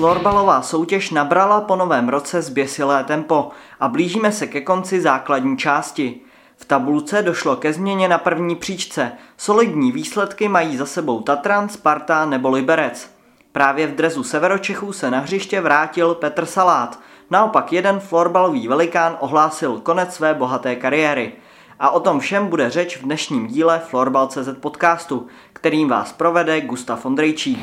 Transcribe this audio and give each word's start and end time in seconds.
Florbalová 0.00 0.62
soutěž 0.62 1.10
nabrala 1.10 1.60
po 1.60 1.76
novém 1.76 2.08
roce 2.08 2.42
zběsilé 2.42 3.04
tempo 3.04 3.50
a 3.80 3.88
blížíme 3.88 4.32
se 4.32 4.46
ke 4.46 4.60
konci 4.60 5.00
základní 5.00 5.58
části. 5.58 6.20
V 6.56 6.64
tabulce 6.64 7.22
došlo 7.22 7.56
ke 7.56 7.72
změně 7.72 8.08
na 8.08 8.18
první 8.18 8.56
příčce. 8.56 9.12
Solidní 9.36 9.92
výsledky 9.92 10.48
mají 10.48 10.76
za 10.76 10.86
sebou 10.86 11.20
Tatran, 11.20 11.68
Sparta 11.68 12.26
nebo 12.26 12.50
Liberec. 12.50 13.10
Právě 13.52 13.86
v 13.86 13.94
drezu 13.94 14.22
Severočechů 14.22 14.92
se 14.92 15.10
na 15.10 15.18
hřiště 15.18 15.60
vrátil 15.60 16.14
Petr 16.14 16.46
Salát. 16.46 16.98
Naopak 17.30 17.72
jeden 17.72 18.00
florbalový 18.00 18.68
velikán 18.68 19.16
ohlásil 19.20 19.80
konec 19.80 20.14
své 20.14 20.34
bohaté 20.34 20.76
kariéry. 20.76 21.32
A 21.80 21.90
o 21.90 22.00
tom 22.00 22.20
všem 22.20 22.46
bude 22.46 22.70
řeč 22.70 22.96
v 22.96 23.02
dnešním 23.02 23.46
díle 23.46 23.78
Florbal.cz 23.78 24.48
podcastu, 24.60 25.26
kterým 25.52 25.88
vás 25.88 26.12
provede 26.12 26.60
Gustav 26.60 27.06
Ondrejčík. 27.06 27.60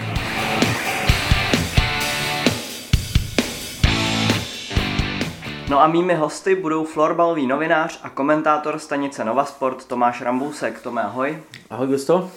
No 5.70 5.82
a 5.82 5.88
mými 5.88 6.16
hosty 6.16 6.56
budou 6.56 6.86
florbalový 6.86 7.48
novinář 7.48 8.00
a 8.04 8.10
komentátor 8.10 8.80
stanice 8.80 9.26
Nova 9.26 9.46
Sport 9.46 9.86
Tomáš 9.86 10.22
Rambousek. 10.22 10.82
Tome, 10.82 11.02
ahoj. 11.02 11.44
Ahoj, 11.70 11.88
Gusto. 11.88 12.32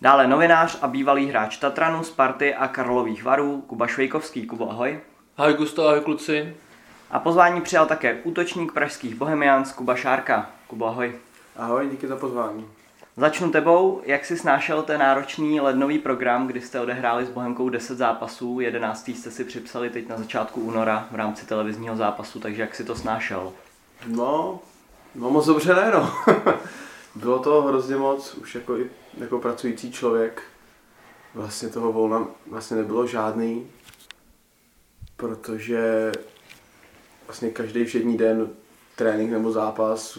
Dále 0.00 0.26
novinář 0.26 0.78
a 0.82 0.88
bývalý 0.88 1.26
hráč 1.26 1.56
Tatranu, 1.56 2.04
Sparty 2.04 2.54
a 2.54 2.68
Karlových 2.68 3.24
varů 3.24 3.60
Kuba 3.60 3.86
Švejkovský. 3.86 4.46
Kubo, 4.46 4.70
ahoj. 4.70 5.00
Ahoj 5.36 5.54
Gusto, 5.54 5.88
ahoj 5.88 6.00
kluci. 6.00 6.56
A 7.10 7.18
pozvání 7.18 7.60
přijal 7.60 7.86
také 7.86 8.14
útočník 8.24 8.72
pražských 8.72 9.14
Bohemians 9.14 9.72
Kuba 9.72 9.96
Šárka. 9.96 10.50
Kubo, 10.66 10.86
ahoj. 10.86 11.14
Ahoj, 11.56 11.88
díky 11.90 12.06
za 12.06 12.16
pozvání. 12.16 12.66
Začnu 13.18 13.50
tebou, 13.50 14.02
jak 14.04 14.24
si 14.24 14.36
snášel 14.36 14.82
ten 14.82 15.00
náročný 15.00 15.60
lednový 15.60 15.98
program, 15.98 16.46
kdy 16.46 16.60
jste 16.60 16.80
odehráli 16.80 17.26
s 17.26 17.30
Bohemkou 17.30 17.68
10 17.68 17.98
zápasů, 17.98 18.60
11. 18.60 19.08
jste 19.08 19.30
si 19.30 19.44
připsali 19.44 19.90
teď 19.90 20.08
na 20.08 20.16
začátku 20.16 20.60
února 20.60 21.08
v 21.10 21.14
rámci 21.14 21.46
televizního 21.46 21.96
zápasu, 21.96 22.40
takže 22.40 22.62
jak 22.62 22.74
si 22.74 22.84
to 22.84 22.94
snášel? 22.94 23.52
No, 24.06 24.60
no 25.14 25.30
moc 25.30 25.46
dobře 25.46 25.74
ne, 25.74 25.90
no. 25.90 26.12
Bylo 27.14 27.38
to 27.38 27.62
hrozně 27.62 27.96
moc, 27.96 28.34
už 28.34 28.54
jako, 28.54 28.78
i, 28.78 28.90
jako 29.18 29.38
pracující 29.38 29.92
člověk. 29.92 30.42
Vlastně 31.34 31.68
toho 31.68 31.92
volna 31.92 32.26
vlastně 32.46 32.76
nebylo 32.76 33.06
žádný, 33.06 33.66
protože 35.16 36.12
vlastně 37.26 37.50
každý 37.50 37.84
všední 37.84 38.16
den 38.16 38.48
trénink 38.96 39.30
nebo 39.30 39.52
zápas, 39.52 40.18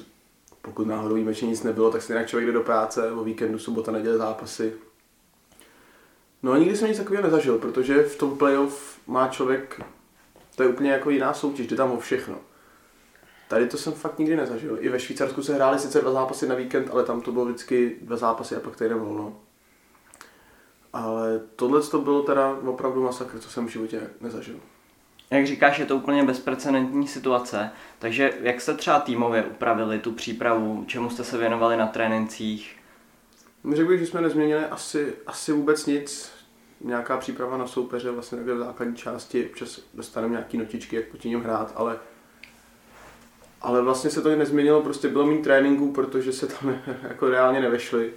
pokud 0.67 0.87
náhodou 0.87 1.15
výjimečně 1.15 1.47
nic 1.47 1.63
nebylo, 1.63 1.91
tak 1.91 2.01
stejně 2.01 2.25
člověk 2.25 2.47
jde 2.47 2.53
do 2.53 2.61
práce, 2.61 3.11
o 3.11 3.23
víkendu, 3.23 3.59
sobota, 3.59 3.91
neděle 3.91 4.17
zápasy. 4.17 4.73
No 6.43 6.51
a 6.51 6.57
nikdy 6.57 6.77
jsem 6.77 6.87
nic 6.87 6.97
takového 6.97 7.23
nezažil, 7.23 7.57
protože 7.57 8.03
v 8.03 8.17
tom 8.17 8.37
playoff 8.37 8.99
má 9.07 9.27
člověk, 9.27 9.81
to 10.55 10.63
je 10.63 10.69
úplně 10.69 10.91
jako 10.91 11.09
jiná 11.09 11.33
soutěž, 11.33 11.67
jde 11.67 11.75
tam 11.75 11.91
o 11.91 11.99
všechno. 11.99 12.37
Tady 13.47 13.67
to 13.67 13.77
jsem 13.77 13.93
fakt 13.93 14.19
nikdy 14.19 14.35
nezažil. 14.35 14.77
I 14.81 14.89
ve 14.89 14.99
Švýcarsku 14.99 15.43
se 15.43 15.53
hrály 15.53 15.79
sice 15.79 16.01
dva 16.01 16.11
zápasy 16.11 16.47
na 16.47 16.55
víkend, 16.55 16.89
ale 16.91 17.03
tam 17.03 17.21
to 17.21 17.31
bylo 17.31 17.45
vždycky 17.45 17.97
dva 18.01 18.17
zápasy 18.17 18.55
a 18.55 18.59
pak 18.59 18.75
týden 18.75 18.99
volno. 18.99 19.39
Ale 20.93 21.41
tohle 21.55 21.81
to 21.81 22.01
bylo 22.01 22.23
teda 22.23 22.57
opravdu 22.65 23.03
masakr, 23.03 23.39
co 23.39 23.49
jsem 23.49 23.67
v 23.67 23.71
životě 23.71 24.01
nezažil. 24.21 24.59
Jak 25.31 25.47
říkáš, 25.47 25.79
je 25.79 25.85
to 25.85 25.95
úplně 25.95 26.23
bezprecedentní 26.23 27.07
situace, 27.07 27.71
takže 27.99 28.33
jak 28.41 28.61
jste 28.61 28.73
třeba 28.73 28.99
týmově 28.99 29.43
upravili 29.43 29.99
tu 29.99 30.11
přípravu, 30.11 30.83
čemu 30.87 31.09
jste 31.09 31.23
se 31.23 31.37
věnovali 31.37 31.77
na 31.77 31.87
trénincích? 31.87 32.77
Řekl 33.73 33.89
bych, 33.89 33.99
že 33.99 34.05
jsme 34.05 34.21
nezměnili 34.21 34.65
asi, 34.65 35.13
asi 35.27 35.51
vůbec 35.51 35.85
nic. 35.85 36.31
Nějaká 36.81 37.17
příprava 37.17 37.57
na 37.57 37.67
soupeře, 37.67 38.11
vlastně 38.11 38.35
takhle 38.35 38.55
v 38.55 38.59
základní 38.59 38.95
části, 38.95 39.45
občas 39.45 39.79
dostaneme 39.93 40.31
nějaký 40.31 40.57
notičky, 40.57 40.95
jak 40.95 41.05
proti 41.05 41.29
něm 41.29 41.41
hrát, 41.41 41.73
ale 41.75 41.99
ale 43.61 43.81
vlastně 43.81 44.09
se 44.09 44.21
to 44.21 44.35
nezměnilo, 44.35 44.81
prostě 44.81 45.07
bylo 45.07 45.25
mít 45.25 45.43
tréninku, 45.43 45.91
protože 45.91 46.33
se 46.33 46.47
tam 46.47 46.75
jako 47.03 47.29
reálně 47.29 47.59
nevešli. 47.59 48.13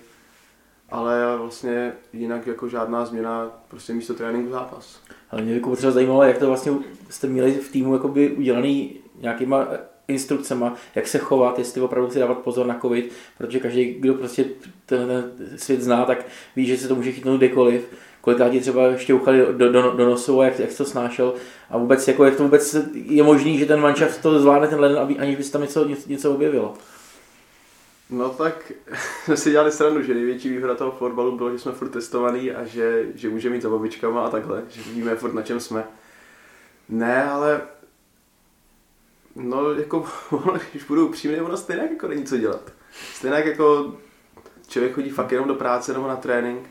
Ale 0.90 1.36
vlastně 1.36 1.92
jinak 2.12 2.46
jako 2.46 2.68
žádná 2.68 3.06
změna, 3.06 3.50
prostě 3.68 3.92
místo 3.92 4.14
tréninku 4.14 4.50
zápas. 4.50 5.00
Ale 5.30 5.42
mě 5.42 5.54
jako 5.54 5.76
třeba 5.76 5.92
zajímalo, 5.92 6.22
jak 6.22 6.38
to 6.38 6.46
vlastně 6.46 6.72
jste 7.10 7.26
měli 7.26 7.52
v 7.52 7.72
týmu 7.72 7.94
jakoby 7.94 8.30
udělaný 8.30 8.96
nějakýma 9.20 9.68
instrukcema, 10.08 10.74
jak 10.94 11.08
se 11.08 11.18
chovat, 11.18 11.58
jestli 11.58 11.80
opravdu 11.80 12.10
si 12.10 12.18
dávat 12.18 12.38
pozor 12.38 12.66
na 12.66 12.78
covid, 12.78 13.12
protože 13.38 13.60
každý, 13.60 13.94
kdo 13.94 14.14
prostě 14.14 14.44
ten, 14.86 15.32
ten 15.38 15.58
svět 15.58 15.82
zná, 15.82 16.04
tak 16.04 16.26
ví, 16.56 16.66
že 16.66 16.76
se 16.76 16.88
to 16.88 16.94
může 16.94 17.12
chytnout 17.12 17.38
kdekoliv. 17.38 17.88
Kolikrát 18.20 18.48
ti 18.48 18.60
třeba 18.60 18.96
šťouchali 18.96 19.38
do, 19.38 19.72
do, 19.72 19.90
do 19.90 20.06
nosu 20.06 20.40
a 20.40 20.44
jak, 20.44 20.58
jak 20.58 20.74
to 20.74 20.84
snášel. 20.84 21.34
A 21.70 21.78
vůbec, 21.78 22.08
jako, 22.08 22.24
jak 22.24 22.36
to 22.36 22.42
vůbec 22.42 22.76
je 22.92 23.22
možný, 23.22 23.58
že 23.58 23.66
ten 23.66 23.80
manšaft 23.80 24.22
to 24.22 24.40
zvládne 24.40 24.68
ten 24.68 24.80
leden, 24.80 25.16
aniž 25.18 25.36
by 25.36 25.42
se 25.42 25.52
tam 25.52 25.60
něco, 25.60 25.88
něco 26.06 26.32
objevilo. 26.32 26.74
No 28.10 28.30
tak 28.30 28.72
jsme 29.24 29.36
si 29.36 29.50
dělali 29.50 29.72
srandu, 29.72 30.02
že 30.02 30.14
největší 30.14 30.48
výhoda 30.48 30.74
toho 30.74 30.90
fotbalu 30.90 31.36
bylo, 31.36 31.52
že 31.52 31.58
jsme 31.58 31.72
furt 31.72 31.88
testovaný 31.88 32.50
a 32.50 32.64
že, 32.64 33.06
že 33.14 33.28
můžeme 33.28 33.54
mít 33.54 33.62
za 33.62 33.70
babičkama 33.70 34.26
a 34.26 34.30
takhle, 34.30 34.62
že 34.68 34.82
víme 34.90 35.16
furt 35.16 35.34
na 35.34 35.42
čem 35.42 35.60
jsme. 35.60 35.84
Ne, 36.88 37.24
ale 37.24 37.60
no 39.36 39.72
jako, 39.72 40.04
když 40.70 40.84
budu 40.84 41.08
upřímný, 41.08 41.40
ono 41.40 41.56
stejně 41.56 41.82
jako 41.82 42.08
není 42.08 42.24
co 42.24 42.36
dělat. 42.36 42.72
Stejně 43.14 43.36
jako 43.36 43.94
člověk 44.68 44.94
chodí 44.94 45.10
fakt 45.10 45.32
jenom 45.32 45.48
do 45.48 45.54
práce 45.54 45.92
nebo 45.92 46.08
na 46.08 46.16
trénink. 46.16 46.68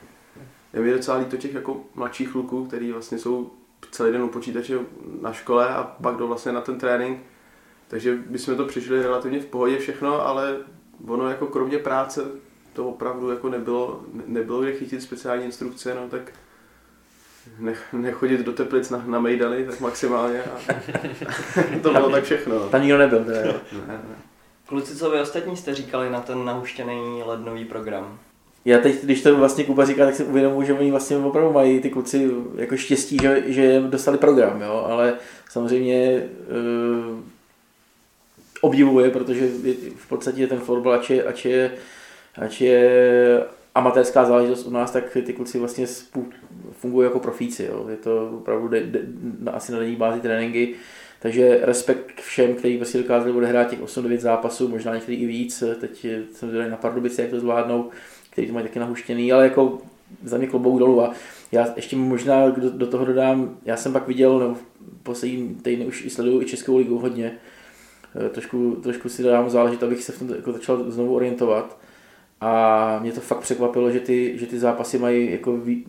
Je 0.74 0.80
mi 0.80 0.92
docela 0.92 1.18
líto 1.18 1.38
těch 1.38 1.54
jako 1.54 1.84
mladších 1.96 2.30
kluků, 2.32 2.66
který 2.66 2.92
vlastně 2.92 3.18
jsou 3.18 3.52
celý 3.92 4.12
den 4.12 4.22
u 4.22 4.30
počítače 4.30 4.80
na 5.22 5.34
škole 5.34 5.70
a 5.70 5.84
pak 5.84 6.16
jdou 6.16 6.28
vlastně 6.28 6.52
na 6.52 6.62
ten 6.62 6.80
trénink. 6.80 7.20
Takže 7.88 8.16
bychom 8.16 8.56
to 8.56 8.66
přežili 8.66 9.04
relativně 9.04 9.40
v 9.40 9.46
pohodě 9.46 9.78
všechno, 9.78 10.28
ale 10.28 10.58
ono 11.08 11.30
jako 11.30 11.48
kromě 11.48 11.78
práce 11.78 12.22
to 12.74 12.90
opravdu 12.90 13.30
jako 13.30 13.50
nebylo, 13.50 14.02
nebylo 14.26 14.62
kde 14.62 14.74
chytit 14.74 15.02
speciální 15.02 15.46
instrukce, 15.46 15.96
no 15.96 16.10
tak 16.10 16.32
nech, 17.60 17.94
nechodit 17.94 18.42
do 18.42 18.54
Teplic 18.54 18.90
na, 18.90 19.04
na 19.06 19.20
Mejdany, 19.20 19.66
tak 19.66 19.80
maximálně 19.80 20.44
a 20.44 20.74
to 21.82 21.94
bylo 21.94 22.10
tak 22.10 22.24
všechno. 22.24 22.60
Tam 22.60 22.82
nikdo 22.82 22.98
nebyl, 22.98 23.26
teda, 23.26 23.42
jo. 23.42 23.54
Ne, 23.74 23.94
ne. 23.94 24.16
Kluci, 24.66 24.96
co 24.96 25.10
vy 25.10 25.22
ostatní 25.22 25.58
jste 25.58 25.76
říkali 25.76 26.10
na 26.10 26.22
ten 26.22 26.46
nahuštěný 26.46 27.22
lednový 27.26 27.66
program? 27.66 28.20
Já 28.66 28.80
teď, 28.80 29.04
když 29.04 29.22
to 29.24 29.38
vlastně 29.38 29.64
Kuba 29.64 29.86
říká, 29.86 30.06
tak 30.06 30.16
si 30.16 30.24
uvědomuji, 30.24 30.68
že 30.68 30.74
oni 30.74 30.92
vlastně 30.92 31.18
opravdu 31.18 31.54
mají 31.54 31.80
ty 31.80 31.90
kluci 31.90 32.32
jako 32.56 32.78
štěstí, 32.78 33.18
že, 33.22 33.44
že 33.46 33.82
dostali 33.82 34.18
program, 34.18 34.62
jo? 34.62 34.86
ale 34.90 35.14
samozřejmě 35.50 36.24
uh, 37.10 37.20
obdivuje, 38.62 39.10
protože 39.10 39.48
v 39.96 40.10
podstatě 40.10 40.48
ten 40.48 40.60
fotbal, 40.60 40.94
ač 40.94 41.10
je, 41.10 41.24
ač 41.24 41.46
je, 41.46 41.72
ač 42.36 42.62
je 42.62 42.90
amatérská 43.76 44.26
záležitost 44.26 44.66
u 44.66 44.70
nás, 44.70 44.92
tak 44.92 45.18
ty 45.26 45.34
kluci 45.34 45.60
vlastně 45.60 45.86
fungují 46.72 47.06
jako 47.06 47.20
profíci. 47.20 47.66
Jo? 47.66 47.86
Je 47.90 47.98
to 47.98 48.30
opravdu 48.38 48.68
de, 48.68 48.84
de, 48.84 49.00
na, 49.40 49.52
asi 49.52 49.72
na 49.72 49.80
denní 49.80 49.96
bázi 49.96 50.20
tréninky. 50.20 50.76
Takže 51.22 51.60
respekt 51.62 52.12
k 52.12 52.22
všem, 52.22 52.56
kteří 52.56 52.78
prostě 52.78 52.98
dokázali 52.98 53.32
odehrát 53.32 53.70
těch 53.70 53.82
8-9 53.82 54.18
zápasů, 54.18 54.68
možná 54.68 54.96
některý 54.96 55.18
i 55.18 55.26
víc. 55.26 55.64
Teď 55.82 56.06
jsem 56.34 56.50
zvědavý 56.50 56.72
na 56.72 56.78
Pardubice, 56.78 57.22
jak 57.22 57.32
to 57.32 57.40
zvládnou, 57.40 57.90
kteří 58.30 58.48
to 58.48 58.54
mají 58.54 58.66
taky 58.66 58.80
nahuštěný, 58.80 59.32
ale 59.32 59.44
jako 59.44 59.78
za 60.24 60.38
mě 60.38 60.48
klobouk 60.48 60.80
dolů. 60.80 61.02
A 61.02 61.14
já 61.52 61.74
ještě 61.76 61.96
možná 61.96 62.50
do, 62.50 62.70
do 62.70 62.88
toho 62.88 63.06
dodám, 63.06 63.58
já 63.66 63.78
jsem 63.78 63.94
pak 63.94 64.08
viděl, 64.08 64.40
nebo 64.40 64.58
poslední 65.04 65.56
týdny 65.56 65.86
už 65.86 66.06
i 66.06 66.10
sleduju 66.10 66.42
i 66.42 66.46
Českou 66.46 66.78
ligu 66.78 66.98
hodně, 66.98 67.38
trošku, 68.30 68.76
trošku 68.84 69.10
si 69.10 69.24
dám 69.24 69.50
záležit, 69.50 69.84
abych 69.84 70.04
se 70.04 70.12
v 70.12 70.20
tom 70.20 70.30
jako 70.30 70.52
začal 70.52 70.92
znovu 70.92 71.16
orientovat. 71.16 71.78
A 72.42 73.00
mě 73.02 73.12
to 73.12 73.22
fakt 73.22 73.40
překvapilo, 73.40 73.92
že 73.92 74.00
ty, 74.00 74.38
že 74.38 74.46
ty 74.46 74.60
zápasy 74.60 74.98
mají 74.98 75.32
jako 75.32 75.58
ví, 75.58 75.86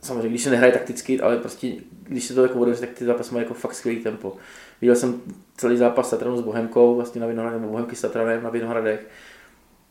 samozřejmě, 0.00 0.28
když 0.28 0.42
se 0.42 0.50
nehraje 0.50 0.72
takticky, 0.72 1.20
ale 1.20 1.36
prostě, 1.36 1.72
když 2.02 2.24
se 2.24 2.34
to 2.34 2.42
jako 2.42 2.58
bude, 2.58 2.74
tak 2.74 2.90
ty 2.90 3.04
zápasy 3.04 3.34
mají 3.34 3.44
jako 3.44 3.54
fakt 3.54 3.74
skvělý 3.74 4.02
tempo. 4.02 4.36
Viděl 4.80 4.96
jsem 4.96 5.20
celý 5.56 5.76
zápas 5.76 6.10
Tatranu 6.10 6.36
s 6.36 6.40
Bohemkou, 6.40 6.96
vlastně 6.96 7.20
na 7.20 7.26
Vinohradech, 7.26 7.60
nebo 7.60 7.72
Bohemky 7.72 7.96
s 7.96 8.00
Tatranem 8.00 8.42
na 8.42 8.50
Vinohradech. 8.50 9.08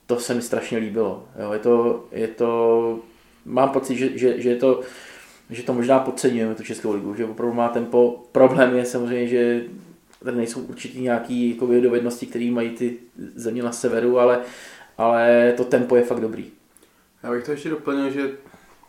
To 0.05 0.19
se 0.19 0.33
mi 0.33 0.41
strašně 0.41 0.77
líbilo. 0.77 1.27
Jo, 1.39 1.53
je 1.53 1.59
to, 1.59 2.05
je 2.11 2.27
to, 2.27 2.99
mám 3.45 3.69
pocit, 3.69 3.95
že, 3.95 4.17
že, 4.17 4.41
že 4.41 4.49
je 4.49 4.55
to, 4.55 4.81
že 5.49 5.63
to 5.63 5.73
možná 5.73 5.99
podceňujeme, 5.99 6.55
tu 6.55 6.63
Českou 6.63 6.93
ligu, 6.93 7.15
že 7.15 7.25
opravdu 7.25 7.55
má 7.55 7.69
tempo. 7.69 8.23
Problém 8.31 8.75
je 8.75 8.85
samozřejmě, 8.85 9.27
že 9.27 9.63
tady 10.25 10.37
nejsou 10.37 10.61
určitě 10.61 10.99
nějaké 10.99 11.33
jako 11.33 11.67
dovednosti, 11.81 12.25
které 12.25 12.51
mají 12.51 12.69
ty 12.69 12.97
země 13.35 13.63
na 13.63 13.71
severu, 13.71 14.19
ale, 14.19 14.41
ale 14.97 15.53
to 15.57 15.63
tempo 15.63 15.95
je 15.95 16.03
fakt 16.03 16.19
dobrý. 16.19 16.51
Já 17.23 17.31
bych 17.31 17.43
to 17.43 17.51
ještě 17.51 17.69
doplnil, 17.69 18.09
že 18.09 18.31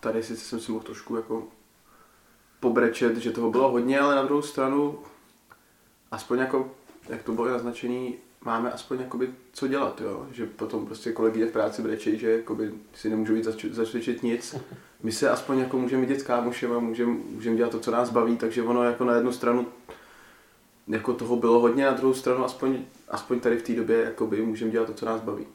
tady 0.01 0.23
sice 0.23 0.45
jsem 0.45 0.61
si 0.61 0.73
mohl 0.73 0.85
trošku 0.85 1.17
jako 1.17 1.45
pobrečet, 2.61 3.17
že 3.17 3.31
toho 3.31 3.51
bylo 3.51 3.71
hodně, 3.71 4.01
ale 4.01 4.15
na 4.15 4.23
druhou 4.23 4.43
stranu, 4.43 4.99
aspoň 6.11 6.39
jako, 6.39 6.71
jak 7.09 7.23
to 7.23 7.33
bylo 7.33 7.49
naznačený, 7.49 8.15
máme 8.45 8.73
aspoň 8.73 9.01
jakoby 9.01 9.31
co 9.53 9.69
dělat, 9.69 10.01
jo? 10.01 10.27
že 10.33 10.47
potom 10.47 10.87
prostě 10.87 11.13
kolegyně 11.13 11.47
v 11.47 11.53
práci 11.53 11.83
brečejí, 11.83 12.19
že 12.19 12.31
jakoby 12.31 12.73
si 12.95 13.11
nemůžou 13.11 13.35
jít 13.35 13.45
zač- 13.45 13.65
začvičit 13.65 14.23
nic. 14.23 14.57
My 15.03 15.13
se 15.13 15.31
aspoň 15.31 15.59
jako 15.59 15.79
můžeme 15.79 16.01
vidět 16.01 16.21
s 16.21 16.23
kámošem 16.23 16.73
a 16.73 16.79
můžeme 16.79 17.13
můžem 17.13 17.57
dělat 17.57 17.73
to, 17.73 17.81
co 17.81 17.91
nás 17.91 18.11
baví, 18.11 18.37
takže 18.37 18.63
ono 18.63 18.83
jako 18.83 19.05
na 19.05 19.15
jednu 19.15 19.33
stranu 19.33 19.67
jako 20.89 21.13
toho 21.13 21.37
bylo 21.37 21.61
hodně, 21.61 21.85
na 21.85 21.93
druhou 21.93 22.15
stranu 22.15 22.45
aspoň, 22.45 22.79
aspoň 23.09 23.41
tady 23.41 23.57
v 23.57 23.63
té 23.63 23.73
době 23.73 24.03
jakoby 24.03 24.43
můžeme 24.43 24.71
dělat 24.71 24.87
to, 24.87 24.95
co 24.95 25.07
nás 25.07 25.21
baví. 25.21 25.47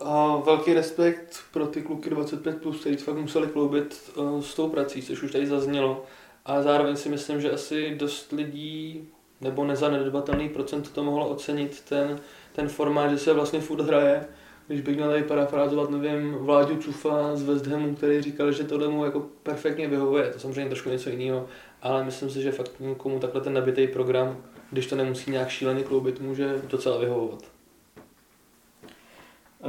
A 0.00 0.36
velký 0.36 0.74
respekt 0.74 1.38
pro 1.52 1.66
ty 1.66 1.82
kluky 1.82 2.10
25+, 2.10 2.58
plus, 2.58 2.80
kteří 2.80 2.96
fakt 2.96 3.16
museli 3.16 3.46
kloubit 3.46 4.10
uh, 4.16 4.40
s 4.40 4.54
tou 4.54 4.68
prací, 4.68 5.02
což 5.02 5.22
už 5.22 5.32
tady 5.32 5.46
zaznělo. 5.46 6.04
A 6.44 6.62
zároveň 6.62 6.96
si 6.96 7.08
myslím, 7.08 7.40
že 7.40 7.52
asi 7.52 7.94
dost 7.94 8.32
lidí, 8.32 9.08
nebo 9.40 9.64
nezanedbatelný 9.64 10.48
procent 10.48 10.92
to 10.92 11.04
mohlo 11.04 11.28
ocenit 11.28 11.80
ten, 11.88 12.20
ten 12.52 12.68
formát, 12.68 13.10
že 13.10 13.18
se 13.18 13.32
vlastně 13.32 13.60
furt 13.60 13.80
hraje. 13.80 14.26
Když 14.66 14.80
bych 14.80 14.96
měl 14.96 15.08
tady 15.08 15.22
parafrázovat, 15.22 15.90
nevím, 15.90 16.32
Vláďu 16.34 16.76
Cufa 16.76 17.36
z 17.36 17.42
West 17.42 17.66
Hamu, 17.66 17.94
který 17.94 18.22
říkal, 18.22 18.52
že 18.52 18.64
tohle 18.64 18.88
mu 18.88 19.04
jako 19.04 19.26
perfektně 19.42 19.88
vyhovuje. 19.88 20.30
To 20.30 20.38
samozřejmě 20.38 20.68
trošku 20.68 20.88
něco 20.88 21.10
jiného, 21.10 21.46
ale 21.82 22.04
myslím 22.04 22.30
si, 22.30 22.42
že 22.42 22.52
fakt 22.52 22.72
komu 22.96 23.20
takhle 23.20 23.40
ten 23.40 23.52
nabitý 23.52 23.86
program, 23.86 24.36
když 24.70 24.86
to 24.86 24.96
nemusí 24.96 25.30
nějak 25.30 25.48
šíleně 25.48 25.82
kloubit, 25.82 26.20
může 26.20 26.62
docela 26.64 26.98
vyhovovat. 26.98 27.42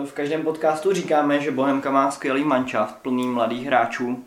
V 0.06 0.14
každém 0.14 0.44
podcastu 0.44 0.94
říkáme, 0.94 1.40
že 1.40 1.52
Bohemka 1.52 1.92
má 1.92 2.12
skvělý 2.12 2.44
manšaft 2.44 2.96
plný 2.96 3.28
mladých 3.28 3.66
hráčů. 3.66 4.26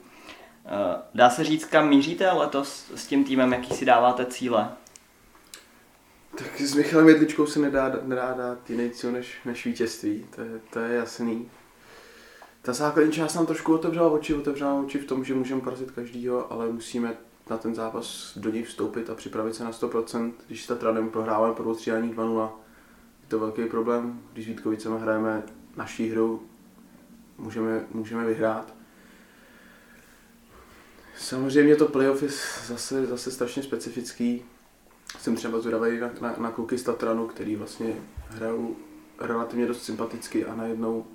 Eh, 0.66 1.02
dá 1.14 1.30
se 1.30 1.44
říct, 1.44 1.64
kam 1.64 1.88
míříte 1.88 2.30
letos 2.30 2.92
s 2.94 3.06
tím 3.06 3.24
týmem, 3.24 3.52
jaký 3.52 3.74
si 3.74 3.84
dáváte 3.84 4.26
cíle? 4.26 4.68
Tak 6.38 6.60
s 6.60 6.74
Michalem 6.74 7.08
Jedličkou 7.08 7.46
se 7.46 7.58
nedá, 7.58 7.92
nedá 8.02 8.34
dát 8.34 8.70
jiný 8.70 8.90
cíl 8.90 9.12
než, 9.12 9.36
než 9.44 9.66
vítězství, 9.66 10.26
to 10.34 10.40
je, 10.40 10.60
to 10.72 10.78
je 10.78 10.96
jasný. 10.96 11.50
Ta 12.62 12.72
základní 12.72 13.12
část 13.12 13.34
nám 13.34 13.46
trošku 13.46 13.74
otevřela 13.74 14.10
oči, 14.10 14.34
otevřela 14.34 14.74
oči 14.74 14.98
v 14.98 15.06
tom, 15.06 15.24
že 15.24 15.34
můžeme 15.34 15.60
porazit 15.60 15.90
každýho, 15.90 16.52
ale 16.52 16.68
musíme 16.68 17.16
na 17.50 17.58
ten 17.58 17.74
zápas 17.74 18.32
do 18.36 18.50
něj 18.50 18.62
vstoupit 18.62 19.10
a 19.10 19.14
připravit 19.14 19.54
se 19.54 19.64
na 19.64 19.70
100%. 19.70 20.32
Když 20.46 20.64
s 20.64 20.66
Tatranem 20.66 21.10
prohráváme 21.10 21.54
po 21.54 21.62
dvoustřídání 21.62 22.14
2-0, 22.14 22.50
je 23.22 23.28
to 23.28 23.38
velký 23.38 23.64
problém. 23.64 24.22
Když 24.32 24.44
s 24.44 24.48
Vítkovicemi 24.48 25.00
hrajeme 25.00 25.42
naší 25.76 26.10
hru, 26.10 26.42
můžeme, 27.38 27.86
můžeme 27.90 28.24
vyhrát. 28.24 28.74
Samozřejmě 31.16 31.76
to 31.76 31.86
playoff 31.86 32.22
je 32.22 32.28
zase, 32.66 33.06
zase 33.06 33.30
strašně 33.30 33.62
specifický. 33.62 34.44
Jsem 35.18 35.36
třeba 35.36 35.60
zvědavý 35.60 36.00
na, 36.00 36.10
na, 36.20 36.34
na 36.38 36.50
kluky 36.50 36.78
z 36.78 36.82
Tatranu, 36.82 37.26
který 37.26 37.56
vlastně 37.56 37.94
hrajou 38.28 38.76
relativně 39.18 39.66
dost 39.66 39.82
sympaticky 39.82 40.44
a 40.44 40.54
najednou 40.54 41.06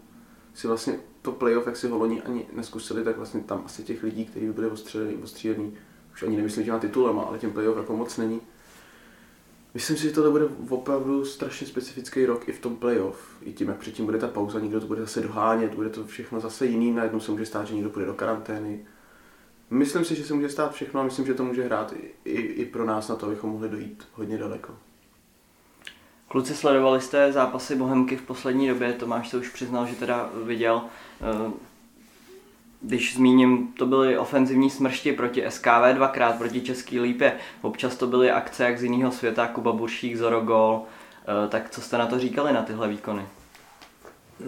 si 0.54 0.68
vlastně 0.68 1.00
to 1.22 1.32
playoff, 1.32 1.66
jak 1.66 1.78
si 1.78 1.88
ho 1.88 1.98
loni 1.98 2.22
ani 2.22 2.46
neskusili, 2.54 3.04
tak 3.04 3.18
vlastně 3.18 3.42
tam 3.42 3.62
asi 3.66 3.84
těch 3.84 4.04
lidí, 4.04 4.26
kteří 4.26 4.46
by 4.46 4.54
byli 4.54 4.68
ostřílení, 5.24 5.78
už 6.16 6.24
ani 6.24 6.38
nemyslím 6.38 6.66
těma 6.66 6.80
titulema, 6.80 7.24
ale 7.24 7.40
těm 7.40 7.52
playoff 7.52 7.78
jako 7.78 7.98
moc 7.98 8.18
není. 8.18 8.42
Myslím 9.74 9.98
si, 9.98 10.04
že 10.04 10.12
tohle 10.12 10.32
bude 10.32 10.46
opravdu 10.70 11.26
strašně 11.26 11.68
specifický 11.68 12.26
rok 12.26 12.50
i 12.50 12.52
v 12.52 12.60
tom 12.60 12.76
playoff. 12.76 13.38
I 13.42 13.54
tím, 13.54 13.68
jak 13.68 13.78
předtím 13.78 14.06
bude 14.06 14.18
ta 14.18 14.28
pauza, 14.28 14.60
někdo 14.60 14.82
to 14.82 14.88
bude 14.88 15.02
zase 15.02 15.22
dohánět, 15.22 15.76
bude 15.76 15.90
to 15.90 16.06
všechno 16.06 16.40
zase 16.40 16.66
jiný, 16.66 16.92
najednou 16.92 17.20
se 17.20 17.32
může 17.32 17.46
stát, 17.46 17.68
že 17.68 17.76
někdo 17.76 17.90
půjde 17.90 18.06
do 18.06 18.14
karantény. 18.14 18.86
Myslím 19.70 20.06
si, 20.06 20.16
že 20.16 20.26
se 20.26 20.34
může 20.34 20.50
stát 20.50 20.74
všechno 20.74 21.02
a 21.02 21.04
myslím, 21.04 21.26
že 21.26 21.34
to 21.34 21.44
může 21.44 21.64
hrát 21.64 21.94
i, 21.94 22.30
i, 22.32 22.42
i 22.42 22.66
pro 22.66 22.86
nás 22.86 23.08
na 23.08 23.16
to, 23.16 23.26
abychom 23.26 23.50
mohli 23.50 23.70
dojít 23.70 24.08
hodně 24.14 24.38
daleko. 24.38 24.74
Kluci, 26.28 26.56
sledovali 26.56 27.02
jste 27.02 27.32
zápasy 27.32 27.76
Bohemky 27.76 28.18
v 28.18 28.22
poslední 28.22 28.68
době, 28.68 28.94
Tomáš 28.94 29.30
se 29.30 29.38
už 29.38 29.50
přiznal, 29.50 29.86
že 29.86 29.96
teda 29.96 30.30
viděl. 30.44 30.82
Eh, 32.86 32.88
když 32.88 33.16
zmíním, 33.16 33.68
to 33.78 33.86
byly 33.86 34.18
ofenzivní 34.18 34.70
smršti 34.70 35.12
proti 35.12 35.44
SKV 35.50 35.94
dvakrát, 35.94 36.38
proti 36.38 36.62
Český 36.62 37.00
Lípě. 37.00 37.34
Občas 37.62 37.96
to 37.96 38.08
byly 38.08 38.32
akce 38.32 38.64
jak 38.64 38.80
z 38.80 38.84
jiného 38.84 39.12
světa, 39.12 39.48
Kuba 39.48 39.72
Buršík, 39.72 40.16
Zorogol. 40.16 40.82
Eh, 41.22 41.48
tak 41.50 41.70
co 41.70 41.82
jste 41.82 41.98
na 41.98 42.06
to 42.06 42.20
říkali, 42.20 42.54
na 42.54 42.62
tyhle 42.62 42.88
výkony? 42.88 43.22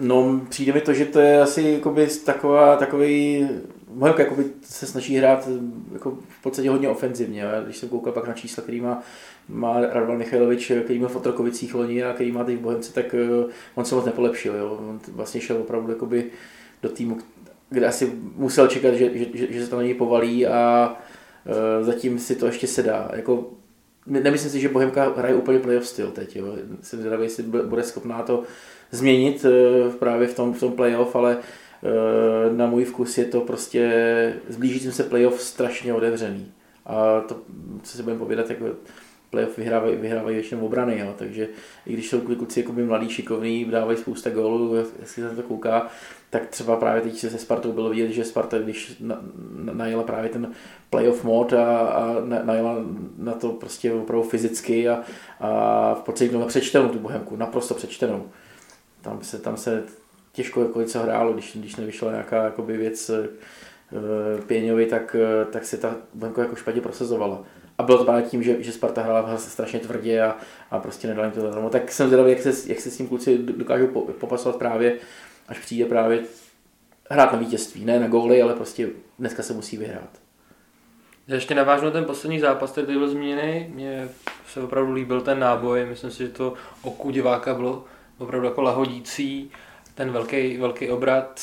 No, 0.00 0.40
přijde 0.48 0.72
mi 0.72 0.80
to, 0.80 0.92
že 0.92 1.04
to 1.04 1.20
je 1.20 1.42
asi 1.42 1.62
jakoby 1.62 2.06
taková, 2.06 2.76
takový, 2.76 3.48
Bohemka 3.88 4.22
jakoby 4.22 4.44
se 4.62 4.86
snaží 4.86 5.16
hrát 5.16 5.48
jako 5.92 6.10
v 6.10 6.42
podstatě 6.42 6.70
hodně 6.70 6.88
ofenzivně. 6.88 7.44
Když 7.64 7.76
jsem 7.76 7.88
koukal 7.88 8.12
pak 8.12 8.28
na 8.28 8.34
čísla, 8.34 8.62
který 8.62 8.80
má, 8.80 9.02
má 9.48 9.80
Radvan 9.80 10.18
Michailovič, 10.18 10.72
který 10.84 10.98
má 10.98 11.08
v 11.08 11.16
Otrokovicích 11.16 11.74
loni 11.74 12.04
a 12.04 12.12
který 12.12 12.32
má 12.32 12.44
teď 12.44 12.56
v 12.56 12.60
Bohemce, 12.60 12.92
tak 12.92 13.14
eh, 13.14 13.52
on 13.74 13.84
se 13.84 13.94
moc 13.94 14.04
nepolepšil. 14.04 14.54
Jo. 14.54 14.78
On 14.88 15.00
vlastně 15.12 15.40
šel 15.40 15.56
opravdu 15.56 15.90
jakoby 15.90 16.30
do 16.82 16.88
týmu, 16.88 17.18
kde 17.70 17.86
asi 17.86 18.12
musel 18.36 18.68
čekat, 18.68 18.94
že, 18.94 19.10
že, 19.18 19.52
že, 19.52 19.64
se 19.64 19.70
to 19.70 19.76
na 19.76 19.82
něj 19.82 19.94
povalí 19.94 20.46
a 20.46 20.96
uh, 21.44 21.86
zatím 21.86 22.18
si 22.18 22.36
to 22.36 22.46
ještě 22.46 22.66
sedá. 22.66 23.10
Jako, 23.12 23.50
nemyslím 24.06 24.50
si, 24.50 24.60
že 24.60 24.68
Bohemka 24.68 25.14
hraje 25.16 25.34
úplně 25.34 25.58
playoff 25.58 25.86
styl 25.86 26.10
teď. 26.10 26.36
Jo. 26.36 26.56
Jsem 26.82 26.98
zvědavý, 26.98 27.22
jestli 27.22 27.42
bude 27.42 27.82
schopná 27.82 28.22
to 28.22 28.42
změnit 28.90 29.44
uh, 29.44 29.92
právě 29.92 30.28
v 30.28 30.34
tom, 30.34 30.54
v 30.54 30.60
tom 30.60 30.72
playoff, 30.72 31.16
ale 31.16 31.36
uh, 31.36 32.56
na 32.56 32.66
můj 32.66 32.84
vkus 32.84 33.18
je 33.18 33.24
to 33.24 33.40
prostě 33.40 34.34
zblížícím 34.48 34.92
se 34.92 35.02
playoff 35.02 35.42
strašně 35.42 35.94
otevřený. 35.94 36.52
A 36.86 37.20
to, 37.20 37.36
co 37.82 37.96
si 37.96 38.02
budeme 38.02 38.18
povědat, 38.18 38.50
jako 38.50 38.64
playoff 39.30 39.58
vyhrávají, 39.58 39.96
vyhrávají 39.96 40.36
většinou 40.36 40.66
obrany, 40.66 40.98
jo. 40.98 41.14
takže 41.18 41.48
i 41.86 41.92
když 41.92 42.08
jsou 42.08 42.20
kluci 42.20 42.60
jako 42.60 42.72
mladí, 42.72 43.08
šikovní, 43.08 43.64
dávají 43.64 43.98
spousta 43.98 44.30
gólů, 44.30 44.74
jestli 45.00 45.22
se 45.22 45.36
to 45.36 45.42
kouká, 45.42 45.88
tak 46.30 46.46
třeba 46.46 46.76
právě 46.76 47.02
teď 47.02 47.18
se 47.18 47.38
Spartou 47.38 47.72
bylo 47.72 47.90
vidět, 47.90 48.08
že 48.08 48.24
Sparta, 48.24 48.58
když 48.58 48.96
na, 49.00 49.20
na, 49.56 49.72
najela 49.72 50.02
právě 50.02 50.30
ten 50.30 50.52
playoff 50.90 51.24
mod 51.24 51.52
a, 51.52 51.78
a 51.78 52.14
najela 52.44 52.76
na 53.18 53.32
to 53.32 53.48
prostě 53.48 53.92
opravdu 53.92 54.28
fyzicky 54.28 54.88
a, 54.88 55.02
a 55.40 55.94
v 55.94 56.02
podstatě 56.02 56.30
měla 56.30 56.46
přečtenou 56.46 56.88
tu 56.88 56.98
bohemku, 56.98 57.36
naprosto 57.36 57.74
přečtenou. 57.74 58.28
Tam 59.00 59.22
se, 59.22 59.38
tam 59.38 59.56
se 59.56 59.84
těžko 60.32 60.62
jako 60.62 60.80
něco 60.80 60.98
hrálo, 60.98 61.32
když, 61.32 61.56
když 61.56 61.76
nevyšla 61.76 62.10
nějaká 62.10 62.44
jakoby 62.44 62.76
věc 62.76 63.10
e, 63.10 63.28
Pěňovi, 64.46 64.86
tak, 64.86 65.16
tak 65.50 65.64
se 65.64 65.76
ta 65.76 65.96
bohemka 66.14 66.42
jako 66.42 66.56
špatně 66.56 66.80
prosazovala. 66.80 67.42
A 67.78 67.82
bylo 67.82 67.98
to 67.98 68.04
právě 68.04 68.22
tím, 68.22 68.42
že, 68.42 68.62
že 68.62 68.72
Sparta 68.72 69.02
hrála 69.02 69.38
strašně 69.38 69.80
tvrdě 69.80 70.22
a, 70.22 70.36
a 70.70 70.78
prostě 70.78 71.08
nedala 71.08 71.26
jim 71.26 71.34
to 71.34 71.40
zadarmo. 71.40 71.70
Tak 71.70 71.92
jsem 71.92 72.06
zvědavý, 72.06 72.30
jak 72.30 72.42
se, 72.42 72.52
jak 72.66 72.80
se 72.80 72.90
s 72.90 72.96
tím 72.96 73.08
kluci 73.08 73.38
dokážou 73.38 73.86
popasovat 74.20 74.56
právě, 74.56 74.96
až 75.48 75.58
přijde 75.58 75.84
právě 75.84 76.20
hrát 77.10 77.32
na 77.32 77.38
vítězství. 77.38 77.84
Ne 77.84 78.00
na 78.00 78.08
góly, 78.08 78.42
ale 78.42 78.54
prostě 78.54 78.88
dneska 79.18 79.42
se 79.42 79.52
musí 79.52 79.76
vyhrát. 79.76 80.10
Já 81.28 81.34
ještě 81.34 81.54
navážu 81.54 81.84
na 81.84 81.90
ten 81.90 82.04
poslední 82.04 82.40
zápas, 82.40 82.72
který 82.72 82.86
byl 82.86 83.08
zmíněný. 83.08 83.66
Mně 83.74 84.08
se 84.48 84.60
opravdu 84.60 84.92
líbil 84.92 85.20
ten 85.20 85.38
náboj. 85.38 85.86
Myslím 85.86 86.10
si, 86.10 86.18
že 86.18 86.28
to 86.28 86.54
oku 86.82 87.10
diváka 87.10 87.54
bylo 87.54 87.84
opravdu 88.18 88.46
jako 88.46 88.62
lahodící. 88.62 89.50
Ten 89.94 90.10
velký, 90.10 90.56
velký 90.56 90.90
obrat. 90.90 91.40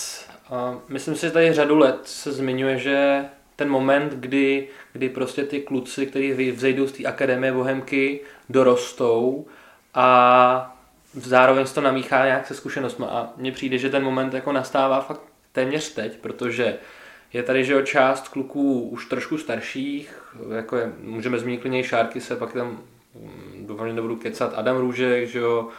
A 0.50 0.80
myslím 0.88 1.16
si, 1.16 1.22
že 1.22 1.32
tady 1.32 1.54
řadu 1.54 1.78
let 1.78 2.00
se 2.04 2.32
zmiňuje, 2.32 2.78
že 2.78 3.26
ten 3.56 3.70
moment, 3.70 4.14
kdy, 4.14 4.68
kdy 4.94 5.10
prostě 5.10 5.44
ty 5.44 5.62
kluci, 5.62 6.06
kteří 6.06 6.52
vzejdou 6.52 6.88
z 6.88 6.92
té 6.92 7.04
akademie 7.04 7.54
Bohemky, 7.54 8.20
dorostou 8.50 9.46
a 9.94 10.75
zároveň 11.16 11.66
se 11.66 11.76
to 11.76 11.82
namíchá 11.82 12.26
nějak 12.26 12.48
se 12.48 12.54
zkušenostmi. 12.54 13.06
A 13.10 13.30
mně 13.38 13.52
přijde, 13.52 13.78
že 13.78 13.90
ten 13.90 14.04
moment 14.04 14.34
jako 14.34 14.52
nastává 14.52 15.02
fakt 15.02 15.22
téměř 15.52 15.94
teď, 15.94 16.18
protože 16.18 16.78
je 17.34 17.44
tady, 17.44 17.66
že 17.66 17.74
jo, 17.74 17.82
část 17.82 18.28
kluků 18.28 18.82
už 18.82 19.06
trošku 19.06 19.38
starších, 19.38 20.34
jako 20.56 20.78
je, 20.78 20.92
můžeme 21.02 21.40
zmínit 21.40 21.62
klidně 21.62 21.84
Šárky 21.84 22.22
se, 22.22 22.36
pak 22.36 22.54
tam 22.54 22.68
mm, 23.14 23.66
doufám, 23.68 23.88
že 23.88 23.94
nebudu 23.94 24.16
kecat, 24.16 24.54
Adam 24.56 24.78
Růžek, 24.78 25.28
že 25.30 25.40
jo, 25.40 25.70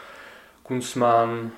Kunzman, 0.62 1.50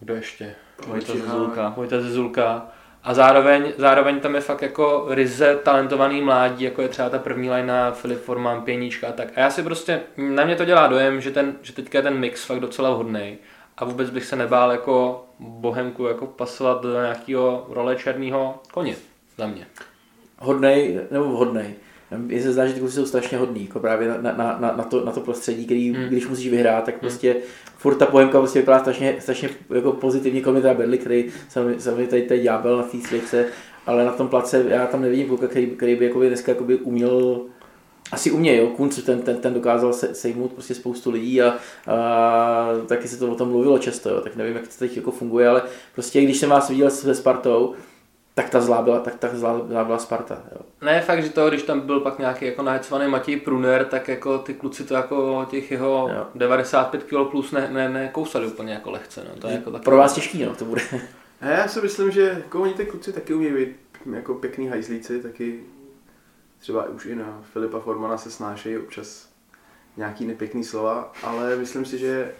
kdo 0.00 0.14
ještě? 0.14 0.54
Vojta 0.86 1.12
Zezulka. 1.12 1.68
Vojta 1.76 2.00
Zezulka. 2.00 2.68
A 3.02 3.14
zároveň, 3.14 3.72
zároveň 3.76 4.20
tam 4.20 4.34
je 4.34 4.40
fakt 4.40 4.62
jako 4.62 5.06
ryze 5.08 5.56
talentovaný 5.56 6.22
mládí, 6.22 6.64
jako 6.64 6.82
je 6.82 6.88
třeba 6.88 7.10
ta 7.10 7.18
první 7.18 7.48
na 7.62 7.90
Filip 7.90 8.20
Forman, 8.20 8.62
Pěníčka 8.62 9.08
a 9.08 9.12
tak. 9.12 9.28
A 9.36 9.40
já 9.40 9.50
si 9.50 9.62
prostě, 9.62 10.00
na 10.16 10.44
mě 10.44 10.56
to 10.56 10.64
dělá 10.64 10.86
dojem, 10.86 11.20
že, 11.20 11.30
ten, 11.30 11.54
že 11.62 11.72
teďka 11.72 11.98
je 11.98 12.02
ten 12.02 12.18
mix 12.18 12.44
fakt 12.44 12.60
docela 12.60 12.90
vhodný. 12.90 13.38
A 13.76 13.84
vůbec 13.84 14.10
bych 14.10 14.24
se 14.24 14.36
nebál 14.36 14.72
jako 14.72 15.24
Bohemku 15.38 16.06
jako 16.06 16.26
pasovat 16.26 16.82
do 16.82 16.92
nějakého 16.92 17.66
role 17.68 17.96
černého 17.96 18.62
koně, 18.72 18.96
za 19.38 19.46
mě. 19.46 19.66
Hodnej 20.38 21.00
nebo 21.10 21.24
vhodnej. 21.24 21.74
Je 22.28 22.42
se 22.42 22.52
zdá, 22.52 22.66
že 22.66 22.74
ty 22.74 22.80
kluci 22.80 22.94
jsou 22.94 23.06
strašně 23.06 23.38
hodný, 23.38 23.66
jako 23.66 23.80
právě 23.80 24.08
na, 24.08 24.16
na, 24.16 24.32
na, 24.32 24.74
na, 24.76 24.84
to, 24.84 25.04
na 25.04 25.12
to 25.12 25.20
prostředí, 25.20 25.64
který, 25.64 25.92
hmm. 25.92 26.04
když 26.04 26.28
musíš 26.28 26.48
vyhrát, 26.48 26.84
tak 26.84 26.94
hmm. 26.94 27.00
prostě 27.00 27.32
hmm. 27.32 27.42
furt 27.76 27.94
ta 27.94 28.06
pohemka 28.06 28.38
prostě 28.38 28.58
vypadá 28.58 28.78
strašně, 28.78 29.16
strašně 29.18 29.48
jako 29.74 29.92
pozitivně, 29.92 30.40
kromě 30.40 30.60
teda 30.60 30.74
Berly, 30.74 30.98
který 30.98 31.24
samozřejmě 31.48 32.06
tady, 32.06 32.22
tady 32.22 32.40
ďábel 32.40 32.76
na 32.76 32.82
té 32.82 32.98
slice, 33.08 33.46
ale 33.86 34.04
na 34.04 34.12
tom 34.12 34.28
place 34.28 34.64
já 34.68 34.86
tam 34.86 35.02
nevidím 35.02 35.28
kluka, 35.28 35.46
který, 35.46 35.66
který 35.66 35.96
by 35.96 36.04
jakoby 36.04 36.28
dneska 36.28 36.52
jakoby 36.52 36.76
uměl 36.76 37.40
asi 38.12 38.30
umějí, 38.30 38.58
jo, 38.58 38.66
Kunc, 38.66 39.02
ten, 39.02 39.22
ten, 39.22 39.36
ten 39.36 39.54
dokázal 39.54 39.92
se, 39.92 40.14
sejmout 40.14 40.52
prostě 40.52 40.74
spoustu 40.74 41.10
lidí 41.10 41.42
a, 41.42 41.54
a, 41.86 42.68
taky 42.86 43.08
se 43.08 43.16
to 43.16 43.32
o 43.32 43.34
tom 43.34 43.48
mluvilo 43.48 43.78
často, 43.78 44.08
jo, 44.08 44.20
tak 44.20 44.36
nevím, 44.36 44.56
jak 44.56 44.68
to 44.68 44.74
teď 44.78 44.96
jako 44.96 45.10
funguje, 45.10 45.48
ale 45.48 45.62
prostě 45.94 46.22
když 46.22 46.38
jsem 46.38 46.50
vás 46.50 46.68
viděl 46.68 46.90
se 46.90 47.14
Spartou, 47.14 47.74
tak 48.34 48.50
ta 48.50 48.60
zlá 48.60 48.82
byla, 48.82 49.00
tak 49.00 49.14
ta 49.14 49.28
zlá, 49.28 49.60
zlá 49.66 49.84
byla 49.84 49.98
Sparta. 49.98 50.42
Jo. 50.52 50.60
Ne, 50.82 51.00
fakt, 51.00 51.22
že 51.22 51.30
to, 51.30 51.48
když 51.48 51.62
tam 51.62 51.80
byl 51.80 52.00
pak 52.00 52.18
nějaký 52.18 52.44
jako 52.44 52.62
nahecovaný 52.62 53.10
Matěj 53.10 53.36
Pruner, 53.36 53.84
tak 53.84 54.08
jako 54.08 54.38
ty 54.38 54.54
kluci 54.54 54.84
to 54.84 54.94
jako 54.94 55.46
těch 55.50 55.70
jeho 55.70 56.10
Jo. 56.14 56.26
95 56.34 57.04
kg 57.04 57.30
plus 57.30 57.52
ne, 57.52 57.68
ne, 57.72 57.88
ne 57.88 58.08
kousali 58.08 58.46
úplně 58.46 58.72
jako 58.72 58.90
lehce. 58.90 59.24
No. 59.28 59.40
To 59.40 59.46
je 59.46 59.54
jako 59.54 59.70
taky... 59.70 59.84
Pro 59.84 59.96
vás 59.96 60.12
těžký, 60.12 60.44
no, 60.44 60.54
to 60.54 60.64
bude. 60.64 60.82
A 61.40 61.46
já 61.46 61.68
si 61.68 61.80
myslím, 61.80 62.10
že 62.10 62.22
jako 62.44 62.60
oni 62.60 62.74
ty 62.74 62.86
kluci 62.86 63.12
taky 63.12 63.34
umějí 63.34 63.54
být 63.54 63.76
jako 64.14 64.34
pěkný 64.34 64.68
hajzlíci, 64.68 65.22
taky 65.22 65.60
třeba 66.58 66.84
už 66.84 67.06
i 67.06 67.14
na 67.14 67.42
Filipa 67.52 67.80
Formana 67.80 68.18
se 68.18 68.30
snášejí 68.30 68.78
občas 68.78 69.28
nějaký 69.96 70.26
nepěkný 70.26 70.64
slova, 70.64 71.12
ale 71.22 71.56
myslím 71.56 71.84
si, 71.84 71.98
že 71.98 72.32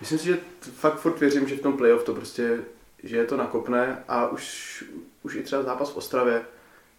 myslím 0.00 0.18
si, 0.18 0.26
že 0.26 0.38
fakt 0.60 0.96
furt 0.96 1.20
věřím, 1.20 1.48
že 1.48 1.56
v 1.56 1.60
tom 1.60 1.76
playoff 1.76 2.04
to 2.04 2.14
prostě, 2.14 2.58
že 3.02 3.16
je 3.16 3.24
to 3.24 3.36
nakopne 3.36 4.04
a 4.08 4.28
už, 4.28 4.84
už 5.22 5.34
i 5.34 5.42
třeba 5.42 5.62
zápas 5.62 5.90
v 5.90 5.96
Ostravě, 5.96 6.44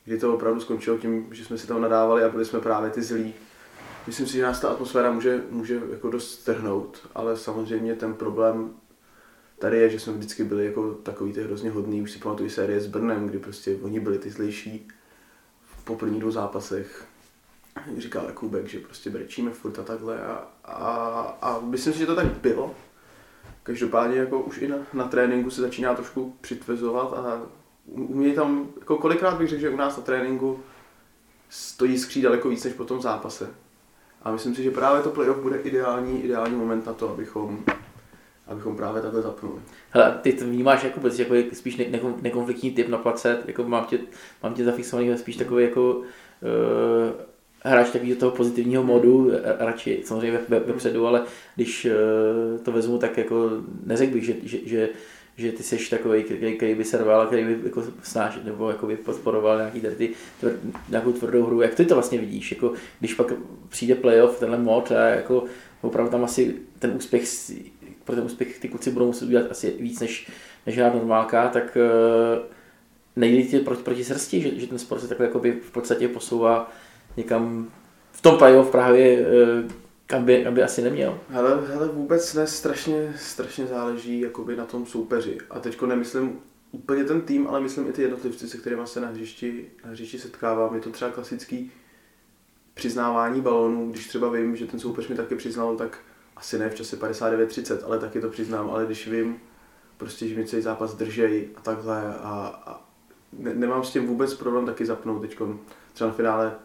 kdy 0.05 0.17
to 0.17 0.33
opravdu 0.33 0.59
skončilo 0.59 0.97
tím, 0.97 1.27
že 1.31 1.45
jsme 1.45 1.57
si 1.57 1.67
tam 1.67 1.81
nadávali 1.81 2.23
a 2.23 2.29
byli 2.29 2.45
jsme 2.45 2.59
právě 2.59 2.89
ty 2.89 3.01
zlí. 3.01 3.33
Myslím 4.07 4.27
si, 4.27 4.33
že 4.33 4.43
nás 4.43 4.59
ta 4.59 4.69
atmosféra 4.69 5.11
může, 5.11 5.43
může 5.49 5.81
jako 5.91 6.09
dost 6.09 6.31
strhnout, 6.31 7.09
ale 7.15 7.37
samozřejmě 7.37 7.95
ten 7.95 8.13
problém 8.13 8.73
tady 9.59 9.77
je, 9.77 9.89
že 9.89 9.99
jsme 9.99 10.13
vždycky 10.13 10.43
byli 10.43 10.65
jako 10.65 10.93
takový 10.93 11.33
ty 11.33 11.43
hrozně 11.43 11.71
hodný, 11.71 12.01
už 12.01 12.11
si 12.11 12.19
pamatuju 12.19 12.49
série 12.49 12.81
s 12.81 12.87
Brnem, 12.87 13.27
kdy 13.27 13.39
prostě 13.39 13.77
oni 13.81 13.99
byli 13.99 14.19
ty 14.19 14.29
zlejší 14.29 14.87
po 15.83 15.95
prvních 15.95 16.21
dvou 16.21 16.31
zápasech. 16.31 17.05
Říkal 17.97 18.25
Jakubek, 18.25 18.67
že 18.67 18.79
prostě 18.79 19.09
brečíme 19.09 19.51
furt 19.51 19.79
a 19.79 19.83
takhle 19.83 20.21
a, 20.21 20.47
a, 20.65 21.37
a 21.41 21.59
myslím 21.59 21.93
si, 21.93 21.99
že 21.99 22.05
to 22.05 22.15
tak 22.15 22.25
bylo. 22.25 22.75
Každopádně 23.67 24.17
jako 24.17 24.39
už 24.39 24.61
i 24.61 24.67
na, 24.67 24.75
na 24.93 25.03
tréninku 25.03 25.49
se 25.49 25.61
začíná 25.61 25.95
trošku 25.95 26.35
přitvizovat 26.41 27.13
a 27.13 27.41
u 27.85 28.13
mě 28.13 28.33
tam, 28.33 28.67
jako 28.79 28.97
kolikrát 28.97 29.37
bych 29.37 29.49
řekl, 29.49 29.61
že 29.61 29.69
u 29.69 29.75
nás 29.75 29.97
na 29.97 30.03
tréninku 30.03 30.59
stojí 31.49 31.97
skří 31.97 32.21
daleko 32.21 32.49
víc 32.49 32.63
než 32.63 32.73
po 32.73 32.85
tom 32.85 33.01
zápase. 33.01 33.49
A 34.23 34.31
myslím 34.31 34.55
si, 34.55 34.63
že 34.63 34.71
právě 34.71 35.01
to 35.03 35.09
playoff 35.09 35.39
bude 35.39 35.57
ideální, 35.57 36.23
ideální 36.23 36.55
moment 36.55 36.85
na 36.85 36.93
to, 36.93 37.09
abychom, 37.09 37.63
abychom 38.47 38.77
právě 38.77 39.01
takhle 39.01 39.21
zapnuli. 39.21 39.61
Hele, 39.89 40.19
ty 40.21 40.33
to 40.33 40.45
vnímáš 40.45 40.83
jako, 40.83 40.99
prostě 40.99 41.27
jako 41.29 41.55
spíš 41.55 41.77
ne, 41.77 41.85
nekon, 41.89 42.15
nekonfliktní 42.21 42.71
typ 42.71 42.87
na 42.87 42.97
place, 42.97 43.43
jako 43.45 43.63
mám 43.63 43.85
tě, 43.85 43.99
mám 44.43 44.53
tě 44.53 44.65
zafixovaný 44.65 45.17
spíš 45.17 45.35
takový 45.35 45.63
jako 45.63 45.93
uh, 45.93 46.05
hráč 47.67 47.89
takový 47.89 48.15
toho 48.15 48.31
pozitivního 48.31 48.83
modu, 48.83 49.31
eh, 49.33 49.55
radši 49.59 50.01
samozřejmě 50.05 50.39
ve, 50.49 50.59
ve, 50.59 50.65
vepředu, 50.65 51.07
ale 51.07 51.23
když 51.55 51.85
uh, 51.85 52.59
to 52.59 52.71
vezmu, 52.71 52.97
tak 52.97 53.17
jako 53.17 53.49
neřekl 53.85 54.13
bych, 54.13 54.25
že, 54.25 54.33
že, 54.43 54.57
že 54.65 54.89
že 55.39 55.51
ty 55.51 55.63
seš 55.63 55.89
takový, 55.89 56.23
který, 56.23 56.57
který 56.57 56.75
by 56.75 56.83
serval, 56.83 57.27
který 57.27 57.43
by 57.45 57.57
jako 57.63 57.83
snáš, 58.03 58.39
nebo 58.43 58.69
jako 58.69 58.87
by 58.87 58.95
podporoval 58.97 59.57
nějaký 59.57 59.81
tady 59.81 59.95
ty, 59.95 60.13
nějakou 60.89 61.11
tvrdou 61.11 61.43
hru. 61.45 61.61
Jak 61.61 61.75
ty 61.75 61.85
to 61.85 61.93
vlastně 61.93 62.19
vidíš? 62.19 62.51
Jako, 62.51 62.73
když 62.99 63.13
pak 63.13 63.33
přijde 63.69 63.95
playoff, 63.95 64.39
tenhle 64.39 64.57
mod 64.57 64.91
a 64.91 65.07
jako 65.07 65.43
opravdu 65.81 66.11
tam 66.11 66.23
asi 66.23 66.55
ten 66.79 66.91
úspěch 66.95 67.23
pro 68.03 68.15
ten 68.15 68.25
úspěch 68.25 68.59
ty 68.59 68.67
kluci 68.67 68.91
budou 68.91 69.05
muset 69.05 69.25
udělat 69.25 69.51
asi 69.51 69.75
víc 69.79 69.99
než, 69.99 70.31
než 70.65 70.77
hrát 70.77 70.93
normálka, 70.93 71.49
tak 71.49 71.77
uh, 71.77 72.43
nejde 73.15 73.43
ti 73.43 73.59
proti, 73.59 73.83
proti 73.83 74.03
srsti, 74.03 74.41
že, 74.41 74.59
že 74.59 74.67
ten 74.67 74.79
sport 74.79 75.01
se 75.01 75.07
takhle 75.07 75.25
jakoby 75.25 75.51
v 75.51 75.71
podstatě 75.71 76.07
posouvá 76.07 76.71
někam 77.17 77.71
v 78.11 78.21
tom 78.21 78.37
playoff 78.37 78.71
právě, 78.71 79.27
uh, 79.27 79.71
kam 80.05 80.25
by, 80.25 80.43
kam 80.43 80.53
by 80.53 80.63
asi 80.63 80.81
neměl. 80.81 81.19
Hele, 81.29 81.67
hele, 81.67 81.87
vůbec 81.87 82.33
ne, 82.33 82.47
strašně, 82.47 83.13
strašně 83.17 83.67
záleží 83.67 84.19
jakoby 84.19 84.55
na 84.55 84.65
tom 84.65 84.85
soupeři. 84.85 85.37
A 85.49 85.59
teďko 85.59 85.85
nemyslím 85.85 86.39
úplně 86.71 87.03
ten 87.03 87.21
tým, 87.21 87.47
ale 87.47 87.59
myslím 87.59 87.89
i 87.89 87.93
ty 87.93 88.01
jednotlivci, 88.01 88.49
se 88.49 88.57
kterými 88.57 88.81
se 88.85 89.01
na 89.01 89.07
hřišti, 89.07 89.65
na 89.85 89.91
hřišti 89.91 90.19
setkávám. 90.19 90.75
Je 90.75 90.81
to 90.81 90.89
třeba 90.89 91.11
klasický 91.11 91.71
přiznávání 92.73 93.41
balónů, 93.41 93.91
když 93.91 94.07
třeba 94.07 94.29
vím, 94.29 94.55
že 94.55 94.65
ten 94.65 94.79
soupeř 94.79 95.07
mi 95.07 95.15
taky 95.15 95.35
přiznal, 95.35 95.75
tak 95.75 95.97
asi 96.35 96.59
ne 96.59 96.69
v 96.69 96.75
čase 96.75 96.97
59-30, 96.97 97.79
ale 97.85 97.99
taky 97.99 98.21
to 98.21 98.29
přiznám, 98.29 98.69
ale 98.69 98.85
když 98.85 99.07
vím, 99.07 99.39
prostě, 99.97 100.27
že 100.27 100.35
mi 100.35 100.45
celý 100.45 100.61
zápas 100.61 100.95
držej 100.95 101.49
a 101.55 101.61
takhle 101.61 102.15
a, 102.15 102.61
a 102.65 102.87
ne, 103.33 103.53
nemám 103.53 103.83
s 103.83 103.91
tím 103.91 104.07
vůbec 104.07 104.33
problém 104.33 104.65
taky 104.65 104.85
zapnout 104.85 105.21
teď. 105.21 105.39
Třeba 105.93 106.09
na 106.09 106.15
finále 106.15 106.55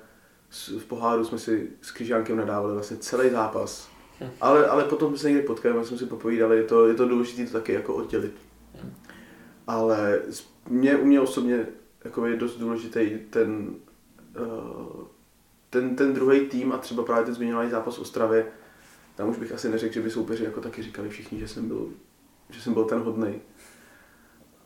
v 0.79 0.85
poháru 0.85 1.25
jsme 1.25 1.39
si 1.39 1.71
s 1.83 1.91
Kryžánkem 1.91 2.37
nadávali 2.37 2.75
vlastně 2.75 2.97
celý 2.97 3.31
zápas. 3.31 3.89
Ale, 4.41 4.67
ale 4.67 4.85
potom 4.85 5.17
se 5.17 5.29
někdy 5.29 5.47
potkali, 5.47 5.85
jsme 5.85 5.99
si 5.99 6.07
popovídali, 6.07 6.57
je 6.57 6.65
to, 6.65 6.87
je 6.87 6.95
to 6.95 7.09
důležité 7.09 7.47
to 7.47 7.53
taky 7.53 7.73
jako 7.73 7.95
oddělit. 7.95 8.35
Ale 9.67 10.21
mě, 10.69 10.97
u 10.97 11.05
mě 11.05 11.21
osobně 11.21 11.67
jako 12.05 12.27
je 12.27 12.37
dost 12.37 12.57
důležitý 12.57 13.19
ten, 13.31 13.75
uh, 14.41 15.05
ten, 15.71 15.97
ten 15.97 16.15
druhý 16.15 16.41
tým 16.41 16.73
a 16.73 16.79
třeba 16.79 17.03
právě 17.03 17.25
ten 17.25 17.35
zmiňovaný 17.35 17.71
zápas 17.71 17.97
v 17.97 18.01
Ostravě, 18.01 18.47
tam 19.15 19.29
už 19.29 19.39
bych 19.39 19.53
asi 19.53 19.69
neřekl, 19.69 19.95
že 19.95 20.03
by 20.03 20.11
soupeři 20.11 20.45
jako 20.45 20.61
taky 20.61 20.83
říkali 20.83 21.09
všichni, 21.09 21.39
že 21.39 21.49
jsem 21.49 21.69
byl, 21.69 21.89
že 22.51 22.61
jsem 22.61 22.75
byl 22.75 22.85
ten 22.85 22.99
hodnej. 22.99 23.41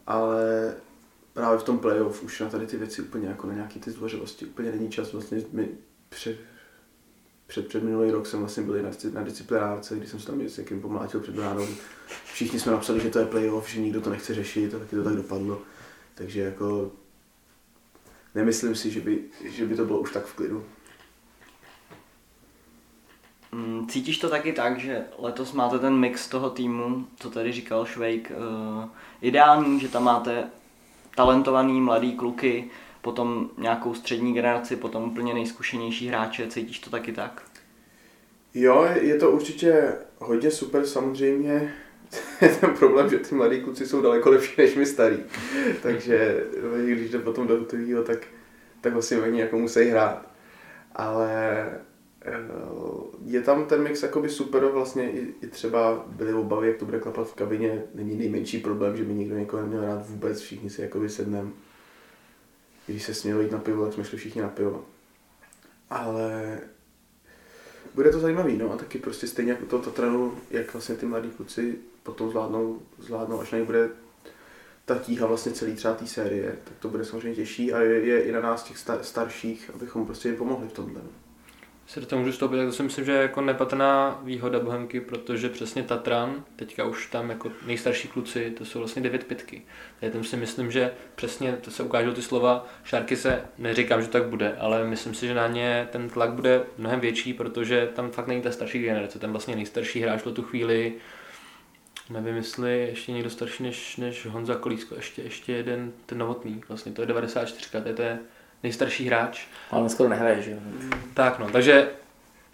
Ale 0.06 0.74
právě 1.36 1.58
v 1.58 1.62
tom 1.62 1.78
playoff 1.78 2.22
už 2.22 2.40
na 2.40 2.48
tady 2.48 2.66
ty 2.66 2.76
věci 2.76 3.02
úplně 3.02 3.28
jako 3.28 3.46
na 3.46 3.54
nějaký 3.54 3.80
ty 3.80 3.90
zdvořilosti 3.90 4.46
úplně 4.46 4.70
není 4.70 4.90
čas. 4.90 5.12
Vlastně 5.12 5.42
my 5.52 5.68
před, 6.08 6.36
před, 7.46 7.68
před 7.68 7.82
minulý 7.82 8.10
rok 8.10 8.26
jsem 8.26 8.40
vlastně 8.40 8.62
byl 8.62 8.82
na, 8.82 8.90
na 9.12 9.22
disciplinárce, 9.22 9.96
když 9.96 10.10
jsem 10.10 10.20
se 10.20 10.26
tam 10.26 10.40
s 10.40 10.56
někým 10.58 10.80
pomlátil 10.80 11.20
před 11.20 11.34
bránou. 11.34 11.66
Všichni 12.32 12.60
jsme 12.60 12.72
napsali, 12.72 13.00
že 13.00 13.10
to 13.10 13.18
je 13.18 13.26
playoff, 13.26 13.70
že 13.70 13.80
nikdo 13.80 14.00
to 14.00 14.10
nechce 14.10 14.34
řešit 14.34 14.74
a 14.74 14.78
taky 14.78 14.96
to 14.96 15.04
tak 15.04 15.16
dopadlo. 15.16 15.62
Takže 16.14 16.40
jako 16.40 16.92
nemyslím 18.34 18.74
si, 18.74 18.90
že 18.90 19.00
by, 19.00 19.24
že 19.44 19.66
by 19.66 19.76
to 19.76 19.84
bylo 19.84 19.98
už 20.00 20.12
tak 20.12 20.24
v 20.26 20.34
klidu. 20.34 20.64
Mm, 23.52 23.88
Cítíš 23.88 24.18
to 24.18 24.30
taky 24.30 24.52
tak, 24.52 24.80
že 24.80 25.04
letos 25.18 25.52
máte 25.52 25.78
ten 25.78 25.94
mix 25.96 26.28
toho 26.28 26.50
týmu, 26.50 27.06
co 27.16 27.30
tady 27.30 27.52
říkal 27.52 27.86
Švejk, 27.86 28.30
eh, 28.30 28.88
ideální, 29.20 29.80
že 29.80 29.88
tam 29.88 30.04
máte 30.04 30.50
talentovaný 31.16 31.80
mladý 31.80 32.12
kluky, 32.12 32.70
potom 33.02 33.50
nějakou 33.58 33.94
střední 33.94 34.34
generaci, 34.34 34.76
potom 34.76 35.04
úplně 35.04 35.34
nejzkušenější 35.34 36.08
hráče, 36.08 36.46
cítíš 36.46 36.78
to 36.78 36.90
taky 36.90 37.12
tak? 37.12 37.42
Jo, 38.54 38.88
je 39.00 39.18
to 39.18 39.30
určitě 39.30 39.92
hodně 40.18 40.50
super, 40.50 40.86
samozřejmě 40.86 41.74
je 42.40 42.48
ten 42.48 42.74
problém, 42.74 43.10
že 43.10 43.18
ty 43.18 43.34
mladí 43.34 43.60
kluci 43.60 43.86
jsou 43.86 44.02
daleko 44.02 44.30
lepší 44.30 44.54
než 44.58 44.74
my 44.74 44.86
starý. 44.86 45.18
Takže 45.82 46.44
když 46.86 47.10
jde 47.10 47.18
potom 47.18 47.46
do 47.46 47.58
hotového, 47.58 48.02
tak, 48.04 48.18
tak 48.80 48.92
vlastně 48.92 49.18
oni 49.18 49.40
jako 49.40 49.58
musí 49.58 49.80
hrát. 49.84 50.26
Ale 50.94 51.66
je 53.24 53.42
tam 53.42 53.66
ten 53.66 53.82
mix 53.82 54.02
jakoby 54.02 54.28
super, 54.28 54.64
vlastně 54.64 55.10
i, 55.10 55.34
i 55.42 55.46
třeba 55.46 56.04
byly 56.06 56.32
obavy, 56.32 56.68
jak 56.68 56.76
to 56.76 56.84
bude 56.84 57.00
klapat 57.00 57.28
v 57.28 57.34
kabině, 57.34 57.82
není 57.94 58.16
nejmenší 58.16 58.58
problém, 58.58 58.96
že 58.96 59.04
by 59.04 59.14
nikdo 59.14 59.38
někoho 59.38 59.62
neměl 59.62 59.84
rád 59.84 60.08
vůbec, 60.08 60.40
všichni 60.40 60.70
si 60.70 60.82
jakoby 60.82 61.08
sedneme. 61.08 61.50
Když 62.86 63.02
se 63.02 63.14
smělo 63.14 63.40
jít 63.40 63.52
na 63.52 63.58
pivo, 63.58 63.84
tak 63.84 63.94
jsme 63.94 64.04
šli 64.04 64.18
všichni 64.18 64.42
na 64.42 64.48
pivo. 64.48 64.84
Ale 65.90 66.58
bude 67.94 68.12
to 68.12 68.18
zajímavý, 68.18 68.56
no 68.56 68.72
a 68.72 68.76
taky 68.76 68.98
prostě 68.98 69.26
stejně 69.26 69.52
jako 69.52 69.66
to 69.66 69.78
Tatranu, 69.78 70.38
jak 70.50 70.72
vlastně 70.72 70.94
ty 70.94 71.06
mladí 71.06 71.30
kluci 71.30 71.78
potom 72.02 72.30
zvládnou, 72.30 72.82
zvládnou 72.98 73.40
až 73.40 73.50
na 73.50 73.64
bude 73.64 73.90
ta 74.84 74.98
tíha 74.98 75.26
vlastně 75.26 75.52
celý 75.52 75.74
třeba 75.74 75.94
té 75.94 76.06
série, 76.06 76.58
tak 76.64 76.74
to 76.78 76.88
bude 76.88 77.04
samozřejmě 77.04 77.34
těžší 77.34 77.72
a 77.72 77.80
je, 77.80 78.06
je 78.06 78.22
i 78.22 78.32
na 78.32 78.40
nás 78.40 78.62
těch 78.62 78.78
sta- 78.78 79.02
starších, 79.02 79.70
abychom 79.74 80.06
prostě 80.06 80.28
jim 80.28 80.36
pomohli 80.36 80.68
v 80.68 80.72
tomhle. 80.72 81.02
no. 81.02 81.25
Se 81.86 82.00
do 82.00 82.06
toho 82.06 82.20
můžu 82.20 82.32
stoupit, 82.32 82.56
tak 82.56 82.66
to 82.66 82.72
si 82.72 82.82
myslím, 82.82 83.04
že 83.04 83.12
je 83.12 83.22
jako 83.22 83.40
nepatrná 83.40 84.20
výhoda 84.22 84.60
Bohemky, 84.60 85.00
protože 85.00 85.48
přesně 85.48 85.82
Tatran, 85.82 86.44
teďka 86.56 86.84
už 86.84 87.06
tam 87.06 87.30
jako 87.30 87.52
nejstarší 87.66 88.08
kluci, 88.08 88.50
to 88.50 88.64
jsou 88.64 88.78
vlastně 88.78 89.02
9 89.02 89.24
pětky. 89.24 89.62
Já 90.02 90.10
tam 90.10 90.24
si 90.24 90.36
myslím, 90.36 90.70
že 90.70 90.90
přesně 91.14 91.52
to 91.52 91.70
se 91.70 91.82
ukážou 91.82 92.12
ty 92.12 92.22
slova, 92.22 92.66
Šárky 92.84 93.16
se, 93.16 93.42
neříkám, 93.58 94.02
že 94.02 94.08
tak 94.08 94.24
bude, 94.28 94.56
ale 94.58 94.84
myslím 94.84 95.14
si, 95.14 95.26
že 95.26 95.34
na 95.34 95.48
ně 95.48 95.88
ten 95.92 96.08
tlak 96.08 96.32
bude 96.32 96.64
mnohem 96.78 97.00
větší, 97.00 97.34
protože 97.34 97.88
tam 97.94 98.10
fakt 98.10 98.26
není 98.26 98.42
ta 98.42 98.50
starší 98.50 98.78
generace, 98.78 99.18
ten 99.18 99.30
vlastně 99.30 99.56
nejstarší 99.56 100.00
hráč 100.00 100.20
v 100.22 100.32
tu 100.32 100.42
chvíli, 100.42 100.94
nevím, 102.10 102.36
jestli 102.36 102.86
ještě 102.88 103.12
někdo 103.12 103.30
starší 103.30 103.62
než, 103.62 103.96
než 103.96 104.26
Honza 104.26 104.54
Kolísko, 104.54 104.94
ještě, 104.94 105.22
ještě 105.22 105.52
jeden, 105.52 105.92
ten 106.06 106.18
novotný, 106.18 106.62
vlastně 106.68 106.92
to 106.92 107.02
je 107.02 107.06
94, 107.06 107.70
to 107.70 107.88
je, 107.88 107.94
to 107.94 108.02
je 108.02 108.18
nejstarší 108.66 109.06
hráč. 109.06 109.46
Ale 109.70 109.88
skoro 109.88 110.08
nehraje, 110.08 110.42
že 110.42 110.50
jo. 110.50 110.58
Tak 111.14 111.38
no, 111.38 111.48
takže 111.52 111.88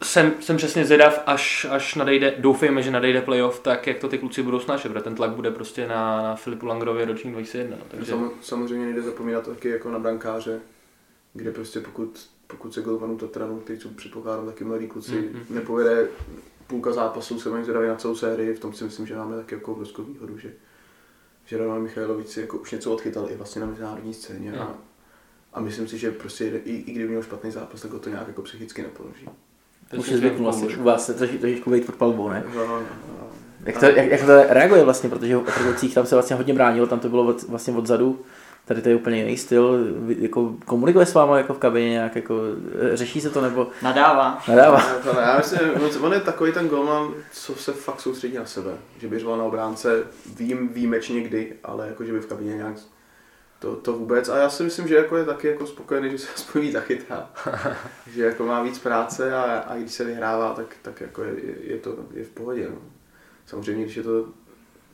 jsem, 0.03 0.33
jsem 0.41 0.57
přesně 0.57 0.85
zvědav, 0.85 1.23
až, 1.27 1.67
až 1.71 1.95
nadejde, 1.95 2.35
doufejme, 2.39 2.83
že 2.83 2.91
nadejde 2.91 3.21
playoff, 3.23 3.61
tak 3.61 3.87
jak 3.87 3.99
to 3.99 4.09
ty 4.09 4.19
kluci 4.19 4.43
budou 4.43 4.61
snášet, 4.61 4.89
protože 4.89 5.05
ten 5.05 5.15
tlak 5.15 5.31
bude 5.31 5.51
prostě 5.51 5.87
na, 5.89 6.23
na 6.23 6.37
Filipu 6.37 6.67
Langerově 6.67 7.05
ročník 7.05 7.33
2001. 7.33 7.77
No, 7.77 7.85
takže 7.89 8.11
Sam, 8.11 8.31
samozřejmě 8.43 8.85
nejde 8.87 9.03
zapomínat 9.03 9.47
taky 9.49 9.69
jako 9.69 9.91
na 9.91 9.99
brankáře, 9.99 10.61
kde 11.35 11.53
prostě 11.53 11.81
pokud, 11.81 12.27
pokud 12.47 12.75
se 12.75 12.83
golmanu 12.83 13.19
Tatranu, 13.19 13.61
který 13.61 13.81
jsou 13.81 13.89
předpokládám 13.89 14.47
taky 14.47 14.65
mladí 14.65 14.87
kluci, 14.87 15.13
Mhm. 15.33 15.43
nepovede 15.51 16.07
půlka 16.67 16.93
zápasů, 16.93 17.41
se 17.41 17.51
mají 17.51 17.65
zvědavý 17.65 17.89
na 17.89 17.97
celou 17.97 18.15
sérii, 18.15 18.55
v 18.55 18.61
tom 18.61 18.73
si 18.73 18.85
myslím, 18.85 19.07
že 19.07 19.17
máme 19.17 19.37
taky 19.37 19.55
jako 19.55 19.73
obrovskou 19.73 20.03
výhodu, 20.03 20.39
že, 20.39 20.51
že 21.47 21.59
Roman 21.59 21.89
jako 22.37 22.59
už 22.59 22.71
něco 22.73 22.93
odchytal 22.93 23.31
i 23.31 23.37
vlastně 23.37 23.61
na 23.61 23.67
mezinárodní 23.67 24.15
scéně 24.15 24.53
a, 24.53 24.65
Mhm. 24.65 24.75
A 25.55 25.61
myslím 25.61 25.89
si, 25.89 25.99
že 25.99 26.11
prostě 26.11 26.45
i, 26.65 26.77
i 26.77 26.93
kdyby 26.93 27.09
měl 27.09 27.23
špatný 27.23 27.51
zápas, 27.51 27.81
tak 27.83 27.91
ho 27.91 27.99
to 27.99 28.09
nějak 28.11 28.29
jako 28.29 28.43
psychicky 28.43 28.83
nepoloží. 28.83 29.25
To 29.25 29.97
Už 29.97 30.07
je 30.09 30.13
myslím, 30.15 30.19
zvyknu 30.19 30.45
vlastně, 30.45 30.69
cool. 30.69 30.81
u 30.81 30.85
vás 30.85 31.07
se 31.07 31.13
troši- 31.19 31.39
trošičku 31.39 31.71
být 31.71 31.87
pod 31.87 31.95
palbou, 31.95 32.29
ne? 32.29 32.45
No, 32.55 32.67
no, 32.67 32.81
no. 32.81 33.27
Jak 33.67 33.79
to, 33.81 33.87
jak, 33.87 34.11
jak 34.11 34.21
to 34.21 34.27
reaguje 34.49 34.85
vlastně, 34.85 35.09
protože 35.09 35.37
v 35.37 35.39
Otrocích 35.39 35.95
tam 35.95 36.07
se 36.07 36.15
vlastně 36.15 36.37
hodně 36.37 36.55
bránilo, 36.55 36.87
tam 36.87 37.01
to 37.01 37.09
bylo 37.09 37.27
od, 37.27 37.43
vlastně 37.43 37.73
odzadu, 37.75 38.21
tady 38.65 38.83
to 38.83 38.89
je 38.89 38.95
úplně 38.97 39.17
jiný 39.19 39.37
styl, 39.37 39.79
jako 40.19 40.55
komunikuje 40.65 41.07
s 41.07 41.15
váma 41.15 41.39
jako 41.39 41.55
v 41.55 41.59
kabině 41.59 41.91
nějak, 41.91 42.17
jako 42.17 42.41
eh, 42.93 42.97
řeší 42.97 43.21
se 43.21 43.31
to 43.31 43.41
nebo 43.41 43.67
Nadává. 43.83 44.43
nadává? 44.49 44.83
Já 45.21 45.37
myslím, 45.39 45.61
on- 45.75 46.05
on 46.07 46.13
je 46.13 46.21
takový 46.21 46.53
ten 46.53 46.69
golman, 46.69 47.09
co 47.33 47.55
se 47.55 47.73
fakt 47.73 48.01
soustředí 48.01 48.37
na 48.37 48.47
sebe. 48.47 48.71
Že 49.01 49.09
by 49.09 49.19
řval 49.19 49.39
na 49.39 49.45
obránce 49.45 50.03
vím, 50.37 50.69
výjimečně 50.69 51.21
kdy, 51.21 51.53
ale 51.65 51.87
jako, 51.89 52.05
že 52.05 52.13
by 52.13 52.21
v 52.21 52.27
kabině 52.27 52.55
nějak 52.57 52.75
to, 53.63 53.77
to 53.77 53.93
vůbec. 53.93 54.29
A 54.29 54.39
já 54.39 54.49
si 54.49 54.63
myslím, 54.63 54.89
že 54.89 54.95
jako 54.95 55.17
je 55.17 55.25
taky 55.25 55.47
jako 55.47 55.67
spokojený, 55.67 56.11
že 56.11 56.19
se 56.19 56.29
aspoň 56.35 56.61
víc 56.61 56.73
zachytá. 56.73 57.31
že 58.07 58.25
jako 58.25 58.47
má 58.47 58.63
víc 58.63 58.79
práce 58.79 59.35
a, 59.35 59.43
a 59.43 59.77
když 59.77 59.93
se 59.93 60.05
vyhrává, 60.05 60.55
tak, 60.55 60.77
tak 60.83 61.01
jako 61.01 61.23
je, 61.23 61.35
je, 61.61 61.79
to 61.79 61.97
je 62.15 62.25
v 62.25 62.31
pohodě. 62.31 62.69
No. 62.71 62.77
Samozřejmě, 63.47 63.85
když 63.85 63.97
je 63.97 64.03
to 64.03 64.29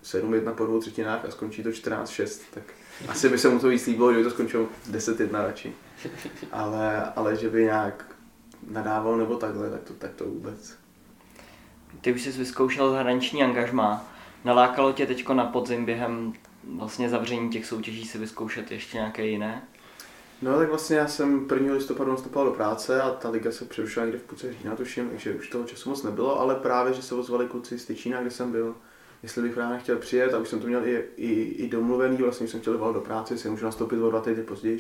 7-1 0.05 0.55
po 0.55 0.67
dvou 0.67 0.81
třetinách 0.81 1.25
a 1.25 1.31
skončí 1.31 1.63
to 1.63 1.69
14-6, 1.69 2.43
tak 2.55 2.63
asi 3.09 3.29
by 3.29 3.39
se 3.39 3.49
mu 3.49 3.59
to 3.59 3.69
víc 3.69 3.87
líbilo, 3.87 4.13
že 4.13 4.19
by 4.19 4.25
to 4.25 4.31
skončilo 4.31 4.67
10-1 4.91 5.31
radši. 5.33 5.75
Ale, 6.53 7.13
ale 7.17 7.37
že 7.37 7.51
by 7.51 7.63
nějak 7.63 8.05
nadával 8.71 9.17
nebo 9.17 9.37
takhle, 9.37 9.71
tak 9.71 9.81
to, 9.83 9.95
tak 9.95 10.11
to 10.15 10.25
vůbec. 10.25 10.79
Ty 12.01 12.13
už 12.13 12.23
jsi 12.23 12.31
vyzkoušel 12.31 12.91
zahraniční 12.91 13.45
angažmá. 13.45 14.13
Nalákalo 14.45 14.93
tě 14.93 15.07
teďko 15.07 15.35
na 15.35 15.45
podzim 15.45 15.85
během 15.85 16.33
vlastně 16.77 17.09
zavření 17.09 17.51
těch 17.51 17.67
soutěží 17.67 18.05
si 18.05 18.19
vyzkoušet 18.19 18.71
ještě 18.71 18.97
nějaké 18.97 19.27
jiné? 19.27 19.69
No 20.43 20.59
tak 20.59 20.69
vlastně 20.69 20.97
já 20.97 21.09
jsem 21.09 21.47
1. 21.55 21.75
listopadu 21.75 22.11
nastupoval 22.11 22.49
do 22.49 22.55
práce 22.55 23.03
a 23.03 23.11
ta 23.11 23.31
liga 23.31 23.53
se 23.53 23.65
přerušila 23.65 24.07
někde 24.07 24.19
v 24.19 24.23
půlce 24.23 24.53
října, 24.53 24.77
tuším, 24.77 25.09
takže 25.09 25.35
už 25.35 25.49
toho 25.49 25.65
času 25.65 25.91
moc 25.91 26.03
nebylo, 26.03 26.41
ale 26.41 26.55
právě, 26.55 26.95
že 26.95 27.03
se 27.03 27.15
ozvali 27.15 27.47
kluci 27.47 27.79
z 27.79 27.85
Tyčína, 27.85 28.21
kde 28.21 28.31
jsem 28.31 28.53
byl, 28.53 28.75
jestli 29.23 29.43
bych 29.43 29.55
právě 29.55 29.79
chtěl 29.79 29.97
přijet 29.97 30.35
a 30.35 30.39
už 30.39 30.49
jsem 30.49 30.61
to 30.61 30.67
měl 30.67 30.87
i, 30.87 31.05
i, 31.17 31.33
i 31.43 31.69
domluvený, 31.69 32.17
vlastně 32.17 32.49
jsem 32.49 32.61
chtěl 32.61 32.79
volat 32.79 32.95
do 32.95 33.01
práce, 33.01 33.35
jestli 33.35 33.51
můžu 33.51 33.65
nastoupit 33.65 33.97
o 33.97 34.11
dva 34.11 34.21
týdny 34.21 34.43
později, 34.43 34.79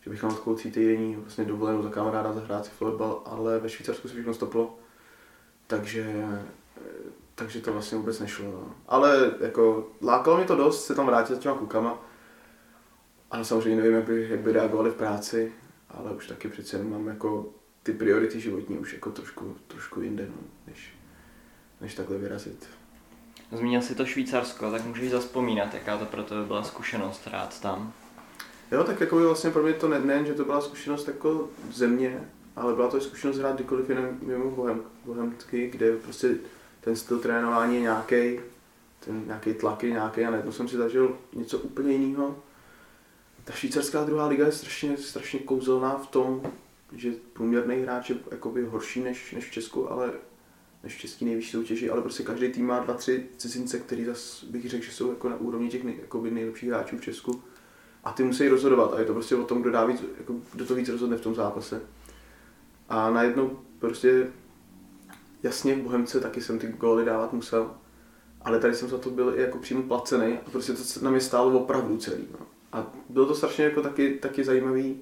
že 0.00 0.10
bych 0.10 0.22
měl 0.22 0.34
takovou 0.34 0.56
týdenní 0.56 1.16
vlastně 1.16 1.44
dovolenou 1.44 1.82
za 1.82 1.90
kamaráda 1.90 2.32
zahrát 2.32 2.64
si 2.64 2.70
fotbal, 2.70 3.22
ale 3.24 3.58
ve 3.58 3.68
Švýcarsku 3.68 4.08
se 4.08 4.14
všechno 4.14 4.34
stoplo, 4.34 4.78
takže, 5.66 6.24
takže 7.34 7.60
to 7.60 7.72
vlastně 7.72 7.98
vůbec 7.98 8.20
nešlo. 8.20 8.44
No. 8.44 8.74
Ale 8.88 9.34
jako 9.40 9.90
lákalo 10.02 10.36
mě 10.36 10.46
to 10.46 10.56
dost 10.56 10.84
se 10.84 10.94
tam 10.94 11.06
vrátit 11.06 11.34
za 11.34 11.40
těma 11.40 11.54
klukama, 11.54 11.98
ale 13.30 13.44
samozřejmě 13.44 13.82
nevím, 13.82 13.96
jak 13.96 14.04
by, 14.04 14.28
jak 14.30 14.40
by 14.40 14.52
reagovali 14.52 14.90
v 14.90 14.94
práci, 14.94 15.52
ale 15.90 16.12
už 16.12 16.26
taky 16.26 16.48
přece 16.48 16.76
jen 16.76 16.90
mám 16.90 17.08
jako 17.08 17.48
ty 17.82 17.92
priority 17.92 18.40
životní 18.40 18.78
už 18.78 18.92
jako 18.92 19.10
trošku, 19.10 19.56
trošku 19.68 20.00
jinde, 20.00 20.26
no, 20.28 20.42
než, 20.66 20.94
než 21.80 21.94
takhle 21.94 22.18
vyrazit. 22.18 22.68
Zmínil 23.52 23.82
si 23.82 23.94
to 23.94 24.06
Švýcarsko, 24.06 24.70
tak 24.70 24.84
můžeš 24.84 25.10
zaspomínat, 25.10 25.74
jaká 25.74 25.98
to 25.98 26.04
pro 26.04 26.22
tebe 26.22 26.44
byla 26.44 26.62
zkušenost 26.62 27.26
hrát 27.26 27.60
tam. 27.60 27.92
Jo, 28.72 28.84
tak 28.84 29.00
jako 29.00 29.16
by 29.16 29.24
vlastně 29.24 29.50
pro 29.50 29.62
mě 29.62 29.72
to 29.72 29.88
ne, 29.88 30.00
nejen, 30.00 30.26
že 30.26 30.34
to 30.34 30.44
byla 30.44 30.60
zkušenost 30.60 31.08
jako 31.08 31.48
země, 31.72 32.28
ale 32.56 32.74
byla 32.74 32.88
to 32.88 32.96
i 32.96 33.00
zkušenost 33.00 33.38
hrát 33.38 33.54
kdykoliv 33.54 33.88
jiném 33.88 34.18
mimo 34.22 34.50
Bohem, 34.50 34.82
Bohemky, 35.04 35.70
kde 35.70 35.96
prostě 35.96 36.34
ten 36.84 36.96
styl 36.96 37.18
trénování 37.18 37.74
je 37.74 37.80
nějaký, 37.80 38.40
ten 39.04 39.22
nějaký 39.26 39.54
tlak 39.54 39.82
je 39.82 39.90
nějaký 39.90 40.24
a 40.24 40.30
najednou 40.30 40.52
jsem 40.52 40.68
si 40.68 40.76
zažil 40.76 41.18
něco 41.32 41.58
úplně 41.58 41.92
jiného. 41.92 42.36
Ta 43.44 43.52
švýcarská 43.52 44.04
druhá 44.04 44.26
liga 44.26 44.46
je 44.46 44.52
strašně, 44.52 44.96
strašně 44.96 45.40
kouzelná 45.40 45.98
v 45.98 46.06
tom, 46.06 46.42
že 46.92 47.12
průměrný 47.32 47.76
hráč 47.76 48.10
je 48.10 48.16
jakoby 48.30 48.64
horší 48.64 49.00
než, 49.00 49.32
než 49.32 49.48
v 49.48 49.52
Česku, 49.52 49.92
ale 49.92 50.12
než 50.82 50.96
v 50.96 50.98
český 50.98 51.24
nejvyšší 51.24 51.50
soutěži, 51.50 51.90
ale 51.90 52.02
prostě 52.02 52.22
každý 52.22 52.48
tým 52.48 52.66
má 52.66 52.80
dva, 52.80 52.94
tři 52.94 53.26
cizince, 53.36 53.78
který 53.78 54.04
zase 54.04 54.46
bych 54.46 54.68
řekl, 54.68 54.84
že 54.84 54.92
jsou 54.92 55.10
jako 55.10 55.28
na 55.28 55.36
úrovni 55.36 55.68
těch 55.68 55.84
nej, 55.84 55.98
jakoby 56.00 56.30
nejlepších 56.30 56.68
hráčů 56.68 56.98
v 56.98 57.02
Česku. 57.04 57.42
A 58.04 58.12
ty 58.12 58.22
musí 58.22 58.48
rozhodovat 58.48 58.94
a 58.94 58.98
je 58.98 59.04
to 59.04 59.12
prostě 59.12 59.36
o 59.36 59.44
tom, 59.44 59.62
kdo, 59.62 59.70
dá 59.70 59.84
víc, 59.84 60.04
jako, 60.18 60.34
kdo 60.52 60.66
to 60.66 60.74
víc 60.74 60.88
rozhodne 60.88 61.16
v 61.16 61.20
tom 61.20 61.34
zápase. 61.34 61.82
A 62.88 63.10
najednou 63.10 63.58
prostě 63.78 64.26
jasně 65.42 65.74
v 65.74 65.78
Bohemce 65.82 66.20
taky 66.20 66.40
jsem 66.40 66.58
ty 66.58 66.66
góly 66.68 67.04
dávat 67.04 67.32
musel, 67.32 67.70
ale 68.42 68.58
tady 68.60 68.74
jsem 68.74 68.88
za 68.88 68.98
to 68.98 69.10
byl 69.10 69.32
i 69.36 69.40
jako 69.42 69.58
přímo 69.58 69.82
placený 69.82 70.38
a 70.46 70.50
prostě 70.50 70.72
to 70.72 70.82
na 71.02 71.10
mě 71.10 71.20
stálo 71.20 71.58
opravdu 71.60 71.96
celý. 71.98 72.24
No. 72.40 72.46
A 72.72 72.86
bylo 73.08 73.26
to 73.26 73.34
strašně 73.34 73.64
jako 73.64 73.82
taky, 73.82 74.18
taky 74.22 74.44
zajímavý, 74.44 75.00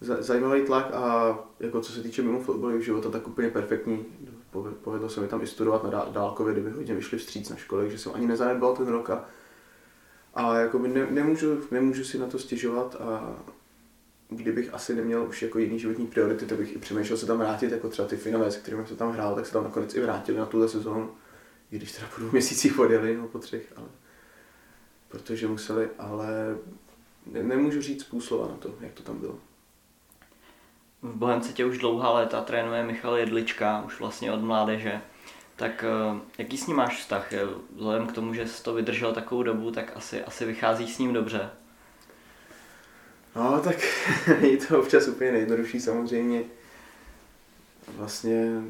za- 0.00 0.22
zajímavý 0.22 0.62
tlak 0.62 0.90
a 0.94 1.38
jako 1.60 1.80
co 1.80 1.92
se 1.92 2.02
týče 2.02 2.22
mimo 2.22 2.40
fotbalového 2.40 2.80
života, 2.82 3.10
tak 3.10 3.28
úplně 3.28 3.48
perfektní. 3.50 4.04
Poved- 4.52 4.74
Povedlo 4.82 5.08
se 5.08 5.20
mi 5.20 5.28
tam 5.28 5.42
i 5.42 5.46
studovat 5.46 5.84
na 5.84 5.90
dá- 5.90 6.08
dálkově, 6.12 6.52
kdyby 6.52 6.70
hodně 6.70 6.94
vyšli 6.94 7.18
vstříc 7.18 7.48
na 7.50 7.56
škole, 7.56 7.90
že 7.90 7.98
jsem 7.98 8.12
ani 8.14 8.26
nezanedbal 8.26 8.76
ten 8.76 8.86
rok 8.86 9.10
a, 9.10 9.24
a 10.34 10.54
jako 10.58 10.78
ne, 10.78 11.06
nemůžu, 11.10 11.60
nemůžu 11.70 12.04
si 12.04 12.18
na 12.18 12.26
to 12.26 12.38
stěžovat 12.38 12.96
a 13.00 13.36
kdybych 14.36 14.74
asi 14.74 14.94
neměl 14.94 15.22
už 15.28 15.42
jako 15.42 15.58
jiný 15.58 15.78
životní 15.78 16.06
priority, 16.06 16.46
tak 16.46 16.58
bych 16.58 16.76
i 16.76 16.78
přemýšlel 16.78 17.18
se 17.18 17.26
tam 17.26 17.38
vrátit, 17.38 17.72
jako 17.72 17.88
třeba 17.88 18.08
ty 18.08 18.16
Finové, 18.16 18.50
se 18.50 18.58
kterými 18.58 18.86
jsem 18.86 18.96
tam 18.96 19.12
hrál, 19.12 19.34
tak 19.34 19.46
se 19.46 19.52
tam 19.52 19.64
nakonec 19.64 19.94
i 19.94 20.00
vrátili 20.00 20.38
na 20.38 20.46
tuhle 20.46 20.68
sezónu, 20.68 21.10
i 21.70 21.76
když 21.76 21.92
teda 21.92 22.06
po 22.14 22.20
dvou 22.20 22.30
měsících 22.32 22.78
odjeli, 22.78 23.16
no 23.16 23.28
po 23.28 23.38
třech, 23.38 23.72
ale 23.76 23.86
protože 25.08 25.48
museli, 25.48 25.88
ale 25.98 26.56
ne, 27.26 27.42
nemůžu 27.42 27.82
říct 27.82 28.04
půl 28.04 28.20
na 28.30 28.56
to, 28.56 28.74
jak 28.80 28.92
to 28.92 29.02
tam 29.02 29.18
bylo. 29.18 29.38
V 31.02 31.16
Bohemce 31.16 31.52
tě 31.52 31.64
už 31.64 31.78
dlouhá 31.78 32.10
léta 32.10 32.40
trénuje 32.40 32.84
Michal 32.84 33.16
Jedlička, 33.16 33.82
už 33.86 34.00
vlastně 34.00 34.32
od 34.32 34.40
mládeže. 34.40 35.00
Tak 35.56 35.84
eh, 35.84 36.20
jaký 36.38 36.58
s 36.58 36.66
ním 36.66 36.76
máš 36.76 37.00
vztah? 37.00 37.32
Vzhledem 37.76 38.06
k 38.06 38.12
tomu, 38.12 38.34
že 38.34 38.46
jsi 38.46 38.62
to 38.62 38.74
vydržel 38.74 39.12
takovou 39.12 39.42
dobu, 39.42 39.70
tak 39.70 39.92
asi, 39.96 40.24
asi 40.24 40.44
vychází 40.44 40.88
s 40.88 40.98
ním 40.98 41.12
dobře. 41.12 41.50
No, 43.36 43.60
tak 43.64 43.76
je 44.40 44.56
to 44.56 44.80
občas 44.80 45.08
úplně 45.08 45.32
nejjednodušší 45.32 45.80
samozřejmě. 45.80 46.44
Vlastně 47.96 48.62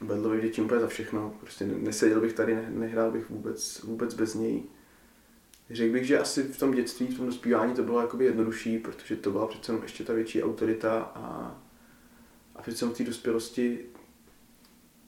Bedlovi 0.00 0.38
vděčím 0.38 0.64
úplně 0.64 0.80
za 0.80 0.86
všechno. 0.86 1.34
Prostě 1.40 1.66
ne- 1.66 1.78
neseděl 1.78 2.20
bych 2.20 2.32
tady, 2.32 2.54
ne, 2.54 2.70
nehrál 2.70 3.10
bych 3.10 3.30
vůbec, 3.30 3.82
vůbec 3.82 4.14
bez 4.14 4.34
něj. 4.34 4.62
Řekl 5.70 5.92
bych, 5.92 6.04
že 6.06 6.18
asi 6.18 6.42
v 6.42 6.58
tom 6.58 6.72
dětství, 6.72 7.06
v 7.06 7.16
tom 7.16 7.26
dospívání 7.26 7.74
to 7.74 7.82
bylo 7.82 8.00
jakoby 8.00 8.24
jednodušší, 8.24 8.78
protože 8.78 9.16
to 9.16 9.30
byla 9.30 9.46
přece 9.46 9.72
ještě 9.82 10.04
ta 10.04 10.12
větší 10.12 10.42
autorita 10.42 11.12
a, 11.14 11.56
a 12.56 12.62
přece 12.62 12.86
v 12.86 12.92
té 12.92 13.04
dospělosti 13.04 13.78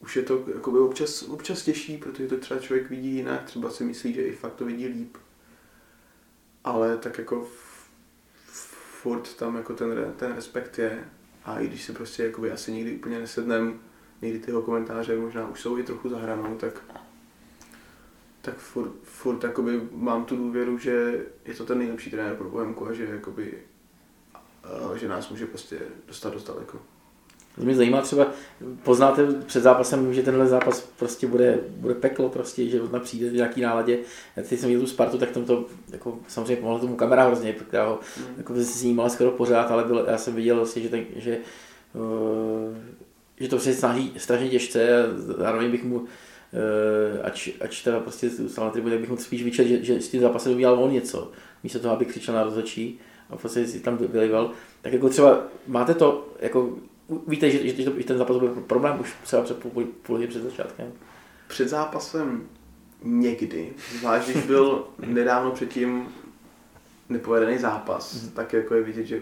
už 0.00 0.16
je 0.16 0.22
to 0.22 0.44
jakoby 0.54 0.78
občas, 0.78 1.22
občas 1.22 1.62
těžší, 1.62 1.96
protože 1.96 2.28
to 2.28 2.38
třeba 2.38 2.60
člověk 2.60 2.90
vidí 2.90 3.14
jinak, 3.14 3.44
třeba 3.44 3.70
si 3.70 3.84
myslí, 3.84 4.14
že 4.14 4.22
i 4.22 4.32
fakt 4.32 4.54
to 4.54 4.64
vidí 4.64 4.86
líp. 4.86 5.16
Ale 6.64 6.98
tak 6.98 7.18
jako 7.18 7.40
v- 7.44 7.65
furt 9.06 9.36
tam 9.36 9.56
jako 9.56 9.74
ten, 9.74 10.14
ten 10.16 10.34
respekt 10.34 10.78
je 10.78 11.04
a 11.44 11.60
i 11.60 11.66
když 11.68 11.84
si 11.84 11.92
prostě 11.92 12.24
jakoby 12.24 12.52
asi 12.52 12.72
nikdy 12.72 12.96
úplně 12.96 13.18
nesednem, 13.18 13.80
někdy 14.22 14.38
ty 14.38 14.50
jeho 14.50 14.62
komentáře 14.62 15.16
možná 15.16 15.48
už 15.48 15.60
jsou 15.60 15.78
i 15.78 15.82
trochu 15.82 16.08
za 16.08 16.18
hranou, 16.18 16.56
tak 16.56 16.82
tak 18.42 18.56
furt, 18.56 18.92
furt 19.02 19.44
jakoby 19.44 19.80
mám 19.92 20.24
tu 20.24 20.36
důvěru, 20.36 20.78
že 20.78 21.24
je 21.44 21.54
to 21.54 21.64
ten 21.64 21.78
nejlepší 21.78 22.10
trenér 22.10 22.36
pro 22.36 22.50
Bohemku 22.50 22.88
a 22.88 22.92
že 22.92 23.04
jakoby 23.04 23.58
že 24.94 25.08
nás 25.08 25.30
může 25.30 25.46
prostě 25.46 25.78
dostat 26.06 26.32
dost 26.32 26.46
daleko. 26.46 26.78
To 27.56 27.64
mě 27.64 27.74
zajímá 27.74 28.00
třeba, 28.00 28.26
poznáte 28.82 29.26
před 29.46 29.60
zápasem, 29.60 30.14
že 30.14 30.22
tenhle 30.22 30.46
zápas 30.46 30.80
prostě 30.98 31.26
bude, 31.26 31.58
bude 31.68 31.94
peklo, 31.94 32.28
prostě, 32.28 32.68
že 32.68 32.80
tam 32.80 33.00
přijde 33.00 33.30
v 33.30 33.34
nějaký 33.34 33.60
náladě. 33.60 33.98
Já 34.36 34.42
teď 34.42 34.60
jsem 34.60 34.68
viděl 34.68 34.80
tu 34.80 34.86
Spartu, 34.86 35.18
tak 35.18 35.30
tam 35.30 35.44
to 35.44 35.64
jako, 35.92 36.18
samozřejmě 36.28 36.56
pomohlo 36.56 36.78
tomu 36.78 36.96
kamera 36.96 37.26
hrozně, 37.26 37.52
která 37.52 37.88
ho 37.88 37.98
Mm. 38.18 38.34
jako 38.36 38.54
se 38.54 38.64
snímala 38.64 39.08
skoro 39.08 39.30
pořád, 39.30 39.70
ale 39.70 39.84
byl, 39.84 40.06
já 40.08 40.18
jsem 40.18 40.34
viděl 40.34 40.56
vlastně, 40.56 40.82
že, 40.82 40.88
ten, 40.88 41.04
že, 41.16 41.38
uh, 41.94 42.76
že 43.40 43.48
to 43.48 43.58
se 43.58 43.74
snaží 43.74 44.12
strašně 44.16 44.48
těžce 44.48 45.04
a 45.04 45.06
zároveň 45.16 45.70
bych 45.70 45.84
mu 45.84 45.96
uh, 45.96 46.06
ač, 47.22 47.48
ač 47.60 47.82
teda 47.82 48.00
prostě 48.00 48.30
zůstal 48.30 48.64
na 48.64 48.70
tribuně, 48.70 48.98
bych 48.98 49.10
mu 49.10 49.16
spíš 49.16 49.42
vyčet, 49.42 49.66
že, 49.66 49.84
že 49.84 50.00
s 50.00 50.08
tím 50.08 50.20
zápasem 50.20 50.54
udělal 50.54 50.84
on 50.84 50.92
něco, 50.92 51.30
místo 51.62 51.78
toho, 51.78 51.94
aby 51.94 52.04
křičel 52.04 52.34
na 52.34 52.42
rozhodčí 52.44 53.00
a 53.30 53.36
prostě 53.36 53.66
si 53.66 53.80
tam 53.80 53.96
vylival. 53.96 54.50
Tak 54.82 54.92
jako 54.92 55.08
třeba 55.08 55.42
máte 55.66 55.94
to, 55.94 56.28
jako 56.40 56.70
víte, 57.26 57.50
že, 57.50 57.68
že, 57.68 57.82
že 57.82 57.90
ten 57.90 58.18
zápas 58.18 58.36
byl 58.36 58.48
problém 58.48 59.00
už 59.00 59.14
třeba 59.22 59.42
před 59.42 59.58
půl, 60.02 60.26
před 60.28 60.42
začátkem. 60.42 60.92
Před 61.48 61.68
zápasem 61.68 62.48
někdy, 63.02 63.72
zvlášť 63.98 64.28
když 64.28 64.46
byl 64.46 64.84
nedávno 64.98 65.50
předtím 65.50 66.08
nepovedený 67.08 67.58
zápas, 67.58 68.28
tak 68.34 68.52
jako 68.52 68.74
je 68.74 68.82
vidět, 68.82 69.04
že 69.04 69.20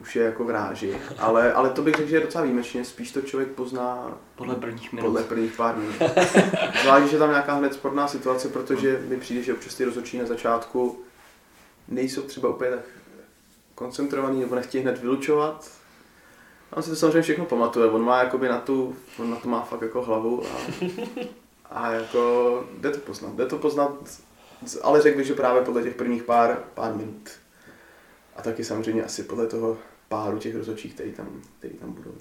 už 0.00 0.16
je 0.16 0.24
jako 0.24 0.44
v 0.44 0.50
ráži, 0.50 0.96
ale, 1.18 1.52
ale 1.52 1.70
to 1.70 1.82
bych 1.82 1.94
řekl, 1.94 2.08
že 2.08 2.16
je 2.16 2.20
docela 2.20 2.44
výjimečně, 2.44 2.84
spíš 2.84 3.12
to 3.12 3.22
člověk 3.22 3.48
pozná 3.48 4.18
Podle 4.36 4.54
prvních 4.54 4.92
minut. 4.92 5.06
podle 5.06 5.22
prvních 5.22 5.52
pár 5.56 5.76
minut. 5.76 5.94
Zvlášť, 6.82 7.06
že 7.06 7.16
je 7.16 7.18
tam 7.18 7.28
nějaká 7.28 7.54
hned 7.54 7.74
sporná 7.74 8.08
situace, 8.08 8.48
protože 8.48 9.02
mi 9.08 9.16
přijde, 9.16 9.42
že 9.42 9.54
občas 9.54 9.74
ty 9.74 9.84
rozhodčí 9.84 10.18
na 10.18 10.26
začátku 10.26 11.00
nejsou 11.88 12.22
třeba 12.22 12.48
úplně 12.48 12.70
tak 12.70 12.84
koncentrovaný 13.74 14.40
nebo 14.40 14.54
nechtějí 14.54 14.84
hned 14.84 14.98
vylučovat. 14.98 15.81
On 16.72 16.82
si 16.82 16.90
to 16.90 16.96
samozřejmě 16.96 17.22
všechno 17.22 17.44
pamatuje, 17.44 17.90
on 17.90 18.04
má 18.04 18.22
jakoby 18.22 18.48
na 18.48 18.60
tu, 18.60 18.96
on 19.18 19.30
na 19.30 19.36
to 19.36 19.48
má 19.48 19.62
fakt 19.62 19.82
jako 19.82 20.02
hlavu 20.02 20.42
a, 20.46 20.56
a 21.70 21.92
jako 21.92 22.64
jde 22.78 22.90
to 22.90 22.98
poznat, 22.98 23.34
jde 23.34 23.46
to 23.46 23.58
poznat, 23.58 23.92
ale 24.82 25.02
řekl 25.02 25.16
bych, 25.16 25.26
že 25.26 25.34
právě 25.34 25.62
podle 25.62 25.82
těch 25.82 25.94
prvních 25.94 26.22
pár, 26.22 26.58
pár 26.74 26.94
minut. 26.94 27.30
A 28.36 28.42
taky 28.42 28.64
samozřejmě 28.64 29.04
asi 29.04 29.22
podle 29.22 29.46
toho 29.46 29.78
páru 30.08 30.38
těch 30.38 30.56
rozhodčích, 30.56 30.94
který 30.94 31.12
tam, 31.12 31.42
který 31.58 31.74
tam 31.74 31.92
budou. 31.92 32.14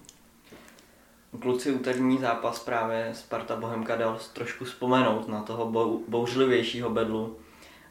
Kluci 1.39 1.71
úterní 1.71 2.17
zápas 2.17 2.59
právě 2.59 3.09
Sparta 3.13 3.55
Bohemka 3.55 3.95
dal 3.95 4.19
trošku 4.33 4.65
vzpomenout 4.65 5.27
na 5.27 5.43
toho 5.43 5.65
bou, 5.65 6.03
bouřlivějšího 6.07 6.89
bedlu. 6.89 7.37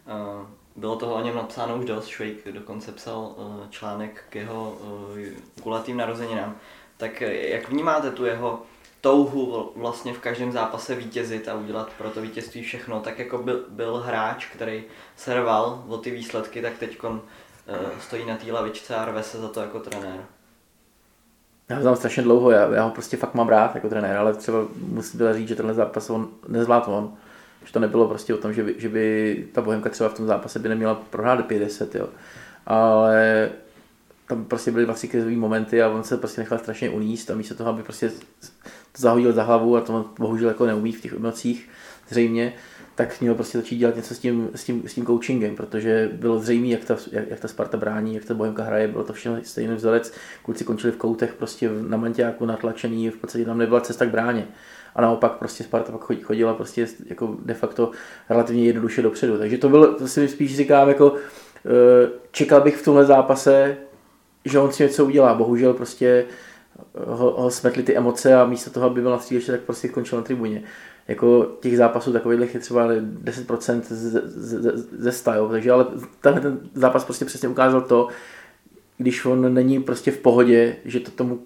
Eh, 0.07 0.47
Bylo 0.77 0.97
toho 0.97 1.15
o 1.15 1.23
něm 1.23 1.35
napsáno 1.35 1.77
už 1.77 1.85
dost, 1.85 2.07
Švejk 2.07 2.49
dokonce 2.53 2.93
psal 2.93 3.35
eh, 3.39 3.67
článek 3.71 4.25
k 4.29 4.35
jeho 4.35 4.79
eh, 5.19 5.63
kulatým 5.63 5.97
narozeninám. 5.97 6.57
Tak 6.97 7.23
eh, 7.23 7.35
jak 7.35 7.69
vnímáte 7.69 8.11
tu 8.11 8.25
jeho 8.25 8.63
touhu 9.01 9.73
vlastně 9.77 10.13
v 10.15 10.19
každém 10.19 10.53
zápase 10.53 10.95
vítězit 10.95 11.49
a 11.49 11.55
udělat 11.55 11.91
pro 11.99 12.11
to 12.11 12.21
vítězství 12.21 12.63
všechno, 12.63 13.01
tak 13.01 13.19
jako 13.19 13.39
byl, 13.39 13.65
byl 13.69 13.97
hráč, 13.97 14.47
který 14.47 14.85
se 15.17 15.35
rval 15.35 15.85
o 15.89 15.97
ty 15.97 16.11
výsledky, 16.11 16.63
tak 16.63 16.79
teď 16.79 16.99
stojí 18.01 18.27
na 18.27 18.37
té 18.37 18.53
lavičce 18.53 18.97
a 18.97 19.05
rve 19.05 19.23
se 19.23 19.39
za 19.39 19.49
to 19.49 19.61
jako 19.61 19.81
trenér. 19.81 20.25
Já 21.69 21.77
ho 21.77 21.83
znám 21.83 21.97
strašně 21.97 22.23
dlouho, 22.23 22.51
já, 22.51 22.75
já 22.75 22.83
ho 22.83 22.91
prostě 22.91 23.17
fakt 23.17 23.35
mám 23.35 23.49
rád 23.49 23.75
jako 23.75 23.89
trenér, 23.89 24.17
ale 24.17 24.35
třeba 24.35 24.59
musím 24.77 25.19
teda 25.19 25.35
říct, 25.35 25.49
že 25.49 25.57
tenhle 25.57 25.75
zápas 25.75 26.11
on 26.11 26.29
nezvládl 26.49 26.93
on. 26.93 27.17
Že 27.65 27.73
to 27.73 27.81
nebylo 27.81 28.09
prostě 28.09 28.35
o 28.35 28.37
tom, 28.37 28.53
že 28.53 28.63
by, 28.63 28.75
že 28.79 28.89
by 28.89 29.47
ta 29.53 29.61
Bohemka 29.63 29.91
třeba 29.91 30.11
v 30.11 30.15
tom 30.15 30.27
zápase 30.27 30.59
by 30.59 30.69
neměla 30.69 30.95
prohrát 30.95 31.47
50, 31.47 31.95
jo. 31.95 32.09
Ale 32.67 33.51
tam 34.31 34.45
prostě 34.45 34.71
byly 34.71 34.85
vlastně 34.85 35.09
krizové 35.09 35.37
momenty 35.37 35.83
a 35.83 35.89
on 35.89 36.05
se 36.05 36.17
prostě 36.17 36.41
nechal 36.41 36.59
strašně 36.59 36.91
uníst 36.91 37.31
a 37.31 37.35
místo 37.35 37.55
toho, 37.55 37.71
aby 37.71 37.83
prostě 37.83 38.11
to 38.93 38.99
zahodil 38.99 39.33
za 39.33 39.43
hlavu 39.43 39.77
a 39.77 39.81
to 39.81 39.95
on 39.95 40.05
bohužel 40.19 40.49
jako 40.49 40.67
neumí 40.67 40.93
v 40.93 41.01
těch 41.01 41.13
emocích 41.13 41.69
zřejmě, 42.09 42.53
tak 42.95 43.21
měl 43.21 43.35
prostě 43.35 43.59
začít 43.59 43.77
dělat 43.77 43.97
něco 43.97 44.15
s 44.15 44.19
tím, 44.19 44.49
s 44.55 44.65
tím, 44.65 44.83
s 44.87 44.95
tím 44.95 45.07
coachingem, 45.07 45.57
protože 45.57 46.11
bylo 46.13 46.39
zřejmé, 46.39 46.67
jak 46.67 46.85
ta, 46.85 46.97
jak, 47.13 47.31
jak 47.31 47.41
ta 47.41 47.49
Sparta 47.49 47.77
brání, 47.77 48.15
jak 48.15 48.25
ta 48.25 48.35
Bohemka 48.35 48.63
hraje, 48.63 48.89
bylo 48.89 49.05
to 49.05 49.13
všechno 49.13 49.39
stejný 49.43 49.75
vzorec, 49.75 50.13
kluci 50.43 50.65
končili 50.65 50.93
v 50.93 50.97
koutech 50.97 51.35
prostě 51.35 51.71
na 51.89 51.97
manťáku 51.97 52.47
natlačený, 52.47 53.11
v 53.11 53.17
podstatě 53.17 53.45
tam 53.45 53.59
nebyla 53.59 53.81
cesta 53.81 54.07
k 54.07 54.11
bráně. 54.11 54.47
A 54.95 55.03
naopak 55.03 55.33
prostě 55.33 55.65
Sparta 55.65 55.93
pak 55.93 56.23
chodila 56.23 56.55
prostě 56.55 56.87
jako 57.07 57.37
de 57.45 57.55
facto 57.55 57.91
relativně 58.29 58.65
jednoduše 58.65 59.03
dopředu. 59.03 59.39
Takže 59.39 59.59
to 59.59 59.69
bylo, 59.69 59.95
to 59.95 60.09
si 60.09 60.29
spíš 60.29 60.57
říkám, 60.57 60.89
jako 60.89 61.15
eh, 61.67 62.09
čekal 62.31 62.61
bych 62.61 62.77
v 62.77 62.85
tomhle 62.85 63.05
zápase, 63.05 63.77
že 64.45 64.59
on 64.59 64.73
si 64.73 64.83
něco 64.83 65.05
udělá. 65.05 65.35
Bohužel 65.35 65.75
prostě 65.75 66.25
ho, 67.07 67.43
ho 67.43 67.51
smetly 67.51 67.83
ty 67.83 67.97
emoce 67.97 68.35
a 68.35 68.47
místo 68.47 68.71
toho, 68.71 68.87
aby 68.87 69.01
byl 69.01 69.11
na 69.11 69.19
stříleče, 69.19 69.53
tak 69.53 69.61
prostě 69.61 69.89
skončil 69.89 70.19
na 70.19 70.25
tribuně. 70.25 70.63
Jako 71.09 71.57
těch 71.61 71.77
zápasů 71.77 72.13
takových 72.13 72.55
je 72.55 72.61
třeba 72.61 72.89
10% 72.89 73.81
ze, 73.89 74.21
ze, 74.25 74.73
ze 74.77 75.13
100, 75.13 75.33
jo. 75.33 75.49
takže 75.49 75.71
ale 75.71 75.87
tenhle 76.21 76.41
ten 76.41 76.61
zápas 76.75 77.05
prostě 77.05 77.25
přesně 77.25 77.49
ukázal 77.49 77.81
to, 77.81 78.09
když 78.99 79.25
on 79.25 79.55
není 79.55 79.83
prostě 79.83 80.11
v 80.11 80.19
pohodě, 80.19 80.77
že 80.85 81.01
to 81.01 81.11
tomu 81.11 81.41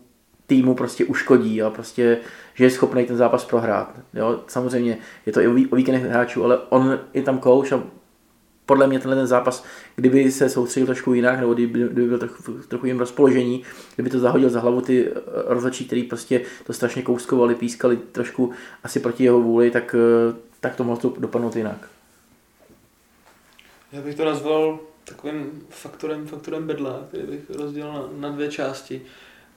týmu 0.47 0.75
prostě 0.75 1.05
uškodí 1.05 1.63
a 1.63 1.71
prostě, 1.71 2.19
že 2.55 2.65
je 2.65 2.71
schopný 2.71 3.05
ten 3.05 3.17
zápas 3.17 3.45
prohrát. 3.45 4.01
Jo? 4.15 4.41
Samozřejmě 4.47 4.99
je 5.27 5.33
to 5.33 5.41
i 5.41 5.49
o, 5.49 5.77
víkendech 5.77 6.03
hráčů, 6.03 6.45
ale 6.45 6.59
on 6.59 7.01
je 7.15 7.23
tam 7.23 7.41
coach 7.41 7.73
a 7.73 7.83
podle 8.67 8.87
mě 8.87 8.99
tenhle 8.99 9.17
ten 9.17 9.27
zápas, 9.27 9.65
kdyby 9.97 10.33
se 10.33 10.49
soustředil 10.49 10.87
trošku 10.87 11.15
jinak, 11.15 11.41
nebo 11.41 11.55
kdyby, 11.55 11.81
kdyby 11.81 12.09
byl 12.09 12.19
trochu, 12.19 12.53
trochu 12.53 12.87
jim 12.87 12.99
rozpoložení, 12.99 13.63
kdyby 13.95 14.11
to 14.11 14.19
zahodil 14.19 14.51
za 14.51 14.61
hlavu 14.61 14.81
ty 14.81 15.13
rozhodčí, 15.47 15.85
který 15.85 16.03
prostě 16.03 16.41
to 16.67 16.73
strašně 16.73 17.03
kouskovali, 17.03 17.55
pískali 17.55 17.97
trošku 17.97 18.53
asi 18.83 19.01
proti 19.01 19.25
jeho 19.25 19.41
vůli, 19.41 19.71
tak, 19.71 19.95
tak 20.61 20.77
to 20.77 20.85
mohlo 20.85 21.13
dopadnout 21.19 21.57
jinak. 21.57 21.89
Já 23.93 24.01
bych 24.01 24.15
to 24.15 24.25
nazval 24.25 24.79
takovým 25.05 25.63
faktorem, 25.69 26.27
faktorem 26.27 26.67
bedla, 26.67 27.05
který 27.09 27.23
bych 27.27 27.51
rozdělil 27.51 27.93
na, 27.93 28.09
na 28.19 28.29
dvě 28.29 28.49
části. 28.49 29.03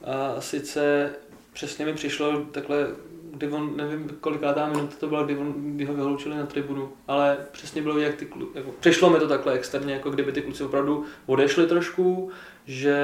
A 0.03 0.41
sice 0.41 1.09
přesně 1.57 1.85
mi 1.85 1.93
přišlo 1.93 2.41
takhle, 2.51 2.87
kdy 3.33 3.47
on, 3.47 3.77
nevím 3.77 4.09
kolikátá 4.21 4.67
minuta 4.67 4.95
to 4.99 5.07
byla, 5.07 5.23
kdy, 5.23 5.37
on, 5.37 5.53
kdy 5.57 5.85
ho 5.85 5.93
vyhloučili 5.93 6.35
na 6.37 6.45
tribunu, 6.45 6.89
ale 7.07 7.37
přesně 7.51 7.81
bylo 7.81 7.97
jak 7.97 8.15
ty 8.15 8.25
kluci, 8.25 8.57
jako, 8.57 8.71
přišlo 8.79 9.09
mi 9.09 9.19
to 9.19 9.27
takhle 9.27 9.53
externě, 9.53 9.93
jako 9.93 10.09
kdyby 10.09 10.31
ty 10.31 10.41
kluci 10.41 10.63
opravdu 10.63 11.05
odešli 11.25 11.67
trošku, 11.67 12.31
že 12.65 12.97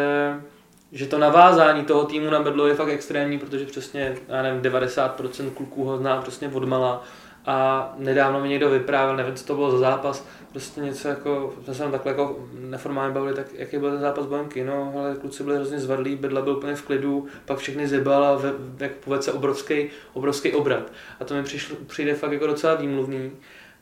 že 0.91 1.05
to 1.05 1.17
navázání 1.17 1.85
toho 1.85 2.05
týmu 2.05 2.29
na 2.29 2.39
bedlo 2.39 2.67
je 2.67 2.75
fakt 2.75 2.89
extrémní, 2.89 3.39
protože 3.39 3.65
přesně, 3.65 4.17
já 4.27 4.41
nevím, 4.41 4.61
90% 4.61 5.49
kluků 5.49 5.83
ho 5.83 5.97
zná 5.97 6.21
prostě 6.21 6.47
odmala 6.47 7.03
a 7.45 7.93
nedávno 7.97 8.41
mi 8.41 8.49
někdo 8.49 8.69
vyprávěl, 8.69 9.17
nevím, 9.17 9.35
co 9.35 9.45
to 9.45 9.55
bylo 9.55 9.71
za 9.71 9.77
zápas, 9.77 10.27
prostě 10.51 10.81
něco 10.81 11.07
jako, 11.07 11.53
jsme 11.63 11.73
se 11.73 11.83
takhle 11.83 12.11
jako 12.11 12.47
neformálně 12.59 13.13
bavili, 13.13 13.33
tak 13.33 13.47
jaký 13.53 13.77
byl 13.77 13.91
ten 13.91 14.01
zápas 14.01 14.25
Bohemky, 14.25 14.63
no, 14.63 14.93
ale 14.97 15.15
kluci 15.15 15.43
byli 15.43 15.55
hrozně 15.55 15.79
zvadlí, 15.79 16.15
bydla 16.15 16.41
byl 16.41 16.53
úplně 16.53 16.75
v 16.75 16.81
klidu, 16.81 17.27
pak 17.45 17.57
všechny 17.57 17.87
zjebal 17.87 18.25
a 18.25 18.35
ve, 18.35 18.53
jak 18.79 18.91
povedl 18.91 19.23
se 19.23 19.31
obrovský, 19.31 19.89
obrovský 20.13 20.51
obrat. 20.51 20.91
A 21.19 21.25
to 21.25 21.33
mi 21.33 21.43
přišlo, 21.43 21.77
přijde 21.87 22.13
fakt 22.13 22.31
jako 22.31 22.47
docela 22.47 22.75
výmluvný. 22.75 23.31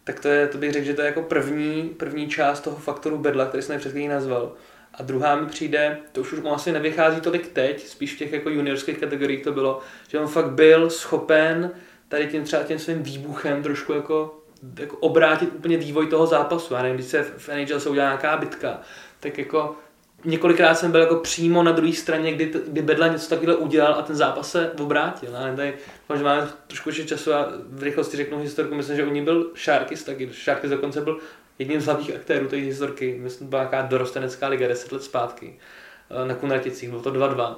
Tak 0.03 0.19
to, 0.19 0.27
je, 0.27 0.47
to 0.47 0.57
bych 0.57 0.71
řekl, 0.71 0.85
že 0.85 0.93
to 0.93 1.01
je 1.01 1.05
jako 1.05 1.21
první, 1.21 1.89
první 1.97 2.27
část 2.27 2.61
toho 2.61 2.77
faktoru 2.77 3.17
bedla, 3.17 3.45
který 3.45 3.63
jsem 3.63 3.79
před 3.79 3.95
nazval. 3.95 4.51
A 4.93 5.03
druhá 5.03 5.35
mi 5.35 5.45
přijde, 5.45 5.97
to 6.11 6.21
už, 6.21 6.33
už 6.33 6.39
mu 6.39 6.53
asi 6.53 6.71
nevychází 6.71 7.21
tolik 7.21 7.47
teď, 7.47 7.87
spíš 7.87 8.15
v 8.15 8.17
těch 8.17 8.33
jako 8.33 8.49
juniorských 8.49 8.97
kategoriích 8.97 9.43
to 9.43 9.51
bylo, 9.51 9.79
že 10.07 10.19
on 10.19 10.27
fakt 10.27 10.49
byl 10.49 10.89
schopen 10.89 11.71
tady 12.11 12.27
tím 12.27 12.43
třeba 12.43 12.63
tím 12.63 12.79
svým 12.79 13.03
výbuchem 13.03 13.63
trošku 13.63 13.93
jako, 13.93 14.39
jako 14.79 14.97
obrátit 14.97 15.49
úplně 15.55 15.77
vývoj 15.77 16.07
toho 16.07 16.25
zápasu. 16.25 16.73
Já 16.73 16.81
nevím, 16.81 16.97
když 16.97 17.07
se 17.07 17.23
v 17.23 17.49
NHL 17.49 17.79
se 17.79 17.89
udělá 17.89 18.05
nějaká 18.05 18.37
bitka, 18.37 18.81
tak 19.19 19.37
jako 19.37 19.75
několikrát 20.25 20.75
jsem 20.75 20.91
byl 20.91 20.99
jako 20.99 21.15
přímo 21.15 21.63
na 21.63 21.71
druhé 21.71 21.93
straně, 21.93 22.33
kdy, 22.33 22.53
kdy 22.67 22.81
Bedla 22.81 23.07
něco 23.07 23.29
takového 23.29 23.57
udělal 23.57 23.93
a 23.93 24.01
ten 24.01 24.15
zápas 24.15 24.51
se 24.51 24.71
obrátil. 24.71 25.29
Já 25.33 25.55
tady, 25.55 25.73
že 26.15 26.23
máme 26.23 26.47
trošku 26.67 26.89
ještě 26.89 27.03
času 27.03 27.33
a 27.33 27.47
v 27.69 27.83
rychlosti 27.83 28.17
řeknu 28.17 28.39
historku, 28.39 28.75
myslím, 28.75 28.95
že 28.95 29.05
u 29.05 29.09
ní 29.09 29.21
byl 29.21 29.51
Sharkis 29.55 30.03
taky. 30.03 30.29
Sharkis 30.43 30.69
dokonce 30.69 31.01
byl 31.01 31.19
jedním 31.59 31.81
z 31.81 31.85
hlavních 31.85 32.15
aktérů 32.15 32.47
té 32.47 32.55
historky, 32.55 33.19
myslím, 33.21 33.49
byla 33.49 33.61
nějaká 33.61 33.81
dorostenecká 33.81 34.47
liga 34.47 34.67
10 34.67 34.91
let 34.91 35.03
zpátky 35.03 35.59
eh, 36.09 36.27
na 36.27 36.35
Kunraticích, 36.35 36.89
bylo 36.89 37.01
to 37.01 37.11
2-2. 37.11 37.55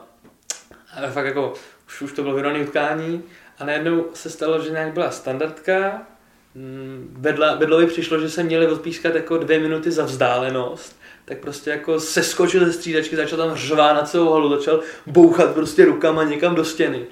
A 0.94 1.08
fakt 1.12 1.26
jako, 1.26 1.54
už, 1.88 2.02
už 2.02 2.14
to 2.14 2.22
bylo 2.22 2.36
vyrovnané 2.36 2.66
utkání 2.66 3.24
a 3.64 3.66
najednou 3.66 4.06
se 4.14 4.30
stalo, 4.30 4.60
že 4.60 4.70
nějak 4.70 4.94
byla 4.94 5.12
standardka, 5.12 6.02
mm, 6.56 7.08
Bedla, 7.18 7.56
Bedlovi 7.56 7.88
přišlo, 7.88 8.20
že 8.20 8.30
se 8.30 8.44
měli 8.44 8.68
odpískat 8.68 9.16
jako 9.16 9.38
dvě 9.38 9.60
minuty 9.60 9.92
za 9.92 10.06
vzdálenost, 10.06 11.00
tak 11.26 11.38
prostě 11.38 11.70
jako 11.70 12.00
seskočil 12.00 12.66
ze 12.66 12.74
střídačky, 12.74 13.16
začal 13.16 13.38
tam 13.38 13.56
řvát 13.56 13.96
na 13.96 14.02
celou 14.02 14.32
halu, 14.32 14.50
začal 14.50 14.80
bouchat 15.06 15.54
prostě 15.54 15.86
rukama 15.86 16.24
někam 16.24 16.56
do 16.56 16.66
stěny. 16.66 17.06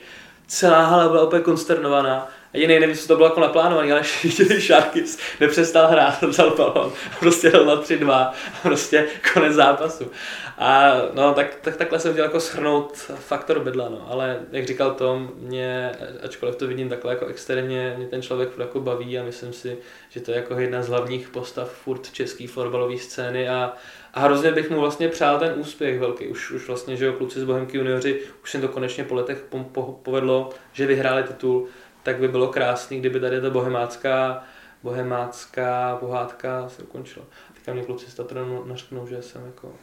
Celá 0.48 0.86
hala 0.86 1.10
byla 1.10 1.24
úplně 1.24 1.42
konsternovaná 1.42 2.30
Jediný 2.54 2.80
nevím, 2.80 2.96
co 2.96 3.08
to 3.08 3.16
bylo 3.16 3.28
jako 3.28 3.40
naplánovaný, 3.40 3.92
ale 3.92 4.04
Shitty 4.30 4.62
Sharkis 4.62 5.20
nepřestal 5.40 5.88
hrát, 5.88 6.22
vzal 6.22 6.56
balon 6.58 6.94
a 7.12 7.20
prostě 7.20 7.50
dal 7.50 7.66
na 7.66 7.76
3-2 7.76 8.12
a 8.12 8.34
prostě 8.62 9.08
konec 9.34 9.54
zápasu. 9.54 10.12
A 10.58 10.92
no, 11.14 11.34
tak, 11.34 11.56
tak 11.62 11.78
takhle 11.78 12.00
jsem 12.00 12.12
chtěl 12.14 12.26
jako 12.26 12.40
schrnout 12.40 12.98
faktor 12.98 13.60
bydla, 13.60 13.90
no. 13.90 14.08
ale 14.10 14.40
jak 14.52 14.68
říkal 14.68 14.92
Tom, 14.92 15.32
mě, 15.36 15.92
ačkoliv 16.24 16.56
to 16.56 16.68
vidím 16.68 16.90
takhle 16.90 17.14
jako 17.14 17.26
externě, 17.26 17.94
mě 17.98 18.08
ten 18.08 18.22
člověk 18.22 18.50
jako 18.58 18.80
baví 18.80 19.20
a 19.20 19.24
myslím 19.24 19.54
si, 19.54 19.78
že 20.10 20.20
to 20.20 20.32
je 20.32 20.38
jako 20.38 20.60
jedna 20.60 20.84
z 20.84 20.88
hlavních 20.88 21.30
postav 21.30 21.72
furt 21.72 22.12
český 22.12 22.48
fotbalové 22.48 22.98
scény 22.98 23.50
a, 23.50 23.74
a 24.14 24.20
hrozně 24.20 24.52
bych 24.52 24.70
mu 24.70 24.80
vlastně 24.80 25.10
přál 25.10 25.40
ten 25.40 25.54
úspěch 25.56 26.00
velký. 26.00 26.28
Už, 26.28 26.52
už 26.52 26.68
vlastně, 26.68 26.96
že 26.96 27.06
jo, 27.06 27.14
kluci 27.14 27.40
z 27.40 27.44
Bohemky 27.44 27.78
junioři, 27.78 28.20
už 28.44 28.52
se 28.52 28.62
to 28.62 28.68
konečně 28.68 29.04
po 29.04 29.16
letech 29.16 29.46
po, 29.50 29.64
po, 29.64 30.00
povedlo, 30.04 30.50
že 30.74 30.86
vyhráli 30.86 31.24
titul 31.24 31.68
tak 32.04 32.20
by 32.20 32.28
bylo 32.28 32.48
krásný, 32.48 33.00
kdyby 33.00 33.20
tady 33.20 33.42
ta 33.42 33.50
bohemácká, 33.50 34.44
bohemácká 34.84 35.98
pohádka 36.00 36.70
se 36.70 36.84
ukončila. 36.84 37.26
Teďka 37.54 37.74
mě 37.74 37.84
kluci 37.84 38.12
z 38.12 38.14
Tatranu 38.14 38.66
nařknou, 38.66 39.08
že 39.08 39.22
jsem 39.22 39.46
jako 39.46 39.74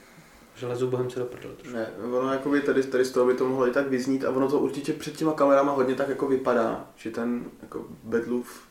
že 0.59 0.66
lezu 0.66 0.90
bohemce 0.90 1.18
do 1.18 1.24
prdele 1.24 1.54
Ne, 1.72 1.90
ono 2.12 2.33
jako 2.33 2.50
by 2.50 2.61
tady, 2.61 2.83
tady 2.83 3.04
z 3.04 3.11
toho 3.11 3.26
by 3.26 3.35
to 3.35 3.48
mohlo 3.48 3.68
i 3.68 3.70
tak 3.70 3.88
vyznít 3.88 4.24
a 4.24 4.31
ono 4.31 4.50
to 4.50 4.59
určitě 4.59 4.92
před 4.92 5.16
těma 5.16 5.33
kamerama 5.33 5.72
hodně 5.72 5.94
tak 5.94 6.09
jako 6.09 6.26
vypadá, 6.26 6.90
že 6.96 7.11
ten 7.11 7.44
jako 7.62 7.85
Bedlův 8.04 8.62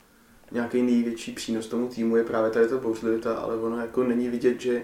nějaký 0.51 0.81
největší 0.81 1.31
přínos 1.31 1.67
tomu 1.67 1.87
týmu 1.87 2.17
je 2.17 2.23
právě 2.23 2.51
tady 2.51 2.67
ta 2.67 2.77
bouřlivita, 2.77 3.35
ale 3.35 3.57
ono 3.57 3.77
jako 3.77 4.03
není 4.03 4.29
vidět, 4.29 4.61
že 4.61 4.83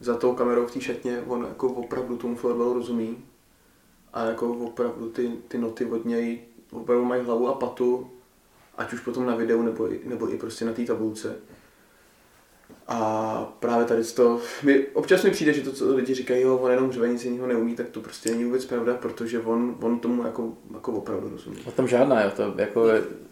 za 0.00 0.16
tou 0.16 0.34
kamerou 0.34 0.66
v 0.66 0.72
té 0.72 0.80
šatně, 0.80 1.22
on 1.26 1.46
jako 1.48 1.68
opravdu 1.68 2.16
tomu 2.16 2.36
florbalu 2.36 2.74
rozumí 2.74 3.24
a 4.12 4.24
jako 4.24 4.52
opravdu 4.52 5.10
ty, 5.10 5.32
ty 5.48 5.58
noty 5.58 5.84
od 5.84 6.04
něj 6.04 6.40
opravdu 6.74 7.04
mají 7.04 7.24
hlavu 7.24 7.48
a 7.48 7.54
patu, 7.54 8.10
ať 8.78 8.92
už 8.92 9.00
potom 9.00 9.26
na 9.26 9.36
videu 9.36 9.62
nebo, 9.62 9.92
i- 9.92 10.00
nebo 10.04 10.34
i 10.34 10.36
prostě 10.38 10.64
na 10.64 10.72
té 10.72 10.84
tabulce. 10.84 11.36
A 12.88 13.52
právě 13.60 13.84
tady 13.86 14.04
to, 14.04 14.40
mi, 14.62 14.86
občas 14.86 15.24
mi 15.24 15.30
přijde, 15.30 15.52
že 15.52 15.62
to, 15.62 15.72
co 15.72 15.94
lidi 15.94 16.14
říkají, 16.14 16.42
jo, 16.42 16.56
on 16.56 16.70
jenom 16.70 16.92
řve, 16.92 17.08
nic 17.08 17.24
jiného 17.24 17.46
neumí, 17.46 17.74
tak 17.76 17.88
to 17.88 18.00
prostě 18.00 18.30
není 18.30 18.44
vůbec 18.44 18.64
pravda, 18.64 18.94
protože 18.94 19.40
on, 19.40 19.76
on 19.82 19.98
tomu 19.98 20.24
jako, 20.24 20.52
jako 20.74 20.92
opravdu 20.92 21.28
rozumí. 21.28 21.56
O 21.66 21.70
tom 21.70 21.88
žádná, 21.88 22.22
jo, 22.24 22.30
to 22.36 22.54
jako 22.56 22.80
mm, 22.80 23.26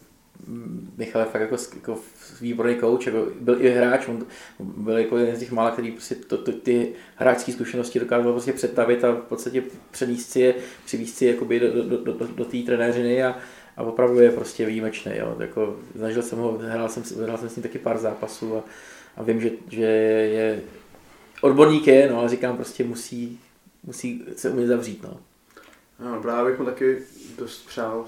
Michal 0.97 1.23
je 1.23 1.27
fakt 1.27 1.41
jako, 1.41 1.57
jako 1.75 1.99
výborný 2.41 2.75
kouč, 2.75 3.07
jako 3.07 3.27
byl 3.41 3.65
i 3.65 3.71
hráč, 3.71 4.09
on 4.09 4.27
byl 4.59 4.99
jako 4.99 5.17
jeden 5.17 5.37
z 5.37 5.39
těch 5.39 5.53
mála, 5.53 5.71
který 5.71 5.91
prostě 5.91 6.15
to, 6.15 6.39
to, 6.39 6.53
ty 6.53 6.93
hráčské 7.17 7.53
zkušenosti 7.53 8.01
dokázal 8.01 8.33
prostě 8.33 8.53
představit 8.53 9.05
a 9.05 9.13
v 9.13 9.17
podstatě 9.17 9.63
přenést 9.91 10.31
si 10.31 10.41
je, 10.41 10.55
přivést 10.85 11.15
si 11.15 11.25
je 11.25 11.37
do, 11.61 11.83
do, 11.83 11.99
do, 11.99 12.13
do, 12.13 12.27
do 12.27 12.45
té 12.45 12.59
trenéřiny 12.59 13.25
a, 13.25 13.39
a 13.77 13.83
opravdu 13.83 14.21
je 14.21 14.31
prostě 14.31 14.67
výjimečný. 14.67 15.13
Jo. 15.17 15.37
Jako, 15.41 15.77
zažil 15.95 16.23
jsem 16.23 16.39
ho, 16.39 16.59
hrál 16.59 16.89
jsem, 16.89 17.03
hrál 17.23 17.39
jsem 17.39 17.49
s 17.49 17.57
ním 17.57 17.63
taky 17.63 17.79
pár 17.79 17.99
zápasů 17.99 18.57
a, 18.57 18.65
a 19.17 19.23
vím, 19.23 19.41
že, 19.41 19.51
že 19.71 19.83
je 19.83 20.61
odborník 21.41 21.87
je, 21.87 22.11
no 22.11 22.19
ale 22.19 22.29
říkám 22.29 22.57
prostě 22.57 22.85
musí, 22.85 23.41
musí 23.83 24.25
se 24.37 24.51
umět 24.51 24.67
zavřít. 24.67 25.03
No. 25.03 25.21
No, 26.05 26.23
právě 26.23 26.51
bych 26.51 26.61
mu 26.61 26.67
taky 26.67 26.99
dost 27.39 27.67
přál, 27.67 28.07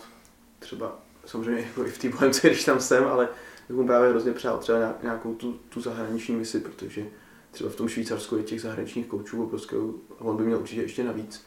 třeba 0.59 1.04
samozřejmě 1.27 1.61
jako 1.61 1.87
i 1.87 1.91
v 1.91 1.99
té 1.99 2.09
Bohemce, 2.09 2.49
když 2.49 2.65
tam 2.65 2.81
jsem, 2.81 3.05
ale 3.05 3.29
bych 3.69 3.77
mu 3.77 3.87
právě 3.87 4.11
hrozně 4.11 4.33
přál 4.33 4.59
třeba 4.59 4.79
nějak- 4.79 5.03
nějakou 5.03 5.35
tu, 5.35 5.53
tu 5.69 5.81
zahraniční 5.81 6.37
misi, 6.37 6.61
protože 6.61 7.07
třeba 7.51 7.71
v 7.71 7.77
tom 7.77 7.89
Švýcarsku 7.89 8.37
je 8.37 8.43
těch 8.43 8.61
zahraničních 8.61 9.07
koučů 9.07 9.43
obrovské 9.43 9.77
a 10.19 10.21
on 10.21 10.37
by 10.37 10.45
měl 10.45 10.59
určitě 10.59 10.83
ještě 10.83 11.05
navíc. 11.05 11.45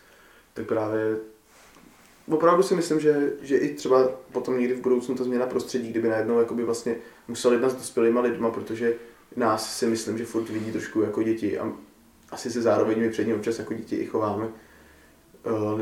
Tak 0.54 0.66
právě 0.66 1.18
opravdu 2.28 2.64
si 2.64 2.76
myslím, 2.76 3.00
že, 3.00 3.34
že 3.42 3.58
i 3.58 3.76
třeba 3.76 4.08
potom 4.32 4.60
někdy 4.60 4.74
v 4.74 4.82
budoucnu 4.82 5.16
ta 5.16 5.24
změna 5.24 5.46
prostředí, 5.46 5.90
kdyby 5.90 6.10
najednou 6.10 6.40
jakoby 6.40 6.64
vlastně 6.64 6.96
musel 7.28 7.52
jednat 7.52 7.70
s 7.70 7.76
dospělýma 7.76 8.22
lidma, 8.22 8.52
protože 8.52 8.94
nás 9.36 9.78
si 9.78 9.86
myslím, 9.86 10.18
že 10.18 10.26
furt 10.26 10.50
vidí 10.50 10.72
trošku 10.72 11.02
jako 11.02 11.24
děti 11.24 11.60
a 11.60 11.74
asi 12.32 12.52
se 12.52 12.62
zároveň 12.62 13.00
my 13.00 13.10
před 13.10 13.28
ním 13.28 13.36
občas 13.36 13.60
jako 13.60 13.74
děti 13.74 13.96
i 13.96 14.06
chováme, 14.06 14.48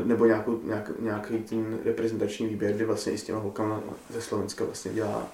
nebo 0.04 0.26
nějakou, 0.26 0.60
nějak, 0.64 0.90
nějaký 0.98 1.38
ten 1.38 1.78
reprezentační 1.84 2.46
výběr, 2.46 2.72
kdy 2.72 2.84
vlastně 2.84 3.12
i 3.12 3.18
s 3.18 3.24
těma 3.24 3.38
holkama 3.38 3.80
ze 4.10 4.22
Slovenska 4.22 4.64
vlastně 4.64 4.92
dělá 4.92 5.28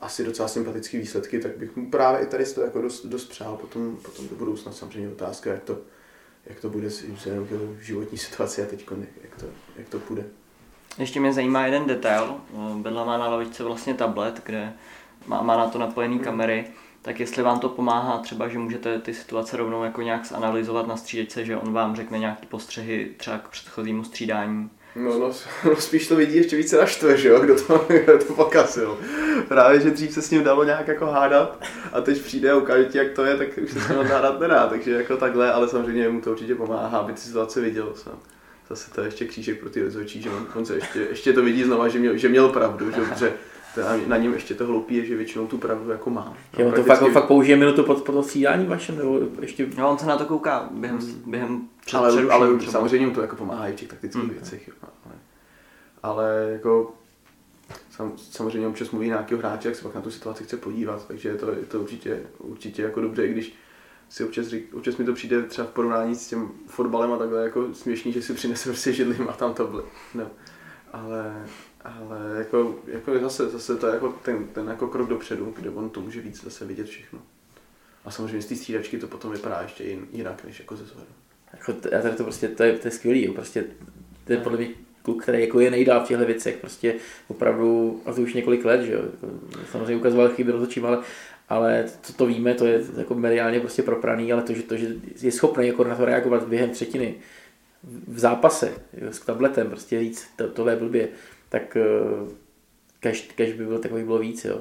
asi 0.00 0.24
docela 0.24 0.48
sympatické 0.48 0.98
výsledky, 0.98 1.40
tak 1.40 1.56
bych 1.56 1.76
mu 1.76 1.90
právě 1.90 2.20
i 2.20 2.26
tady 2.26 2.44
to 2.44 2.60
jako 2.60 2.82
dost, 2.82 3.06
dost 3.06 3.24
přál 3.24 3.56
potom, 3.56 3.96
potom 3.96 4.28
do 4.28 4.36
budoucna. 4.36 4.72
Samozřejmě 4.72 5.08
otázka, 5.08 5.50
jak 5.50 5.62
to, 5.62 5.78
jak 6.46 6.60
to 6.60 6.68
bude 6.68 6.90
s 6.90 7.26
jeho 7.26 7.46
životní 7.80 8.18
situaci 8.18 8.62
a 8.62 8.66
teď, 8.66 8.86
jak 9.22 9.40
to, 9.40 9.46
jak 9.76 9.88
to 9.88 9.98
půjde. 9.98 10.24
Ještě 10.98 11.20
mě 11.20 11.32
zajímá 11.32 11.66
jeden 11.66 11.86
detail. 11.86 12.34
Bedla 12.76 13.04
má 13.04 13.18
na 13.18 13.28
lavičce 13.28 13.64
vlastně 13.64 13.94
tablet, 13.94 14.40
kde 14.44 14.72
má, 15.26 15.42
má 15.42 15.56
na 15.56 15.68
to 15.68 15.78
napojený 15.78 16.18
kamery. 16.18 16.66
Tak 17.04 17.20
jestli 17.20 17.42
vám 17.42 17.60
to 17.60 17.68
pomáhá 17.68 18.18
třeba, 18.18 18.48
že 18.48 18.58
můžete 18.58 18.98
ty 18.98 19.14
situace 19.14 19.56
rovnou 19.56 19.84
jako 19.84 20.02
nějak 20.02 20.26
zanalizovat 20.26 20.86
na 20.86 20.96
střídečce, 20.96 21.44
že 21.44 21.56
on 21.56 21.72
vám 21.72 21.96
řekne 21.96 22.18
nějaký 22.18 22.46
postřehy 22.46 23.10
třeba 23.16 23.38
k 23.38 23.48
předchozímu 23.48 24.04
střídání. 24.04 24.70
No, 24.96 25.18
no, 25.18 25.30
no, 25.64 25.76
spíš 25.76 26.08
to 26.08 26.16
vidí 26.16 26.36
ještě 26.36 26.56
více 26.56 26.78
naštve, 26.78 27.16
že 27.16 27.28
jo, 27.28 27.40
kdo 27.40 27.62
to, 27.62 27.86
kdo 28.04 28.18
to 28.18 28.34
pokazil. 28.34 28.98
Právě, 29.48 29.80
že 29.80 29.90
dřív 29.90 30.12
se 30.12 30.22
s 30.22 30.30
ním 30.30 30.44
dalo 30.44 30.64
nějak 30.64 30.88
jako 30.88 31.06
hádat 31.06 31.64
a 31.92 32.00
teď 32.00 32.22
přijde 32.22 32.50
a 32.50 32.56
ukáže 32.56 32.84
ti, 32.84 32.98
jak 32.98 33.10
to 33.12 33.24
je, 33.24 33.36
tak 33.36 33.48
už 33.62 33.70
se 33.70 33.80
s 33.80 33.88
ním 33.88 33.98
hádat 33.98 34.40
nedá, 34.40 34.66
takže 34.66 34.90
jako 34.90 35.16
takhle, 35.16 35.52
ale 35.52 35.68
samozřejmě 35.68 36.08
mu 36.08 36.20
to 36.20 36.30
určitě 36.30 36.54
pomáhá, 36.54 36.98
aby 36.98 37.12
ty 37.12 37.20
situace 37.20 37.60
viděl 37.60 37.92
sám. 37.94 38.18
Zase 38.68 38.90
to 38.90 39.00
je 39.00 39.06
ještě 39.06 39.24
křížek 39.24 39.60
pro 39.60 39.70
ty 39.70 39.82
rozhodčí, 39.82 40.22
že 40.22 40.30
on, 40.30 40.46
on 40.54 40.66
se 40.66 40.74
ještě, 40.74 41.00
ještě 41.00 41.32
to 41.32 41.42
vidí 41.42 41.64
znova, 41.64 41.88
že 41.88 41.98
měl, 41.98 42.16
že 42.16 42.28
měl 42.28 42.48
pravdu, 42.48 42.90
že 42.90 42.96
dobře, 42.96 43.32
je 43.80 43.84
na 44.06 44.16
něm 44.16 44.32
ještě 44.34 44.54
to 44.54 44.66
hloupý 44.66 44.94
je, 44.94 45.04
že 45.06 45.16
většinou 45.16 45.46
tu 45.46 45.58
pravdu 45.58 45.90
jako 45.90 46.10
má. 46.10 46.34
Že 46.56 46.64
on 46.64 46.72
to 46.72 46.82
fakt, 46.82 47.12
fakt 47.12 47.26
použije 47.26 47.56
minutu 47.56 47.84
po, 47.84 47.94
po 47.94 48.12
to 48.12 48.22
střídání 48.22 48.66
vašem, 48.66 48.96
nebo 48.98 49.20
ještě... 49.40 49.68
Jo, 49.78 49.88
on 49.88 49.98
se 49.98 50.06
na 50.06 50.16
to 50.16 50.24
kouká 50.24 50.68
během, 50.72 50.98
během 51.26 51.68
před 51.86 51.96
ale, 51.96 52.22
ale 52.30 52.56
třeba. 52.58 52.72
samozřejmě 52.72 53.06
mu 53.06 53.14
to 53.14 53.20
jako 53.20 53.36
pomáhá 53.36 53.68
i 53.68 53.72
v 53.72 53.76
těch 53.76 53.88
taktických 53.88 54.22
Hmm. 54.22 54.32
věcech. 54.32 54.68
Jo, 54.68 54.74
ale, 54.82 55.14
ale 56.02 56.48
jako 56.52 56.94
sam, 57.90 58.12
samozřejmě 58.16 58.68
občas 58.68 58.90
mluví 58.90 59.06
nějakého 59.06 59.38
hráče, 59.38 59.68
jak 59.68 59.76
se 59.76 59.82
pak 59.82 59.94
na 59.94 60.00
tu 60.00 60.10
situaci 60.10 60.44
chce 60.44 60.56
podívat, 60.56 61.06
takže 61.08 61.28
je 61.28 61.34
to, 61.34 61.50
je 61.50 61.56
to 61.68 61.80
určitě, 61.80 62.20
určitě 62.38 62.82
jako 62.82 63.00
dobře, 63.00 63.26
i 63.26 63.32
když 63.32 63.54
si 64.08 64.24
občas, 64.24 64.46
řík, 64.46 64.74
občas 64.74 64.96
mi 64.96 65.04
to 65.04 65.12
přijde 65.12 65.42
třeba 65.42 65.66
v 65.66 65.70
porovnání 65.70 66.14
s 66.14 66.28
tím 66.28 66.50
fotbalem 66.66 67.12
a 67.12 67.16
takhle 67.16 67.42
jako 67.44 67.74
směšný, 67.74 68.12
že 68.12 68.22
si 68.22 68.34
přinese 68.34 68.68
prostě 68.68 68.92
židli 68.92 69.16
a 69.28 69.32
tam 69.32 69.54
to 69.54 69.66
bylo. 69.66 69.84
No. 70.14 70.26
Ale, 70.92 71.46
ale 71.84 72.38
jako, 72.38 72.74
jako 72.86 73.18
zase, 73.18 73.48
zase 73.48 73.76
to 73.76 73.86
je 73.86 73.94
jako 73.94 74.08
ten, 74.08 74.46
ten 74.46 74.68
jako 74.68 74.88
krok 74.88 75.08
dopředu, 75.08 75.54
kde 75.56 75.70
on 75.70 75.90
to 75.90 76.00
může 76.00 76.20
víc 76.20 76.44
zase 76.44 76.64
vidět 76.64 76.86
všechno. 76.86 77.18
A 78.04 78.10
samozřejmě 78.10 78.42
z 78.42 78.46
té 78.46 78.56
střídačky 78.56 78.98
to 78.98 79.06
potom 79.06 79.32
vypadá 79.32 79.60
ještě 79.62 79.84
jin, 79.84 80.06
jinak, 80.12 80.44
než 80.44 80.58
jako 80.58 80.76
ze 80.76 80.84
zhledu. 80.84 81.10
Jako, 81.52 81.74
já 81.92 82.02
tady 82.02 82.16
to 82.16 82.22
prostě, 82.22 82.48
to 82.48 82.62
je, 82.62 82.72
to 82.72 82.88
je 82.88 82.92
skvělý, 82.92 83.28
prostě 83.28 83.64
to 84.24 84.32
je 84.32 84.38
podle 84.38 84.58
mě 84.58 84.68
kluk, 85.02 85.22
který 85.22 85.40
jako 85.40 85.60
je 85.60 85.70
nejdál 85.70 86.04
v 86.04 86.08
těchto 86.08 86.24
věcech, 86.24 86.56
prostě 86.56 86.94
opravdu, 87.28 88.00
a 88.06 88.12
to 88.12 88.20
už 88.20 88.34
několik 88.34 88.64
let, 88.64 88.82
že 88.82 88.92
jo, 88.92 89.00
jako, 89.02 89.38
samozřejmě 89.72 89.96
ukazoval 89.96 90.28
chyby 90.28 90.52
rozhodčím, 90.52 90.86
ale, 90.86 90.98
ale 91.48 91.84
to, 92.06 92.12
to 92.12 92.26
víme, 92.26 92.54
to 92.54 92.66
je 92.66 92.82
jako 92.96 93.14
mediálně 93.14 93.60
prostě 93.60 93.82
propraný, 93.82 94.32
ale 94.32 94.42
to, 94.42 94.52
že, 94.52 94.62
to, 94.62 94.76
že 94.76 94.94
je 95.22 95.32
schopný 95.32 95.66
jako 95.66 95.84
na 95.84 95.94
to 95.94 96.04
reagovat 96.04 96.48
během 96.48 96.70
třetiny 96.70 97.14
v 98.08 98.18
zápase 98.18 98.72
jo, 98.92 99.12
s 99.12 99.20
tabletem, 99.20 99.66
prostě 99.66 100.00
říct, 100.00 100.26
to, 100.36 100.48
tohle 100.48 100.72
je 100.72 100.76
blbě, 100.76 101.08
tak 101.54 101.76
eh, 101.76 101.82
cash, 103.00 103.22
cash 103.36 103.52
by 103.52 103.66
byl 103.66 103.78
takový 103.78 104.04
bylo 104.04 104.18
víc, 104.18 104.44
jo. 104.44 104.60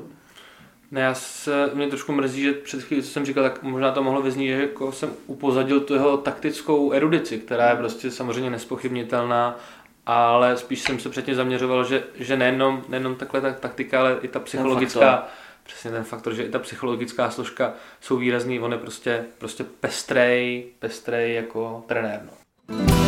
Ne, 0.91 1.01
já 1.01 1.13
se, 1.13 1.69
mě 1.73 1.87
trošku 1.87 2.11
mrzí, 2.11 2.41
že 2.41 2.53
před 2.53 2.83
chvílí, 2.83 3.03
co 3.03 3.09
jsem 3.09 3.25
říkal, 3.25 3.43
tak 3.43 3.63
možná 3.63 3.91
to 3.91 4.03
mohlo 4.03 4.21
vyznít, 4.21 4.47
že 4.47 4.61
jako 4.61 4.91
jsem 4.91 5.09
upozadil 5.27 5.79
tu 5.79 5.93
jeho 5.93 6.17
taktickou 6.17 6.91
erudici, 6.91 7.39
která 7.39 7.69
je 7.69 7.75
prostě 7.75 8.11
samozřejmě 8.11 8.49
nespochybnitelná, 8.49 9.59
ale 10.05 10.57
spíš 10.57 10.81
jsem 10.81 10.99
se 10.99 11.09
předtím 11.09 11.35
zaměřoval, 11.35 11.83
že, 11.83 12.03
že 12.15 12.37
nejenom, 12.37 12.83
nejenom 12.89 13.15
takhle 13.15 13.41
ta 13.41 13.53
taktika, 13.53 13.99
ale 13.99 14.17
i 14.21 14.27
ta 14.27 14.39
psychologická, 14.39 15.27
přesně 15.63 15.91
ten 15.91 16.03
faktor, 16.03 16.33
že 16.33 16.43
i 16.43 16.49
ta 16.49 16.59
psychologická 16.59 17.29
složka 17.29 17.73
jsou 18.01 18.17
výrazný, 18.17 18.59
on 18.59 18.71
je 18.71 18.77
prostě, 18.77 19.25
prostě 19.37 19.63
pestrej, 19.63 20.67
pestrej 20.79 21.35
jako 21.35 21.83
trenér. 21.87 22.21
No. 22.25 23.02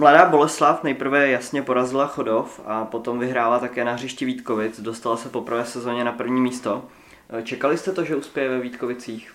Mladá 0.00 0.26
Boleslav 0.26 0.84
nejprve 0.84 1.28
jasně 1.28 1.62
porazila 1.62 2.06
Chodov 2.06 2.60
a 2.64 2.84
potom 2.84 3.18
vyhrála 3.18 3.58
také 3.58 3.84
na 3.84 3.92
hřišti 3.92 4.24
Vítkovic. 4.24 4.80
Dostala 4.80 5.16
se 5.16 5.28
po 5.28 5.40
prvé 5.40 5.64
sezóně 5.64 6.04
na 6.04 6.12
první 6.12 6.40
místo. 6.40 6.84
Čekali 7.42 7.78
jste 7.78 7.92
to, 7.92 8.04
že 8.04 8.16
uspěje 8.16 8.48
ve 8.48 8.60
Vítkovicích? 8.60 9.32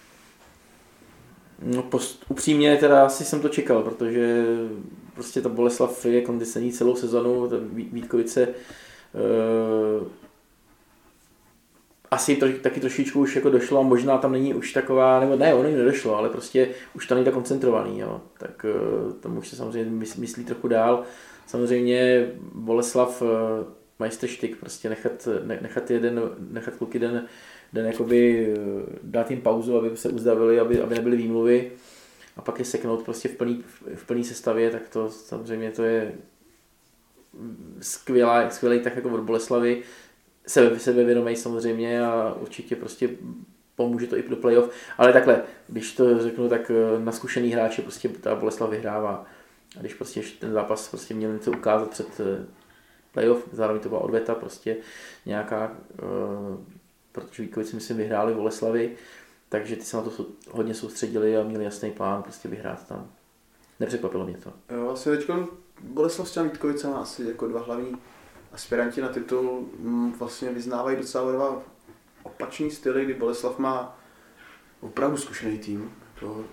No 1.62 1.84
post, 1.84 2.26
upřímně 2.30 2.78
teda 2.78 3.06
asi 3.06 3.26
jsem 3.26 3.42
to 3.42 3.50
čekal, 3.50 3.82
protože 3.82 4.46
prostě 5.14 5.42
ta 5.42 5.50
Boleslav 5.50 6.06
je 6.06 6.22
kondicionní 6.22 6.72
celou 6.72 6.96
sezonu, 6.96 7.50
ta 7.50 7.56
Ví- 7.56 7.90
Vítkovice 7.94 8.48
uh, 8.48 10.08
asi 12.16 12.36
to, 12.36 12.48
taky 12.62 12.80
trošičku 12.80 13.20
už 13.20 13.36
jako 13.36 13.50
došlo 13.50 13.84
možná 13.84 14.18
tam 14.18 14.32
není 14.32 14.54
už 14.54 14.74
taková, 14.74 15.20
nebo 15.20 15.36
ne, 15.36 15.54
ono 15.54 15.70
jim 15.70 15.78
nedošlo, 15.78 16.16
ale 16.16 16.30
prostě 16.30 16.70
už 16.94 17.08
to 17.08 17.16
není 17.16 17.26
tak 17.26 17.34
koncentrovaný, 17.34 18.00
jo. 18.00 18.22
tak 18.38 18.66
uh, 19.06 19.14
tam 19.14 19.38
už 19.38 19.48
se 19.48 19.56
samozřejmě 19.56 19.92
mys, 19.92 20.16
myslí 20.16 20.46
trochu 20.46 20.68
dál. 20.68 21.04
Samozřejmě 21.48 22.28
Boleslav 22.54 23.22
uh, 23.22 23.28
majstrštyk, 24.00 24.58
prostě 24.58 24.90
nechat, 24.90 25.28
ne, 25.44 25.60
nechat 25.62 25.92
jeden, 25.92 26.22
nechat 26.52 26.76
kluky 26.76 27.00
den, 27.00 27.26
den 27.74 27.86
jakoby 27.86 28.50
eh, 28.54 28.82
dát 29.04 29.32
jim 29.32 29.42
pauzu, 29.42 29.78
aby 29.78 29.98
se 29.98 30.10
uzdravili, 30.10 30.60
aby, 30.60 30.82
aby 30.82 30.96
nebyly 30.96 31.18
výmluvy 31.18 31.72
a 32.38 32.42
pak 32.42 32.60
je 32.60 32.66
seknout 32.66 33.04
prostě 33.04 33.30
v 33.30 33.36
plný, 33.36 33.64
v 33.96 34.06
plný 34.06 34.24
sestavě, 34.24 34.72
tak 34.72 34.90
to 34.90 35.10
samozřejmě 35.10 35.72
to 35.72 35.84
je 35.84 36.14
skvělá, 37.82 38.50
skvělý 38.50 38.80
tak 38.80 38.96
jako 38.96 39.10
od 39.10 39.22
Boleslavy, 39.22 39.84
sebe, 40.48 40.80
sebevědomý 40.80 41.36
samozřejmě 41.36 42.06
a 42.06 42.36
určitě 42.42 42.76
prostě 42.76 43.10
pomůže 43.76 44.08
to 44.08 44.18
i 44.18 44.24
do 44.24 44.36
playoff, 44.36 44.70
ale 44.98 45.14
takhle, 45.14 45.44
když 45.68 45.96
to 45.96 46.20
řeknu, 46.20 46.50
tak 46.50 46.72
eh, 46.72 47.00
na 47.00 47.12
zkušený 47.12 47.50
hráče 47.50 47.82
prostě 47.82 48.10
ta 48.10 48.36
Boleslav 48.36 48.70
vyhrává 48.70 49.26
a 49.78 49.80
když 49.80 49.94
prostě 49.94 50.22
ten 50.40 50.54
zápas 50.54 50.88
prostě 50.90 51.14
měl 51.14 51.34
něco 51.34 51.52
ukázat 51.52 51.90
před 51.90 52.20
eh, 52.20 52.46
playoff, 53.12 53.48
zároveň 53.52 53.82
to 53.82 53.90
byla 53.90 54.02
odveta 54.02 54.36
prostě 54.36 54.78
nějaká, 55.26 55.78
eh, 55.94 56.04
protože 57.12 57.44
Vítkovice 57.44 57.76
myslím 57.76 57.98
vyhráli 57.98 58.34
Boleslavy, 58.34 58.96
takže 59.50 59.76
ty 59.76 59.82
se 59.82 59.98
na 59.98 60.04
to 60.04 60.26
hodně 60.52 60.74
soustředili 60.74 61.38
a 61.38 61.44
měli 61.44 61.64
jasný 61.64 61.92
plán 61.92 62.24
prostě 62.24 62.50
vyhrát 62.50 62.88
tam. 62.88 63.12
nepřekvapilo 63.80 64.26
mě 64.26 64.38
to. 64.38 64.54
Jo, 64.76 64.90
asi 64.90 65.10
teď 65.10 65.30
Boleslav 65.82 66.30
s 66.30 66.44
Vítkovice 66.44 66.88
má 66.88 66.98
asi 66.98 67.24
jako 67.24 67.48
dva 67.48 67.62
hlavní 67.62 67.98
aspiranti 68.56 69.02
na 69.02 69.08
titul 69.08 69.66
mm, 69.80 70.12
vlastně 70.12 70.50
vyznávají 70.50 70.98
docela 70.98 71.32
dva 71.32 71.62
opačný 72.24 72.72
styly, 72.72 73.06
kdy 73.06 73.14
Boleslav 73.14 73.60
má 73.60 74.00
opravdu 74.82 75.18
zkušený 75.18 75.60
tým. 75.60 75.92
To, 76.20 76.46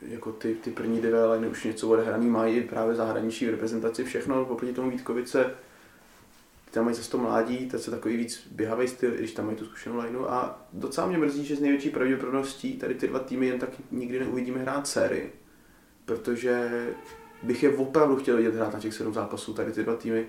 jako 0.00 0.32
ty, 0.32 0.54
ty 0.54 0.70
první 0.70 0.98
dvě 0.98 1.24
line 1.24 1.48
už 1.48 1.64
něco 1.64 1.88
odehraný 1.88 2.26
mají 2.26 2.60
právě 2.60 2.94
zahraniční 2.94 3.50
reprezentaci, 3.50 4.04
všechno, 4.04 4.46
oproti 4.46 4.72
tomu 4.72 4.90
Vítkovice 4.90 5.54
tam 6.76 6.84
mají 6.84 6.96
zase 6.96 7.10
to 7.10 7.18
mládí, 7.18 7.68
to 7.68 7.76
je 7.76 7.82
takový 7.82 8.16
víc 8.16 8.48
běhavý 8.50 8.88
styl, 8.88 9.10
když 9.10 9.32
tam 9.32 9.46
mají 9.46 9.56
tu 9.56 9.64
zkušenou 9.64 9.98
lineu 9.98 10.24
a 10.24 10.66
docela 10.72 11.06
mě 11.06 11.18
mrzí, 11.18 11.44
že 11.44 11.56
z 11.56 11.60
největší 11.60 11.90
pravděpodobností 11.90 12.76
tady 12.76 12.94
ty 12.94 13.08
dva 13.08 13.18
týmy 13.18 13.46
jen 13.46 13.58
tak 13.58 13.68
nikdy 13.90 14.18
neuvidíme 14.18 14.58
hrát 14.58 14.86
sérii, 14.86 15.32
protože 16.04 16.86
bych 17.42 17.62
je 17.62 17.76
opravdu 17.76 18.16
chtěl 18.16 18.36
vidět 18.36 18.54
hrát 18.54 18.74
na 18.74 18.80
těch 18.80 18.94
sedm 18.94 19.14
zápasů, 19.14 19.54
tady 19.54 19.72
ty 19.72 19.82
dva 19.82 19.96
týmy. 19.96 20.26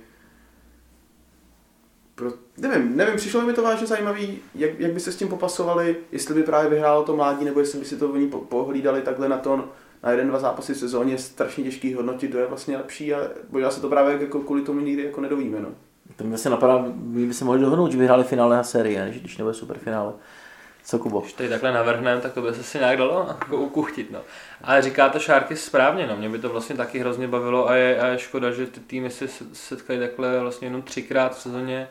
Pro, 2.18 2.32
nevím, 2.58 2.98
nevím, 2.98 3.16
přišlo 3.16 3.42
mi 3.42 3.54
to 3.54 3.64
vážně 3.64 3.88
zajímavý, 3.88 4.40
jak, 4.56 4.80
jak 4.80 4.92
by 4.92 5.00
se 5.00 5.12
s 5.12 5.16
tím 5.16 5.28
popasovali, 5.28 5.96
jestli 6.12 6.34
by 6.34 6.44
právě 6.44 6.70
vyhrálo 6.70 7.04
to 7.04 7.16
mládí, 7.16 7.46
nebo 7.46 7.60
jestli 7.60 7.80
by 7.80 7.86
si 7.86 7.98
to 7.98 8.10
oni 8.10 8.28
pohlídali 8.28 9.02
takhle 9.02 9.30
na 9.30 9.38
to, 9.38 9.70
na 10.04 10.12
jeden, 10.12 10.28
dva 10.28 10.40
zápasy 10.40 10.74
v 10.74 10.78
sezóně, 10.78 11.14
je 11.14 11.18
strašně 11.18 11.64
těžký 11.64 11.94
hodnotit, 11.94 12.28
kdo 12.28 12.40
je 12.40 12.46
vlastně 12.48 12.78
lepší 12.78 13.14
a 13.14 13.20
možná 13.50 13.72
se 13.72 13.82
to 13.82 13.90
právě 13.90 14.18
jako 14.22 14.40
kvůli 14.40 14.62
tomu 14.62 14.80
nikdy 14.80 15.04
jako 15.04 15.22
nedovíme. 15.22 15.60
No. 15.60 15.70
To 16.16 16.24
mi 16.24 16.38
se 16.38 16.50
napadá, 16.50 16.86
my 16.96 17.26
by 17.26 17.34
se 17.34 17.46
mohli 17.46 17.62
dohodnout, 17.62 17.92
že 17.92 17.98
vyhráli 17.98 18.24
finále 18.24 18.56
na 18.56 18.64
sérii, 18.64 18.98
ne? 18.98 19.14
když 19.20 19.38
nebude 19.38 19.54
superfinále. 19.54 20.14
Co 20.84 21.00
Kubo? 21.00 21.20
Když 21.20 21.34
tady 21.34 21.50
takhle 21.50 21.72
navrhneme, 21.72 22.22
tak 22.22 22.34
to 22.34 22.42
by 22.42 22.54
se 22.54 22.64
si 22.64 22.78
nějak 22.78 22.98
dalo 22.98 23.26
jako 23.28 23.58
ukuchtit. 23.58 24.12
No. 24.12 24.20
Ale 24.64 24.82
říká 24.82 25.10
to 25.10 25.20
Šárky 25.20 25.56
správně, 25.56 26.08
no. 26.08 26.18
mě 26.18 26.30
by 26.30 26.40
to 26.40 26.50
vlastně 26.50 26.76
taky 26.76 27.00
hrozně 27.00 27.28
bavilo 27.28 27.70
a 27.70 27.76
je, 27.76 28.02
a 28.02 28.08
je 28.08 28.20
škoda, 28.20 28.52
že 28.52 28.66
ty 28.66 28.80
týmy 28.80 29.10
se 29.10 29.28
setkají 29.54 30.00
takhle 30.00 30.40
vlastně 30.40 30.68
jenom 30.68 30.82
třikrát 30.82 31.36
v 31.36 31.42
sezóně 31.42 31.88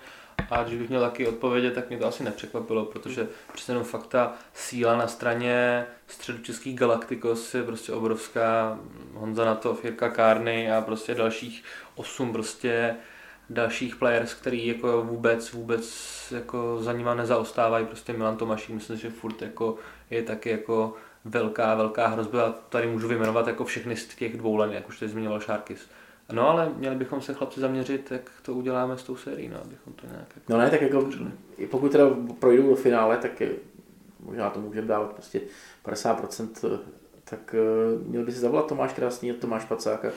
a 0.51 0.62
když 0.62 0.79
bych 0.79 0.88
měl 0.88 1.01
taky 1.01 1.27
odpovědět, 1.27 1.75
tak 1.75 1.88
mě 1.88 1.99
to 1.99 2.07
asi 2.07 2.25
nepřekvapilo, 2.25 2.85
protože 2.85 3.29
přece 3.53 3.72
jenom 3.72 3.85
fakt 3.85 4.07
ta 4.07 4.33
síla 4.55 4.96
na 4.96 5.07
straně 5.07 5.87
středu 6.07 6.38
českých 6.38 6.79
Galaktikos 6.79 7.55
je 7.55 7.62
prostě 7.62 7.92
obrovská. 7.92 8.79
Honza 9.14 9.44
na 9.44 9.55
to, 9.55 9.75
Firka 9.75 10.09
Kárny 10.09 10.72
a 10.72 10.81
prostě 10.81 11.14
dalších 11.14 11.64
osm 11.94 12.33
prostě 12.33 12.96
dalších 13.51 13.96
players, 13.96 14.35
který 14.35 14.66
jako 14.66 15.03
vůbec, 15.03 15.53
vůbec 15.53 15.94
jako 16.31 16.79
za 16.81 16.92
nima 16.92 17.14
nezaostávají, 17.14 17.87
prostě 17.87 18.12
Milan 18.12 18.37
Tomašík, 18.37 18.75
myslím, 18.75 18.99
že 18.99 19.11
furt 19.11 19.42
jako 19.42 19.77
je 20.11 20.22
taky 20.22 20.51
jako 20.51 20.94
velká, 21.25 21.75
velká 21.75 22.07
hrozba 22.07 22.42
a 22.42 22.53
tady 22.53 22.87
můžu 22.87 23.09
vyjmenovat 23.09 23.46
jako 23.46 23.64
všechny 23.64 23.96
z 23.96 24.07
těch 24.07 24.37
dvou 24.37 24.57
len, 24.57 24.72
jak 24.72 24.88
už 24.88 24.99
tady 24.99 25.11
zmiňoval 25.11 25.40
Sharkis. 25.40 25.88
No 26.33 26.49
ale 26.49 26.73
měli 26.77 26.97
bychom 26.97 27.21
se 27.21 27.35
chlapci 27.35 27.61
zaměřit, 27.61 28.11
jak 28.11 28.31
to 28.43 28.55
uděláme 28.55 28.99
s 28.99 29.03
tou 29.03 29.17
sérií, 29.17 29.49
no, 29.49 29.57
abychom 29.65 29.93
to 29.93 30.07
nějak... 30.07 30.27
Jako 30.37 30.53
no 30.53 30.59
ne, 30.59 30.71
tak 30.71 30.83
jako 30.83 31.09
pokud 31.71 31.93
teda 31.93 32.05
projdou 32.39 32.69
do 32.69 32.77
finále, 32.77 33.17
tak 33.17 33.41
je, 33.41 33.51
možná 34.21 34.51
to 34.51 34.61
můžeme 34.61 34.87
dávat 34.87 35.12
prostě 35.12 35.41
50%, 35.85 36.79
tak 37.25 37.55
uh, 37.55 38.07
měl 38.07 38.25
by 38.25 38.33
se 38.33 38.41
zavolat 38.41 38.67
Tomáš 38.67 38.93
Krásný 38.93 39.31
a 39.31 39.35
Tomáš 39.41 39.65
Pacáka 39.65 40.09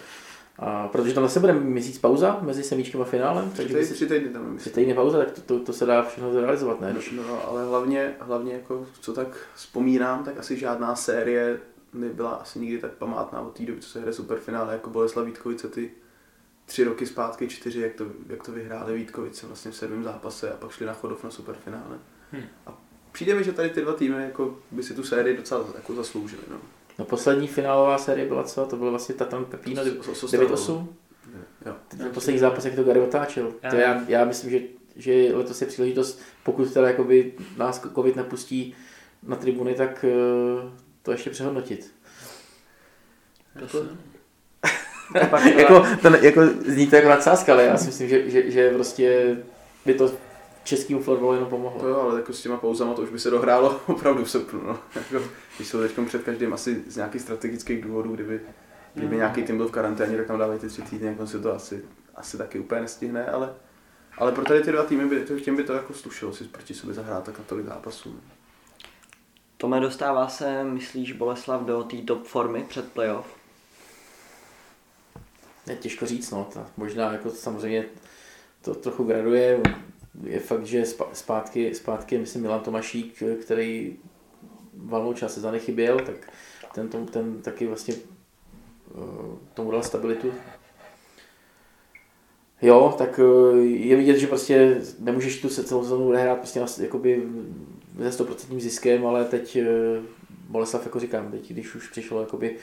a 0.59 0.87
protože 0.87 1.13
tam 1.13 1.23
zase 1.23 1.39
bude 1.39 1.53
měsíc 1.53 1.99
pauza 1.99 2.39
mezi 2.41 2.63
semíčkem 2.63 3.01
a 3.01 3.05
finálem. 3.05 3.51
Takže 3.55 3.79
tři, 3.79 3.93
tři 3.93 4.07
týdny 4.07 4.29
tam 4.29 4.57
Tři 4.57 4.69
týdny 4.69 4.93
pauza, 4.93 5.17
tak 5.17 5.31
to, 5.31 5.41
to, 5.41 5.59
to, 5.59 5.73
se 5.73 5.85
dá 5.85 6.03
všechno 6.03 6.33
zrealizovat, 6.33 6.81
ne? 6.81 6.93
No, 6.93 7.23
no, 7.27 7.47
ale 7.47 7.65
hlavně, 7.65 8.15
hlavně 8.19 8.53
jako, 8.53 8.85
co 9.01 9.13
tak 9.13 9.27
vzpomínám, 9.55 10.23
tak 10.23 10.37
asi 10.37 10.57
žádná 10.57 10.95
série 10.95 11.59
nebyla 11.93 12.31
asi 12.31 12.59
nikdy 12.59 12.77
tak 12.77 12.91
památná 12.91 13.41
od 13.41 13.57
té 13.57 13.65
doby, 13.65 13.81
co 13.81 13.89
se 13.89 13.99
hraje 13.99 14.13
superfinále, 14.13 14.73
jako 14.73 14.89
Boleslav 14.89 15.25
Vítkovice 15.25 15.67
ty 15.67 15.91
tři 16.65 16.83
roky 16.83 17.05
zpátky, 17.05 17.47
čtyři, 17.47 17.81
jak 17.81 17.93
to, 17.93 18.05
jak 18.27 18.43
to 18.43 18.51
vyhráli 18.51 18.95
Vítkovice 18.95 19.47
vlastně 19.47 19.71
v 19.71 19.75
sedmém 19.75 20.03
zápase 20.03 20.51
a 20.51 20.57
pak 20.57 20.71
šli 20.71 20.85
na 20.85 20.93
Chodov 20.93 21.23
na 21.23 21.29
superfinále. 21.29 21.97
Hmm. 22.31 22.43
A 22.65 22.81
přijde 23.11 23.35
mi, 23.35 23.43
že 23.43 23.53
tady 23.53 23.69
ty 23.69 23.81
dva 23.81 23.93
týmy 23.93 24.23
jako 24.23 24.57
by 24.71 24.83
si 24.83 24.93
tu 24.93 25.03
sérii 25.03 25.37
docela 25.37 25.65
jako 25.75 25.95
zasloužili. 25.95 26.41
No. 26.51 26.57
No 26.99 27.05
poslední 27.05 27.47
finálová 27.47 27.97
série 27.97 28.27
byla 28.27 28.43
co? 28.43 28.65
To 28.65 28.75
bylo 28.75 28.89
vlastně 28.89 29.15
Tatan 29.15 29.45
Pepino 29.45 29.83
9-8? 29.83 30.87
Ten 31.87 32.11
poslední 32.11 32.39
zápas, 32.39 32.65
jak 32.65 32.75
to 32.75 32.83
Gary 32.83 32.99
otáčel. 32.99 33.53
To 33.69 33.75
já, 33.75 34.03
já 34.07 34.25
myslím, 34.25 34.51
že, 34.51 34.59
že 34.95 35.31
letos 35.33 35.61
je 35.61 35.67
příležitost, 35.67 36.21
pokud 36.43 36.73
teda 36.73 36.87
jakoby 36.87 37.33
nás 37.57 37.81
covid 37.95 38.15
nepustí 38.15 38.75
na 39.23 39.35
tribuny, 39.35 39.73
tak 39.73 40.05
uh, 40.63 40.71
to 41.03 41.11
ještě 41.11 41.29
přehodnotit. 41.29 41.93
Jako, 43.55 43.85
jako, 45.57 45.85
to, 46.01 46.07
jako, 46.07 46.41
zní 46.65 46.87
to 46.87 46.95
jako 46.95 47.09
nadsázka, 47.09 47.53
ale 47.53 47.63
já 47.63 47.77
si 47.77 47.85
myslím, 47.85 48.09
že, 48.09 48.29
že, 48.29 48.51
že 48.51 48.69
prostě 48.69 49.37
by 49.85 49.93
to 49.93 50.11
českým 50.63 50.99
florbalu 50.99 51.33
jenom 51.33 51.49
pomohlo. 51.49 51.79
To 51.79 51.87
jo, 51.87 52.01
ale 52.01 52.19
jako 52.19 52.33
s 52.33 52.41
těma 52.41 52.57
pauzama 52.57 52.93
to 52.93 53.01
už 53.01 53.09
by 53.09 53.19
se 53.19 53.29
dohrálo 53.29 53.81
opravdu 53.87 54.23
v 54.23 54.29
srpnu. 54.29 54.61
No. 54.67 54.79
Jako, 54.95 55.25
když 55.57 55.67
jsou 55.67 55.81
teď 55.81 55.91
před 56.07 56.23
každým 56.23 56.53
asi 56.53 56.83
z 56.87 56.95
nějakých 56.95 57.21
strategických 57.21 57.81
důvodů, 57.81 58.15
kdyby, 58.15 58.41
kdyby 58.93 59.11
mm. 59.11 59.17
nějaký 59.17 59.43
tým 59.43 59.57
byl 59.57 59.67
v 59.67 59.71
karanténě, 59.71 60.17
tak 60.17 60.27
tam 60.27 60.39
dávají 60.39 60.59
ty 60.59 60.67
tři 60.67 60.81
týdny, 60.81 61.07
jako 61.07 61.27
se 61.27 61.39
to 61.39 61.55
asi, 61.55 61.83
asi 62.15 62.37
taky 62.37 62.59
úplně 62.59 62.81
nestihne, 62.81 63.25
ale, 63.25 63.53
ale 64.17 64.31
pro 64.31 64.45
tady 64.45 64.61
ty 64.61 64.71
dva 64.71 64.83
týmy 64.83 65.05
by, 65.05 65.41
těm 65.41 65.55
by 65.55 65.63
to 65.63 65.73
jako 65.73 65.93
slušilo 65.93 66.33
si 66.33 66.43
proti 66.43 66.73
sobě 66.73 66.95
zahrát 66.95 67.23
tak 67.23 67.37
na 67.37 67.43
tolik 67.47 67.65
zápasů. 67.65 68.19
Tome, 69.61 69.79
dostává 69.79 70.27
se, 70.27 70.63
myslíš, 70.63 71.11
Boleslav 71.11 71.61
do 71.61 71.83
té 71.83 71.97
top 71.97 72.23
formy 72.23 72.65
před 72.67 72.91
playoff? 72.91 73.25
Je 75.67 75.75
těžko 75.75 76.05
říct, 76.05 76.31
no. 76.31 76.47
To 76.53 76.65
možná 76.77 77.11
jako 77.11 77.29
samozřejmě 77.29 77.85
to 78.61 78.75
trochu 78.75 79.03
graduje 79.03 79.61
je 80.23 80.39
fakt, 80.39 80.65
že 80.65 80.85
zpátky, 81.13 81.75
zpátky 81.75 82.17
myslím, 82.17 82.41
Milan 82.41 82.59
Tomašík, 82.59 83.23
který 83.43 83.97
valnou 84.73 85.13
část 85.13 85.33
sezóny 85.33 85.59
chyběl, 85.59 85.99
tak 85.99 86.31
ten, 86.73 86.89
ten, 86.89 87.05
ten 87.05 87.41
taky 87.41 87.67
vlastně 87.67 87.93
uh, 88.95 89.37
tomu 89.53 89.71
dal 89.71 89.83
stabilitu. 89.83 90.33
Jo, 92.61 92.95
tak 92.97 93.19
uh, 93.19 93.57
je 93.63 93.95
vidět, 93.95 94.17
že 94.19 94.27
prostě 94.27 94.81
nemůžeš 94.99 95.41
tu 95.41 95.49
celou 95.49 95.83
sezónu 95.83 96.09
hrát 96.09 96.37
prostě 96.37 96.61
jakoby 96.81 97.27
se 97.99 98.23
100% 98.23 98.59
ziskem, 98.59 99.05
ale 99.05 99.25
teď 99.25 99.57
uh, 99.57 100.05
Boleslav, 100.49 100.85
jako 100.85 100.99
říkám, 100.99 101.31
teď 101.31 101.51
když 101.51 101.75
už 101.75 101.89
přišel 101.89 102.19
jakoby 102.19 102.55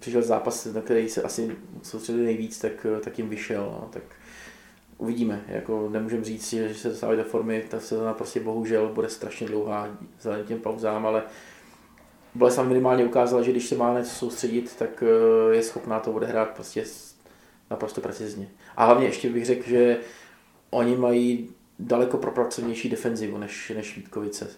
přišel 0.00 0.22
zápas, 0.22 0.64
na 0.64 0.80
který 0.80 1.08
se 1.08 1.22
asi 1.22 1.56
soustředili 1.82 2.24
nejvíc, 2.24 2.58
tak, 2.58 2.86
tak 3.00 3.18
jim 3.18 3.28
vyšel. 3.28 3.62
No, 3.62 3.88
tak 3.92 4.02
uvidíme. 4.98 5.44
Jako 5.48 5.88
nemůžeme 5.92 6.24
říct, 6.24 6.50
že 6.50 6.74
se 6.74 6.88
dostávají 6.88 7.18
do 7.18 7.24
formy, 7.24 7.64
ta 7.70 7.80
sezóna 7.80 8.14
prostě 8.14 8.40
bohužel 8.40 8.88
bude 8.88 9.08
strašně 9.08 9.46
dlouhá 9.46 9.88
vzhledem 10.18 10.46
těm 10.46 10.58
pauzám, 10.58 11.06
ale 11.06 11.22
Boleslav 12.34 12.66
minimálně 12.66 13.04
ukázala, 13.04 13.42
že 13.42 13.50
když 13.50 13.66
se 13.66 13.74
má 13.74 13.98
něco 13.98 14.10
soustředit, 14.10 14.76
tak 14.78 15.02
eh, 15.02 15.54
je 15.54 15.62
schopná 15.62 16.00
to 16.00 16.12
odehrát 16.12 16.50
prostě 16.50 16.84
naprosto 17.70 18.00
precizně. 18.00 18.48
A 18.76 18.84
hlavně 18.84 19.06
ještě 19.06 19.30
bych 19.30 19.46
řekl, 19.46 19.68
že 19.68 19.98
oni 20.70 20.96
mají 20.96 21.50
daleko 21.80 22.18
propracovanější 22.18 22.88
defenzivu 22.88 23.38
než, 23.38 23.72
než 23.76 23.96
Vítkovice. 23.96 24.50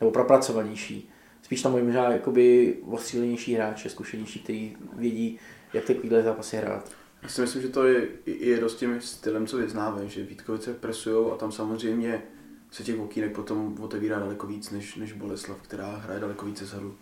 Nebo 0.00 0.10
propracovanější. 0.10 1.10
Spíš 1.42 1.62
tam 1.62 1.72
mají 1.72 1.84
možná 1.84 2.12
jakoby 2.12 2.76
ostřílenější 2.86 3.54
hráče, 3.54 3.90
zkušenější, 3.90 4.40
kteří 4.40 4.76
vědí, 4.92 5.38
jak 5.72 5.84
takovýhle 5.84 6.22
zápasy 6.22 6.56
hrát. 6.56 6.90
Já 7.22 7.28
si 7.28 7.40
myslím, 7.40 7.62
že 7.62 7.68
to 7.68 7.86
je, 7.86 8.08
je 8.26 8.60
dost 8.60 8.76
tím 8.76 9.00
stylem, 9.00 9.46
co 9.46 9.56
vyznávají, 9.56 10.08
že 10.10 10.22
Vítkovice 10.22 10.74
presují 10.74 11.32
a 11.32 11.36
tam 11.36 11.52
samozřejmě 11.52 12.22
se 12.70 12.82
těch 12.82 13.00
okýnek 13.00 13.34
potom 13.34 13.76
otevírá 13.80 14.18
daleko 14.18 14.46
víc 14.46 14.70
než, 14.70 14.96
než 14.96 15.12
Boleslav, 15.12 15.62
která 15.62 15.96
hraje 15.96 16.20
daleko 16.20 16.46
více 16.46 16.66
zadu. 16.66 16.98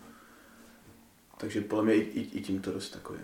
Takže 1.38 1.60
podle 1.60 1.84
mě 1.84 1.94
i, 1.94 2.00
i, 2.00 2.38
i 2.38 2.42
tím 2.42 2.60
to 2.60 2.72
dost 2.72 2.90
takové. 2.90 3.18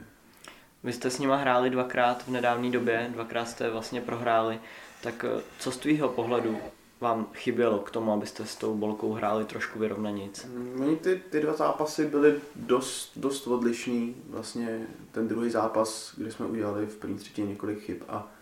Vy 0.85 0.93
jste 0.93 1.11
s 1.11 1.19
nima 1.19 1.37
hráli 1.37 1.71
dvakrát 1.71 2.25
v 2.25 2.29
nedávné 2.29 2.71
době, 2.71 3.11
dvakrát 3.13 3.45
jste 3.45 3.71
vlastně 3.71 4.01
prohráli. 4.01 4.61
Tak 5.03 5.25
eh, 5.25 5.43
co 5.59 5.73
z 5.73 5.77
tvýho 5.77 6.09
pohledu 6.09 6.59
vám 7.01 7.27
chybělo 7.35 7.79
k 7.79 7.91
tomu, 7.91 8.13
abyste 8.13 8.47
s 8.47 8.57
tou 8.57 8.75
bolkou 8.75 9.13
hráli 9.13 9.45
trošku 9.45 9.79
vyrovnanic? 9.79 10.45
Mm, 10.45 10.97
ty, 10.97 11.23
ty 11.31 11.41
dva 11.41 11.53
zápasy 11.53 12.07
byly 12.07 12.41
dost, 12.57 13.13
dost 13.17 13.47
odlišný. 13.47 14.17
Vlastně 14.29 14.87
ten 15.13 15.29
druhý 15.29 15.51
zápas, 15.51 16.15
kde 16.17 16.33
jsme 16.33 16.47
udělali 16.47 16.87
v 16.87 16.97
první 16.97 17.17
třetině 17.17 17.49
několik 17.49 17.81
chyb 17.81 18.03
a 18.09 18.33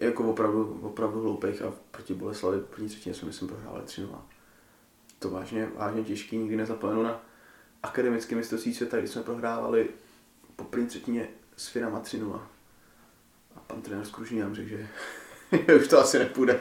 jako 0.00 0.30
opravdu, 0.30 0.80
opravdu 0.82 1.22
hloupých 1.22 1.62
a 1.62 1.72
proti 1.90 2.14
Boleslavi 2.14 2.58
v 2.58 2.64
první 2.64 2.88
třetině 2.88 3.14
jsme 3.14 3.26
myslím 3.26 3.48
prohráli 3.48 3.82
3 3.84 4.02
-0. 4.02 4.18
To 5.18 5.30
vážně, 5.30 5.68
vážně 5.76 6.04
těžký, 6.04 6.36
nikdy 6.36 6.56
nezapomenu 6.56 7.02
na 7.02 7.22
akademické 7.82 8.36
mistrovství 8.36 8.74
světa, 8.74 8.98
kdy 8.98 9.08
jsme 9.08 9.22
prohrávali 9.22 9.88
po 10.56 10.64
první 10.64 10.86
třetině 10.86 11.28
s 11.56 11.68
Finama 11.68 12.00
3 12.00 12.18
-0. 12.18 12.40
A 13.56 13.60
pan 13.60 13.82
trenér 13.82 14.06
Skružný 14.06 14.40
nám 14.40 14.54
řekl, 14.54 14.68
že 14.68 14.88
už 15.80 15.88
to 15.88 15.98
asi 15.98 16.18
nepůjde. 16.18 16.60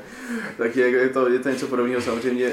Tak 0.58 0.76
je, 0.76 1.10
to, 1.10 1.30
je 1.30 1.40
to 1.40 1.50
něco 1.50 1.68
podobného. 1.68 2.02
Samozřejmě, 2.02 2.52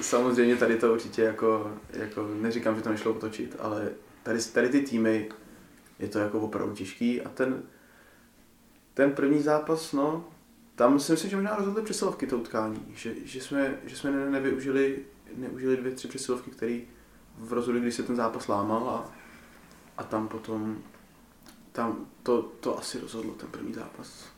samozřejmě 0.00 0.56
tady 0.56 0.76
to 0.76 0.92
určitě 0.92 1.22
jako, 1.22 1.72
jako, 1.92 2.28
neříkám, 2.40 2.76
že 2.76 2.82
to 2.82 2.90
nešlo 2.90 3.12
otočit, 3.12 3.56
ale 3.58 3.88
tady, 4.22 4.38
tady 4.42 4.68
ty 4.68 4.80
týmy, 4.80 5.28
je 5.98 6.08
to 6.08 6.18
jako 6.18 6.40
opravdu 6.40 6.74
těžký 6.74 7.22
a 7.22 7.28
ten, 7.28 7.62
ten 8.94 9.12
první 9.12 9.42
zápas, 9.42 9.92
no, 9.92 10.28
tam 10.74 11.00
si 11.00 11.12
myslím, 11.12 11.30
že 11.30 11.36
možná 11.36 11.56
rozhodli 11.56 11.82
přesilovky 11.82 12.26
to 12.26 12.38
utkání, 12.38 12.84
že, 12.94 13.14
že 13.24 13.40
jsme, 13.40 13.78
že 13.84 13.96
jsme 13.96 14.10
ne, 14.10 14.30
nevyužili, 14.30 14.98
neužili 15.36 15.76
dvě, 15.76 15.92
tři 15.92 16.08
přesilovky, 16.08 16.50
které 16.50 16.80
v 17.38 17.52
rozhodli, 17.52 17.80
když 17.80 17.94
se 17.94 18.02
ten 18.02 18.16
zápas 18.16 18.48
lámal 18.48 18.88
a, 18.88 19.14
a 19.96 20.04
tam 20.04 20.28
potom 20.28 20.78
tam 21.72 22.06
to, 22.22 22.42
to 22.42 22.78
asi 22.78 23.00
rozhodlo 23.00 23.34
ten 23.34 23.48
první 23.48 23.74
zápas. 23.74 24.31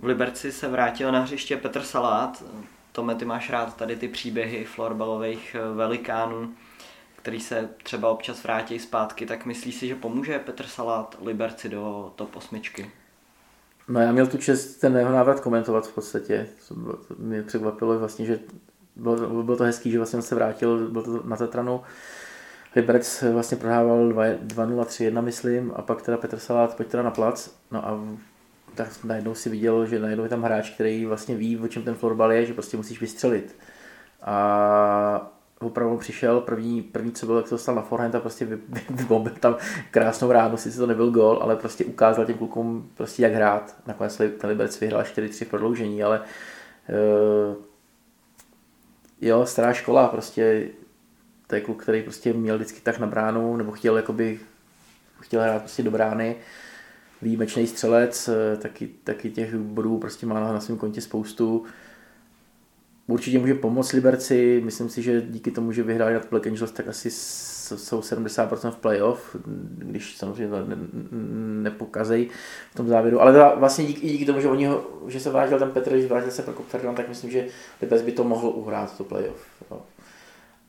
V 0.00 0.04
Liberci 0.04 0.52
se 0.52 0.68
vrátil 0.68 1.12
na 1.12 1.20
hřiště 1.20 1.56
Petr 1.56 1.82
Salát. 1.82 2.44
Tome, 2.92 3.14
ty 3.14 3.24
máš 3.24 3.50
rád 3.50 3.76
tady 3.76 3.96
ty 3.96 4.08
příběhy 4.08 4.64
florbalových 4.64 5.56
velikánů, 5.74 6.54
který 7.16 7.40
se 7.40 7.68
třeba 7.82 8.10
občas 8.10 8.42
vrátí 8.42 8.78
zpátky, 8.78 9.26
tak 9.26 9.46
myslíš 9.46 9.74
si, 9.74 9.88
že 9.88 9.94
pomůže 9.94 10.38
Petr 10.38 10.66
Salát 10.66 11.16
Liberci 11.24 11.68
do 11.68 12.12
top 12.16 12.36
osmičky? 12.36 12.90
No 13.88 14.00
já 14.00 14.12
měl 14.12 14.26
tu 14.26 14.38
čest 14.38 14.76
ten 14.76 14.96
jeho 14.96 15.12
návrat 15.12 15.40
komentovat 15.40 15.86
v 15.86 15.94
podstatě. 15.94 16.46
Mě 17.18 17.42
překvapilo 17.42 17.98
vlastně, 17.98 18.26
že 18.26 18.38
bylo, 18.96 19.42
bylo 19.42 19.56
to 19.56 19.64
hezký, 19.64 19.90
že 19.90 19.98
vlastně 19.98 20.22
se 20.22 20.34
vrátil, 20.34 20.90
byl 20.90 21.02
to 21.02 21.22
na 21.24 21.36
Tatranu. 21.36 21.80
Liberec 22.76 23.24
vlastně 23.32 23.56
prohrával 23.56 24.08
2-0-3-1, 24.08 25.22
myslím, 25.22 25.72
a 25.76 25.82
pak 25.82 26.02
teda 26.02 26.16
Petr 26.16 26.38
Salát 26.38 26.76
pojď 26.76 26.88
teda 26.88 27.02
na 27.02 27.10
plac. 27.10 27.50
No 27.70 27.88
a 27.88 28.00
tak 28.76 29.04
najednou 29.04 29.34
si 29.34 29.50
viděl, 29.50 29.86
že 29.86 30.00
najednou 30.00 30.24
je 30.24 30.30
tam 30.30 30.42
hráč, 30.42 30.70
který 30.70 31.06
vlastně 31.06 31.34
ví, 31.34 31.58
o 31.58 31.68
čem 31.68 31.82
ten 31.82 31.94
florbal 31.94 32.32
je, 32.32 32.46
že 32.46 32.54
prostě 32.54 32.76
musíš 32.76 33.00
vystřelit. 33.00 33.56
A 34.22 35.32
opravdu 35.60 35.96
přišel, 35.96 36.40
první, 36.40 36.82
první 36.82 37.12
co 37.12 37.26
bylo, 37.26 37.38
jak 37.38 37.48
to 37.48 37.54
dostal 37.54 37.74
na 37.74 37.82
forehand 37.82 38.14
a 38.14 38.20
prostě 38.20 38.58
vybombil 38.90 39.32
tam 39.40 39.56
krásnou 39.90 40.32
ránu, 40.32 40.56
sice 40.56 40.78
to 40.78 40.86
nebyl 40.86 41.10
gol, 41.10 41.38
ale 41.42 41.56
prostě 41.56 41.84
ukázal 41.84 42.24
těm 42.24 42.38
klukům 42.38 42.90
prostě 42.94 43.22
jak 43.22 43.32
hrát. 43.32 43.76
Nakonec 43.86 44.16
ten 44.16 44.50
Liberec 44.50 44.80
vyhrál 44.80 45.02
4-3 45.02 45.44
v 45.44 45.48
prodloužení, 45.48 46.02
ale 46.02 46.20
uh, 46.20 47.56
jo, 49.20 49.46
stará 49.46 49.72
škola, 49.72 50.08
prostě 50.08 50.68
to 51.46 51.54
je 51.54 51.60
kluk, 51.60 51.82
který 51.82 52.02
prostě 52.02 52.32
měl 52.32 52.56
vždycky 52.56 52.80
tak 52.80 52.98
na 52.98 53.06
bránu, 53.06 53.56
nebo 53.56 53.72
chtěl 53.72 53.96
jakoby, 53.96 54.40
chtěl 55.20 55.42
hrát 55.42 55.58
prostě 55.62 55.82
do 55.82 55.90
brány, 55.90 56.36
výjimečný 57.22 57.66
střelec, 57.66 58.28
eh, 58.28 58.56
taky, 58.56 58.90
taky 59.04 59.30
těch 59.30 59.54
bodů 59.54 59.98
prostě 59.98 60.26
má 60.26 60.40
na 60.40 60.60
svém 60.60 60.78
kontě 60.78 61.00
spoustu. 61.00 61.64
Určitě 63.06 63.38
může 63.38 63.54
pomoct 63.54 63.92
Liberci, 63.92 64.60
myslím 64.64 64.88
si, 64.88 65.02
že 65.02 65.22
díky 65.22 65.50
tomu, 65.50 65.72
že 65.72 65.82
vyhráli 65.82 66.14
nad 66.14 66.30
Black 66.30 66.46
Angels, 66.46 66.72
tak 66.72 66.88
asi 66.88 67.10
jsou 67.10 68.00
70% 68.02 68.70
v 68.70 68.76
playoff, 68.76 69.36
když 69.78 70.16
samozřejmě 70.16 70.48
to 70.48 70.66
ne, 70.66 70.76
nepokazej 71.62 72.28
v 72.70 72.74
tom 72.74 72.88
závěru. 72.88 73.20
Ale 73.20 73.54
vlastně 73.56 73.84
díky, 73.84 74.08
díky 74.08 74.24
tomu, 74.24 74.40
že, 74.40 74.48
oni 74.48 74.66
ho, 74.66 74.84
že 75.06 75.20
se 75.20 75.30
vrátil 75.30 75.58
ten 75.58 75.70
Petr, 75.70 75.98
že 75.98 76.06
vrátil 76.06 76.30
se 76.30 76.42
pro 76.42 76.54
Ferdinand, 76.54 76.96
tak 76.96 77.08
myslím, 77.08 77.30
že 77.30 77.46
Liberec 77.82 78.02
by 78.02 78.12
to 78.12 78.24
mohl 78.24 78.48
uhrát, 78.48 78.96
to 78.96 79.04
playoff. 79.04 79.46
Jo. 79.70 79.82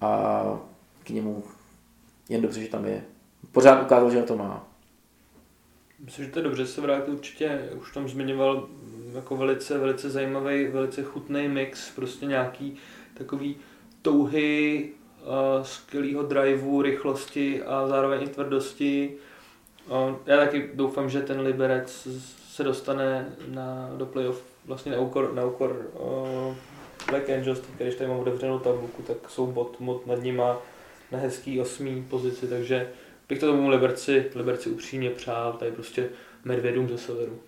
A 0.02 0.44
k 1.04 1.10
němu 1.10 1.44
jen 2.30 2.42
dobře, 2.42 2.62
že 2.62 2.68
tam 2.68 2.86
je. 2.86 3.02
Pořád 3.52 3.82
ukázal, 3.82 4.12
že 4.12 4.22
to 4.22 4.38
má. 4.38 4.68
Myslím, 6.00 6.26
že 6.26 6.32
to 6.32 6.40
je 6.40 6.44
dobře, 6.44 6.68
se 6.68 6.82
vrátil 6.82 7.14
určitě, 7.14 7.70
už 7.82 7.94
tam 7.94 8.10
zmiňoval 8.10 8.68
jako 9.16 9.38
velice, 9.38 9.78
velice 9.78 10.10
zajímavý, 10.10 10.68
velice 10.68 11.04
chutný 11.04 11.48
mix, 11.48 11.92
prostě 11.96 12.26
nějaký 12.26 12.78
takový 13.14 13.56
touhy, 14.02 14.90
uh, 15.22 15.64
skvělého 15.64 16.24
driveu, 16.24 16.82
rychlosti 16.82 17.64
a 17.64 17.88
zároveň 17.88 18.24
i 18.24 18.28
tvrdosti. 18.28 19.18
Uh, 19.88 20.16
já 20.26 20.38
taky 20.38 20.70
doufám, 20.74 21.10
že 21.10 21.22
ten 21.22 21.40
Liberec 21.40 22.08
se 22.50 22.64
dostane 22.64 23.36
na, 23.48 23.90
do 23.98 24.06
playoff 24.06 24.44
vlastně 24.66 24.92
na 24.92 25.00
úkor, 25.00 25.34
na 25.34 25.46
úkor 25.46 25.86
uh, 25.94 26.56
Black 27.10 27.30
Angels, 27.30 27.62
když 27.78 27.96
tady 27.96 28.10
mám 28.10 28.20
otevřenou 28.20 28.60
tabulku, 28.60 29.04
tak 29.04 29.30
jsou 29.30 29.48
bot 29.48 29.80
mod 29.80 30.08
nad 30.08 30.22
nima 30.22 30.58
na 31.12 31.20
hezký 31.20 31.62
osmý 31.62 32.06
pozici, 32.10 32.48
takže 32.48 32.90
bych 33.30 33.40
to 33.40 33.48
tomu 33.48 33.70
Liberci, 33.70 34.32
Liberci 34.36 34.70
upřímně 34.70 35.10
přál, 35.10 35.54
tady 35.54 35.72
prostě 35.72 36.10
medvědům 36.44 36.90
ze 36.90 36.98
severu. 36.98 37.40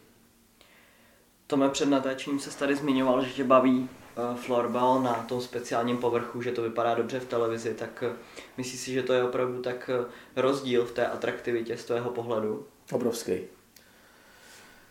Tome 1.47 1.69
před 1.69 1.89
natáčením 1.89 2.39
se 2.39 2.57
tady 2.57 2.75
zmiňoval, 2.75 3.25
že 3.25 3.33
tě 3.33 3.43
baví 3.43 3.79
uh, 3.79 4.37
florbal 4.37 5.01
na 5.01 5.13
tom 5.13 5.41
speciálním 5.41 5.97
povrchu, 5.97 6.41
že 6.41 6.51
to 6.51 6.61
vypadá 6.61 6.95
dobře 6.95 7.19
v 7.19 7.25
televizi, 7.25 7.73
tak 7.73 8.03
uh, 8.07 8.15
myslíš 8.57 8.81
si, 8.81 8.91
že 8.91 9.03
to 9.03 9.13
je 9.13 9.23
opravdu 9.23 9.61
tak 9.61 9.89
uh, 9.99 10.05
rozdíl 10.35 10.85
v 10.85 10.91
té 10.91 11.07
atraktivitě 11.07 11.77
z 11.77 11.85
tvého 11.85 12.09
pohledu? 12.09 12.67
Obrovský. 12.91 13.33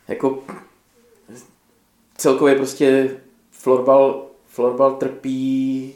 Jako 0.08 0.44
celkově 2.16 2.54
prostě 2.54 3.16
florbal, 3.50 4.26
florbal 4.46 4.96
trpí 4.96 5.94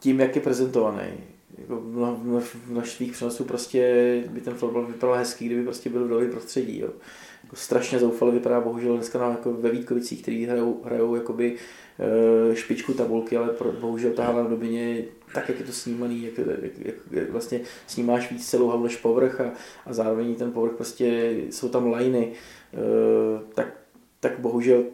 tím, 0.00 0.20
jak 0.20 0.36
je 0.36 0.42
prezentovaný 0.42 1.35
jako 1.58 1.80
v 2.40 2.54
množství 2.68 3.10
přenosů 3.10 3.44
prostě 3.44 4.22
by 4.30 4.40
ten 4.40 4.54
fotbal 4.54 4.86
vypadal 4.86 5.16
hezký, 5.16 5.46
kdyby 5.46 5.64
prostě 5.64 5.90
byl 5.90 6.04
v 6.04 6.08
dobrém 6.08 6.30
prostředí. 6.30 6.78
Jo. 6.78 6.88
Jako 7.44 7.56
strašně 7.56 7.98
zoufale 7.98 8.32
vypadá 8.32 8.60
bohužel 8.60 8.96
dneska 8.96 9.18
na, 9.18 9.30
jako 9.30 9.52
ve 9.52 9.70
Vítkovicích, 9.70 10.22
který 10.22 10.44
hrajou, 10.44 10.82
hrajou 10.84 11.14
jakoby, 11.14 11.56
e, 12.52 12.56
špičku 12.56 12.92
tabulky, 12.92 13.36
ale 13.36 13.48
pro, 13.48 13.72
bohužel 13.72 14.12
ta 14.12 14.24
hala 14.24 14.42
na 14.42 14.48
dobině 14.48 15.04
tak, 15.34 15.48
jak 15.48 15.60
je 15.60 15.66
to 15.66 15.72
snímaný, 15.72 16.22
jak, 16.22 16.38
jak, 16.38 16.78
jak, 16.78 16.94
jak 17.10 17.30
vlastně 17.30 17.60
snímáš 17.86 18.30
víc 18.30 18.48
celou 18.48 18.68
halu 18.68 18.84
než 18.84 18.96
povrch 18.96 19.40
a, 19.40 19.52
a 19.86 19.92
zároveň 19.92 20.34
ten 20.34 20.52
povrch 20.52 20.72
prostě 20.72 21.36
jsou 21.50 21.68
tam 21.68 21.86
lajny, 21.86 22.32
e, 22.74 23.54
tak, 23.54 23.66
tak 24.20 24.38
bohužel 24.38 24.84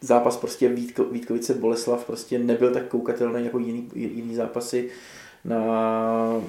zápas 0.00 0.36
prostě 0.36 0.68
Vítko, 0.68 1.04
Vítkovice 1.04 1.54
Boleslav 1.54 2.04
prostě 2.06 2.38
nebyl 2.38 2.72
tak 2.72 2.86
koukatelný 2.86 3.44
jako 3.44 3.58
jiný, 3.58 3.88
jiný 3.94 4.34
zápasy 4.34 4.90
na 5.44 6.42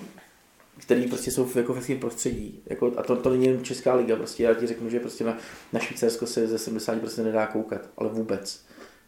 který 0.78 1.08
prostě 1.08 1.32
jsou 1.32 1.46
v, 1.46 1.56
jako 1.56 1.74
v 1.74 1.96
prostředí. 2.00 2.62
Jako, 2.66 2.91
a 2.98 3.04
to, 3.04 3.16
to 3.16 3.30
není 3.30 3.46
jen 3.46 3.64
Česká 3.64 3.96
liga, 3.96 4.16
prostě 4.16 4.44
já 4.44 4.54
ti 4.54 4.68
řeknu, 4.68 4.89
že 4.89 5.00
prostě 5.00 5.24
na, 5.24 5.38
na 5.74 5.80
Švýcarsko 5.80 6.26
se 6.26 6.48
ze 6.48 6.72
70% 6.72 7.24
nedá 7.24 7.48
koukat, 7.48 7.89
ale 7.98 8.10
vůbec. 8.10 8.66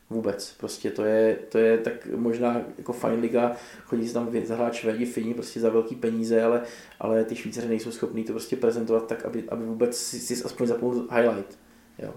Vůbec. 0.10 0.56
Prostě 0.60 0.92
to 0.92 1.04
je, 1.04 1.40
to 1.50 1.58
je 1.58 1.78
tak 1.78 2.08
možná 2.16 2.62
jako 2.78 2.94
fajn 2.94 3.20
liga, 3.20 3.56
chodí 3.84 4.08
se 4.08 4.14
tam 4.14 4.32
zahrát 4.46 4.74
Švédi, 4.74 5.06
Fini 5.06 5.34
prostě 5.34 5.60
za 5.60 5.70
velký 5.70 5.96
peníze, 5.96 6.44
ale, 6.44 6.62
ale 7.00 7.24
ty 7.24 7.36
Švýcaři 7.36 7.68
nejsou 7.68 7.92
schopní 7.92 8.24
to 8.24 8.34
prostě 8.34 8.56
prezentovat 8.56 9.08
tak, 9.08 9.26
aby, 9.26 9.44
aby 9.50 9.66
vůbec 9.66 9.98
si, 9.98 10.20
si 10.20 10.44
aspoň 10.44 10.68
zapnul 10.68 11.08
highlight. 11.12 11.58
Jo. 12.00 12.14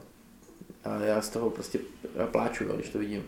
A 0.85 1.01
já 1.01 1.23
z 1.23 1.29
toho 1.29 1.51
prostě 1.51 1.79
pláču, 2.31 2.64
jo, 2.64 2.73
když 2.77 2.89
to 2.89 2.99
vidím 2.99 3.25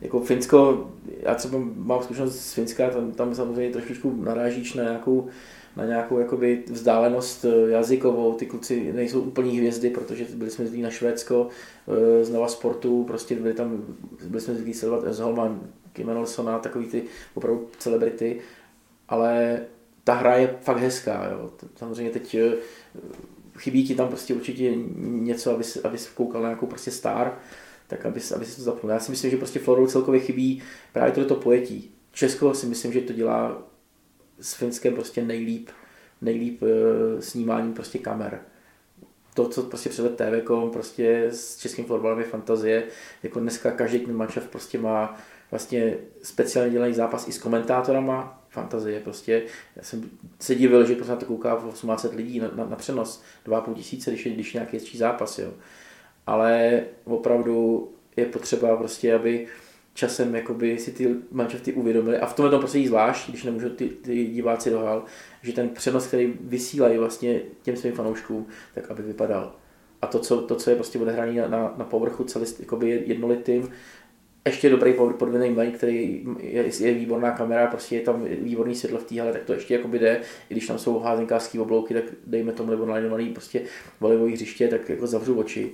jako 0.00 0.20
Finsko, 0.20 0.90
já 1.22 1.34
třeba 1.34 1.58
mám 1.76 2.02
zkušenost 2.02 2.40
z 2.40 2.52
Finska, 2.52 2.90
tam, 2.90 3.12
tam 3.12 3.34
samozřejmě 3.34 3.72
trošičku 3.72 4.22
narážíš 4.22 4.74
na 4.74 4.82
nějakou, 4.82 5.28
na 5.76 5.84
nějakou 5.84 6.18
jakoby 6.18 6.62
vzdálenost 6.66 7.44
eh, 7.44 7.70
jazykovou, 7.70 8.32
ty 8.32 8.46
kluci 8.46 8.92
nejsou 8.92 9.20
úplní 9.20 9.58
hvězdy, 9.58 9.90
protože 9.90 10.26
byli 10.34 10.50
jsme 10.50 10.64
zvyklí 10.64 10.82
na 10.82 10.90
Švédsko, 10.90 11.48
eh, 11.88 12.24
z 12.24 12.30
Nova 12.30 12.48
Sportu, 12.48 13.04
prostě 13.04 13.34
byli 13.34 13.54
tam, 13.54 13.84
byli 14.28 14.40
jsme 14.40 14.54
zvyklí 14.54 14.74
sledovat 14.74 15.12
Zholman, 15.12 15.60
Kim 15.92 16.06
Nelsona, 16.06 16.58
takový 16.58 16.86
ty 16.86 17.02
opravdu 17.34 17.68
celebrity, 17.78 18.40
ale 19.08 19.60
ta 20.04 20.14
hra 20.14 20.36
je 20.36 20.56
fakt 20.60 20.78
hezká, 20.78 21.28
jo. 21.30 21.50
Samozřejmě 21.76 22.12
teď 22.12 22.34
eh, 22.34 22.52
chybí 23.58 23.84
ti 23.84 23.94
tam 23.94 24.08
prostě 24.08 24.34
určitě 24.34 24.72
něco, 24.98 25.54
aby, 25.54 25.64
aby 25.84 25.98
koukal 26.14 26.42
na 26.42 26.48
nějakou 26.48 26.66
prostě 26.66 26.90
star, 26.90 27.38
tak 27.90 28.06
aby, 28.06 28.20
aby 28.34 28.44
se 28.44 28.56
to 28.56 28.62
zapnul. 28.62 28.92
Já 28.92 29.00
si 29.00 29.10
myslím, 29.10 29.30
že 29.30 29.36
prostě 29.36 29.58
Florou 29.58 29.86
celkově 29.86 30.20
chybí 30.20 30.62
právě 30.92 31.12
tohleto 31.12 31.34
pojetí. 31.34 31.94
Česko 32.12 32.54
si 32.54 32.66
myslím, 32.66 32.92
že 32.92 33.00
to 33.00 33.12
dělá 33.12 33.62
s 34.40 34.54
Finskem 34.54 34.94
prostě 34.94 35.22
nejlíp, 35.22 35.68
nejlíp 36.20 36.62
e, 36.62 37.22
snímání 37.22 37.72
prostě 37.72 37.98
kamer. 37.98 38.40
To, 39.34 39.48
co 39.48 39.62
prostě 39.62 39.90
převed 39.90 40.16
TV, 40.16 40.50
prostě 40.72 41.26
s 41.30 41.56
českým 41.56 41.84
florbalem 41.84 42.18
je 42.18 42.24
fantazie. 42.24 42.84
Jako 43.22 43.40
dneska 43.40 43.70
každý 43.70 43.98
ten 43.98 44.16
manšaft 44.16 44.50
prostě 44.50 44.78
má 44.78 45.16
vlastně 45.50 45.96
speciálně 46.22 46.72
dělaný 46.72 46.94
zápas 46.94 47.28
i 47.28 47.32
s 47.32 47.38
komentátorama, 47.38 48.44
fantazie 48.48 49.00
prostě. 49.00 49.42
Já 49.76 49.82
jsem 49.82 50.10
se 50.40 50.54
divil, 50.54 50.86
že 50.86 50.94
prostě 50.94 51.10
na 51.10 51.16
to 51.16 51.26
kouká 51.26 51.54
18 51.54 52.06
lidí 52.12 52.40
na, 52.40 52.50
na, 52.54 52.64
na 52.64 52.76
přenos, 52.76 53.22
2,5 53.46 53.74
tisíce, 53.74 54.10
když 54.10 54.26
když 54.26 54.52
nějaký 54.52 54.76
jezdčí 54.76 54.98
zápas, 54.98 55.38
jo 55.38 55.52
ale 56.30 56.82
opravdu 57.04 57.88
je 58.16 58.26
potřeba 58.26 58.76
prostě, 58.76 59.14
aby 59.14 59.46
časem 59.94 60.34
jakoby 60.34 60.78
si 60.78 60.92
ty 60.92 61.14
manšafty 61.30 61.72
uvědomili 61.72 62.18
a 62.18 62.26
v 62.26 62.34
tomhle 62.34 62.50
tom 62.50 62.60
prostě 62.60 62.86
zvlášť, 62.86 63.28
když 63.28 63.44
nemůžou 63.44 63.68
ty, 63.68 63.88
ty 63.88 64.26
diváci 64.26 64.70
dohal, 64.70 65.04
že 65.42 65.52
ten 65.52 65.68
přenos, 65.68 66.06
který 66.06 66.34
vysílají 66.40 66.98
vlastně 66.98 67.40
těm 67.62 67.76
svým 67.76 67.92
fanouškům, 67.92 68.46
tak 68.74 68.90
aby 68.90 69.02
vypadal. 69.02 69.54
A 70.02 70.06
to, 70.06 70.18
co, 70.18 70.42
to, 70.42 70.56
co 70.56 70.70
je 70.70 70.76
prostě 70.76 70.98
odehrané 70.98 71.32
na, 71.32 71.48
na, 71.48 71.74
na 71.76 71.84
povrchu 71.84 72.24
celý 72.24 72.46
jakoby 72.60 73.02
jednolitým, 73.06 73.68
ještě 74.46 74.70
dobrý 74.70 74.92
podvěrný 74.92 75.50
mlejn, 75.50 75.72
který 75.72 76.26
je, 76.38 76.64
je, 76.80 76.94
výborná 76.94 77.30
kamera, 77.30 77.66
prostě 77.66 77.96
je 77.96 78.00
tam 78.00 78.24
výborný 78.24 78.74
světlo 78.74 78.98
v 78.98 79.04
téhle, 79.04 79.32
tak 79.32 79.44
to 79.44 79.52
ještě 79.52 79.74
jako 79.74 79.88
jde, 79.88 80.20
i 80.50 80.54
když 80.54 80.66
tam 80.66 80.78
jsou 80.78 80.98
házenkářské 80.98 81.60
oblouky, 81.60 81.94
tak 81.94 82.04
dejme 82.26 82.52
tomu 82.52 82.70
nebo 82.70 82.86
nalinovaný 82.86 83.28
prostě 83.28 83.62
volejový 84.00 84.32
hřiště, 84.32 84.68
tak 84.68 84.88
jako 84.88 85.06
zavřu 85.06 85.38
oči. 85.38 85.72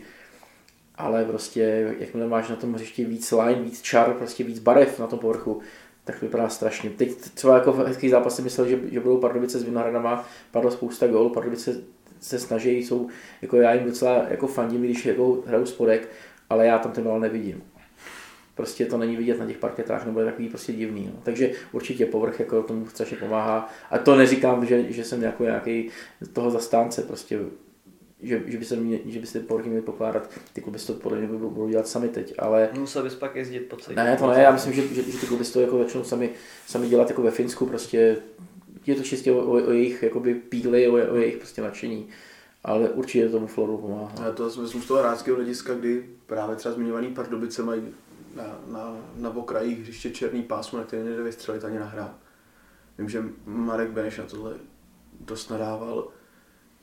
Ale 0.99 1.24
prostě, 1.24 1.94
jakmile 1.99 2.26
máš 2.26 2.49
na 2.49 2.57
tom 2.57 2.74
hřišti 2.74 3.05
víc 3.05 3.32
line, 3.32 3.62
víc 3.62 3.82
čar, 3.82 4.14
prostě 4.14 4.44
víc 4.44 4.59
barev 4.59 4.99
na 4.99 5.07
tom 5.07 5.18
povrchu, 5.18 5.61
tak 6.05 6.22
vypadá 6.22 6.49
strašně. 6.49 6.90
Teď 6.90 7.16
třeba 7.34 7.55
jako 7.55 7.72
v 7.72 7.86
hezký 7.86 8.09
zápas 8.09 8.36
si 8.36 8.42
myslel, 8.42 8.68
že, 8.68 8.78
že 8.92 9.01
budou 9.01 9.18
Pardubice 9.18 9.59
s 9.59 9.62
Vinohradama, 9.62 10.28
padlo 10.51 10.70
spousta 10.70 11.07
gól, 11.07 11.30
Pardubice 11.30 11.80
se 12.20 12.38
snaží, 12.38 12.70
jsou, 12.70 13.09
jako 13.42 13.57
já 13.57 13.74
jim 13.74 13.84
docela 13.84 14.26
jako 14.28 14.47
fandím, 14.47 14.82
když 14.82 15.07
jako 15.07 15.42
hraju 15.47 15.66
spodek, 15.66 16.09
ale 16.51 16.66
já 16.66 16.78
tam 16.78 16.92
ten 16.92 17.05
gól 17.05 17.20
nevidím 17.20 17.62
prostě 18.57 18.86
to 18.86 18.99
není 18.99 19.16
vidět 19.16 19.40
na 19.40 19.47
těch 19.47 19.59
parketách, 19.59 20.07
nebo 20.07 20.20
je 20.20 20.26
takový 20.26 20.49
prostě 20.49 20.72
divný. 20.72 21.11
No. 21.14 21.20
Takže 21.22 21.51
určitě 21.72 22.07
povrch 22.07 22.40
jako 22.40 22.62
tomu 22.62 22.86
strašně 22.86 23.16
pomáhá. 23.16 23.68
A 23.90 23.99
to 23.99 24.16
neříkám, 24.16 24.66
že, 24.66 24.92
že 24.92 25.05
jsem 25.05 25.22
jako 25.22 25.44
nějaký 25.44 25.90
toho 26.32 26.51
zastánce, 26.51 27.03
prostě 27.03 27.38
že, 28.23 28.43
že, 28.47 28.59
by 28.59 28.64
se 28.64 28.77
mě, 28.77 28.99
že 29.07 29.21
by 29.21 29.27
se 29.27 29.41
ty 29.41 29.47
povrchy 29.47 29.69
měly 29.69 29.85
pokládat, 29.85 30.31
ty 30.53 30.61
kluby 30.61 30.79
to 30.79 30.93
podle 30.93 31.19
mě 31.19 31.27
budou 31.27 31.69
dělat 31.69 31.89
sami 31.89 32.09
teď, 32.09 32.35
ale... 32.39 32.69
Musel 32.79 33.03
bys 33.03 33.14
pak 33.14 33.37
jezdit 33.37 33.61
po 33.61 33.77
celý. 33.77 33.97
Ne, 33.97 34.17
to 34.17 34.27
ne, 34.27 34.43
já 34.43 34.53
myslím, 34.53 34.73
že, 34.73 34.83
že, 34.89 35.03
že 35.03 35.19
ty 35.19 35.27
kluby 35.27 35.45
to 35.45 35.61
jako 35.61 35.79
začnou 35.79 36.05
sami, 36.05 36.31
sami 36.67 36.89
dělat 36.89 37.09
jako 37.09 37.23
ve 37.23 37.31
Finsku, 37.31 37.67
prostě 37.67 38.17
je 38.87 38.95
to 38.95 39.03
čistě 39.03 39.33
o, 39.33 39.39
o, 39.39 39.53
o 39.53 39.71
jejich 39.71 40.03
jakoby 40.03 40.35
píly, 40.35 40.89
o, 40.89 41.12
o 41.12 41.17
jejich 41.17 41.37
prostě 41.37 41.62
nadšení 41.62 42.09
ale 42.67 42.89
určitě 42.89 43.29
tomu 43.29 43.47
floru 43.47 43.79
pomáhá. 43.79 44.12
Já 44.25 44.33
to 44.33 44.45
vezmu 44.45 44.83
z 44.83 44.87
toho 44.87 45.01
hráčského 45.01 45.37
hlediska, 45.37 45.75
kdy 45.75 46.09
právě 46.27 46.57
třeba 46.57 46.75
zmiňovaný 46.75 47.14
Pardubice 47.14 47.62
mají 47.62 47.83
na, 48.35 48.59
na, 48.67 48.97
na 49.17 49.37
okrajích 49.37 49.81
hřiště 49.81 50.11
černý 50.11 50.43
pásmo, 50.43 50.79
na 50.79 50.85
který 50.85 51.03
nejde 51.03 51.23
vystřelit 51.23 51.64
ani 51.64 51.79
nahrát. 51.79 52.17
Vím, 52.99 53.09
že 53.09 53.25
Marek 53.45 53.91
Beneš 53.91 54.19
na 54.19 54.25
tohle 54.25 54.55
dost 55.21 55.51
nadával, 55.51 56.09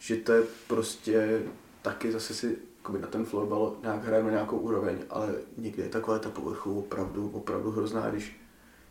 že 0.03 0.15
to 0.15 0.33
je 0.33 0.43
prostě 0.67 1.41
taky 1.81 2.11
zase 2.11 2.33
si 2.33 2.57
na 2.99 3.07
ten 3.07 3.25
florbal 3.25 3.75
nějak 3.81 4.03
hrajeme 4.03 4.27
na 4.27 4.33
nějakou 4.33 4.57
úroveň, 4.57 4.97
ale 5.09 5.35
někdy 5.57 5.81
je 5.81 5.89
ta 5.89 6.01
kvalita 6.01 6.29
povrchu 6.29 6.79
opravdu, 6.79 7.29
opravdu 7.29 7.71
hrozná, 7.71 8.09
když, 8.09 8.41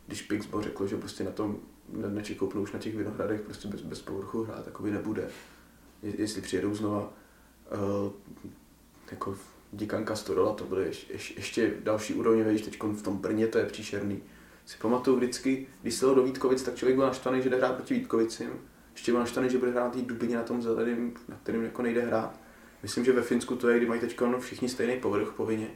když 0.07 0.21
Pixbo 0.21 0.61
řekl, 0.61 0.87
že 0.87 0.97
prostě 0.97 1.23
na 1.23 1.31
tom 1.31 1.59
nečí 1.89 2.35
koupnu 2.35 2.61
už 2.61 2.71
na 2.71 2.79
těch 2.79 2.95
vinohradech 2.95 3.41
prostě 3.41 3.67
bez, 3.67 3.81
bez 3.81 4.01
povrchu 4.01 4.43
hrát, 4.43 4.65
takový 4.65 4.91
nebude. 4.91 5.29
Jestli 6.03 6.41
přijedou 6.41 6.75
znova 6.75 7.13
uh, 7.71 8.11
jako 9.11 9.37
Dikanka 9.73 10.15
Storola, 10.15 10.53
to 10.53 10.63
bude 10.63 10.85
ještě, 10.85 11.13
ještě, 11.13 11.33
ještě 11.33 11.73
další 11.83 12.13
úrovně, 12.13 12.43
víš, 12.43 12.61
teď 12.61 12.83
v 12.83 13.01
tom 13.01 13.17
Brně 13.17 13.47
to 13.47 13.57
je 13.57 13.65
příšerný. 13.65 14.23
Si 14.65 14.77
pamatuju 14.77 15.17
vždycky, 15.17 15.67
když 15.81 15.93
se 15.93 16.05
do 16.05 16.23
Vítkovic, 16.23 16.63
tak 16.63 16.75
člověk 16.75 16.97
byl 16.97 17.05
naštvaný, 17.05 17.41
že 17.41 17.49
jde 17.49 17.57
hrát 17.57 17.75
proti 17.75 17.93
Vítkovicím. 17.93 18.49
Ještě 18.93 19.11
byl 19.11 19.19
naštvaný, 19.19 19.49
že 19.49 19.57
bude 19.57 19.71
hrát 19.71 19.93
tý 19.93 20.01
Dubině 20.01 20.35
na 20.35 20.43
tom 20.43 20.61
zeleném, 20.61 21.13
na 21.27 21.37
kterým 21.43 21.63
jako 21.63 21.81
nejde 21.81 22.01
hrát. 22.01 22.39
Myslím, 22.83 23.05
že 23.05 23.13
ve 23.13 23.21
Finsku 23.21 23.55
to 23.55 23.69
je, 23.69 23.77
kdy 23.77 23.85
mají 23.85 24.01
teď 24.01 24.19
všichni 24.39 24.69
stejný 24.69 24.99
povrch 24.99 25.33
povinně. 25.37 25.67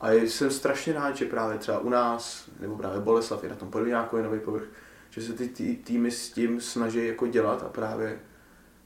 A 0.00 0.12
jsem 0.12 0.50
strašně 0.50 0.92
rád, 0.92 1.16
že 1.16 1.24
právě 1.24 1.58
třeba 1.58 1.78
u 1.78 1.88
nás, 1.88 2.50
nebo 2.60 2.76
právě 2.76 3.00
Boleslav 3.00 3.42
je 3.42 3.48
na 3.50 3.56
tom 3.56 3.70
podobně 3.70 3.94
jako 3.94 4.16
je 4.16 4.22
nový 4.22 4.40
povrch, 4.40 4.64
že 5.10 5.22
se 5.22 5.32
ty 5.32 5.48
tý, 5.48 5.76
týmy 5.76 6.10
s 6.10 6.30
tím 6.30 6.60
snaží 6.60 7.06
jako 7.06 7.26
dělat 7.26 7.62
a 7.62 7.68
právě 7.68 8.20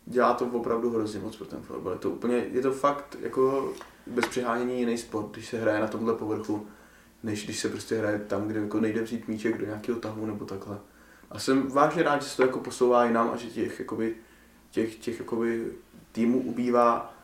dělá 0.06 0.34
to 0.34 0.46
opravdu 0.46 0.90
hrozně 0.90 1.20
moc 1.20 1.36
pro 1.36 1.46
ten 1.46 1.60
fotbal. 1.60 1.92
Je 1.92 1.98
to 1.98 2.10
úplně, 2.10 2.36
je 2.36 2.62
to 2.62 2.72
fakt 2.72 3.16
jako 3.20 3.72
bez 4.06 4.26
přehánění 4.26 4.80
jiný 4.80 4.98
sport, 4.98 5.30
když 5.30 5.48
se 5.48 5.58
hraje 5.58 5.80
na 5.80 5.86
tomhle 5.86 6.14
povrchu, 6.14 6.66
než 7.22 7.44
když 7.44 7.60
se 7.60 7.68
prostě 7.68 7.98
hraje 7.98 8.18
tam, 8.18 8.48
kde 8.48 8.60
jako 8.60 8.80
nejde 8.80 9.02
vzít 9.02 9.28
míček 9.28 9.58
do 9.58 9.66
nějakého 9.66 9.98
tahu 9.98 10.26
nebo 10.26 10.44
takhle. 10.44 10.78
A 11.30 11.38
jsem 11.38 11.68
vážně 11.68 12.02
rád, 12.02 12.22
že 12.22 12.28
se 12.28 12.36
to 12.36 12.42
jako 12.42 12.60
posouvá 12.60 13.04
i 13.04 13.12
nám 13.12 13.30
a 13.34 13.36
že 13.36 13.46
těch, 13.46 13.78
jakoby, 13.78 14.16
těch, 14.70 14.96
těch 14.96 15.18
jakoby, 15.18 15.72
týmů 16.12 16.38
ubývá. 16.38 17.14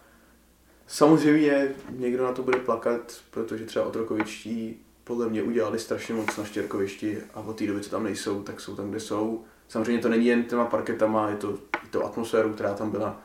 Samozřejmě 0.87 1.75
někdo 1.91 2.25
na 2.25 2.33
to 2.33 2.43
bude 2.43 2.59
plakat, 2.59 3.21
protože 3.31 3.67
třeba 3.67 3.85
otrokovičtí 3.85 4.81
podle 5.05 5.29
mě 5.29 5.43
udělali 5.43 5.79
strašně 5.79 6.15
moc 6.15 6.37
na 6.37 6.45
Štěrkovišti 6.45 7.19
a 7.35 7.41
od 7.41 7.57
té 7.57 7.67
doby, 7.67 7.81
co 7.81 7.91
tam 7.91 8.05
nejsou, 8.05 8.43
tak 8.43 8.61
jsou 8.61 8.77
tam, 8.77 8.91
kde 8.91 9.01
jsou. 9.01 9.45
Samozřejmě 9.69 10.03
to 10.03 10.09
není 10.09 10.27
jen 10.27 10.45
těma 10.45 10.65
parketama, 10.65 11.31
je 11.31 11.37
to, 11.37 11.51
je 11.83 11.89
to 11.91 12.05
atmosféru, 12.05 12.53
která 12.53 12.75
tam 12.75 12.91
byla 12.91 13.21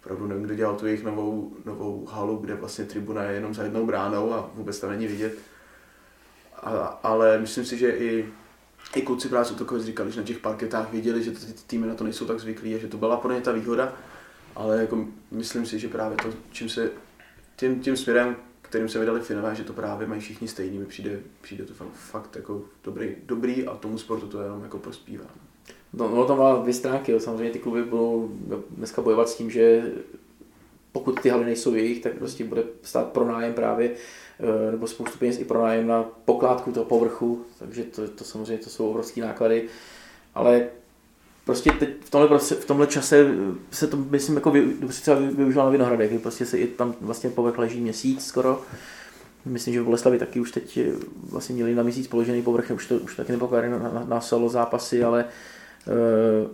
opravdu 0.00 0.26
nevím, 0.26 0.44
kdo 0.44 0.54
dělal 0.54 0.76
tu 0.76 0.86
jejich 0.86 1.04
novou, 1.04 1.52
novou 1.64 2.06
halu, 2.06 2.36
kde 2.36 2.54
vlastně 2.54 2.84
tribuna 2.84 3.22
je 3.22 3.34
jenom 3.34 3.54
za 3.54 3.62
jednou 3.62 3.86
bránou 3.86 4.32
a 4.32 4.50
vůbec 4.54 4.80
tam 4.80 4.90
není 4.90 5.06
vidět. 5.06 5.38
A, 6.62 6.70
ale 7.02 7.38
myslím 7.38 7.64
si, 7.64 7.78
že 7.78 7.90
i, 7.90 8.28
i 8.96 9.02
kluci 9.02 9.28
právě 9.28 9.44
Sotokovic 9.44 9.84
říkali, 9.84 10.12
že 10.12 10.20
na 10.20 10.26
těch 10.26 10.38
parketách 10.38 10.92
viděli, 10.92 11.22
že 11.22 11.30
ty 11.30 11.52
týmy 11.66 11.86
na 11.86 11.94
to 11.94 12.04
nejsou 12.04 12.26
tak 12.26 12.40
zvyklí 12.40 12.74
a 12.74 12.78
že 12.78 12.88
to 12.88 12.96
byla 12.96 13.16
pro 13.16 13.32
ně 13.32 13.40
ta 13.40 13.52
výhoda. 13.52 13.92
Ale 14.56 14.80
jako 14.80 15.06
myslím 15.30 15.66
si, 15.66 15.78
že 15.78 15.88
právě 15.88 16.16
to, 16.16 16.28
čím 16.50 16.68
se, 16.68 16.90
tím, 17.56 17.80
tím 17.80 17.96
směrem, 17.96 18.36
kterým 18.62 18.88
se 18.88 18.98
vydali 18.98 19.20
Finové, 19.20 19.54
že 19.54 19.64
to 19.64 19.72
právě 19.72 20.06
mají 20.06 20.20
všichni 20.20 20.48
stejný, 20.48 20.78
mi 20.78 20.86
přijde, 20.86 21.20
přijde 21.40 21.64
to 21.64 21.74
fakt, 21.92 22.36
jako 22.36 22.62
dobrý, 22.84 23.16
dobrý 23.26 23.66
a 23.66 23.76
tomu 23.76 23.98
sportu 23.98 24.26
to 24.26 24.42
jenom 24.42 24.62
jako 24.62 24.78
prospívá. 24.78 25.24
No, 25.92 26.08
no 26.08 26.24
to 26.24 26.36
má 26.36 26.56
dvě 26.56 26.74
stránky, 26.74 27.12
jo. 27.12 27.20
samozřejmě 27.20 27.52
ty 27.52 27.58
kluby 27.58 27.82
budou 27.82 28.30
dneska 28.70 29.02
bojovat 29.02 29.28
s 29.28 29.36
tím, 29.36 29.50
že 29.50 29.92
pokud 30.92 31.20
ty 31.20 31.28
haly 31.28 31.44
nejsou 31.44 31.74
jejich, 31.74 32.02
tak 32.02 32.12
prostě 32.14 32.44
bude 32.44 32.62
stát 32.82 33.12
pronájem 33.12 33.54
právě, 33.54 33.94
nebo 34.70 34.86
spoustu 34.86 35.18
peněz 35.18 35.38
i 35.38 35.44
pronájem 35.44 35.86
na 35.86 36.02
pokládku 36.24 36.72
toho 36.72 36.84
povrchu, 36.84 37.44
takže 37.58 37.84
to, 37.84 38.08
to 38.08 38.24
samozřejmě 38.24 38.64
to 38.64 38.70
jsou 38.70 38.90
obrovské 38.90 39.20
náklady, 39.20 39.68
ale 40.34 40.66
prostě 41.44 41.72
teď 41.72 41.88
v 42.04 42.10
tomhle, 42.10 42.38
v 42.38 42.64
tomhle 42.64 42.86
čase 42.86 43.34
se 43.70 43.86
to, 43.86 43.96
myslím, 43.96 44.34
jako 44.34 44.50
vy, 44.50 44.66
třeba 44.88 45.16
využívá 45.16 45.64
na 45.64 45.70
Vinohradech, 45.70 46.10
kdy 46.10 46.18
prostě 46.18 46.46
se 46.46 46.58
i 46.58 46.66
tam 46.66 46.94
vlastně 47.00 47.30
povrch 47.30 47.58
leží 47.58 47.80
měsíc 47.80 48.26
skoro, 48.26 48.62
Myslím, 49.44 49.74
že 49.74 49.80
v 49.80 49.84
Boleslavi 49.84 50.18
taky 50.18 50.40
už 50.40 50.50
teď 50.50 50.78
vlastně 51.30 51.54
měli 51.54 51.74
na 51.74 51.82
měsíc 51.82 52.06
položený 52.06 52.42
povrch, 52.42 52.70
už 52.70 52.86
to 52.86 52.94
už 52.96 53.16
taky 53.16 53.32
nepokládají 53.32 53.72
na, 53.72 53.78
na, 53.78 54.04
na, 54.08 54.20
solo 54.20 54.48
zápasy, 54.48 55.04
ale 55.04 55.24
Eh, 55.88 56.48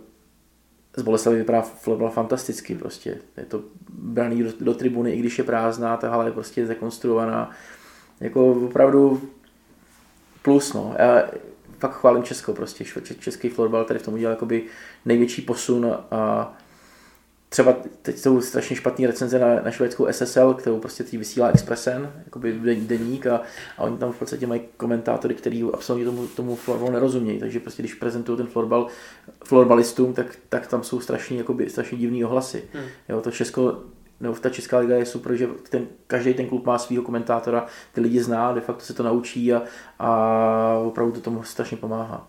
z 0.97 1.01
Boleslavy 1.01 1.37
vypadá 1.37 1.61
florbal 1.61 2.09
fantasticky 2.09 2.75
prostě. 2.75 3.17
Je 3.37 3.45
to 3.45 3.63
braný 3.89 4.43
do, 4.43 4.51
do 4.59 4.73
tribuny, 4.73 5.11
i 5.11 5.19
když 5.19 5.37
je 5.37 5.43
prázdná, 5.43 5.97
ta 5.97 6.09
hala 6.09 6.25
je 6.25 6.31
prostě 6.31 6.65
zrekonstruovaná. 6.65 7.51
Jako 8.19 8.51
opravdu 8.51 9.21
plus, 10.41 10.73
no. 10.73 10.95
Já 10.99 11.23
fakt 11.79 11.93
chválím 11.99 12.23
Česko 12.23 12.53
prostě. 12.53 12.85
Český 13.19 13.49
florbal 13.49 13.85
tady 13.85 13.99
v 13.99 14.03
tom 14.03 14.13
udělal 14.13 14.33
jakoby 14.33 14.63
největší 15.05 15.41
posun 15.41 15.97
a 16.11 16.53
třeba 17.49 17.75
teď 18.01 18.17
jsou 18.17 18.41
strašně 18.41 18.75
špatné 18.75 19.07
recenze 19.07 19.39
na, 19.39 19.61
na 19.61 19.71
švédskou 19.71 20.07
SSL, 20.11 20.53
kterou 20.53 20.79
prostě 20.79 21.03
teď 21.03 21.17
vysílá 21.17 21.47
Expressen, 21.47 22.13
jakoby 22.25 22.59
deník 22.75 23.27
a, 23.27 23.41
a 23.77 23.83
oni 23.83 23.97
tam 23.97 24.11
v 24.11 24.19
podstatě 24.19 24.47
mají 24.47 24.61
komentátory, 24.77 25.35
kteří 25.35 25.63
absolutně 25.73 26.05
tomu, 26.05 26.27
tomu 26.27 26.55
florbalu 26.55 26.91
nerozumějí, 26.91 27.39
takže 27.39 27.59
prostě 27.59 27.81
když 27.81 27.93
prezentují 27.93 28.37
ten 28.37 28.47
florbal 28.47 28.87
florbalistům, 29.43 30.13
tak, 30.13 30.35
tak 30.49 30.67
tam 30.67 30.83
jsou 30.83 30.99
strašně, 30.99 31.37
jakoby, 31.37 31.69
strašně 31.69 31.97
divný 31.97 32.25
ohlasy. 32.25 32.63
Hmm. 32.73 32.85
Jo, 33.09 33.21
to 33.21 33.31
Česko 33.31 33.83
nebo 34.19 34.35
ta 34.35 34.49
Česká 34.49 34.77
liga 34.77 34.95
je 34.95 35.05
super, 35.05 35.35
že 35.35 35.47
ten, 35.69 35.87
každý 36.07 36.33
ten 36.33 36.47
klub 36.47 36.65
má 36.65 36.77
svého 36.77 37.03
komentátora, 37.03 37.65
ty 37.93 38.01
lidi 38.01 38.23
zná, 38.23 38.53
de 38.53 38.61
facto 38.61 38.85
se 38.85 38.93
to 38.93 39.03
naučí 39.03 39.53
a, 39.53 39.61
a 39.99 40.81
opravdu 40.85 41.11
to 41.11 41.21
tomu 41.21 41.43
strašně 41.43 41.77
pomáhá. 41.77 42.27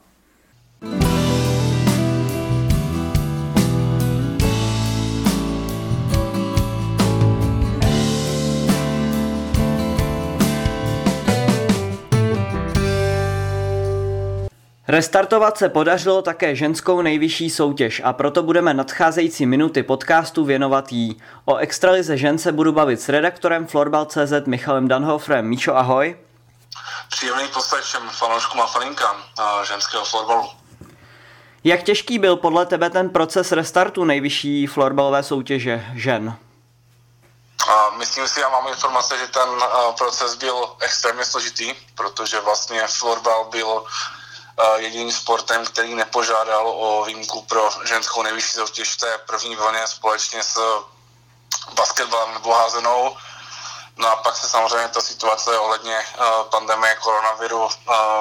Restartovat 14.89 15.59
se 15.59 15.69
podařilo 15.69 16.23
také 16.23 16.57
ženskou 16.57 17.03
nejvyšší 17.03 17.51
soutěž 17.51 18.03
a 18.05 18.13
proto 18.13 18.43
budeme 18.43 18.75
nadcházející 18.75 19.47
minuty 19.47 19.83
podcastu 19.83 20.45
věnovat 20.45 20.93
jí. 20.93 21.23
O 21.45 21.57
extralize 21.57 22.17
žen 22.17 22.39
se 22.39 22.53
budu 22.53 22.73
bavit 22.73 23.01
s 23.01 23.09
redaktorem 23.09 23.67
Florbal.cz 23.67 24.33
Michalem 24.47 24.89
Danhofrem. 24.89 25.47
Míšo, 25.47 25.77
ahoj. 25.77 26.17
Příjemný 27.11 27.49
poslech 27.49 27.85
všem 27.85 28.03
fanouškům 28.11 28.61
a 28.61 28.67
faninkám 28.67 29.17
ženského 29.67 30.05
florbalu. 30.05 30.49
Jak 31.65 31.83
těžký 31.83 32.19
byl 32.19 32.37
podle 32.37 32.67
tebe 32.67 32.91
ten 32.91 33.11
proces 33.11 33.53
restartu 33.53 34.05
nejvyšší 34.05 34.67
florbalové 34.67 35.23
soutěže 35.23 35.87
žen? 35.95 36.37
Myslím 37.99 38.29
si, 38.29 38.41
já 38.41 38.49
mám 38.49 38.69
informace, 38.69 39.19
že 39.19 39.27
ten 39.27 39.49
proces 39.99 40.35
byl 40.35 40.69
extrémně 40.81 41.25
složitý, 41.25 41.75
protože 41.95 42.41
vlastně 42.41 42.83
florbal 42.99 43.45
byl 43.51 43.85
jediným 44.77 45.13
sportem, 45.13 45.67
který 45.67 45.95
nepožádal 45.95 46.69
o 46.69 47.05
výjimku 47.05 47.43
pro 47.43 47.71
ženskou 47.85 48.23
nejvyšší 48.23 48.49
soutěž 48.51 48.95
v 48.95 48.97
té 48.97 49.19
první 49.19 49.57
vlně 49.57 49.87
společně 49.87 50.43
s 50.43 50.61
basketbalem 51.75 52.35
nebo 52.35 52.53
házenou. 52.53 53.17
No 53.97 54.09
a 54.09 54.17
pak 54.17 54.37
se 54.37 54.49
samozřejmě 54.49 54.89
ta 54.89 55.01
situace 55.01 55.59
ohledně 55.59 56.07
uh, 56.19 56.43
pandemie 56.43 56.95
koronaviru, 56.95 57.65
uh, 57.65 57.71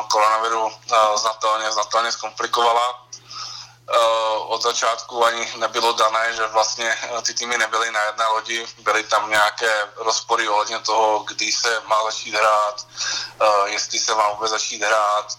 koronaviru 0.08 0.72
znatelně, 1.16 1.72
znatelně 1.72 2.12
zkomplikovala. 2.12 3.02
Od 4.48 4.62
začátku 4.62 5.26
ani 5.26 5.54
nebylo 5.58 5.94
dané, 5.94 6.34
že 6.34 6.48
vlastně 6.48 6.98
ty 7.26 7.34
týmy 7.34 7.58
nebyly 7.58 7.92
na 7.92 8.02
jedné 8.02 8.28
lodi, 8.28 8.68
byly 8.80 9.04
tam 9.04 9.30
nějaké 9.30 9.88
rozpory 9.96 10.50
ohledně 10.50 10.80
toho, 10.80 11.20
kdy 11.20 11.52
se 11.52 11.82
má 11.88 12.04
začít 12.04 12.36
hrát, 12.36 12.88
jestli 13.66 14.00
se 14.00 14.16
má 14.16 14.30
vůbec 14.30 14.52
začít 14.52 14.82
hrát, 14.84 15.38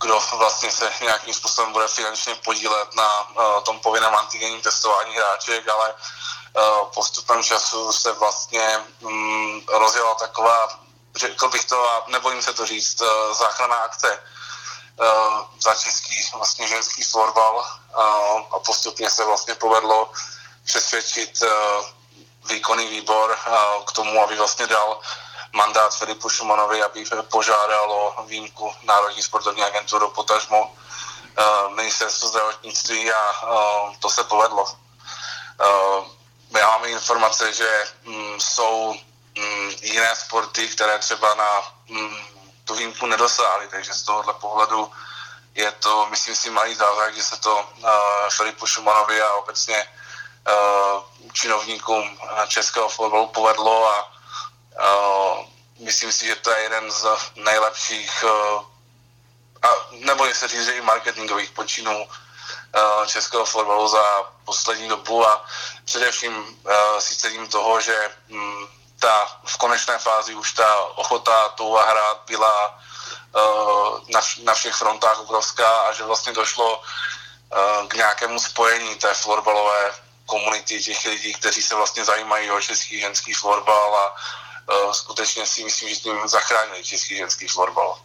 kdo 0.00 0.20
vlastně 0.32 0.72
se 0.72 0.92
nějakým 1.00 1.34
způsobem 1.34 1.72
bude 1.72 1.88
finančně 1.88 2.34
podílet 2.34 2.94
na 2.94 3.30
uh, 3.30 3.62
tom 3.62 3.78
povinném 3.80 4.14
antigenním 4.14 4.60
testování 4.60 5.14
hráček, 5.14 5.68
ale 5.68 5.94
uh, 5.94 6.88
postupem 6.94 7.42
času 7.42 7.92
se 7.92 8.12
vlastně 8.12 8.80
um, 9.00 9.62
rozjela 9.68 10.14
taková, 10.14 10.68
řekl 11.16 11.48
bych 11.48 11.64
to, 11.64 11.90
a 11.90 12.04
nebojím 12.06 12.42
se 12.42 12.52
to 12.52 12.66
říct, 12.66 13.02
záchranná 13.38 13.76
akce 13.76 14.22
za 15.60 15.74
český 15.74 16.14
vlastně 16.34 16.68
ženský 16.68 17.02
florbal 17.02 17.66
a 18.50 18.58
postupně 18.58 19.10
se 19.10 19.24
vlastně 19.24 19.54
povedlo 19.54 20.12
přesvědčit 20.64 21.42
výkonný 22.44 22.86
výbor 22.86 23.38
k 23.86 23.92
tomu, 23.92 24.22
aby 24.22 24.36
vlastně 24.36 24.66
dal 24.66 25.00
mandát 25.52 25.94
Filipu 25.94 26.28
Šumanovi, 26.28 26.82
aby 26.82 27.04
požádal 27.30 27.92
o 27.92 28.22
výjimku 28.26 28.72
Národní 28.82 29.22
sportovní 29.22 29.62
agenturu, 29.62 30.10
potažmo 30.10 30.64
uh, 30.64 31.74
ministerstvo 31.74 32.28
zdravotnictví 32.28 33.12
a 33.12 33.22
uh, 33.42 33.94
to 34.00 34.10
se 34.10 34.24
povedlo. 34.24 34.66
My 36.50 36.60
máme 36.60 36.88
informace, 36.88 37.52
že 37.52 37.84
um, 38.04 38.40
jsou 38.40 38.94
um, 39.38 39.70
jiné 39.82 40.16
sporty, 40.16 40.68
které 40.68 40.98
třeba 40.98 41.34
na 41.34 41.60
um, 41.90 42.16
tu 42.64 42.74
výjimku 42.74 43.06
nedosáhly, 43.06 43.68
takže 43.68 43.94
z 43.94 44.02
tohohle 44.02 44.34
pohledu 44.34 44.92
je 45.54 45.72
to, 45.72 46.06
myslím 46.10 46.34
si, 46.36 46.50
malý 46.50 46.74
zázrak, 46.74 47.14
že 47.14 47.22
se 47.22 47.36
to 47.40 47.68
Filipu 48.36 48.66
Šumanovi 48.66 49.22
a 49.22 49.32
obecně 49.32 49.86
činovníkům 51.32 52.18
českého 52.48 52.88
fotbalu 52.88 53.26
povedlo 53.26 53.88
a 53.88 54.12
myslím 55.78 56.12
si, 56.12 56.26
že 56.26 56.36
to 56.36 56.50
je 56.50 56.62
jeden 56.62 56.92
z 56.92 57.06
nejlepších 57.36 58.24
uh, 58.24 58.62
a 59.62 59.68
nebo 59.92 60.34
se 60.34 60.48
říct, 60.48 60.64
že 60.64 60.72
i 60.72 60.80
marketingových 60.80 61.50
počinů 61.50 62.04
uh, 62.04 63.06
českého 63.06 63.44
fotbalu 63.44 63.88
za 63.88 64.04
poslední 64.44 64.88
dobu 64.88 65.28
a 65.28 65.44
především 65.84 66.58
si 66.98 67.16
cením 67.16 67.48
toho, 67.48 67.80
že 67.80 68.10
um, 68.28 68.68
ta 69.00 69.40
v 69.44 69.56
konečné 69.56 69.98
fázi 69.98 70.34
už 70.34 70.52
ta 70.52 70.76
ochota 70.84 71.48
touha 71.48 71.90
hrát 71.90 72.22
byla 72.26 72.78
na, 74.08 74.20
na 74.44 74.54
všech 74.54 74.74
frontách 74.74 75.20
obrovská 75.20 75.80
a 75.80 75.92
že 75.92 76.04
vlastně 76.04 76.32
došlo 76.32 76.82
k 77.88 77.94
nějakému 77.94 78.40
spojení 78.40 78.94
té 78.94 79.14
florbalové 79.14 79.92
komunity 80.26 80.82
těch 80.82 81.04
lidí, 81.04 81.34
kteří 81.34 81.62
se 81.62 81.74
vlastně 81.74 82.04
zajímají 82.04 82.50
o 82.50 82.60
český 82.60 83.00
ženský 83.00 83.34
florbal 83.34 83.96
a 83.96 84.16
skutečně 84.92 85.46
si 85.46 85.64
myslím, 85.64 85.88
že 85.88 85.96
tím 85.96 86.16
zachránili 86.24 86.84
český 86.84 87.16
ženský 87.16 87.48
florbal. 87.48 87.98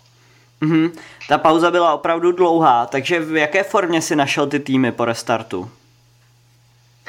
Mm-hmm. 0.62 1.00
Ta 1.30 1.38
pauza 1.38 1.72
byla 1.72 1.94
opravdu 1.94 2.32
dlouhá, 2.32 2.86
takže 2.86 3.20
v 3.20 3.36
jaké 3.36 3.64
formě 3.64 4.02
si 4.02 4.16
našel 4.16 4.48
ty 4.48 4.60
týmy 4.60 4.92
po 4.92 5.06
restartu? 5.06 5.72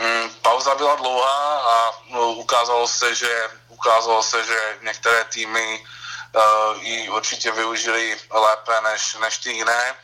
Mm, 0.00 0.30
pauza 0.42 0.74
byla 0.74 0.94
dlouhá 0.94 1.58
a 1.58 1.92
no, 2.10 2.32
ukázalo 2.32 2.88
se, 2.88 3.14
že 3.14 3.48
ukázalo 3.68 4.22
se, 4.22 4.44
že 4.44 4.58
některé 4.82 5.24
týmy 5.24 5.84
uh, 6.34 6.82
ji 6.82 7.08
určitě 7.10 7.52
využili 7.52 8.16
lépe 8.30 8.72
než, 8.92 9.16
než 9.20 9.38
ty 9.38 9.52
jiné. 9.52 9.94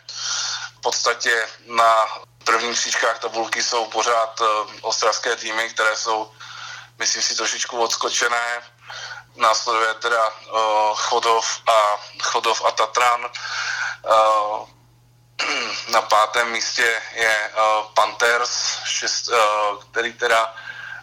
V 0.78 0.80
podstatě 0.80 1.46
na 1.66 1.92
prvních 2.44 2.78
příčkách 2.78 3.18
tabulky 3.18 3.62
jsou 3.62 3.84
pořád 3.86 4.40
uh, 4.40 4.46
ostravské 4.82 5.36
týmy, 5.36 5.68
které 5.68 5.96
jsou, 5.96 6.30
myslím 6.98 7.22
si, 7.22 7.36
trošičku 7.36 7.82
odskočené. 7.82 8.62
Následuje 9.36 9.94
teda 9.94 10.28
uh, 10.28 10.94
Chodov, 10.94 11.46
a, 11.66 12.00
Chodov 12.22 12.62
a 12.64 12.70
Tatran. 12.70 13.20
Uh, 13.24 14.68
na 15.88 16.02
pátém 16.02 16.50
místě 16.50 17.02
je 17.12 17.50
uh, 17.50 17.86
Panthers, 17.94 18.78
šest, 18.84 19.28
uh, 19.28 19.36
který 19.90 20.12
teda 20.12 20.54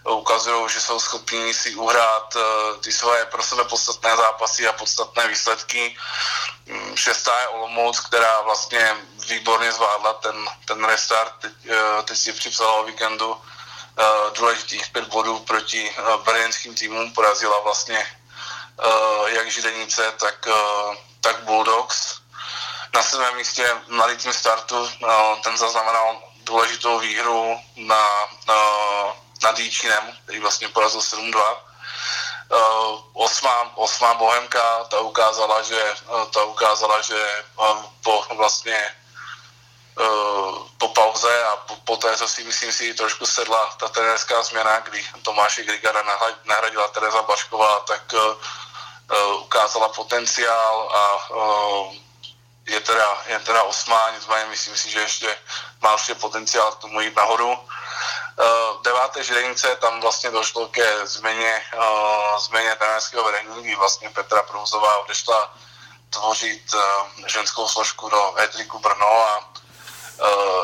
ukazují, 0.10 0.70
že 0.70 0.82
jsou 0.82 1.00
schopní 1.00 1.54
si 1.54 1.76
uhrát 1.76 2.36
uh, 2.36 2.42
ty 2.82 2.92
své 2.92 3.26
pro 3.26 3.44
sebe 3.44 3.64
podstatné 3.64 4.16
zápasy 4.18 4.68
a 4.68 4.74
podstatné 4.74 5.28
výsledky. 5.28 5.98
Um, 6.70 6.98
šestá 6.98 7.40
je 7.40 7.48
Olomouc, 7.48 8.00
která 8.00 8.42
vlastně 8.42 8.98
výborně 9.28 9.72
zvládla 9.72 10.14
ten, 10.14 10.36
ten 10.66 10.86
restart. 10.86 11.34
Teď, 11.40 11.52
uh, 11.70 12.02
teď 12.02 12.18
si 12.18 12.34
připsala 12.34 12.72
o 12.74 12.84
víkendu 12.84 13.42
důležitých 14.38 14.90
pět 14.90 15.08
bodů 15.08 15.40
proti 15.40 15.96
brněnským 16.26 16.76
týmům. 16.76 17.14
Porazila 17.14 17.60
vlastně 17.60 18.06
jak 19.26 19.52
Židenice, 19.52 20.12
tak, 20.20 20.48
uh, 20.48 20.96
tak 21.22 21.44
Bulldogs. 21.44 22.22
Na 22.94 23.04
svém 23.04 23.36
místě 23.36 23.70
na 23.88 24.08
tým 24.08 24.34
startu 24.34 24.82
uh, 24.82 24.90
ten 25.44 25.58
zaznamenal 25.58 26.24
důležitou 26.44 27.00
výhru 27.00 27.60
na, 27.76 28.08
nad 29.44 29.60
Jíčinem, 29.60 30.18
který 30.24 30.40
vlastně 30.40 30.68
porazil 30.70 31.00
7-2. 31.00 31.58
Uh, 32.52 33.00
osmá, 33.14 33.78
osmá 33.78 34.14
Bohemka, 34.14 34.84
ta 34.84 35.00
ukázala, 35.00 35.62
že, 35.62 35.94
ta 36.34 36.44
ukázala, 36.44 37.02
že 37.02 37.44
po 38.04 38.26
vlastně 38.36 38.92
po 40.78 40.88
pauze 40.88 41.44
a 41.44 41.56
po, 41.56 41.76
po 41.76 41.98
té, 41.98 42.18
co 42.18 42.28
si 42.28 42.44
myslím 42.44 42.72
si 42.72 42.94
trošku 42.94 43.26
sedla 43.26 43.76
ta 43.80 43.88
trenérská 43.88 44.44
změna, 44.44 44.80
kdy 44.80 45.06
Tomáše 45.22 45.64
Grigara 45.64 46.04
nahradila 46.46 46.88
Tereza 46.88 47.22
Bašková, 47.22 47.80
tak 47.80 48.14
uh, 48.14 48.36
ukázala 49.42 49.90
potenciál 49.90 50.90
a 50.96 51.30
uh, 51.30 51.94
je 52.68 52.80
teda, 52.80 53.18
je 53.28 53.40
teda 53.40 53.64
osmá, 53.64 54.12
nicméně 54.16 54.46
myslím 54.46 54.78
si, 54.78 54.92
že 54.92 55.00
ještě 55.00 55.38
má 55.82 55.94
určitě 55.94 56.16
potenciál 56.16 56.72
k 56.72 56.80
tomu 56.80 57.02
jít 57.02 57.16
nahoru. 57.16 57.52
Uh, 57.52 58.82
deváté 58.84 59.24
želenice, 59.24 59.76
tam 59.76 60.02
vlastně 60.02 60.32
došlo 60.32 60.68
ke 60.68 61.08
změně, 61.08 61.64
změně 62.40 62.76
trenérského 62.76 63.24
vedení, 63.24 63.64
kdy 63.64 63.76
vlastně 63.76 64.10
Petra 64.10 64.44
Prouzová 64.44 64.98
odešla 64.98 65.54
tvořit 66.10 66.76
ženskou 67.28 67.68
složku 67.68 68.10
do 68.10 68.40
Etriku 68.40 68.80
Brno 68.80 69.08
a 69.08 69.52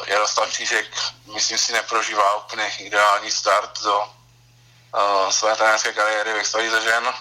Jaroslav 0.05 0.51
Čížek, 0.53 0.85
myslím 1.33 1.57
si, 1.57 1.73
neprožívá 1.73 2.35
úplně 2.35 2.71
ideální 2.79 3.31
start 3.31 3.81
do 3.83 4.09
své 5.29 5.55
trenérské 5.55 5.93
kariéry 5.93 6.33
ve 6.33 6.39
extralize 6.39 6.81
žen. 6.81 7.13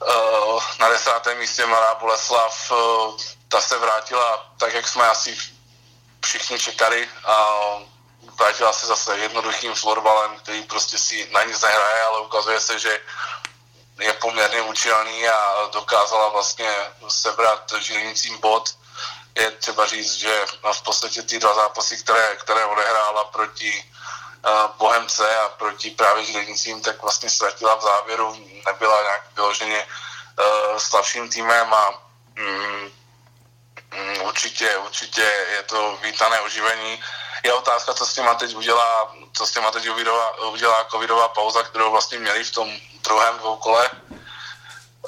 Uh, 0.00 0.62
na 0.78 0.88
desátém 0.88 1.38
místě 1.38 1.66
Mladá 1.66 1.94
Boleslav, 1.94 2.70
uh, 2.70 3.16
ta 3.48 3.60
se 3.60 3.78
vrátila 3.78 4.52
tak, 4.56 4.74
jak 4.74 4.88
jsme 4.88 5.08
asi 5.08 5.38
všichni 6.24 6.58
čekali 6.58 7.08
a 7.24 7.36
vrátila 8.38 8.72
se 8.72 8.86
zase 8.86 9.18
jednoduchým 9.18 9.74
florbalem, 9.74 10.36
který 10.36 10.62
prostě 10.62 10.98
si 10.98 11.28
na 11.32 11.42
nic 11.42 11.60
nehraje, 11.62 12.02
ale 12.04 12.20
ukazuje 12.20 12.60
se, 12.60 12.78
že 12.78 13.00
je 14.00 14.12
poměrně 14.12 14.62
účelný 14.62 15.28
a 15.28 15.68
dokázala 15.72 16.28
vlastně 16.28 16.70
sebrat 17.08 17.72
žilinicím 17.78 18.38
bod. 18.40 18.74
Je 19.34 19.50
třeba 19.50 19.86
říct, 19.86 20.14
že 20.14 20.46
v 20.72 20.82
podstatě 20.82 21.22
ty 21.22 21.38
dva 21.38 21.54
zápasy, 21.54 21.96
které, 21.96 22.36
které 22.36 22.64
odehrála 22.64 23.24
proti 23.24 23.92
Bohemce 24.78 25.36
a 25.38 25.48
proti 25.48 25.90
právě 25.90 26.24
žilinicím, 26.24 26.82
tak 26.82 27.02
vlastně 27.02 27.30
ztratila 27.30 27.74
v 27.74 27.82
závěru, 27.82 28.36
nebyla 28.66 29.02
nějak 29.02 29.22
vyloženě 29.36 29.86
uh, 29.86 30.78
slabším 30.78 31.28
týmem 31.28 31.74
a 31.74 31.88
um, 31.88 32.92
um, 33.94 34.22
určitě, 34.22 34.76
určitě 34.76 35.20
je 35.52 35.62
to 35.62 35.98
vítané 36.02 36.40
oživení 36.40 37.02
je 37.44 37.52
otázka, 37.52 37.94
co 37.94 38.06
s 38.06 38.14
těma 38.14 38.34
teď 38.34 38.54
udělá, 38.56 39.14
co 39.32 39.46
s 39.46 39.52
těma 39.52 39.70
teď 39.70 39.88
udělá, 39.88 40.38
udělá 40.38 40.84
covidová 40.84 41.28
pauza, 41.28 41.62
kterou 41.62 41.90
vlastně 41.90 42.18
měli 42.18 42.44
v 42.44 42.50
tom 42.50 42.76
druhém 43.02 43.38
dvoukole. 43.38 43.90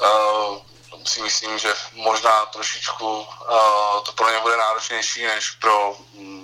Uh, 0.00 0.58
si 1.04 1.22
myslím, 1.22 1.58
že 1.58 1.74
možná 1.92 2.46
trošičku 2.46 3.20
uh, 3.20 3.26
to 4.04 4.12
pro 4.12 4.30
ně 4.30 4.40
bude 4.40 4.56
náročnější 4.56 5.24
než 5.24 5.50
pro 5.50 5.90
um, 5.90 6.41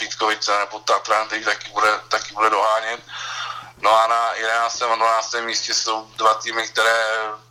Vítkovice 0.00 0.58
nebo 0.58 0.78
Tatran, 0.78 1.26
který 1.26 1.44
taky 1.44 1.70
bude, 1.70 2.00
taky 2.08 2.34
bude 2.34 2.50
dohánět. 2.50 3.00
No 3.80 4.04
a 4.04 4.06
na 4.06 4.34
11. 4.34 4.82
a 4.82 4.94
12. 4.96 5.34
místě 5.34 5.74
jsou 5.74 6.04
dva 6.16 6.34
týmy, 6.34 6.68
které 6.68 7.06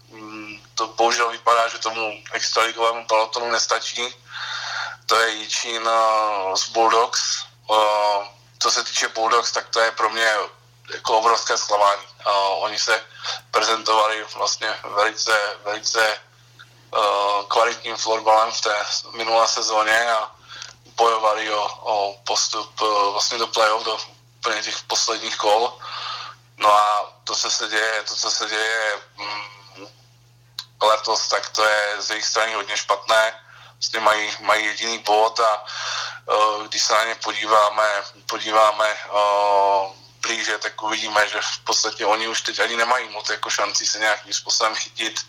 um, 0.10 0.62
to 0.76 0.88
bohužel 0.88 1.32
vypadá, 1.32 1.68
že 1.68 1.78
tomu 1.78 2.24
extraligovému 2.34 3.06
pelotonu 3.06 3.52
nestačí. 3.52 4.16
To 5.06 5.20
je 5.20 5.30
Jičín 5.30 5.88
uh, 5.88 6.56
z 6.56 6.70
Bulldogs, 6.70 7.44
co 8.60 8.72
se 8.72 8.84
týče 8.84 9.08
Bulldogs, 9.08 9.52
tak 9.52 9.70
to 9.70 9.80
je 9.80 9.92
pro 9.92 10.10
mě 10.10 10.32
jako 10.94 11.18
obrovské 11.18 11.58
zklamání. 11.58 12.02
Uh, 12.28 12.64
oni 12.64 12.80
se 12.80 13.02
prezentovali 13.52 14.26
vlastně 14.36 14.74
velice, 14.84 15.40
velice 15.64 16.18
kvalitním 17.48 17.98
florbalem 17.98 18.52
v 18.52 18.62
té 18.62 18.76
minulé 19.14 19.48
sezóně 19.48 20.12
a 20.12 20.32
bojovali 20.98 21.54
o, 21.54 21.64
o 21.82 22.18
postup 22.26 22.82
vlastně 23.12 23.38
do 23.38 23.48
playoff, 23.48 23.86
do 23.86 23.98
úplně 24.40 24.62
těch 24.64 24.82
posledních 24.88 25.38
kol. 25.38 25.80
No 26.58 26.74
a 26.74 27.14
to, 27.24 27.36
co 27.36 27.52
se 27.52 27.68
děje, 27.68 28.04
to, 28.04 28.16
co 28.16 28.32
se 28.32 28.50
děje 28.50 29.02
mm, 29.18 29.88
letos, 30.82 31.28
tak 31.28 31.50
to 31.50 31.64
je 31.64 32.02
z 32.02 32.10
jejich 32.10 32.26
strany 32.26 32.54
hodně 32.54 32.78
špatné. 32.78 33.34
Vlastně 33.74 34.00
mají, 34.00 34.32
mají 34.40 34.66
jediný 34.66 35.00
bod 35.00 35.40
a 35.40 35.66
když 36.68 36.84
se 36.84 36.94
na 36.94 37.04
ně 37.06 37.16
podíváme, 37.16 38.04
podíváme 38.26 38.98
blíže, 40.22 40.58
tak 40.58 40.82
uvidíme, 40.82 41.28
že 41.30 41.40
v 41.42 41.60
podstatě 41.60 42.06
oni 42.06 42.28
už 42.28 42.42
teď 42.42 42.60
ani 42.60 42.76
nemají 42.76 43.10
moc 43.10 43.30
jako 43.30 43.50
šanci 43.50 43.86
se 43.86 44.00
nějakým 44.00 44.34
způsobem 44.34 44.76
chytit, 44.76 45.26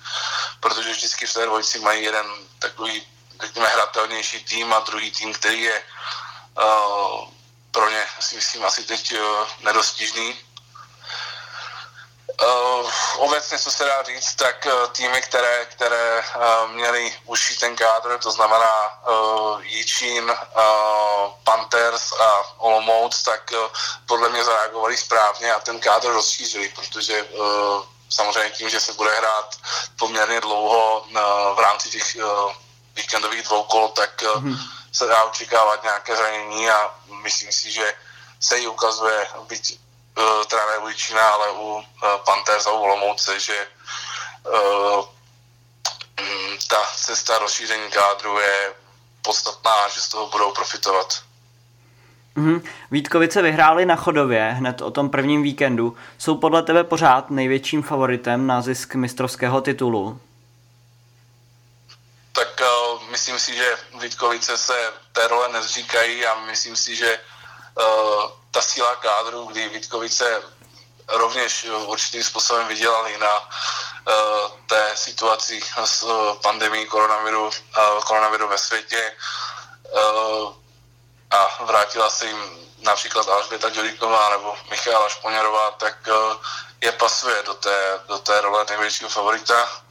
protože 0.60 0.90
vždycky 0.90 1.26
v 1.26 1.34
té 1.34 1.46
dvojici 1.46 1.78
mají 1.78 2.04
jeden 2.04 2.26
takový, 2.58 3.06
řekněme, 3.42 3.68
hratelnější 3.68 4.44
tým 4.44 4.72
a 4.72 4.80
druhý 4.80 5.10
tým, 5.10 5.32
který 5.34 5.62
je 5.62 5.82
uh, 6.58 7.28
pro 7.70 7.90
ně 7.90 8.06
si 8.20 8.36
myslím 8.36 8.64
asi 8.64 8.84
teď 8.84 9.12
uh, 9.12 9.46
nedostižný. 9.60 10.40
Uh, 12.42 12.90
obecně, 13.16 13.58
co 13.58 13.70
se 13.70 13.84
dá 13.84 14.02
říct, 14.02 14.34
tak 14.34 14.66
uh, 14.66 14.92
týmy, 14.92 15.20
které, 15.20 15.64
které 15.64 16.22
uh, 16.22 16.70
měly 16.70 17.14
užší 17.24 17.56
ten 17.58 17.76
kádr, 17.76 18.18
to 18.18 18.30
znamená 18.30 19.02
uh, 19.08 19.60
Jičín, 19.62 20.30
uh, 20.30 21.32
Panthers 21.44 22.12
a 22.12 22.42
Olomouc, 22.58 23.22
tak 23.22 23.50
uh, 23.52 23.58
podle 24.06 24.28
mě 24.28 24.44
zareagovali 24.44 24.96
správně 24.96 25.54
a 25.54 25.60
ten 25.60 25.80
kádr 25.80 26.08
rozšířili, 26.08 26.68
protože 26.68 27.22
uh, 27.22 27.84
samozřejmě 28.08 28.50
tím, 28.50 28.70
že 28.70 28.80
se 28.80 28.92
bude 28.92 29.18
hrát 29.18 29.56
poměrně 29.98 30.40
dlouho 30.40 31.00
uh, 31.00 31.18
v 31.54 31.58
rámci 31.58 31.90
těch 31.90 32.16
uh, 32.16 32.52
víkendových 32.98 33.42
dvou 33.42 33.62
kol, 33.62 33.88
tak 33.88 34.22
hmm. 34.36 34.58
se 34.92 35.06
dá 35.06 35.24
očekávat 35.24 35.82
nějaké 35.82 36.16
zranění 36.16 36.70
a 36.70 36.94
myslím 37.22 37.52
si, 37.52 37.70
že 37.70 37.94
se 38.40 38.58
jí 38.58 38.66
ukazuje, 38.66 39.26
byť 39.48 39.78
uh, 40.18 40.44
teda 40.44 40.66
ne 40.66 40.78
u 40.78 40.88
Jičína, 40.88 41.28
ale 41.28 41.50
u 41.50 41.68
uh, 41.74 41.82
Panthers 42.26 42.66
a 42.66 42.72
u 42.72 42.80
Olomouce, 42.80 43.40
že 43.40 43.66
uh, 44.46 45.04
ta 46.68 46.76
cesta 46.96 47.38
rozšíření 47.38 47.90
kádru 47.90 48.38
je 48.38 48.74
podstatná, 49.22 49.88
že 49.88 50.00
z 50.00 50.08
toho 50.08 50.26
budou 50.26 50.52
profitovat. 50.52 51.22
Mm-hmm. 52.36 52.62
Vítkovice 52.90 53.42
vyhráli 53.42 53.86
na 53.86 53.96
Chodově 53.96 54.52
hned 54.58 54.82
o 54.82 54.90
tom 54.90 55.10
prvním 55.10 55.42
víkendu. 55.42 55.96
Jsou 56.18 56.34
podle 56.34 56.62
tebe 56.62 56.84
pořád 56.84 57.30
největším 57.30 57.82
favoritem 57.82 58.46
na 58.46 58.62
zisk 58.62 58.94
mistrovského 58.94 59.60
titulu? 59.60 60.20
Tak 62.38 62.60
uh, 62.60 63.02
myslím 63.10 63.38
si, 63.38 63.56
že 63.56 63.78
Vítkovice 64.00 64.58
se 64.58 64.92
té 65.12 65.28
role 65.28 65.48
nezříkají 65.48 66.26
a 66.26 66.34
myslím 66.34 66.76
si, 66.76 66.96
že 66.96 67.20
uh, 67.74 68.30
ta 68.50 68.62
síla 68.62 68.96
kádru, 68.96 69.44
kdy 69.44 69.68
Vítkovice 69.68 70.42
rovněž 71.08 71.66
určitým 71.86 72.24
způsobem 72.24 72.68
vydělali 72.68 73.18
na 73.18 73.38
uh, 73.38 74.50
té 74.66 74.92
situaci 74.94 75.60
s 75.84 76.06
pandemí 76.42 76.86
koronaviru, 76.86 77.46
uh, 77.46 78.04
koronaviru 78.06 78.48
ve 78.48 78.58
světě 78.58 79.12
uh, 79.90 80.52
a 81.30 81.64
vrátila 81.64 82.10
se 82.10 82.26
jim 82.26 82.68
například 82.78 83.28
Alžběta 83.28 83.70
Dělíková 83.70 84.30
nebo 84.30 84.56
Michála 84.70 85.08
Šponěrová, 85.08 85.70
tak 85.70 86.08
je 86.80 86.92
pasuje 86.92 87.42
do 87.42 87.54
té, 87.54 88.00
do 88.08 88.18
té 88.18 88.40
role 88.40 88.64
největšího 88.68 89.10
favorita. 89.10 89.87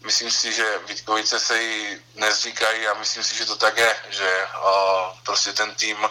Myslím 0.00 0.30
si, 0.30 0.52
že 0.52 0.78
Vítkovice 0.88 1.40
se 1.40 1.62
jí 1.62 2.02
nezříkají 2.14 2.86
a 2.86 2.94
myslím 2.94 3.24
si, 3.24 3.36
že 3.36 3.46
to 3.46 3.56
tak 3.56 3.76
je, 3.76 3.96
že 4.08 4.46
uh, 4.56 5.18
prostě 5.24 5.52
ten 5.52 5.74
tým 5.74 6.08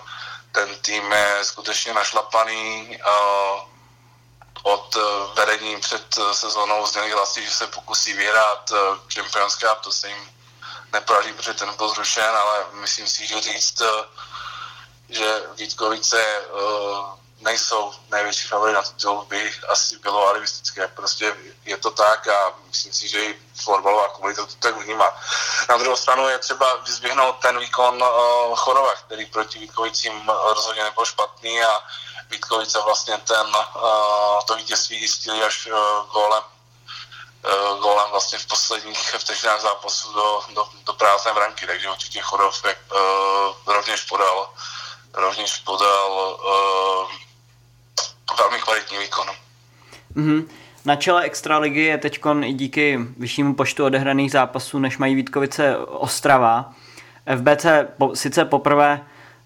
ten 0.52 0.76
tým 0.82 1.12
je 1.12 1.40
skutečně 1.42 1.94
našlapaný. 1.94 3.00
Od 4.64 4.96
e, 4.96 5.00
vedení 5.36 5.80
před 5.80 6.20
sezónou 6.32 6.86
zněli 6.86 7.12
hlasy, 7.12 7.46
že 7.46 7.52
se 7.52 7.68
pokusí 7.68 8.14
vyhrát 8.14 8.72
Champions 9.14 9.56
Cup, 9.56 9.80
to 9.82 9.92
se 9.92 10.10
jim 10.10 10.32
nepodaří, 10.94 11.34
protože 11.34 11.54
ten 11.54 11.76
byl 11.76 11.90
zrušen, 11.90 12.36
ale 12.36 12.66
myslím 12.72 13.08
si, 13.08 13.28
že 13.28 13.42
říct, 13.42 13.82
že 15.10 15.42
Vítkovice 15.56 16.42
nejsou 17.42 17.92
největší 18.12 18.48
favorit 18.48 18.74
na 18.74 18.82
titul, 18.82 19.26
by 19.30 19.54
asi 19.70 20.00
bylo 20.00 20.28
alibistické. 20.28 20.88
Prostě 20.88 21.36
je 21.66 21.78
to 21.78 21.92
tak 21.92 22.28
a 22.28 22.54
myslím 22.68 22.94
si, 22.94 23.08
že 23.08 23.26
i 23.26 23.42
florbalová 23.64 24.08
komunita 24.10 24.46
to 24.46 24.56
tak 24.60 24.78
vnímá. 24.78 25.22
Na 25.70 25.78
druhou 25.78 25.96
stranu 25.96 26.30
je 26.30 26.40
třeba 26.40 26.76
vyzvihnout 26.76 27.36
ten 27.42 27.60
výkon 27.60 28.04
uh, 28.04 28.56
Chorova, 28.56 28.96
který 28.96 29.26
proti 29.26 29.60
Vítkovicím 29.60 30.32
rozhodně 30.54 30.84
nebyl 30.84 31.06
špatný 31.06 31.64
a 31.64 31.84
Vítkovice 32.30 32.80
vlastně 32.86 33.18
ten, 33.18 33.48
uh, 33.48 34.42
to 34.48 34.56
vítězství 34.56 35.02
jistili 35.02 35.44
až 35.44 35.68
uh, 35.68 36.12
gólem 36.12 36.44
gólem 37.80 38.12
vlastně 38.12 38.40
v 38.40 38.48
posledních 38.48 39.16
vteřinách 39.18 39.62
zápasu 39.62 40.14
do, 40.14 40.42
do, 40.54 40.70
do 40.86 40.94
prázdné 40.94 41.34
branky, 41.34 41.68
takže 41.68 41.90
určitě 41.90 42.22
Chorov 42.22 42.64
uh, 42.64 43.74
rovněž 43.74 44.02
podal 44.02 44.50
rovněž 45.14 45.58
podal 45.58 46.40
uh, 46.44 47.12
velmi 48.38 48.58
kvalitní 48.60 48.98
výkon. 48.98 49.28
Mm-hmm. 50.16 50.46
Na 50.86 50.96
čele 50.96 51.24
extraligy 51.24 51.82
je 51.82 51.98
teď 51.98 52.20
i 52.44 52.54
díky 52.54 53.00
vyššímu 53.18 53.54
počtu 53.54 53.86
odehraných 53.86 54.32
zápasů, 54.32 54.80
než 54.80 54.98
mají 54.98 55.16
Vítkovice 55.16 55.78
Ostrava. 55.78 56.74
FBC 57.38 57.66
po, 57.98 58.16
sice 58.16 58.46
poprvé 58.46 59.02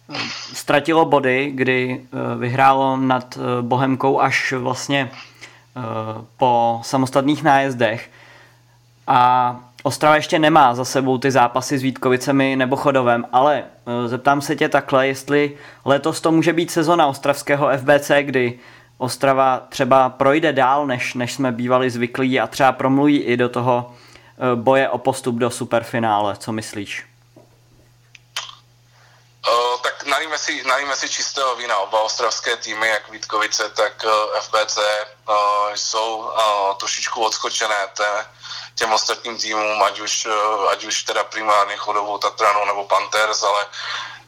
eh, 0.10 0.18
ztratilo 0.54 1.06
body, 1.06 1.52
kdy 1.56 2.02
eh, 2.02 2.36
vyhrálo 2.38 2.98
nad 2.98 3.38
eh, 3.38 3.62
Bohemkou 3.62 4.20
až 4.20 4.54
vlastně 4.54 5.12
po 6.38 6.80
samostatných 6.84 7.44
nájezdech. 7.44 8.10
A 9.08 9.60
Ostrava 9.84 10.16
ještě 10.16 10.40
nemá 10.40 10.76
za 10.76 10.86
sebou 10.86 11.18
ty 11.18 11.32
zápasy 11.32 11.78
s 11.78 11.82
Vítkovicemi 11.82 12.56
nebo 12.56 12.76
Chodovem, 12.76 13.26
ale 13.32 13.64
zeptám 14.06 14.42
se 14.42 14.56
tě 14.56 14.70
takhle, 14.70 15.08
jestli 15.08 15.58
letos 15.86 16.22
to 16.22 16.32
může 16.32 16.54
být 16.54 16.72
sezona 16.72 17.08
ostravského 17.08 17.70
FBC, 17.78 18.12
kdy 18.22 18.60
Ostrava 18.98 19.62
třeba 19.70 20.10
projde 20.10 20.54
dál, 20.54 20.88
než, 20.88 21.14
než 21.14 21.34
jsme 21.34 21.52
bývali 21.52 21.90
zvyklí 21.90 22.40
a 22.40 22.48
třeba 22.48 22.72
promluví 22.72 23.20
i 23.20 23.38
do 23.38 23.50
toho 23.50 23.94
eh, 23.94 24.56
boje 24.56 24.90
o 24.90 24.98
postup 24.98 25.36
do 25.36 25.50
superfinále. 25.50 26.36
Co 26.38 26.52
myslíš? 26.52 27.06
Uh, 29.50 29.82
tak 29.82 30.06
nalíme 30.06 30.38
si, 30.38 30.64
nalíme 30.68 30.96
si 30.96 31.10
čistého 31.10 31.56
vína. 31.56 31.78
Oba 31.78 32.02
ostravské 32.02 32.58
týmy, 32.58 32.88
jak 32.88 33.12
Vítkovice, 33.12 33.70
tak 33.70 34.06
FBC, 34.42 34.78
jsou 35.76 36.30
trošičku 36.80 37.24
odskočené 37.24 37.88
té, 37.98 38.26
těm 38.76 38.94
ostatním 38.94 39.38
týmům, 39.38 39.84
ať 39.84 40.00
už, 40.00 40.26
uh, 40.26 40.70
ať 40.70 40.84
už 40.84 41.04
teda 41.04 41.24
primárně 41.24 41.78
chodovou 41.78 42.18
Tatranu 42.18 42.66
nebo 42.66 42.84
Panthers, 42.84 43.44
ale 43.44 43.66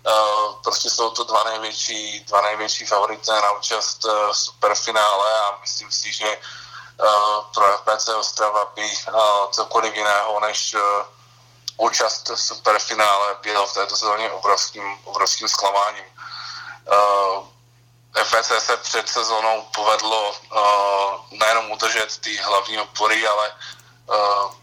Uh, 0.07 0.53
prostě 0.63 0.89
jsou 0.89 1.09
to 1.09 1.23
dva 1.23 1.43
největší, 1.43 2.19
dva 2.19 2.41
největší 2.41 2.85
favority 2.85 3.31
na 3.31 3.51
účast 3.51 4.05
uh, 4.05 4.31
superfinále 4.31 5.39
a 5.39 5.57
myslím 5.61 5.91
si, 5.91 6.13
že 6.13 6.37
uh, 6.37 7.43
pro 7.53 7.77
FBC 7.77 8.07
Ostrava 8.07 8.71
by 8.75 8.89
cokoliv 9.51 9.95
jiného 9.95 10.39
než 10.39 10.75
účast 11.77 12.29
v 12.29 12.41
superfinále 12.41 13.37
bylo 13.41 13.67
v 13.67 13.73
této 13.73 13.97
sezóně 13.97 14.31
obrovským, 14.31 14.97
obrovským 15.03 15.47
zklamáním. 15.47 16.05
FBC 18.23 18.51
se 18.59 18.77
před 18.77 19.09
sezónou 19.09 19.67
povedlo 19.75 20.35
nejenom 21.31 21.71
udržet 21.71 22.17
ty 22.17 22.37
hlavní 22.37 22.79
opory, 22.79 23.27
ale 23.27 23.51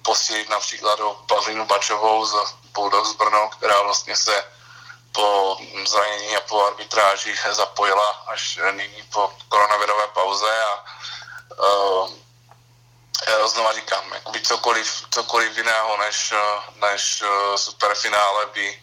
posílit 0.02 0.48
například 0.48 0.98
do 0.98 1.16
Pavlínu 1.28 1.66
Bačovou 1.66 2.26
z 2.26 2.34
Bulldogs 2.72 3.12
Brno, 3.12 3.48
která 3.48 3.82
vlastně 3.82 4.16
se 4.16 4.44
po 5.12 5.56
zranění 5.86 6.36
a 6.36 6.40
po 6.40 6.66
arbitráži 6.66 7.34
zapojila 7.50 8.10
až 8.26 8.58
nyní 8.70 9.02
po 9.12 9.32
koronavirové 9.48 10.06
pauze 10.06 10.64
a 10.64 10.84
uh, 11.58 12.10
znova 13.46 13.72
říkám, 13.72 14.12
jakoby 14.12 14.40
cokoliv, 14.40 15.04
cokoliv 15.10 15.56
jiného 15.56 15.96
než, 15.96 16.34
než 16.74 17.22
superfinále 17.56 18.46
by 18.46 18.82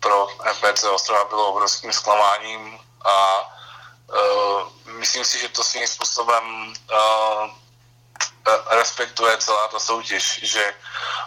pro 0.00 0.28
FBC 0.52 0.84
Ostrava 0.84 1.24
bylo 1.24 1.48
obrovským 1.48 1.92
zklamáním 1.92 2.80
a 3.04 3.40
uh, 4.08 4.68
myslím 4.84 5.24
si, 5.24 5.38
že 5.38 5.48
to 5.48 5.64
svým 5.64 5.86
způsobem 5.86 6.74
uh, 6.92 7.50
respektuje 8.70 9.38
celá 9.38 9.68
ta 9.68 9.78
soutěž, 9.78 10.40
že 10.42 10.74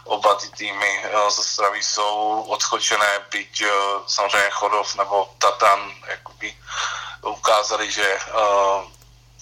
oba 0.04 0.36
ty 0.36 0.50
týmy 0.50 1.04
eh, 1.04 1.32
ze 1.32 1.44
Straví 1.44 1.84
jsou 1.84 2.42
odskočené, 2.42 3.20
byť 3.32 3.62
eh, 3.62 3.72
samozřejmě 4.08 4.50
Chodov 4.50 4.96
nebo 4.96 5.30
Tatan 5.38 5.92
jakoby 6.08 6.58
ukázali, 7.22 7.92
že 7.92 8.08
eh, 8.08 8.94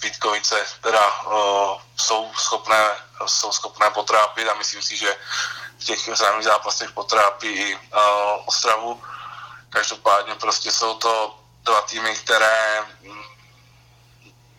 Vítkovice 0.02 0.66
teda 0.82 1.14
jsou 1.98 2.34
schopné, 2.34 2.90
jsou 3.26 3.52
schopné 3.52 3.90
potrápit 3.90 4.50
a 4.50 4.54
myslím 4.54 4.82
si, 4.82 4.98
že 4.98 5.16
v 5.80 5.84
těch 5.86 6.08
vzájemných 6.08 6.46
zápasech 6.46 6.92
potrápí 6.92 7.48
i 7.48 7.80
Ostravu. 8.46 9.04
Každopádně 9.70 10.36
prostě 10.36 10.72
jsou 10.72 10.98
to 10.98 11.38
dva 11.64 11.82
týmy, 11.82 12.16
které 12.16 12.82
mm, 13.02 13.24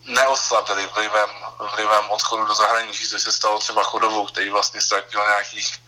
neoslabili 0.05 0.87
vlivem, 0.87 1.31
vlivem 1.75 2.11
odchodu 2.11 2.45
do 2.45 2.55
zahraničí, 2.55 3.09
což 3.09 3.23
se 3.23 3.33
stalo 3.33 3.59
třeba 3.59 3.83
Chodovou, 3.83 4.27
který 4.27 4.51
vlastně 4.51 4.81
ztratil 4.81 5.21
nějakých 5.21 5.83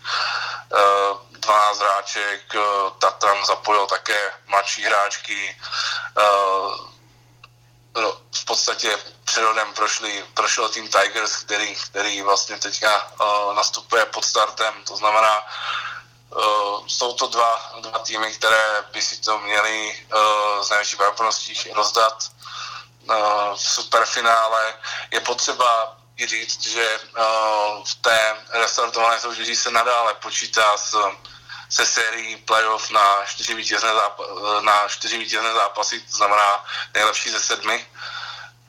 uh, 0.73 1.19
12 1.31 1.79
hráček, 1.81 2.55
uh, 2.55 2.91
Tatran 2.99 3.47
zapojil 3.47 3.87
také 3.87 4.33
mladší 4.47 4.83
hráčky, 4.83 5.61
uh, 6.19 6.95
no, 8.03 8.17
v 8.35 8.45
podstatě 8.45 8.99
přerodem 9.25 9.75
prošli, 9.75 10.25
prošel 10.35 10.69
tým 10.69 10.89
Tigers, 10.89 11.37
který, 11.37 11.75
který 11.75 12.23
vlastně 12.23 12.59
teďka 12.59 13.13
uh, 13.21 13.55
nastupuje 13.55 14.07
pod 14.07 14.25
startem, 14.25 14.75
to 14.89 14.97
znamená, 14.97 15.47
uh, 16.37 16.87
jsou 16.87 17.13
to 17.13 17.27
dva, 17.27 17.73
dva 17.81 17.99
týmy, 17.99 18.33
které 18.33 18.85
by 18.93 19.03
si 19.03 19.21
to 19.21 19.39
měly 19.39 20.05
uh, 20.15 20.63
z 20.63 20.71
největší 20.71 20.97
pravděpodobností 20.97 21.73
rozdat 21.73 22.31
v 23.55 23.61
superfinále. 23.61 24.75
Je 25.11 25.21
potřeba 25.21 25.97
i 26.17 26.27
říct, 26.27 26.63
že 26.63 26.99
uh, 26.99 27.85
v 27.85 27.95
té 27.95 28.37
restartované 28.53 29.21
soutěži 29.21 29.57
se 29.57 29.71
nadále 29.71 30.15
počítá 30.15 30.77
s 30.77 30.95
se 31.69 31.87
sérií 31.87 32.37
playoff 32.37 32.91
na 32.91 33.25
čtyři 33.27 33.55
vítězné, 33.55 33.95
zápa- 33.95 34.63
na 34.63 34.89
čtyři 34.89 35.19
vítězné 35.19 35.53
zápasy, 35.53 36.01
to 36.01 36.17
znamená 36.17 36.65
nejlepší 36.95 37.31
ze 37.31 37.41
sedmi. 37.41 37.87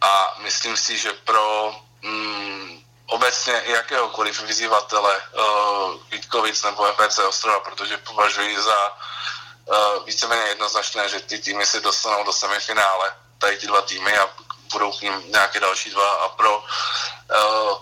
A 0.02 0.36
myslím 0.42 0.78
si, 0.78 0.98
že 0.98 1.14
pro 1.14 1.76
mm, 2.02 2.84
obecně 3.06 3.62
jakéhokoliv 3.66 4.42
vyzývatele 4.42 5.22
uh, 5.22 6.02
Vítkovic 6.12 6.64
nebo 6.64 6.86
FBC 6.94 7.18
Ostrova, 7.18 7.60
protože 7.60 7.98
považuji 7.98 8.62
za 8.62 8.92
uh, 8.92 10.06
víceméně 10.06 10.44
jednoznačné, 10.44 11.10
že 11.10 11.20
ty 11.20 11.40
týmy 11.40 11.66
se 11.66 11.80
dostanou 11.80 12.24
do 12.24 12.34
semifinále, 12.34 13.16
tady 13.38 13.58
ty 13.58 13.68
dva 13.68 13.82
týmy 13.82 14.18
a 14.18 14.30
budou 14.72 14.92
k 14.92 15.02
ním 15.02 15.32
nějaké 15.32 15.60
další 15.60 15.90
dva 15.90 16.12
a 16.12 16.30
pro 16.30 16.60
uh, 16.60 17.78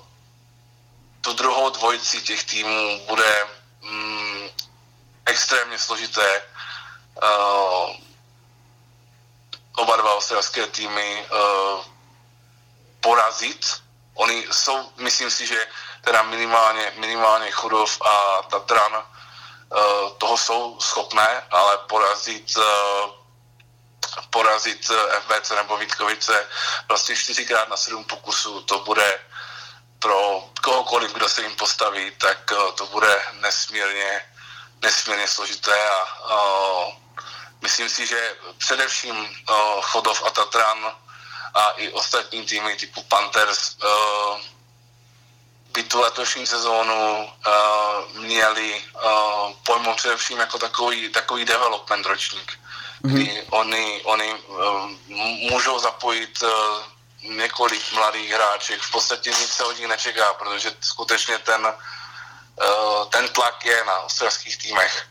tu 1.22 1.34
druhou 1.34 1.70
dvojici 1.70 2.22
těch 2.22 2.44
týmů 2.44 3.06
bude 3.08 3.48
mm, 3.82 4.50
extrémně 5.26 5.80
složité. 5.80 6.42
Uh, 7.24 7.96
oba 9.76 9.96
dva 9.96 10.16
australské 10.16 10.68
týmy 10.68 11.26
uh, 11.32 11.86
porazit. 13.02 13.66
Oni 14.14 14.48
jsou, 14.52 14.92
myslím 14.98 15.32
si, 15.32 15.48
že 15.48 15.68
teda 16.02 16.24
minimálně, 16.24 16.94
minimálně 16.96 17.52
Chudov 17.52 18.02
a 18.02 18.42
Tatran 18.42 18.94
uh, 18.94 20.10
toho 20.18 20.38
jsou 20.38 20.80
schopné, 20.80 21.44
ale 21.52 21.78
porazit 21.78 22.58
uh, 22.58 22.64
porazit 24.30 24.92
FBC 25.20 25.50
nebo 25.50 25.78
Vítkovice 25.78 26.48
vlastně 26.88 27.16
čtyřikrát 27.16 27.70
na 27.70 27.78
sedm 27.78 28.04
pokusů, 28.04 28.62
to 28.62 28.80
bude 28.80 29.20
pro 30.00 30.50
kohokoliv, 30.62 31.14
kdo 31.14 31.30
se 31.30 31.42
jim 31.42 31.56
postaví, 31.56 32.12
tak 32.12 32.52
uh, 32.52 32.72
to 32.72 32.86
bude 32.86 33.22
nesmírně 33.40 34.22
nesmírně 34.82 35.28
složité 35.28 35.90
a 35.90 36.04
uh, 36.04 36.94
myslím 37.62 37.90
si, 37.90 38.08
že 38.08 38.36
především 38.58 39.16
Chodov 39.82 40.24
a 40.26 40.30
Tatran 40.30 40.92
a 41.54 41.70
i 41.70 41.92
ostatní 41.92 42.46
týmy 42.46 42.76
typu 42.76 43.04
Panthers 43.04 43.78
by 45.74 45.84
tu 45.84 46.02
letošní 46.02 46.48
sezónu 46.48 47.30
měli 48.14 48.84
uh, 48.94 49.54
pojmout 49.66 49.98
především 49.98 50.40
jako 50.40 50.60
takový, 50.60 51.10
takový 51.10 51.46
development 51.46 52.06
ročník, 52.06 52.60
mm-hmm. 53.04 53.14
kdy 53.14 53.44
oni, 53.50 54.02
oni 54.04 54.34
uh, 54.34 54.92
můžou 55.52 55.80
zapojit 55.80 56.44
uh, 56.44 56.50
několik 57.36 57.92
mladých 57.92 58.32
hráček. 58.32 58.82
V 58.82 58.92
podstatě 58.92 59.30
nic 59.30 59.50
se 59.50 59.64
od 59.64 59.78
nich 59.78 59.88
nečeká, 59.88 60.34
protože 60.34 60.72
skutečně 60.82 61.38
ten 61.38 61.74
Eh, 62.62 63.06
ten 63.10 63.28
tlak 63.30 63.66
je 63.66 63.86
na 63.86 64.04
australských 64.04 64.58
týmech. 64.58 65.08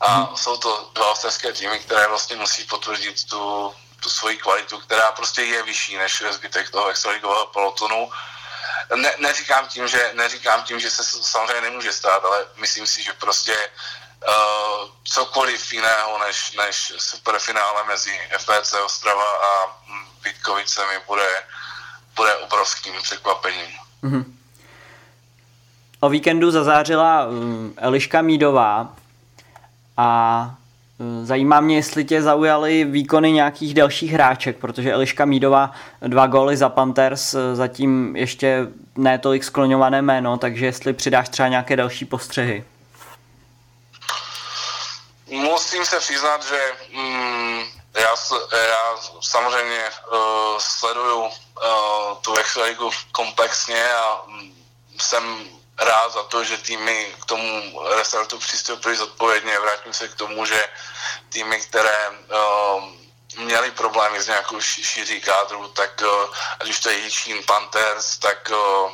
A 0.00 0.14
hmm. 0.14 0.36
jsou 0.36 0.56
to 0.56 0.90
dva 0.94 1.10
australské 1.10 1.52
týmy, 1.52 1.78
které 1.78 2.08
vlastně 2.08 2.36
musí 2.36 2.64
potvrdit 2.64 3.24
tu, 3.24 3.74
tu 4.00 4.10
svoji 4.10 4.36
kvalitu, 4.36 4.78
která 4.78 5.12
prostě 5.12 5.42
je 5.42 5.62
vyšší 5.62 5.96
než 5.96 6.22
zbytek 6.30 6.70
toho 6.70 6.88
extraligového 6.88 7.46
pelotonu. 7.46 8.10
Ne, 8.94 9.14
neříkám, 9.18 9.68
tím, 9.68 9.88
že, 9.88 10.10
neříkám 10.14 10.62
tím, 10.62 10.80
že 10.80 10.90
se 10.90 11.18
to 11.18 11.24
samozřejmě 11.24 11.60
nemůže 11.60 11.92
stát, 11.92 12.24
ale 12.24 12.46
myslím 12.56 12.86
si, 12.86 13.02
že 13.02 13.12
prostě 13.12 13.70
uh, 14.28 14.88
cokoliv 15.04 15.72
jiného 15.72 16.18
než, 16.26 16.52
než 16.66 16.92
superfinále 16.98 17.84
mezi 17.88 18.10
FPC 18.38 18.74
Ostrava 18.84 19.24
a 19.24 19.78
Vítkovicemi 20.24 20.94
bude, 21.06 21.28
bude 22.16 22.36
obrovským 22.36 22.92
překvapením. 23.02 23.70
Mm-hmm. 24.04 24.24
O 26.00 26.08
víkendu 26.08 26.50
zazářila 26.50 27.26
mm, 27.26 27.74
Eliška 27.76 28.22
Mídová 28.22 28.94
a 29.96 30.50
mm, 30.98 31.26
Zajímá 31.26 31.60
mě, 31.60 31.76
jestli 31.76 32.04
tě 32.04 32.22
zaujaly 32.22 32.84
výkony 32.84 33.32
nějakých 33.32 33.74
dalších 33.74 34.12
hráček, 34.12 34.56
protože 34.56 34.92
Eliška 34.92 35.24
Mídová 35.24 35.72
dva 36.02 36.26
góly 36.26 36.56
za 36.56 36.68
Panthers, 36.68 37.34
e, 37.34 37.56
zatím 37.56 38.16
ještě 38.16 38.66
ne 38.96 39.18
tolik 39.18 39.44
skloňované 39.44 40.02
jméno, 40.02 40.38
takže 40.38 40.66
jestli 40.66 40.92
přidáš 40.92 41.28
třeba 41.28 41.48
nějaké 41.48 41.76
další 41.76 42.04
postřehy. 42.04 42.64
Musím 45.28 45.86
se 45.86 46.00
přiznat, 46.00 46.42
že 46.44 46.72
mm, 46.92 47.64
já, 47.94 48.14
já 48.52 48.96
samozřejmě 49.20 49.90
uh, 50.12 50.58
sleduju 50.58 51.22
uh, 51.22 51.32
tu 52.20 52.36
extraligu 52.36 52.90
komplexně 53.12 53.92
a 53.92 54.22
mm, 54.26 54.64
jsem 55.00 55.48
rád 55.78 56.12
za 56.12 56.22
to, 56.22 56.44
že 56.44 56.58
týmy 56.58 57.14
k 57.22 57.24
tomu 57.24 57.80
restartu 57.96 58.38
přistoupily 58.38 58.96
zodpovědně. 58.96 59.58
Vrátím 59.58 59.92
se 59.92 60.08
k 60.08 60.14
tomu, 60.14 60.44
že 60.44 60.68
týmy, 61.28 61.60
které 61.60 62.08
uh, 62.08 62.84
měly 63.36 63.70
problémy 63.70 64.22
s 64.22 64.26
nějakou 64.26 64.60
šíří 64.60 65.20
kádru, 65.20 65.68
tak 65.68 66.02
uh, 66.02 66.34
ať 66.60 66.68
už 66.68 66.80
to 66.80 66.90
je 66.90 66.98
Jičín, 66.98 67.44
Panthers, 67.46 68.18
tak 68.18 68.50
uh, 68.50 68.90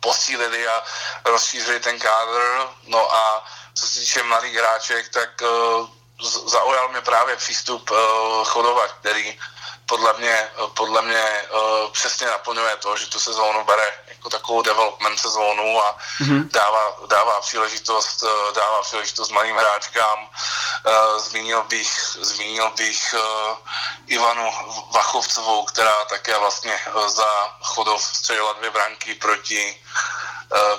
posílili 0.00 0.68
a 0.68 0.84
rozšířili 1.24 1.80
ten 1.80 1.98
kádr. 1.98 2.68
No 2.86 3.14
a 3.14 3.44
co 3.76 3.86
se 3.86 4.00
týče 4.00 4.22
mladých 4.22 4.54
hráček, 4.56 5.08
tak 5.08 5.30
uh, 5.42 5.88
zaujal 6.48 6.88
mě 6.88 7.00
právě 7.00 7.36
přístup 7.36 7.90
uh, 7.90 7.98
Chodova, 8.44 8.88
který 8.88 9.38
podle 9.86 10.12
mě, 10.18 10.48
podle 10.76 11.02
mě 11.02 11.24
přesně 11.92 12.26
naplňuje 12.26 12.76
to, 12.76 12.96
že 12.96 13.06
tu 13.06 13.20
sezónu 13.20 13.64
bere 13.64 13.94
takovou 14.30 14.62
development 14.62 15.18
sezónu 15.18 15.82
a 15.82 15.98
mm-hmm. 16.20 16.48
dává, 16.52 16.96
dává 17.10 17.40
příležitost, 17.40 18.22
uh, 18.22 18.54
dává 18.54 18.82
příležitost 18.82 19.30
malým 19.30 19.56
hráčkám. 19.56 20.18
Uh, 20.18 21.18
zmínil 21.18 21.62
bych, 21.62 22.16
zmínil 22.20 22.70
bych 22.76 23.14
uh, 23.14 23.56
Ivanu 24.06 24.50
Vachovcovou, 24.94 25.64
která 25.64 26.04
také 26.04 26.38
vlastně 26.38 26.78
za 27.06 27.30
chodov 27.60 28.02
střelila 28.02 28.52
dvě 28.52 28.70
branky 28.70 29.14
proti 29.14 29.76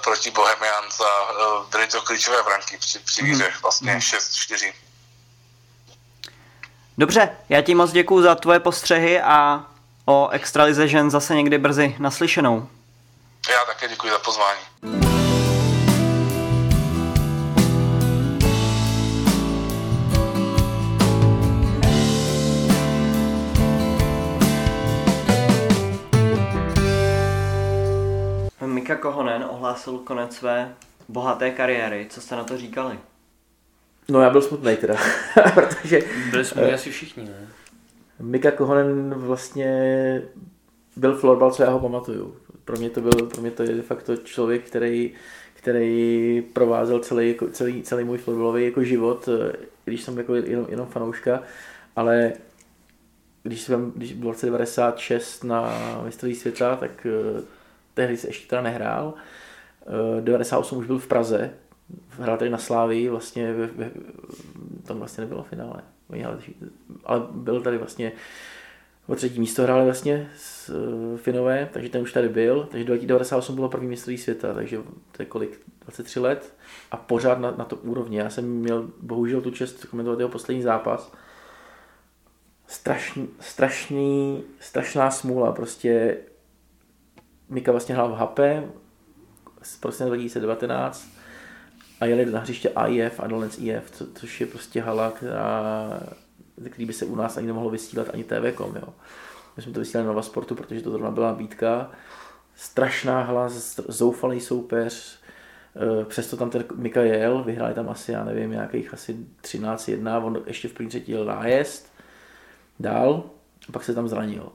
proti 0.04 0.32
Bohemians 0.32 1.00
a 1.00 1.10
byly 1.72 1.88
to 1.88 2.02
klíčové 2.02 2.44
branky 2.44 2.78
při, 2.78 3.00
při 3.00 3.24
výře, 3.24 3.44
mm-hmm. 3.44 3.62
vlastně 3.62 3.96
mm-hmm. 3.96 4.18
6-4. 4.54 4.74
Dobře, 6.98 7.30
já 7.50 7.62
ti 7.62 7.76
moc 7.76 7.92
děkuju 7.92 8.22
za 8.22 8.36
tvoje 8.36 8.60
postřehy 8.60 9.22
a 9.22 9.66
o 10.06 10.30
Extralize 10.30 10.88
žen 10.88 11.12
zase 11.12 11.36
někdy 11.36 11.58
brzy 11.58 11.96
naslyšenou. 12.00 12.68
Já 13.50 13.66
také 13.66 13.88
děkuji 13.88 14.12
za 14.12 14.20
pozvání. 14.20 14.60
Mika 28.66 28.96
Kohonen 28.96 29.46
ohlásil 29.50 29.98
konec 29.98 30.36
své 30.36 30.76
bohaté 31.10 31.52
kariéry. 31.52 32.08
Co 32.10 32.22
jste 32.22 32.36
na 32.36 32.44
to 32.44 32.58
říkali? 32.58 33.00
No 34.10 34.22
já 34.22 34.30
byl 34.30 34.42
smutný 34.42 34.78
teda, 34.78 34.96
protože... 35.54 36.00
Byli 36.32 36.46
jsme 36.46 36.68
uh, 36.68 36.74
asi 36.74 36.92
všichni, 36.92 37.26
ne? 37.26 37.48
Mika 38.20 38.52
Kohonen 38.52 39.14
vlastně 39.14 40.22
byl 40.96 41.16
florbal, 41.18 41.52
co 41.52 41.64
já 41.64 41.70
ho 41.70 41.80
pamatuju. 41.80 42.38
Pro 42.68 42.78
mě 42.78 42.90
to 42.90 43.02
byl, 43.02 43.12
pro 43.12 43.42
mě 43.42 43.52
to 43.52 43.64
je 43.64 43.76
de 43.76 43.82
facto 43.82 44.18
člověk, 44.18 44.64
který, 44.64 45.14
který 45.54 46.44
provázel 46.54 47.00
celý, 47.00 47.30
jako, 47.30 47.48
celý, 47.48 47.84
celý 47.84 48.04
můj 48.04 48.18
florbalový 48.18 48.66
jako 48.66 48.84
život, 48.84 49.30
eh, 49.30 49.56
když 49.86 50.02
jsem 50.02 50.18
jako 50.18 50.36
jenom, 50.36 50.66
jenom 50.70 50.88
fanouška, 50.88 51.44
ale 51.96 52.34
když, 53.44 53.62
jsem, 53.62 53.92
když 53.96 54.14
byl 54.14 54.30
v 54.30 54.32
roce 54.32 54.46
96 54.46 55.44
na 55.44 55.72
mistrovství 56.06 56.36
světa, 56.36 56.76
tak 56.76 57.08
uh, 57.36 57.42
tehdy 57.94 58.18
se 58.18 58.28
ještě 58.28 58.48
teda 58.48 58.62
nehrál. 58.62 59.14
Uh, 60.18 60.22
98 60.22 60.78
už 60.78 60.88
byl 60.88 61.00
v 61.00 61.08
Praze, 61.08 61.54
hrál 62.10 62.38
tady 62.38 62.50
na 62.50 62.58
Slávii, 62.58 63.10
vlastně 63.10 63.56
tam 64.84 65.00
vlastně 65.00 65.22
nebylo 65.22 65.44
finále, 65.44 65.82
ale 67.06 67.28
byl 67.32 67.62
tady 67.62 67.78
vlastně 67.78 68.12
o 69.08 69.16
třetí 69.16 69.40
místo 69.40 69.64
hráli 69.64 69.86
vlastně 69.86 70.32
s 70.38 70.70
uh, 70.70 71.18
Finové, 71.18 71.70
takže 71.74 71.90
ten 71.90 72.02
už 72.02 72.14
tady 72.14 72.30
byl, 72.30 72.68
takže 72.72 72.86
98 72.86 73.56
bylo 73.56 73.70
první 73.70 73.88
mistrovství 73.88 74.18
světa, 74.18 74.54
takže 74.54 74.78
to 75.12 75.22
je 75.22 75.26
kolik, 75.26 75.60
23 75.82 76.20
let 76.20 76.54
a 76.92 76.98
pořád 76.98 77.40
na, 77.40 77.52
na 77.52 77.66
to 77.66 77.76
úrovni. 77.76 78.18
Já 78.18 78.30
jsem 78.30 78.46
měl 78.46 78.90
bohužel 79.02 79.42
tu 79.42 79.52
čest 79.52 79.86
komentovat 79.86 80.20
jeho 80.20 80.30
poslední 80.30 80.62
zápas. 80.64 81.14
Strašný, 82.68 83.30
strašný, 83.40 84.44
strašná 84.60 85.12
smůla, 85.12 85.52
prostě 85.52 86.18
Mika 87.50 87.72
vlastně 87.72 87.96
hrál 87.96 88.10
v 88.10 88.16
Hape, 88.16 88.64
prostě 89.80 90.04
2019 90.04 91.08
a 92.00 92.06
jeli 92.06 92.26
na 92.26 92.40
hřiště 92.40 92.70
AIF, 92.70 93.20
Adolens 93.20 93.58
IF, 93.60 93.92
co, 93.92 94.06
což 94.14 94.42
je 94.42 94.48
prostě 94.48 94.82
hala, 94.82 95.12
která, 95.12 96.00
který 96.70 96.86
by 96.86 96.94
se 96.94 97.06
u 97.06 97.16
nás 97.16 97.38
ani 97.38 97.48
nemohlo 97.48 97.70
vysílat 97.70 98.08
ani 98.14 98.24
TV.com, 98.24 98.76
jo. 98.76 98.94
My 99.58 99.64
jsme 99.64 99.74
to 99.74 99.80
vysílali 99.80 100.16
na 100.16 100.22
Sportu, 100.22 100.56
protože 100.56 100.82
to 100.82 100.92
zrovna 100.92 101.12
byla 101.12 101.28
nabídka. 101.28 101.92
Strašná 102.56 103.22
hala, 103.22 103.50
zoufalý 103.88 104.42
soupeř, 104.42 105.20
eh, 105.76 106.06
přesto 106.06 106.38
tam 106.38 106.50
ten 106.50 106.64
Mikael, 106.76 107.44
vyhráli 107.44 107.74
tam 107.74 107.90
asi, 107.90 108.12
já 108.12 108.24
nevím, 108.24 108.52
nějakých 108.52 108.94
asi 108.94 109.18
13-1, 109.42 110.24
on 110.26 110.44
ještě 110.46 110.68
v 110.68 110.74
první 110.74 110.90
třetí 110.90 111.12
jel 111.12 111.26
nájezd, 111.26 111.94
dál, 112.80 113.24
a 113.70 113.72
pak 113.72 113.84
se 113.84 113.94
tam 113.94 114.08
zranil. 114.08 114.52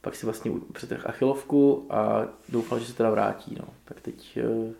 Pak 0.00 0.14
si 0.14 0.26
vlastně 0.26 0.52
přetrh 0.72 1.06
achilovku 1.06 1.86
a 1.90 2.28
doufal, 2.48 2.78
že 2.78 2.86
se 2.86 2.94
teda 2.94 3.10
vrátí. 3.10 3.56
No. 3.60 3.68
Tak 3.84 4.00
teď 4.00 4.36
eh, 4.36 4.74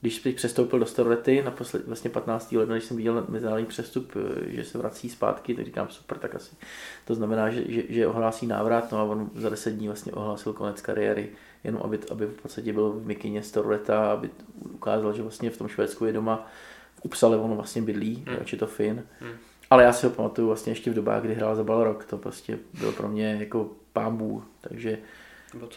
když 0.00 0.18
teď 0.18 0.36
přestoupil 0.36 0.78
do 0.78 0.86
Starlety 0.86 1.42
na 1.42 1.50
posled, 1.50 1.86
vlastně 1.86 2.10
15. 2.10 2.52
ledna, 2.52 2.74
když 2.74 2.84
jsem 2.84 2.96
viděl 2.96 3.26
mezinárodní 3.28 3.66
přestup, 3.66 4.12
eh, 4.16 4.50
že 4.50 4.64
se 4.64 4.78
vrací 4.78 5.08
zpátky, 5.08 5.54
tak 5.54 5.64
říkám 5.64 5.88
super, 5.88 6.18
tak 6.18 6.34
asi 6.34 6.56
to 7.04 7.14
znamená, 7.14 7.50
že, 7.50 7.64
že, 7.68 7.82
že 7.88 8.06
ohlásí 8.06 8.46
návrat, 8.46 8.92
no 8.92 8.98
a 8.98 9.02
on 9.02 9.30
za 9.34 9.48
10 9.48 9.70
dní 9.70 9.86
vlastně 9.86 10.12
ohlásil 10.12 10.52
konec 10.52 10.80
kariéry, 10.80 11.28
jenom 11.64 11.82
aby, 11.84 11.98
aby 12.10 12.26
v 12.26 12.42
podstatě 12.42 12.72
byl 12.72 12.92
v 12.92 13.06
Mikině 13.06 13.42
Starleta, 13.42 14.12
aby 14.12 14.30
ukázal, 14.72 15.12
že 15.12 15.22
vlastně 15.22 15.50
v 15.50 15.58
tom 15.58 15.68
Švédsku 15.68 16.04
je 16.04 16.12
doma, 16.12 16.50
v 16.94 17.04
Upsale 17.04 17.36
on 17.36 17.54
vlastně 17.54 17.82
bydlí, 17.82 18.24
hmm. 18.26 18.38
je 18.52 18.58
to 18.58 18.66
Fin. 18.66 19.04
Hmm. 19.20 19.32
Ale 19.70 19.82
já 19.82 19.92
si 19.92 20.06
ho 20.06 20.12
pamatuju 20.12 20.46
vlastně 20.46 20.72
ještě 20.72 20.90
v 20.90 20.94
dobách, 20.94 21.22
kdy 21.22 21.34
hrál 21.34 21.56
za 21.56 21.64
Balrog, 21.64 22.04
to 22.04 22.18
prostě 22.18 22.58
byl 22.80 22.92
pro 22.92 23.08
mě 23.08 23.36
jako 23.40 23.70
pámbů, 23.92 24.42
takže 24.60 24.98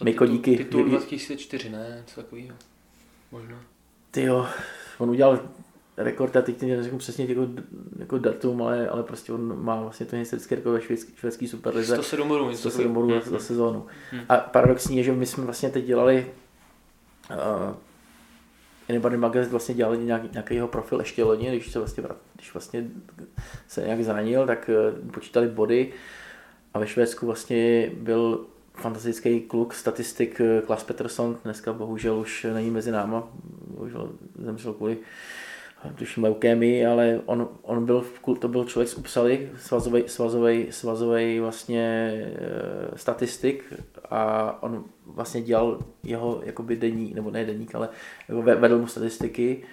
Miko 0.03 0.25
díky. 0.25 0.57
Titul 0.57 0.85
2004, 0.85 1.69
ne? 1.69 2.03
Co 2.05 2.21
takového. 2.21 2.55
Možná. 3.31 3.61
Ty 4.11 4.23
jo, 4.23 4.47
on 4.97 5.09
udělal 5.09 5.39
rekord, 5.97 6.35
a 6.35 6.41
teď 6.41 6.61
neřeknu 6.61 6.97
přesně 6.97 7.25
jako, 7.25 7.47
jako 7.99 8.17
datum, 8.17 8.61
ale, 8.61 8.89
ale 8.89 9.03
prostě 9.03 9.33
on 9.33 9.63
má 9.63 9.81
vlastně 9.81 10.05
ten 10.05 10.19
historický 10.19 10.55
rekord 10.55 10.73
ve 10.73 10.81
švédský, 10.81 11.13
švédský 11.15 11.47
superlize. 11.47 11.95
107 11.95 12.27
bodů. 12.27 12.55
107 12.55 12.93
bodů 12.93 13.19
za, 13.19 13.31
za 13.31 13.39
sezónu. 13.39 13.85
Hmm. 14.11 14.21
A 14.29 14.37
paradoxní 14.37 14.97
je, 14.97 15.03
že 15.03 15.11
my 15.11 15.25
jsme 15.25 15.43
vlastně 15.43 15.69
teď 15.69 15.85
dělali 15.85 16.31
uh, 17.29 17.75
Anybody 18.89 19.17
Magazine 19.17 19.51
vlastně 19.51 19.75
dělali 19.75 19.97
nějaký, 19.97 20.29
nějaký 20.31 20.55
jeho 20.55 20.67
profil 20.67 20.99
ještě 20.99 21.23
loni, 21.23 21.47
když 21.47 21.71
se 21.71 21.79
vlastně, 21.79 22.03
když 22.35 22.53
vlastně 22.53 22.87
se 23.67 23.81
nějak 23.81 24.03
zranil, 24.03 24.47
tak 24.47 24.69
uh, 25.03 25.11
počítali 25.11 25.47
body 25.47 25.93
a 26.73 26.79
ve 26.79 26.87
Švédsku 26.87 27.25
vlastně 27.25 27.91
byl 27.93 28.45
fantastický 28.79 29.41
kluk, 29.41 29.73
statistik 29.73 30.41
eh, 30.41 30.61
Klas 30.61 30.83
Peterson, 30.83 31.37
dneska 31.43 31.73
bohužel 31.73 32.19
už 32.19 32.47
není 32.53 32.71
mezi 32.71 32.91
náma, 32.91 33.27
bohužel 33.67 34.11
zemřel 34.37 34.73
kvůli 34.73 34.97
eh, 35.85 35.93
tuším 35.95 36.23
leukémii, 36.23 36.85
ale 36.85 37.21
on, 37.25 37.49
on 37.61 37.85
byl, 37.85 38.05
to 38.39 38.47
byl 38.47 38.65
člověk 38.65 38.89
z 38.89 38.97
Upsaly, 38.97 39.49
svazový, 39.57 40.03
svazový, 40.07 40.67
svazový 40.69 41.39
vlastně 41.39 42.11
e, 42.35 42.97
statistik 42.97 43.73
a 44.09 44.63
on 44.63 44.83
vlastně 45.05 45.41
dělal 45.41 45.79
jeho 46.03 46.41
jakoby 46.45 46.75
denní, 46.75 47.13
nebo 47.13 47.31
ne 47.31 47.45
denník, 47.45 47.75
ale 47.75 47.89
jako 48.29 48.41
vedl 48.41 48.79
mu 48.79 48.87
statistiky 48.87 49.63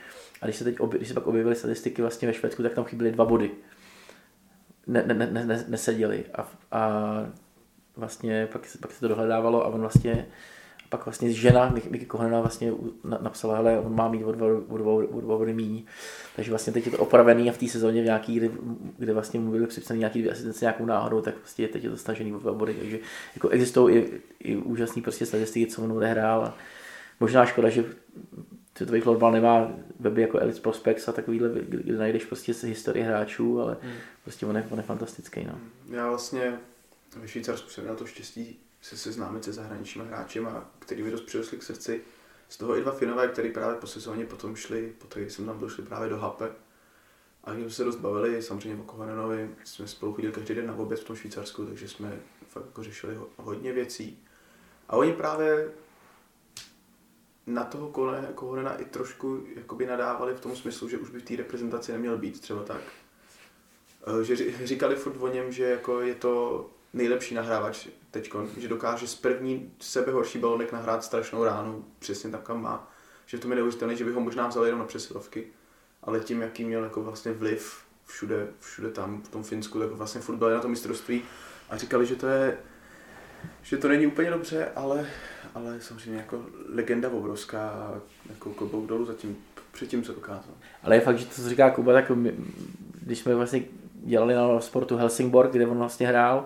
a 0.40 0.46
když 0.46 0.56
se, 0.56 0.64
teď 0.64 0.80
obje, 0.80 0.98
když 0.98 1.08
se 1.08 1.14
pak 1.14 1.26
objevily 1.26 1.56
statistiky 1.56 2.02
vlastně 2.02 2.28
ve 2.28 2.34
Švédsku, 2.34 2.62
tak 2.62 2.74
tam 2.74 2.84
chyběly 2.84 3.12
dva 3.12 3.24
body. 3.24 3.50
Ne, 4.86 5.04
ne, 5.06 5.14
ne, 5.14 5.44
ne, 5.44 5.64
neseděli 5.68 6.24
a, 6.34 6.52
a 6.72 7.26
vlastně 7.96 8.48
pak, 8.52 8.66
pak 8.80 8.92
se 8.92 9.00
to 9.00 9.08
dohledávalo 9.08 9.64
a 9.64 9.68
on 9.68 9.80
vlastně 9.80 10.26
pak 10.88 11.06
vlastně 11.06 11.32
žena 11.32 11.74
Miky 11.90 12.06
Kohenna 12.06 12.40
vlastně 12.40 12.72
napsala, 13.20 13.56
hele, 13.56 13.78
on 13.78 13.94
má 13.94 14.08
mít 14.08 14.24
o 14.24 14.32
dva, 14.32 14.46
o 14.92 15.20
dva 15.20 15.38
body 15.38 15.54
míň. 15.54 15.84
Takže 16.36 16.50
vlastně 16.50 16.72
teď 16.72 16.86
je 16.86 16.92
to 16.92 16.98
opravený 16.98 17.50
a 17.50 17.52
v 17.52 17.58
té 17.58 17.68
sezóně 17.68 18.02
v 18.02 18.04
nějaký, 18.04 18.34
kde, 18.34 18.50
kde 18.98 19.12
vlastně 19.12 19.40
mu 19.40 19.50
byly 19.50 19.66
připsané 19.66 19.98
nějaký 19.98 20.18
dvě 20.18 20.32
asistence 20.32 20.64
nějakou 20.64 20.84
náhodou, 20.84 21.20
tak 21.20 21.34
prostě 21.34 21.68
teď 21.68 21.84
je 21.84 21.90
to 21.90 21.96
stažený 21.96 22.34
o 22.34 22.38
dva 22.38 22.52
body. 22.52 22.74
Takže 22.74 22.98
jako 23.34 23.48
existují 23.48 23.96
i, 23.96 24.20
i 24.40 24.56
úžasný 24.56 25.02
prostě 25.02 25.26
statistiky, 25.26 25.66
co 25.66 25.82
on 25.82 25.92
odehrál. 25.92 26.44
A 26.44 26.54
možná 27.20 27.46
škoda, 27.46 27.68
že 27.68 27.84
světový 28.76 29.00
florbal 29.00 29.32
nemá 29.32 29.68
weby 30.00 30.22
jako 30.22 30.38
Elite 30.38 30.60
Prospects 30.60 31.08
a 31.08 31.12
takovýhle, 31.12 31.50
kde 31.68 31.98
najdeš 31.98 32.24
prostě 32.24 32.52
historii 32.62 33.04
hráčů, 33.04 33.60
ale 33.60 33.76
hmm. 33.82 33.92
prostě 34.22 34.46
on 34.46 34.56
je, 34.56 34.64
on 34.70 34.78
je 34.78 34.84
fantastický. 34.84 35.44
No. 35.44 35.58
Já 35.96 36.08
vlastně 36.08 36.58
ve 37.16 37.28
Švýcarsku 37.28 37.70
jsem 37.70 37.84
měl 37.84 37.96
to 37.96 38.06
štěstí 38.06 38.60
se 38.80 38.96
seznámit 38.96 39.44
se 39.44 39.52
zahraničními 39.52 40.08
hráči, 40.08 40.46
který 40.78 41.02
mi 41.02 41.10
dost 41.10 41.20
přirostli 41.20 41.58
k 41.58 41.62
srdci. 41.62 42.02
Z 42.48 42.56
toho 42.56 42.76
i 42.76 42.80
dva 42.80 42.92
Finové, 42.92 43.28
který 43.28 43.50
právě 43.50 43.76
po 43.76 43.86
sezóně 43.86 44.26
potom 44.26 44.56
šli, 44.56 44.94
potom 44.98 45.22
jsem 45.22 45.46
tam 45.46 45.58
došli 45.58 45.82
právě 45.84 46.08
do 46.08 46.18
Hape. 46.18 46.50
A 47.44 47.52
když 47.52 47.64
jsme 47.64 47.70
se 47.70 47.84
dost 47.84 47.96
bavili, 47.96 48.42
samozřejmě 48.42 48.82
o 48.82 48.84
Kohanenovi, 48.84 49.50
jsme 49.64 49.88
spolu 49.88 50.14
chodili 50.14 50.32
každý 50.32 50.54
den 50.54 50.66
na 50.66 50.74
oběd 50.74 51.00
v 51.00 51.04
tom 51.04 51.16
Švýcarsku, 51.16 51.66
takže 51.66 51.88
jsme 51.88 52.20
fakt 52.48 52.66
jako 52.66 52.82
řešili 52.82 53.18
hodně 53.36 53.72
věcí. 53.72 54.22
A 54.88 54.96
oni 54.96 55.12
právě 55.12 55.72
na 57.46 57.64
toho 57.64 57.88
Kohanena 58.34 58.76
i 58.76 58.84
trošku 58.84 59.46
jakoby 59.56 59.86
nadávali 59.86 60.34
v 60.34 60.40
tom 60.40 60.56
smyslu, 60.56 60.88
že 60.88 60.98
už 60.98 61.10
by 61.10 61.18
v 61.18 61.24
té 61.24 61.36
reprezentaci 61.36 61.92
neměl 61.92 62.18
být, 62.18 62.40
třeba 62.40 62.62
tak. 62.62 62.80
Eh, 64.06 64.24
že 64.24 64.66
říkali 64.66 64.96
furt 64.96 65.16
o 65.20 65.28
něm, 65.28 65.52
že 65.52 65.64
jako 65.64 66.00
je 66.00 66.14
to 66.14 66.66
nejlepší 66.92 67.34
nahrávač 67.34 67.88
teď, 68.10 68.32
že 68.58 68.68
dokáže 68.68 69.06
z 69.06 69.14
první 69.14 69.72
sebehorší 69.80 70.38
balonek 70.38 70.72
nahrát 70.72 71.04
strašnou 71.04 71.44
ránu, 71.44 71.84
přesně 71.98 72.30
tam, 72.30 72.40
kam 72.40 72.62
má. 72.62 72.92
Že 73.26 73.36
v 73.36 73.40
tom 73.40 73.50
je 73.50 73.56
neuvěřitelné, 73.56 73.96
že 73.96 74.04
by 74.04 74.12
ho 74.12 74.20
možná 74.20 74.48
vzali 74.48 74.68
jenom 74.68 74.80
na 74.80 74.86
přesilovky, 74.86 75.46
ale 76.02 76.20
tím, 76.20 76.42
jaký 76.42 76.64
měl 76.64 76.84
jako 76.84 77.02
vlastně 77.02 77.32
vliv 77.32 77.86
všude, 78.06 78.46
všude 78.60 78.90
tam, 78.90 79.22
v 79.22 79.28
tom 79.28 79.42
Finsku, 79.42 79.78
tak 79.80 79.90
vlastně 79.90 80.20
furt 80.20 80.36
byl 80.36 80.50
na 80.50 80.60
tom 80.60 80.70
mistrovství 80.70 81.22
a 81.70 81.76
říkali, 81.76 82.06
že 82.06 82.16
to 82.16 82.26
je, 82.26 82.58
že 83.62 83.76
to 83.76 83.88
není 83.88 84.06
úplně 84.06 84.30
dobře, 84.30 84.68
ale, 84.76 85.06
ale 85.54 85.80
samozřejmě 85.80 86.18
jako 86.20 86.44
legenda 86.74 87.08
obrovská, 87.08 87.94
jako 88.30 88.50
klobouk 88.50 88.86
dolů 88.86 89.04
zatím, 89.04 89.36
předtím, 89.72 90.02
co 90.02 90.12
dokázal. 90.14 90.54
Ale 90.82 90.96
je 90.96 91.00
fakt, 91.00 91.18
že 91.18 91.26
to, 91.26 91.34
co 91.34 91.48
říká 91.48 91.70
Kuba, 91.70 91.92
tak 91.92 92.10
my, 92.10 92.34
když 93.02 93.18
jsme 93.18 93.34
vlastně 93.34 93.62
dělali 93.94 94.34
na 94.34 94.60
sportu 94.60 94.96
Helsingborg, 94.96 95.52
kde 95.52 95.66
on 95.66 95.78
vlastně 95.78 96.08
hrál, 96.08 96.44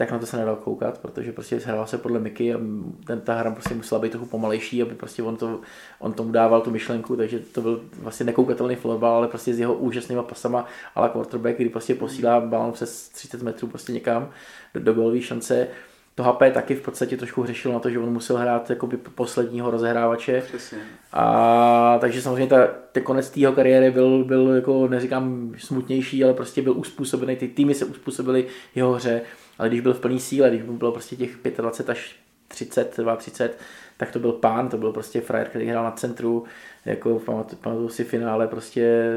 tak 0.00 0.10
na 0.10 0.18
to 0.18 0.26
se 0.26 0.36
nedal 0.36 0.56
koukat, 0.56 0.98
protože 0.98 1.32
prostě 1.32 1.60
hrál 1.64 1.86
se 1.86 1.98
podle 1.98 2.20
Miky 2.20 2.54
a 2.54 2.58
ten, 3.06 3.20
ta 3.20 3.34
hra 3.34 3.50
prostě 3.50 3.74
musela 3.74 4.00
být 4.00 4.12
trochu 4.12 4.26
pomalejší, 4.26 4.82
aby 4.82 4.94
prostě 4.94 5.22
on, 5.22 5.36
to, 5.36 5.60
on 5.98 6.12
tomu 6.12 6.32
dával 6.32 6.60
tu 6.60 6.70
myšlenku, 6.70 7.16
takže 7.16 7.38
to 7.38 7.60
byl 7.60 7.80
vlastně 7.98 8.26
nekoukatelný 8.26 8.76
florbal, 8.76 9.14
ale 9.14 9.28
prostě 9.28 9.54
s 9.54 9.58
jeho 9.58 9.74
úžasnýma 9.74 10.22
pasama 10.22 10.66
ale 10.94 11.08
quarterback, 11.08 11.56
kdy 11.56 11.68
prostě 11.68 11.94
posílá 11.94 12.40
balon 12.40 12.72
přes 12.72 13.08
30 13.08 13.42
metrů 13.42 13.68
prostě 13.68 13.92
někam 13.92 14.30
do, 14.74 14.80
do 14.80 14.92
golové 14.92 15.20
šance. 15.20 15.68
To 16.14 16.22
HP 16.22 16.42
taky 16.54 16.74
v 16.74 16.82
podstatě 16.82 17.16
trošku 17.16 17.42
hřešil 17.42 17.72
na 17.72 17.78
to, 17.78 17.90
že 17.90 17.98
on 17.98 18.12
musel 18.12 18.36
hrát 18.36 18.70
jakoby 18.70 18.96
posledního 18.96 19.70
rozehrávače. 19.70 20.42
Přesně. 20.46 20.78
A 21.12 21.98
takže 22.00 22.22
samozřejmě 22.22 22.46
ta, 22.46 22.66
ten 22.92 23.02
konec 23.02 23.30
té 23.30 23.40
kariéry 23.54 23.90
byl, 23.90 24.24
byl 24.24 24.54
jako 24.54 24.88
neříkám 24.88 25.52
smutnější, 25.58 26.24
ale 26.24 26.34
prostě 26.34 26.62
byl 26.62 26.72
uspůsobený, 26.72 27.36
ty 27.36 27.48
týmy 27.48 27.74
se 27.74 27.84
uspůsobily 27.84 28.46
jeho 28.74 28.92
hře 28.92 29.22
ale 29.60 29.68
když 29.68 29.80
byl 29.80 29.94
v 29.94 30.00
plný 30.00 30.20
síle, 30.20 30.50
když 30.50 30.62
bylo 30.62 30.92
prostě 30.92 31.16
těch 31.16 31.38
25 31.56 31.92
až 31.92 32.16
30, 32.48 32.98
30, 33.16 33.58
tak 33.96 34.12
to 34.12 34.18
byl 34.18 34.32
pán, 34.32 34.68
to 34.68 34.78
byl 34.78 34.92
prostě 34.92 35.20
frajer, 35.20 35.48
který 35.48 35.66
hrál 35.66 35.84
na 35.84 35.90
centru, 35.90 36.44
jako 36.84 37.18
pamatuju, 37.18 37.62
pamatuju 37.62 37.88
si 37.88 38.04
finále 38.04 38.46
prostě 38.48 39.12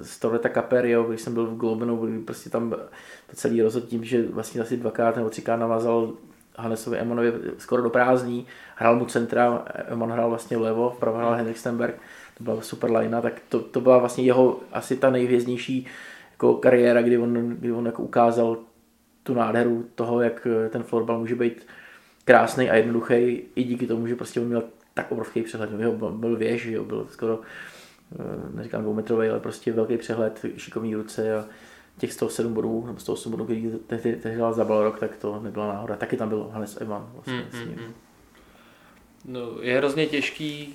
z 0.00 0.18
Torreta 0.18 0.48
Caperio, 0.48 1.04
když 1.04 1.20
jsem 1.20 1.34
byl 1.34 1.46
v 1.46 1.56
Globenu, 1.56 2.22
prostě 2.24 2.50
tam 2.50 2.70
to 2.70 3.36
celý 3.36 3.62
rozhod 3.62 3.84
tím, 3.84 4.04
že 4.04 4.28
vlastně 4.28 4.60
asi 4.60 4.76
dvakrát 4.76 5.16
nebo 5.16 5.30
třikrát 5.30 5.56
navázal 5.56 6.12
Hanesovi 6.56 6.98
Emonovi 6.98 7.32
skoro 7.58 7.82
do 7.82 7.90
prázdní, 7.90 8.46
hrál 8.76 8.96
mu 8.96 9.04
centra, 9.04 9.64
Emon 9.86 10.10
hrál 10.10 10.28
vlastně 10.28 10.56
vlevo, 10.56 10.90
vpravo 10.90 11.18
hrál 11.18 11.34
Henrik 11.34 11.58
Stenberg, 11.58 11.94
to 12.38 12.44
byla 12.44 12.60
super 12.60 12.92
linea, 12.92 13.20
tak 13.20 13.42
to, 13.48 13.60
to 13.60 13.80
byla 13.80 13.98
vlastně 13.98 14.24
jeho 14.24 14.60
asi 14.72 14.96
ta 14.96 15.10
nejvěznější 15.10 15.86
jako 16.32 16.54
kariéra, 16.54 17.02
kdy 17.02 17.18
on, 17.18 17.34
kdy 17.48 17.72
on 17.72 17.86
jako 17.86 18.02
ukázal 18.02 18.56
tu 19.22 19.34
nádheru 19.34 19.86
toho, 19.94 20.20
jak 20.20 20.46
eh, 20.46 20.68
ten 20.68 20.82
florbal 20.82 21.18
může 21.18 21.34
být 21.34 21.66
krásný 22.24 22.70
a 22.70 22.74
jednoduchý 22.74 23.42
i 23.54 23.64
díky 23.64 23.86
tomu, 23.86 24.06
že 24.06 24.16
prostě 24.16 24.40
on 24.40 24.46
měl 24.46 24.62
tak 24.94 25.12
obrovský 25.12 25.42
přehled. 25.42 25.70
Jo, 25.78 25.92
byl, 25.92 26.10
byl 26.10 26.36
věž, 26.36 26.64
jo, 26.64 26.84
byl 26.84 27.06
skoro, 27.10 27.40
eh, 28.14 28.56
neříkám 28.56 28.82
dvoumetrový, 28.82 29.28
ale 29.28 29.40
prostě 29.40 29.72
velký 29.72 29.96
přehled, 29.96 30.46
šikovní 30.56 30.94
ruce 30.94 31.36
a 31.38 31.44
těch 31.98 32.12
107 32.12 32.54
bodů, 32.54 32.86
nebo 32.86 32.98
108 32.98 33.30
bodů, 33.30 33.44
který 33.44 33.72
tehdy, 33.86 34.16
tehdy 34.16 34.38
dal 34.38 34.52
za 34.52 34.64
Balrog, 34.64 34.98
tak 34.98 35.16
to 35.16 35.40
nebyla 35.40 35.66
náhoda. 35.66 35.96
Taky 35.96 36.16
tam 36.16 36.28
byl 36.28 36.48
Hannes 36.52 36.80
Evan. 36.80 37.10
Vlastně, 37.14 37.46
s 37.50 37.54
ním. 37.54 37.68
hmm, 37.68 37.84
hmm. 37.84 37.94
No, 39.24 39.40
je 39.60 39.78
hrozně 39.78 40.06
těžký 40.06 40.74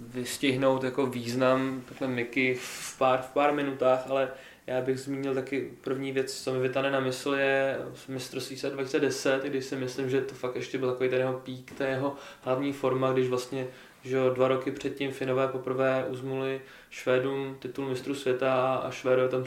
vystihnout 0.00 0.84
jako 0.84 1.06
význam 1.06 1.82
takhle 1.88 2.08
Miky 2.08 2.54
v 2.60 2.98
pár, 2.98 3.22
v 3.22 3.32
pár 3.32 3.54
minutách, 3.54 4.10
ale 4.10 4.28
já 4.70 4.80
bych 4.80 5.00
zmínil 5.00 5.34
taky 5.34 5.70
první 5.80 6.12
věc, 6.12 6.42
co 6.42 6.52
mi 6.52 6.60
vytane 6.60 6.90
na 6.90 7.00
mysl, 7.00 7.34
je 7.34 7.78
mistrovství 8.08 8.56
světa 8.56 8.74
2010, 8.74 9.44
když 9.44 9.64
si 9.64 9.76
myslím, 9.76 10.10
že 10.10 10.20
to 10.20 10.34
fakt 10.34 10.56
ještě 10.56 10.78
byl 10.78 10.90
takový 10.90 11.08
ten 11.08 11.18
jeho 11.18 11.32
pík, 11.32 11.72
ta 11.78 11.86
jeho 11.86 12.16
hlavní 12.42 12.72
forma, 12.72 13.12
když 13.12 13.28
vlastně 13.28 13.66
že 14.02 14.18
dva 14.34 14.48
roky 14.48 14.70
předtím 14.70 15.10
Finové 15.10 15.48
poprvé 15.48 16.04
uzmuli 16.08 16.60
Švédům 16.90 17.56
titul 17.58 17.88
mistru 17.88 18.14
světa 18.14 18.74
a 18.74 18.90
Švédové 18.90 19.28
tam 19.28 19.44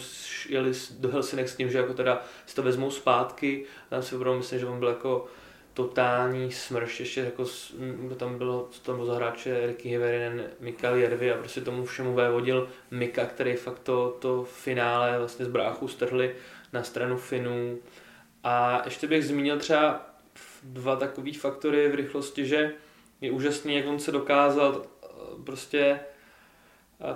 jeli 0.49 0.71
do 0.99 1.11
Helsinek 1.11 1.49
s 1.49 1.55
tím, 1.55 1.69
že 1.69 1.77
jako 1.77 1.93
teda 1.93 2.23
si 2.45 2.55
to 2.55 2.63
vezmou 2.63 2.91
zpátky. 2.91 3.65
Tam 3.89 4.03
si 4.03 4.15
opravdu 4.15 4.37
myslím, 4.37 4.59
že 4.59 4.65
on 4.65 4.79
byl 4.79 4.87
jako 4.87 5.27
totální 5.73 6.51
smrš, 6.51 6.99
ještě 6.99 7.21
jako, 7.21 7.45
kdo 7.77 8.15
tam 8.15 8.37
bylo, 8.37 8.67
co 8.71 8.81
tam 8.81 8.95
byl 8.95 9.05
za 9.05 9.15
hráče, 9.15 9.67
Ricky 9.67 9.89
Hiverinen, 9.89 10.49
Mikael 10.59 10.95
Jervy 10.95 11.31
a 11.31 11.37
prostě 11.37 11.61
tomu 11.61 11.85
všemu 11.85 12.13
vévodil 12.13 12.69
Mika, 12.91 13.25
který 13.25 13.55
fakt 13.55 13.79
to, 13.79 14.17
to 14.19 14.43
finále 14.43 15.19
vlastně 15.19 15.45
z 15.45 15.49
bráchu 15.49 15.87
strhli 15.87 16.35
na 16.73 16.83
stranu 16.83 17.17
Finů. 17.17 17.79
A 18.43 18.81
ještě 18.85 19.07
bych 19.07 19.25
zmínil 19.25 19.59
třeba 19.59 20.09
dva 20.63 20.95
takové 20.95 21.33
faktory 21.33 21.89
v 21.89 21.95
rychlosti, 21.95 22.45
že 22.45 22.71
je 23.21 23.31
úžasný, 23.31 23.75
jak 23.75 23.87
on 23.87 23.99
se 23.99 24.11
dokázal 24.11 24.81
eh, 24.85 25.07
prostě 25.45 25.99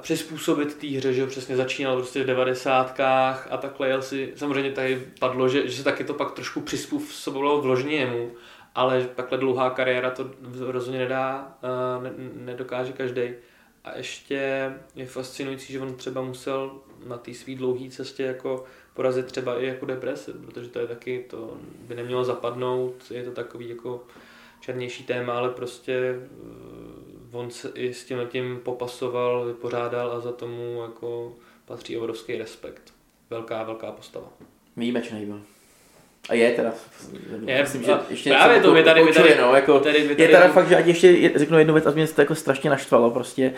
přizpůsobit 0.02 0.76
té 0.76 0.88
hře, 0.88 1.14
že 1.14 1.28
přesně 1.28 1.56
začínal 1.56 1.96
prostě 1.96 2.24
v 2.24 2.26
devadesátkách 2.26 3.48
a 3.52 3.58
takhle 3.58 3.88
jel 3.88 4.02
si, 4.02 4.34
samozřejmě 4.36 4.72
tady 4.72 5.08
padlo, 5.20 5.50
že, 5.50 5.68
že 5.68 5.78
se 5.78 5.84
taky 5.84 6.04
to 6.04 6.14
pak 6.14 6.32
trošku 6.32 6.62
přizpůsobilo 6.62 7.62
vložně 7.62 7.96
jemu, 7.96 8.32
ale 8.76 9.10
takhle 9.16 9.38
dlouhá 9.38 9.70
kariéra 9.70 10.12
to 10.12 10.32
rozhodně 10.60 11.00
nedá, 11.00 11.58
eh, 11.64 12.04
ne, 12.04 12.12
nedokáže 12.34 12.94
každý. 12.94 13.22
A 13.84 13.98
ještě 13.98 14.72
je 14.96 15.06
fascinující, 15.06 15.74
že 15.74 15.80
on 15.80 15.96
třeba 15.96 16.22
musel 16.22 16.72
na 17.06 17.18
té 17.18 17.34
své 17.34 17.56
dlouhé 17.56 17.90
cestě 17.90 18.24
jako 18.24 18.64
porazit 18.94 19.26
třeba 19.26 19.60
i 19.62 19.66
jako 19.66 19.86
depresi, 19.86 20.32
protože 20.34 20.70
to 20.70 20.80
je 20.80 20.88
taky, 20.88 21.26
to 21.30 21.58
by 21.80 21.96
nemělo 21.96 22.24
zapadnout, 22.24 23.12
je 23.12 23.24
to 23.24 23.32
takový 23.32 23.70
jako 23.70 24.04
černější 24.60 25.04
téma, 25.04 25.34
ale 25.34 25.50
prostě 25.50 25.94
eh, 25.94 26.28
on 27.32 27.52
se 27.52 27.72
i 27.76 27.94
s 27.94 28.06
tím 28.06 28.18
tím 28.30 28.60
popasoval, 28.64 29.46
vypořádal 29.46 30.12
a 30.12 30.20
za 30.20 30.32
tomu 30.32 30.82
jako 30.82 31.34
patří 31.66 31.98
obrovský 31.98 32.38
respekt. 32.38 32.94
Velká, 33.30 33.64
velká 33.64 33.92
postava. 33.92 34.28
Výjimečný 34.78 35.26
byl. 35.26 35.42
A 36.30 36.34
je 36.34 36.52
teda. 36.52 36.74
Je, 37.46 37.62
myslím, 37.62 37.84
že 37.84 37.92
ještě 38.10 38.30
právě 38.30 38.62
to 38.62 38.74
mi 38.74 38.84
tady- 38.84 39.14
tady- 39.14 39.36
no, 39.42 39.56
jako, 39.56 39.80
tady- 39.80 40.00
mi 40.04 40.10
je 40.10 40.16
tady- 40.16 40.28
teda 40.28 40.48
fakt, 40.48 40.70
že 40.70 40.76
ať 40.76 40.86
ještě 40.86 41.08
je- 41.12 41.32
řeknu 41.40 41.58
jednu 41.58 41.74
věc, 41.74 41.86
a 41.86 41.92
mě 41.92 42.08
to 42.08 42.22
jako 42.22 42.36
strašně 42.36 42.70
naštvalo, 42.70 43.12
prostě 43.12 43.54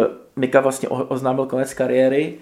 uh, 0.00 0.06
Mika 0.36 0.60
vlastně 0.60 0.88
oznámil 0.88 1.46
konec 1.46 1.74
kariéry, 1.74 2.38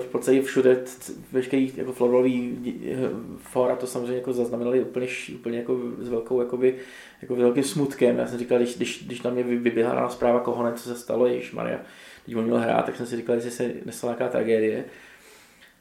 v 0.00 0.06
podstatě 0.12 0.42
všude, 0.42 0.84
veškerý 1.32 1.72
jako 1.76 1.92
florbalový 1.92 2.58
eh, 2.90 2.96
fora 3.36 3.76
to 3.76 3.86
samozřejmě 3.86 4.14
jako 4.14 4.32
zaznamenali 4.32 4.80
úplně, 4.80 5.06
úplně 5.34 5.58
jako 5.58 5.78
s 5.98 6.08
velkou, 6.08 6.40
jakoby, 6.40 6.74
jako 7.22 7.36
velkým 7.36 7.64
smutkem. 7.64 8.18
Já 8.18 8.26
jsem 8.26 8.38
říkal, 8.38 8.58
když, 8.58 8.76
když, 8.76 9.04
když 9.06 9.22
na 9.22 9.30
mě 9.30 9.42
vy- 9.42 9.58
vyběhla 9.58 9.94
na 9.94 10.08
zpráva 10.08 10.40
Kohonen, 10.40 10.74
co 10.74 10.88
se 10.88 10.96
stalo, 10.96 11.26
Ježíš 11.26 11.52
Maria, 11.52 11.80
když 12.24 12.36
on 12.36 12.44
měl 12.44 12.58
hrát, 12.58 12.86
tak 12.86 12.96
jsem 12.96 13.06
si 13.06 13.16
říkal, 13.16 13.34
jestli 13.34 13.50
se 13.50 13.72
nestala 13.84 14.12
nějaká 14.12 14.32
tragédie. 14.32 14.84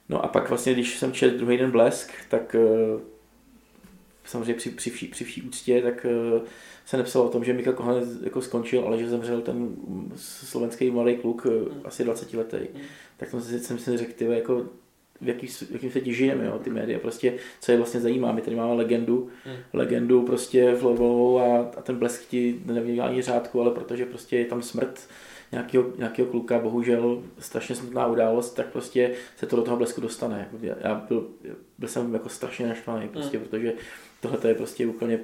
No 0.09 0.25
a 0.25 0.27
pak 0.27 0.49
vlastně, 0.49 0.73
když 0.73 0.97
jsem 0.97 1.13
četl 1.13 1.37
druhý 1.37 1.57
den 1.57 1.71
blesk, 1.71 2.11
tak 2.29 2.55
eh, 2.55 2.99
samozřejmě 4.23 4.53
při, 4.53 4.69
při, 4.69 4.89
vší, 4.89 5.07
při 5.07 5.23
vší 5.23 5.41
úctě, 5.41 5.81
tak 5.81 6.05
eh, 6.05 6.41
se 6.85 6.97
nepsalo 6.97 7.25
o 7.25 7.29
tom, 7.29 7.43
že 7.43 7.53
Mika 7.53 7.71
Kohanec 7.73 8.09
jako 8.23 8.41
skončil, 8.41 8.83
ale 8.85 8.97
že 8.99 9.09
zemřel 9.09 9.41
ten 9.41 9.55
mm, 9.57 10.13
slovenský 10.15 10.91
mladý 10.91 11.15
kluk, 11.17 11.47
eh, 11.49 11.81
asi 11.85 12.03
20 12.03 12.33
letý. 12.33 12.57
Tak 13.17 13.29
jsem 13.29 13.41
si, 13.41 13.59
jsem 13.59 13.77
si 13.79 13.97
řekl, 13.97 14.13
ty 14.15 14.25
jako 14.25 14.65
v, 15.21 15.27
jaký, 15.27 15.47
v 15.47 15.71
jakým 15.71 15.89
světě 15.91 16.13
žijeme, 16.13 16.45
jo, 16.45 16.59
ty 16.63 16.69
média, 16.69 16.99
prostě, 16.99 17.33
co 17.61 17.71
je 17.71 17.77
vlastně 17.77 17.99
zajímá. 17.99 18.31
My 18.31 18.41
tady 18.41 18.55
máme 18.55 18.73
legendu, 18.73 19.29
Mm. 19.45 19.51
legendu 19.73 20.21
prostě 20.23 20.75
florbalovou 20.75 21.39
a, 21.39 21.57
a 21.77 21.81
ten 21.81 21.95
blesk 21.95 22.27
ti 22.27 22.61
nevydělá 22.65 23.07
ani 23.07 23.21
řádku, 23.21 23.61
ale 23.61 23.71
protože 23.71 24.05
prostě 24.05 24.37
je 24.37 24.45
tam 24.45 24.61
smrt 24.61 25.07
nějakého, 25.51 25.85
nějakého 25.97 26.27
kluka, 26.27 26.59
bohužel 26.59 27.23
strašně 27.39 27.75
smutná 27.75 28.07
událost, 28.07 28.49
tak 28.53 28.67
prostě 28.67 29.11
se 29.37 29.45
to 29.45 29.55
do 29.55 29.61
toho 29.61 29.77
blesku 29.77 30.01
dostane. 30.01 30.49
Já- 30.61 30.75
Já 30.81 30.95
byl, 31.07 31.27
byl 31.77 31.87
jsem 31.89 32.13
jako 32.13 32.29
strašně 32.29 32.67
naštvaný, 32.67 33.07
prostě, 33.09 33.37
Mm. 33.37 33.43
protože 33.43 33.73
tohle 34.21 34.49
je 34.49 34.55
prostě 34.55 34.87
úplně 34.87 35.19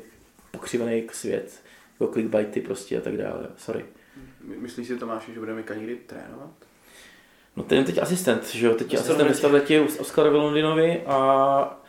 pokřivený 0.52 1.04
svět, 1.12 1.62
jako 2.00 2.14
clickbaity 2.14 2.62
prostě 2.62 2.98
a 2.98 3.02
tak 3.02 3.18
dále. 3.18 3.48
Sorry. 3.58 3.86
My- 4.44 4.58
Myslíš 4.58 4.88
si, 4.88 4.98
Tomáši, 4.98 5.34
že 5.34 5.40
budeme 5.40 5.64
někdy 5.76 5.96
trénovat? 5.96 6.50
No 7.56 7.64
ten 7.64 7.78
je 7.78 7.84
teď 7.84 7.98
asistent, 7.98 8.46
že 8.48 8.68
jo, 8.68 8.74
teď 8.74 8.94
je 8.94 9.00
asistent 9.00 9.52
ve 9.52 9.80
u 9.82 9.88
Oskarovi 10.00 10.38
Londinovi 10.38 11.02
a 11.06 11.82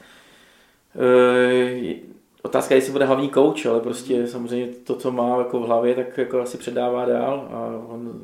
e, 1.01 1.95
otázka 2.43 2.75
je, 2.75 2.79
jestli 2.79 2.93
bude 2.93 3.05
hlavní 3.05 3.31
coach, 3.31 3.67
ale 3.67 3.81
prostě 3.81 4.27
samozřejmě 4.27 4.67
to, 4.85 4.95
co 4.97 5.13
má 5.13 5.39
jako 5.39 5.61
v 5.61 5.67
hlavě, 5.67 5.95
tak 5.95 6.19
jako 6.19 6.41
asi 6.41 6.59
předává 6.59 7.05
dál 7.05 7.49
a 7.53 7.85
on, 7.89 8.23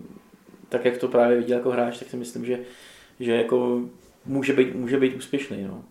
tak 0.68 0.84
jak 0.84 0.98
to 0.98 1.08
právě 1.08 1.36
viděl 1.38 1.58
jako 1.58 1.70
hráč, 1.70 1.98
tak 1.98 2.08
si 2.08 2.16
myslím, 2.16 2.44
že, 2.44 2.58
že 3.20 3.32
jako 3.32 3.80
může 4.26 4.52
být, 4.52 4.74
může 4.74 4.98
být 4.98 5.16
úspěšný, 5.16 5.62
no. 5.62 5.84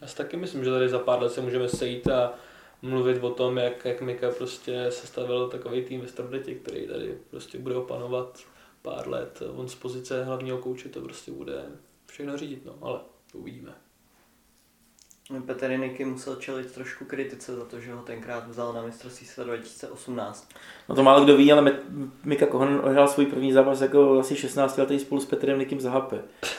Já 0.00 0.06
si 0.06 0.16
taky 0.16 0.36
myslím, 0.36 0.64
že 0.64 0.70
tady 0.70 0.88
za 0.88 0.98
pár 0.98 1.22
let 1.22 1.32
se 1.32 1.40
můžeme 1.40 1.68
sejít 1.68 2.08
a 2.08 2.34
mluvit 2.82 3.24
o 3.24 3.30
tom, 3.30 3.58
jak, 3.58 3.84
jak 3.84 4.02
Mika 4.02 4.30
prostě 4.30 4.86
sestavil 4.90 5.48
takový 5.48 5.84
tým 5.84 6.00
ve 6.00 6.08
Stardetě, 6.08 6.54
který 6.54 6.86
tady 6.86 7.18
prostě 7.30 7.58
bude 7.58 7.76
opanovat 7.76 8.38
pár 8.82 9.08
let. 9.08 9.42
On 9.56 9.68
z 9.68 9.74
pozice 9.74 10.24
hlavního 10.24 10.58
kouče 10.58 10.88
to 10.88 11.00
prostě 11.00 11.32
bude 11.32 11.64
všechno 12.06 12.36
řídit, 12.36 12.64
no, 12.64 12.78
ale 12.80 13.00
uvidíme. 13.32 13.74
Petr 15.46 15.78
Niky 15.78 16.04
musel 16.04 16.36
čelit 16.36 16.72
trošku 16.72 17.04
kritice 17.04 17.56
za 17.56 17.64
to, 17.64 17.80
že 17.80 17.92
ho 17.92 18.02
tenkrát 18.02 18.48
vzal 18.48 18.72
na 18.72 18.82
mistrovství 18.82 19.26
světa 19.26 19.44
2018. 19.44 20.48
No 20.88 20.94
to 20.94 21.02
málo 21.02 21.24
kdo 21.24 21.36
ví, 21.36 21.52
ale 21.52 21.78
Mika 22.24 22.46
Kohonen 22.46 22.80
odehrál 22.82 23.08
svůj 23.08 23.26
první 23.26 23.52
zápas 23.52 23.80
jako 23.80 24.18
asi 24.18 24.36
16 24.36 24.76
letý 24.76 24.98
spolu 24.98 25.20
s 25.20 25.26
Petrem 25.26 25.58
Nikim 25.58 25.80
za 25.80 25.90
HP. 25.90 26.12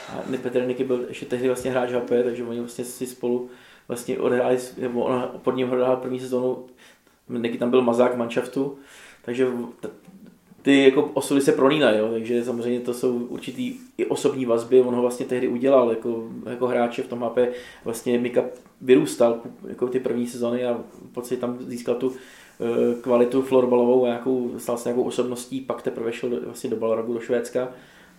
A 0.08 0.22
Petr 0.42 0.66
Niky 0.66 0.84
byl 0.84 1.04
ještě 1.08 1.26
tehdy 1.26 1.46
vlastně 1.46 1.70
hráč 1.70 1.90
HP, 1.90 2.08
takže 2.24 2.44
oni 2.44 2.60
vlastně 2.60 2.84
si 2.84 3.06
spolu 3.06 3.50
vlastně 3.88 4.18
odehráli, 4.18 4.58
nebo 4.78 5.04
on 5.04 5.30
pod 5.42 5.56
ním 5.56 5.70
odehrál 5.70 5.96
první 5.96 6.20
sezónu, 6.20 6.66
Niky 7.28 7.58
tam 7.58 7.70
byl 7.70 7.82
mazák 7.82 8.16
manšaftu, 8.16 8.78
takže 9.22 9.48
ty 10.62 10.84
jako 10.84 11.02
osudy 11.02 11.40
se 11.40 11.52
prolínají, 11.52 11.98
jo, 11.98 12.08
takže 12.12 12.44
samozřejmě 12.44 12.80
to 12.80 12.94
jsou 12.94 13.18
určitý 13.18 13.74
i 13.98 14.06
osobní 14.06 14.46
vazby, 14.46 14.80
on 14.80 14.94
ho 14.94 15.02
vlastně 15.02 15.26
tehdy 15.26 15.48
udělal 15.48 15.90
jako, 15.90 16.28
jako 16.50 16.66
hráče 16.66 17.02
v 17.02 17.08
tom 17.08 17.20
HP, 17.20 17.38
vlastně 17.84 18.18
Mika 18.18 18.44
vyrůstal 18.80 19.40
jako 19.68 19.88
ty 19.88 20.00
první 20.00 20.26
sezóny 20.26 20.64
a 20.64 20.80
v 21.10 21.12
podstatě 21.12 21.40
tam 21.40 21.58
získal 21.60 21.94
tu 21.94 22.12
eh, 22.12 22.94
kvalitu 23.00 23.42
florbalovou 23.42 24.04
a 24.04 24.08
nějakou, 24.08 24.58
stal 24.58 24.76
se 24.76 24.88
nějakou 24.88 25.02
osobností, 25.02 25.60
pak 25.60 25.82
teprve 25.82 26.12
šel 26.12 26.40
vlastně 26.44 26.70
do 26.70 26.76
Balrogu, 26.76 27.14
do 27.14 27.20
Švédska, 27.20 27.68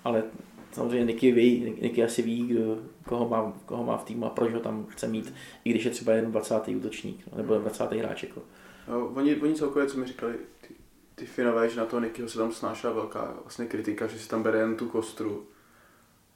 ale 0.04 0.24
samozřejmě 0.72 1.06
Niky 1.06 1.32
ví, 1.32 1.76
Niky 1.82 2.04
asi 2.04 2.22
ví, 2.22 2.48
kdo, 2.48 2.78
koho, 3.08 3.30
má, 3.30 3.54
koho 3.66 3.84
má 3.84 3.98
v 3.98 4.04
týmu 4.04 4.26
a 4.26 4.30
proč 4.30 4.54
ho 4.54 4.60
tam 4.60 4.86
chce 4.90 5.08
mít, 5.08 5.34
i 5.66 5.70
když 5.70 5.86
je 5.86 5.92
třeba 5.92 6.14
jen 6.14 6.32
20. 6.32 6.68
útočník, 6.68 7.36
nebo 7.36 7.58
20. 7.58 7.92
hráč. 7.92 8.24
Jako. 8.24 8.42
No, 8.88 9.08
oni, 9.08 9.36
oni 9.36 9.56
celkově, 9.56 9.88
co 9.88 9.98
mi 9.98 10.06
říkali, 10.06 10.34
ty, 10.68 10.74
ty 11.22 11.28
Finové, 11.28 11.70
že 11.70 11.80
na 11.80 11.86
toho 11.86 12.00
Nikyho 12.00 12.30
se 12.30 12.38
tam 12.38 12.52
snášela 12.52 12.94
velká 12.94 13.34
vlastně 13.44 13.66
kritika, 13.66 14.08
že 14.08 14.20
si 14.20 14.30
tam 14.30 14.44
bere 14.44 14.60
jen 14.60 14.76
tu 14.76 14.90
kostru 14.90 15.46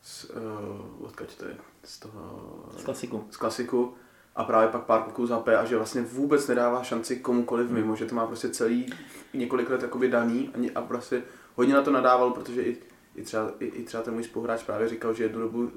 z, 0.02 0.26
uh, 0.26 1.06
odkaď 1.06 1.36
to 1.36 1.46
je, 1.46 1.56
z 1.84 2.00
toho, 2.00 2.50
Z 2.78 2.84
klasiku. 2.84 3.28
z 3.32 3.38
klasiku 3.38 3.94
a 4.36 4.44
právě 4.44 4.70
pak 4.70 4.84
pár 4.84 5.02
kluků 5.02 5.28
za 5.28 5.40
P 5.40 5.58
a 5.58 5.66
že 5.66 5.78
vlastně 5.78 6.02
vůbec 6.02 6.48
nedává 6.48 6.84
šanci 6.84 7.16
komukoliv 7.16 7.70
mimo, 7.70 7.96
že 7.96 8.06
to 8.06 8.16
má 8.16 8.28
prostě 8.28 8.50
celý 8.50 8.94
několik 9.34 9.70
let 9.70 9.82
jakoby 9.82 10.10
daný 10.10 10.50
a, 10.54 10.80
a 10.80 10.82
prostě 10.82 11.24
hodně 11.56 11.74
na 11.74 11.82
to 11.82 11.92
nadával, 11.92 12.32
protože 12.32 12.62
i, 12.62 12.78
i, 13.16 13.22
třeba, 13.24 13.52
i, 13.60 13.66
i 13.66 13.84
třeba 13.84 14.04
ten 14.04 14.14
můj 14.14 14.24
spoluhráč 14.24 14.64
právě 14.64 14.90
říkal, 14.90 15.14
že 15.14 15.24
jednu 15.24 15.42
dobu 15.42 15.72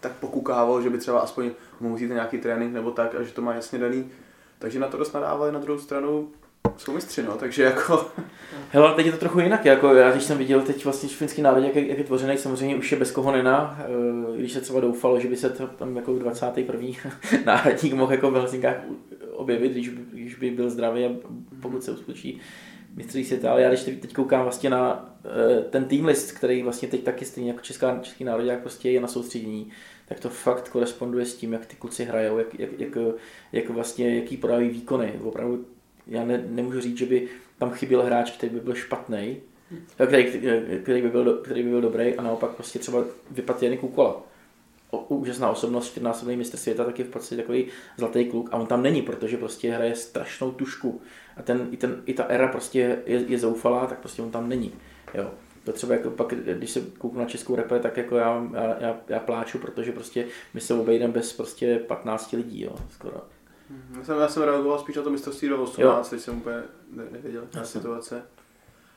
tak 0.00 0.12
pokukával, 0.12 0.82
že 0.82 0.90
by 0.90 0.98
třeba 0.98 1.20
aspoň 1.20 1.50
mohl 1.80 1.94
vzít 1.94 2.08
nějaký 2.08 2.38
trénink 2.38 2.72
nebo 2.72 2.90
tak 2.90 3.14
a 3.14 3.22
že 3.22 3.32
to 3.32 3.42
má 3.42 3.54
jasně 3.54 3.78
daný. 3.78 4.10
Takže 4.58 4.78
na 4.78 4.88
to 4.88 4.96
dost 4.96 5.12
nadávali 5.12 5.52
na 5.52 5.60
druhou 5.60 5.78
stranu. 5.78 6.32
Jsou 6.82 6.92
mistři, 6.92 7.22
no, 7.22 7.36
takže 7.36 7.62
jako... 7.62 8.06
Hele, 8.70 8.94
teď 8.94 9.06
je 9.06 9.12
to 9.12 9.18
trochu 9.18 9.40
jinak, 9.40 9.64
jako 9.64 9.94
já 9.94 10.10
když 10.10 10.24
jsem 10.24 10.38
viděl 10.38 10.62
teď 10.62 10.84
vlastně 10.84 11.08
finský 11.08 11.42
národ, 11.42 11.64
jak, 11.64 11.76
je- 11.76 11.88
jak 11.88 11.98
je 11.98 12.04
tvořený, 12.04 12.38
samozřejmě 12.38 12.76
už 12.76 12.92
je 12.92 12.98
bez 12.98 13.10
Kohonena, 13.10 13.78
eh, 13.80 14.38
když 14.38 14.52
se 14.52 14.60
třeba 14.60 14.80
doufalo, 14.80 15.20
že 15.20 15.28
by 15.28 15.36
se 15.36 15.50
to 15.50 15.66
tam 15.66 15.96
jako 15.96 16.12
21. 16.12 16.88
náhradník 17.44 17.92
mohl 17.92 18.12
jako 18.12 18.30
v 18.30 18.34
Helsinkách 18.34 18.76
objevit, 19.32 19.72
když 19.72 19.88
by, 19.88 20.02
když 20.12 20.34
by 20.34 20.50
byl 20.50 20.70
zdravý 20.70 21.04
a 21.04 21.10
pokud 21.60 21.84
se 21.84 21.90
uskuteční 21.90 22.40
mistří 22.96 23.24
světa, 23.24 23.50
ale 23.50 23.62
já 23.62 23.68
když 23.68 23.82
teď 23.82 24.12
koukám 24.12 24.42
vlastně 24.42 24.70
na 24.70 25.14
eh, 25.24 25.60
ten 25.70 25.84
tým 25.84 26.04
list, 26.04 26.32
který 26.32 26.62
vlastně 26.62 26.88
teď 26.88 27.02
taky 27.02 27.24
stejně 27.24 27.50
jako 27.50 27.60
Česká, 27.62 27.98
Český 28.02 28.24
národák 28.24 28.60
prostě 28.60 28.90
je 28.90 29.00
na 29.00 29.08
soustředění, 29.08 29.70
tak 30.08 30.20
to 30.20 30.28
fakt 30.28 30.68
koresponduje 30.68 31.26
s 31.26 31.36
tím, 31.36 31.52
jak 31.52 31.66
ty 31.66 31.76
kluci 31.76 32.04
hrajou, 32.04 32.38
jak, 32.38 32.58
jak, 32.58 32.70
jak, 32.78 32.98
jak 33.52 33.70
vlastně, 33.70 34.16
jaký 34.16 34.36
podávají 34.36 34.68
výkony. 34.68 35.20
Opravdu 35.22 35.64
já 36.06 36.24
ne, 36.24 36.44
nemůžu 36.48 36.80
říct, 36.80 36.98
že 36.98 37.06
by 37.06 37.28
tam 37.58 37.70
chyběl 37.70 38.02
hráč, 38.02 38.30
který 38.30 38.52
by 38.52 38.60
byl 38.60 38.74
špatný, 38.74 39.36
který, 39.94 40.42
který, 40.82 41.02
by 41.02 41.08
byl, 41.08 41.38
který 41.38 41.62
by 41.62 41.70
byl 41.70 41.80
dobrý 41.80 42.14
a 42.14 42.22
naopak 42.22 42.50
prostě 42.50 42.78
třeba 42.78 43.04
vypadl 43.30 43.64
Janik 43.64 43.80
Kukola. 43.80 44.22
Úžasná 45.08 45.50
osobnost, 45.50 45.86
čtyřnásobný 45.86 46.36
mistr 46.36 46.56
světa, 46.56 46.84
taky 46.84 47.04
v 47.04 47.08
podstatě 47.08 47.42
takový 47.42 47.66
zlatý 47.96 48.24
kluk 48.24 48.48
a 48.52 48.56
on 48.56 48.66
tam 48.66 48.82
není, 48.82 49.02
protože 49.02 49.36
prostě 49.36 49.72
hraje 49.72 49.94
strašnou 49.94 50.52
tušku 50.52 51.00
a 51.36 51.42
ten, 51.42 51.68
i, 51.70 51.76
ten, 51.76 52.02
i 52.06 52.14
ta 52.14 52.24
era 52.24 52.48
prostě 52.48 52.98
je, 53.06 53.24
je 53.28 53.38
zoufalá, 53.38 53.86
tak 53.86 53.98
prostě 53.98 54.22
on 54.22 54.30
tam 54.30 54.48
není. 54.48 54.72
Jo. 55.14 55.30
To 55.64 55.72
třeba 55.72 55.94
jako 55.94 56.10
pak, 56.10 56.34
když 56.34 56.70
se 56.70 56.80
kouknu 56.98 57.20
na 57.20 57.26
českou 57.26 57.56
repre, 57.56 57.78
tak 57.80 57.96
jako 57.96 58.16
já, 58.16 58.48
já, 58.54 58.76
já, 58.80 59.00
já 59.08 59.20
pláču, 59.20 59.58
protože 59.58 59.92
prostě 59.92 60.26
my 60.54 60.60
se 60.60 60.74
obejdeme 60.74 61.12
bez 61.12 61.32
prostě 61.32 61.78
15 61.78 62.32
lidí, 62.32 62.62
jo, 62.62 62.76
skoro. 62.90 63.22
Já 63.98 64.04
jsem, 64.04 64.18
já 64.18 64.28
jsem 64.28 64.42
reagoval 64.42 64.78
spíš 64.78 64.96
na 64.96 65.02
to 65.02 65.10
mistrovství 65.10 65.48
do 65.48 65.62
18, 65.62 66.08
teď 66.08 66.20
jsem 66.20 66.36
úplně 66.36 66.62
ne, 66.90 67.04
nevěděl, 67.10 67.46
ta 67.50 67.64
situace. 67.64 68.22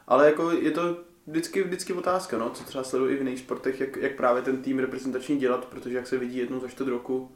Ale 0.08 0.26
jako 0.26 0.52
je 0.52 0.72
to 0.72 0.98
vždycky, 1.28 1.64
vždycky 1.64 1.94
otázka, 1.94 2.38
no, 2.38 2.50
co 2.50 2.64
třeba 2.64 2.84
sleduji 2.84 3.14
i 3.14 3.16
v 3.16 3.20
jiných 3.20 3.40
sportech, 3.40 3.80
jak, 3.80 3.98
jak 3.98 4.16
právě 4.16 4.42
ten 4.42 4.62
tým 4.62 4.80
reprezentační 4.80 5.38
dělat, 5.38 5.66
protože 5.66 5.98
jak 5.98 6.08
se 6.08 6.18
vidí 6.18 6.38
jednou 6.38 6.60
za 6.60 6.68
čtvrt 6.68 6.88
roku 6.88 7.32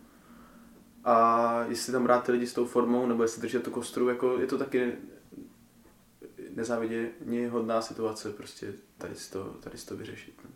a 1.03 1.64
jestli 1.68 1.94
tam 1.94 2.03
brát 2.03 2.24
ty 2.24 2.32
lidi 2.32 2.48
s 2.48 2.53
tou 2.53 2.66
formou, 2.66 3.07
nebo 3.07 3.24
jestli 3.24 3.41
držet 3.41 3.64
tu 3.64 3.72
kostru, 3.72 4.10
jako 4.10 4.38
je 4.40 4.48
to 4.48 4.57
taky 4.57 4.94
nezáviděně 6.56 7.49
hodná 7.49 7.82
situace, 7.82 8.32
prostě 8.32 8.74
tady 8.98 9.16
si 9.16 9.32
to, 9.32 9.44
tady 9.44 9.78
si 9.78 9.88
to 9.88 9.98
vyřešit. 9.98 10.34
No. 10.44 10.49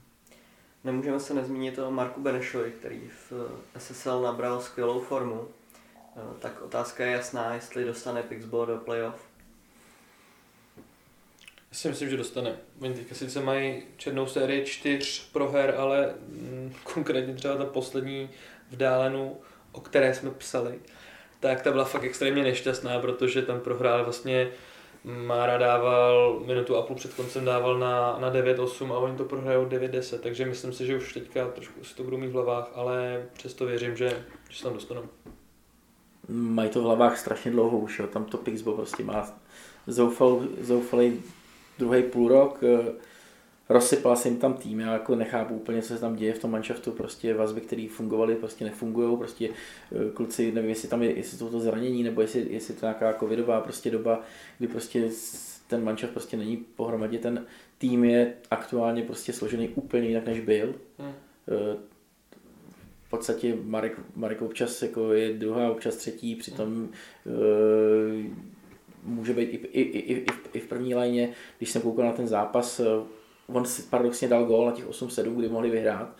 Nemůžeme 0.84 1.19
se 1.19 1.34
nezmínit 1.34 1.80
o 1.80 1.91
Marku 1.91 2.22
Benešovi, 2.22 2.72
který 2.72 3.10
v 3.30 3.34
SSL 3.77 4.22
nabral 4.22 4.61
skvělou 4.61 5.01
formu. 5.01 5.47
Eh, 6.18 6.22
Tak 6.40 6.61
otázka 6.61 7.06
je 7.06 7.11
jasná, 7.11 7.53
jestli 7.53 7.85
dostane 7.85 8.23
Pixbo 8.23 8.65
do 8.65 8.77
playoff. 8.77 9.27
Já 11.72 11.77
si 11.77 11.88
myslím, 11.90 12.10
že 12.10 12.18
dostane. 12.18 12.56
Oni 12.81 12.94
teďka 12.94 13.15
sice 13.15 13.41
mají 13.41 13.84
černou 13.98 14.27
sérii 14.27 14.65
čtyř 14.65 15.31
proher, 15.31 15.76
ale 15.77 16.14
mm, 16.27 16.73
konkrétně 16.84 17.34
třeba 17.34 17.56
ta 17.57 17.65
poslední 17.65 18.30
v 18.72 18.76
Dálenu, 18.77 19.38
o 19.72 19.81
které 19.81 20.14
jsme 20.14 20.31
psali, 20.31 20.80
tak 21.40 21.61
ta 21.61 21.72
byla 21.72 21.84
fakt 21.85 22.03
extrémně 22.03 22.44
nešťastná, 22.44 22.99
protože 22.99 23.41
tam 23.41 23.60
prohrál 23.60 24.03
vlastně 24.03 24.52
Mára 25.03 25.57
dával 25.57 26.40
minutu 26.45 26.76
a 26.76 26.81
půl 26.81 26.95
před 26.95 27.14
koncem 27.14 27.45
dával 27.45 27.80
na, 27.80 28.18
na 28.19 28.31
9-8 28.31 28.94
a 28.94 28.98
oni 28.98 29.18
to 29.18 29.26
prohrajou 29.26 29.65
9-10, 29.65 30.19
takže 30.19 30.45
myslím 30.45 30.73
si, 30.73 30.85
že 30.85 30.98
už 30.98 31.14
teďka 31.14 31.48
trošku 31.48 31.84
si 31.84 31.95
to 31.95 32.03
budou 32.03 32.18
mít 32.18 32.27
v 32.27 32.34
hlavách, 32.34 32.72
ale 32.76 33.26
přesto 33.34 33.65
věřím, 33.65 33.98
že, 33.98 34.23
že 34.49 34.57
se 34.57 34.64
tam 34.64 34.73
dostanou. 34.73 35.10
Mají 36.29 36.69
to 36.69 36.81
v 36.81 36.83
hlavách 36.83 37.17
strašně 37.17 37.51
dlouho 37.51 37.79
už, 37.79 37.99
jo. 37.99 38.07
tam 38.07 38.25
to 38.25 38.37
Pixbo 38.37 38.73
prostě 38.73 39.03
má 39.03 39.39
zoufal, 39.87 40.47
zoufalý 40.61 41.21
druhý 41.79 42.03
půl 42.03 42.27
rok, 42.27 42.59
eh, 42.63 42.91
rozsypal 43.69 44.15
se 44.15 44.27
jim 44.27 44.37
tam 44.37 44.53
tým, 44.53 44.79
já 44.79 44.93
jako 44.93 45.15
nechápu 45.15 45.55
úplně, 45.55 45.81
co 45.81 45.87
se 45.87 45.99
tam 45.99 46.15
děje 46.15 46.33
v 46.33 46.39
tom 46.39 46.51
manšaftu, 46.51 46.91
prostě 46.91 47.33
vazby, 47.33 47.61
které 47.61 47.87
fungovaly, 47.91 48.35
prostě 48.35 48.65
nefungují, 48.65 49.17
prostě 49.17 49.49
eh, 49.49 50.11
kluci, 50.13 50.51
nevím, 50.51 50.69
jestli 50.69 50.87
tam 50.87 51.03
je, 51.03 51.17
jestli 51.17 51.37
jsou 51.37 51.49
to 51.49 51.59
zranění, 51.59 52.03
nebo 52.03 52.21
jestli, 52.21 52.47
jestli 52.49 52.73
to 52.73 52.85
nějaká 52.85 53.13
covidová 53.13 53.61
prostě 53.61 53.91
doba, 53.91 54.21
kdy 54.57 54.67
prostě 54.67 55.09
ten 55.67 55.83
manšaft 55.83 56.13
prostě 56.13 56.37
není 56.37 56.57
pohromadě, 56.57 57.19
ten 57.19 57.45
tým 57.77 58.03
je 58.03 58.33
aktuálně 58.51 59.01
prostě 59.01 59.33
složený 59.33 59.69
úplně 59.69 60.07
jinak, 60.07 60.25
než 60.25 60.39
byl. 60.39 60.75
Hmm. 60.99 61.13
V 63.14 63.15
podstatě 63.15 63.57
Marek, 63.64 63.99
Marek 64.15 64.41
občas 64.41 64.81
jako 64.81 65.14
je 65.14 65.34
druhá, 65.34 65.72
občas 65.72 65.95
třetí, 65.95 66.35
přitom 66.35 66.90
eh, 67.27 68.23
může 69.03 69.34
být 69.34 69.49
i, 69.49 69.56
i, 69.56 69.81
i, 69.81 70.14
i, 70.14 70.31
v- 70.31 70.49
i 70.53 70.60
v 70.60 70.68
první 70.68 70.95
lajně, 70.95 71.30
když 71.57 71.69
jsem 71.69 71.81
koukal 71.81 72.06
na 72.06 72.11
ten 72.11 72.27
zápas, 72.27 72.80
eh, 72.80 72.85
on 73.48 73.65
si 73.65 73.81
paradoxně 73.81 74.27
dal 74.27 74.45
gól 74.45 74.65
na 74.65 74.72
těch 74.72 74.88
8-7, 74.90 75.35
kdy 75.35 75.49
mohli 75.49 75.69
vyhrát, 75.69 76.15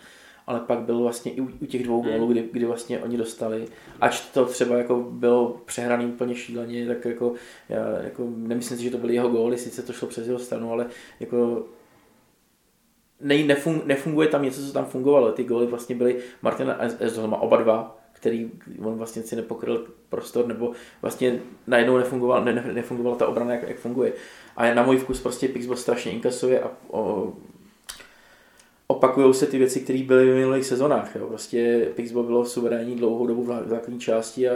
ale 0.48 0.60
pak 0.60 0.80
byl 0.80 1.00
vlastně 1.02 1.32
i 1.32 1.42
u, 1.42 1.50
u 1.62 1.66
těch 1.66 1.84
dvou 1.84 2.02
gólů, 2.02 2.28
kdy, 2.28 2.50
kdy 2.52 2.66
vlastně 2.66 3.00
oni 3.00 3.18
dostali, 3.18 3.66
ač 4.02 4.22
to 4.22 4.46
třeba 4.46 4.78
jako 4.78 5.00
bylo 5.12 5.62
přehraný 5.66 6.06
úplně 6.06 6.36
šíleně, 6.36 6.88
tak 6.88 7.06
jako, 7.06 7.34
já 7.70 8.02
jako 8.04 8.28
nemyslím 8.38 8.78
si, 8.78 8.84
že 8.84 8.92
to 8.92 8.98
byly 8.98 9.14
jeho 9.14 9.30
góly, 9.30 9.58
sice 9.58 9.82
to 9.82 9.94
šlo 9.94 10.08
přes 10.08 10.28
jeho 10.28 10.40
stranu, 10.40 10.72
ale 10.72 10.86
jako 11.20 11.66
ne, 13.24 13.44
nefung, 13.44 13.86
nefunguje 13.86 14.28
tam 14.28 14.44
něco, 14.44 14.62
co 14.62 14.74
tam 14.74 14.86
fungovalo. 14.86 15.32
Ty 15.32 15.44
góly 15.44 15.68
vlastně 15.68 15.96
byly 15.96 16.16
Martina 16.42 16.78
Ezolma, 17.00 17.42
oba 17.42 17.58
dva, 17.58 17.98
který 18.14 18.52
on 18.84 18.96
vlastně 18.96 19.24
si 19.24 19.36
nepokryl 19.36 19.86
prostor, 20.10 20.48
nebo 20.48 20.72
vlastně 21.02 21.40
najednou 21.68 21.98
nefungoval, 21.98 22.46
ne, 22.46 22.54
ne, 22.54 22.74
nefungovala 22.74 23.16
ta 23.16 23.28
obrana, 23.28 23.52
jak, 23.52 23.68
jak 23.68 23.78
funguje. 23.78 24.14
A 24.58 24.74
na 24.74 24.84
můj 24.84 24.98
vkus 24.98 25.22
prostě 25.22 25.48
Pixbo 25.48 25.76
strašně 25.76 26.12
inkasuje 26.12 26.62
a 26.62 26.72
o, 26.90 27.34
opakují 28.88 29.34
se 29.34 29.46
ty 29.46 29.58
věci, 29.58 29.80
které 29.80 30.04
byly 30.04 30.32
v 30.32 30.36
minulých 30.36 30.66
sezonách. 30.66 31.16
Jo. 31.16 31.28
Prostě 31.28 31.88
Pixbo 31.96 32.24
bylo 32.24 32.46
suverénní 32.46 32.96
dlouhou 32.96 33.28
dobu 33.28 33.44
v 33.44 33.48
základní 33.48 34.00
části 34.00 34.50
a 34.50 34.54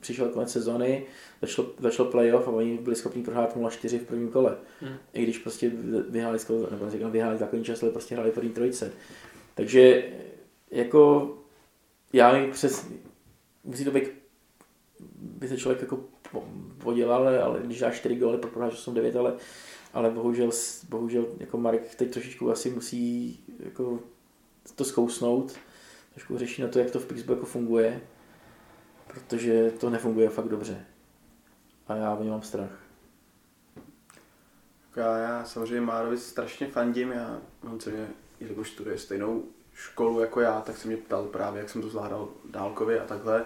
přišel 0.00 0.28
konec 0.28 0.52
sezony, 0.52 1.02
začal, 1.42 1.66
začal 1.78 2.06
playoff 2.06 2.48
a 2.48 2.50
oni 2.50 2.78
byli 2.78 2.96
schopni 2.96 3.22
prohrát 3.22 3.56
0-4 3.56 3.98
v 3.98 4.02
prvním 4.02 4.28
kole. 4.28 4.56
Hmm. 4.80 4.96
I 5.12 5.22
když 5.22 5.38
prostě 5.38 5.70
vyhráli, 6.08 6.38
nebo 6.70 6.90
říkám, 6.90 7.10
vyhráli 7.10 7.38
základní 7.38 7.64
část, 7.64 7.82
ale 7.82 7.92
prostě 7.92 8.14
hráli 8.14 8.30
první 8.30 8.50
trojice. 8.50 8.92
Takže 9.54 10.04
jako 10.70 11.34
já 12.12 12.32
mi 12.32 12.50
přes, 12.52 12.86
musí 13.64 13.84
to 13.84 13.90
být, 13.90 14.12
by 15.18 15.48
se 15.48 15.56
člověk 15.56 15.80
jako 15.80 16.04
po- 16.32 16.48
podělal, 16.78 17.28
ale, 17.28 17.60
když 17.64 17.78
dáš 17.78 17.96
4 17.96 18.16
góly, 18.16 18.38
pak 18.38 18.50
prohráš 18.50 18.88
8-9, 18.88 19.18
ale, 19.18 19.34
ale 19.94 20.10
bohužel, 20.10 20.50
bohužel 20.88 21.26
jako 21.38 21.58
Marek 21.58 21.94
teď 21.94 22.12
trošičku 22.12 22.50
asi 22.50 22.70
musí 22.70 23.38
jako 23.58 24.00
to 24.74 24.84
zkousnout, 24.84 25.54
trošku 26.14 26.38
řeší 26.38 26.62
na 26.62 26.68
to, 26.68 26.78
jak 26.78 26.90
to 26.90 27.00
v 27.00 27.30
jako 27.30 27.46
funguje, 27.46 28.00
protože 29.06 29.70
to 29.70 29.90
nefunguje 29.90 30.28
fakt 30.28 30.48
dobře. 30.48 30.86
A 31.88 31.96
já 31.96 32.14
o 32.14 32.24
mám 32.24 32.42
strach. 32.42 32.70
Já, 34.96 35.16
já 35.16 35.44
samozřejmě 35.44 35.80
Márovi 35.80 36.18
strašně 36.18 36.66
fandím, 36.66 37.12
já 37.12 37.40
on 37.62 37.80
se 37.80 37.90
mě, 37.90 38.08
jelikož 38.40 38.70
studuje 38.70 38.98
stejnou 38.98 39.44
školu 39.74 40.20
jako 40.20 40.40
já, 40.40 40.60
tak 40.60 40.76
se 40.76 40.88
mě 40.88 40.96
ptal 40.96 41.24
právě, 41.24 41.60
jak 41.60 41.70
jsem 41.70 41.82
to 41.82 41.88
zvládal 41.88 42.28
dálkově 42.50 43.00
a 43.00 43.06
takhle. 43.06 43.44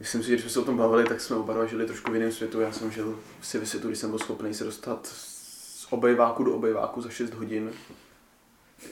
Myslím 0.00 0.22
si, 0.22 0.28
že 0.28 0.34
když 0.34 0.42
jsme 0.42 0.50
se 0.50 0.60
o 0.60 0.64
tom 0.64 0.76
bavili, 0.76 1.04
tak 1.04 1.20
jsme 1.20 1.36
oba 1.36 1.54
dva 1.54 1.66
žili 1.66 1.86
trošku 1.86 2.12
v 2.12 2.14
jiném 2.14 2.32
světu. 2.32 2.60
Já 2.60 2.72
jsem 2.72 2.90
žil 2.90 3.18
si 3.42 3.58
ve 3.58 3.66
světu, 3.66 3.88
kdy 3.88 3.96
jsem 3.96 4.10
byl 4.10 4.18
schopný 4.18 4.54
se 4.54 4.64
dostat 4.64 5.06
z 5.06 5.86
obejváku 5.90 6.44
do 6.44 6.56
obejváku 6.56 7.00
za 7.00 7.10
6 7.10 7.34
hodin 7.34 7.72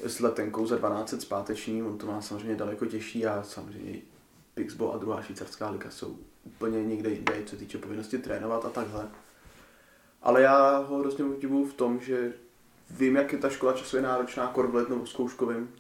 s 0.07 0.21
letenkou 0.21 0.67
za 0.67 0.77
12 0.77 1.21
zpáteční. 1.21 1.83
On 1.83 1.99
to 1.99 2.07
má 2.07 2.23
samozřejmě 2.23 2.57
daleko 2.57 2.87
těžší 2.87 3.27
a 3.27 3.43
samozřejmě 3.43 4.01
Pixbo 4.55 4.95
a 4.95 4.99
druhá 4.99 5.23
švýcarská 5.23 5.71
liga 5.71 5.91
jsou 5.91 6.19
úplně 6.45 6.85
někde 6.85 7.11
jinde, 7.11 7.43
co 7.47 7.57
týče 7.57 7.79
povinnosti 7.79 8.19
trénovat 8.19 8.65
a 8.65 8.71
takhle. 8.71 9.09
Ale 10.23 10.43
já 10.43 10.77
ho 10.79 10.99
hrozně 10.99 11.25
obdivuju 11.25 11.65
v 11.65 11.75
tom, 11.75 12.01
že 12.01 12.33
vím, 12.91 13.17
jak 13.17 13.33
je 13.33 13.39
ta 13.39 13.51
škola 13.51 13.73
časově 13.73 14.03
náročná, 14.03 14.47
kor 14.47 14.67
v 14.67 14.75
letnou 14.75 15.07
zkouškovým 15.07 15.71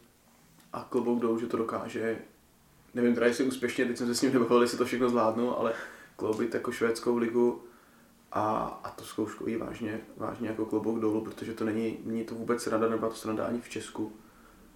a 0.73 0.87
klobouk 0.91 1.21
dolů, 1.21 1.39
že 1.39 1.47
to 1.47 1.57
dokáže. 1.57 2.19
Nevím 2.95 3.15
teda, 3.15 3.27
jestli 3.27 3.45
úspěšně, 3.45 3.85
teď 3.85 3.97
jsem 3.97 4.07
se 4.07 4.15
s 4.15 4.23
ním 4.23 4.33
nebavil, 4.33 4.63
jestli 4.63 4.79
to 4.79 4.85
všechno 4.85 5.09
zvládnu, 5.09 5.59
ale 5.59 5.75
kloubit 6.17 6.55
jako 6.55 6.73
švédskou 6.73 7.17
ligu 7.17 7.63
a, 8.33 8.81
a 8.85 8.91
to 8.91 9.05
zkouškový 9.05 9.57
vážně, 9.57 10.01
vážně 10.17 10.49
jako 10.49 10.67
klobouk 10.67 11.01
dolů, 11.01 11.21
protože 11.21 11.55
to 11.55 11.65
není, 11.65 11.99
není 12.05 12.25
to 12.25 12.35
vůbec 12.35 12.63
sranda, 12.63 12.89
nebo 12.89 13.09
to 13.09 13.15
sranda 13.15 13.47
ani 13.47 13.61
v 13.61 13.69
Česku. 13.69 14.13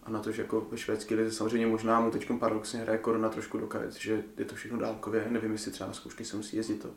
A 0.07 0.11
na 0.11 0.19
to, 0.19 0.33
že 0.33 0.43
jako 0.43 0.67
ve 0.71 0.79
švédské 0.79 1.15
lize 1.15 1.33
samozřejmě 1.33 1.67
možná 1.67 2.01
mu 2.01 2.11
teď 2.11 2.31
paradoxně 2.39 2.81
hraje 2.81 2.99
korona 2.99 3.29
trošku 3.29 3.59
dokáže, 3.59 3.91
že 3.99 4.25
je 4.39 4.45
to 4.45 4.55
všechno 4.55 4.79
dálkově, 4.79 5.27
nevím, 5.31 5.53
jestli 5.53 5.71
třeba 5.71 5.89
na 5.89 5.95
zkoušky 5.95 6.25
se 6.25 6.37
musí 6.37 6.57
jezdit, 6.57 6.83
to, 6.83 6.91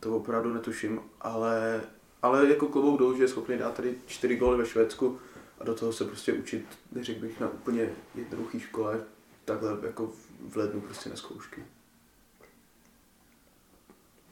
to 0.00 0.16
opravdu 0.16 0.54
netuším, 0.54 1.00
ale, 1.20 1.80
ale 2.22 2.48
jako 2.48 2.66
klobouk 2.66 2.98
dolů, 2.98 3.16
že 3.16 3.22
je 3.22 3.28
schopný 3.28 3.58
dát 3.58 3.74
tady 3.74 3.94
čtyři 4.06 4.36
góly 4.36 4.58
ve 4.58 4.66
Švédsku 4.66 5.18
a 5.60 5.64
do 5.64 5.74
toho 5.74 5.92
se 5.92 6.04
prostě 6.04 6.32
učit, 6.32 6.66
neřekl 6.92 7.20
bych, 7.20 7.40
na 7.40 7.48
úplně 7.48 7.90
jednoduché 8.14 8.60
škole, 8.60 9.00
takhle 9.44 9.78
jako 9.82 10.12
v 10.48 10.56
lednu 10.56 10.80
prostě 10.80 11.10
na 11.10 11.16
zkoušky. 11.16 11.64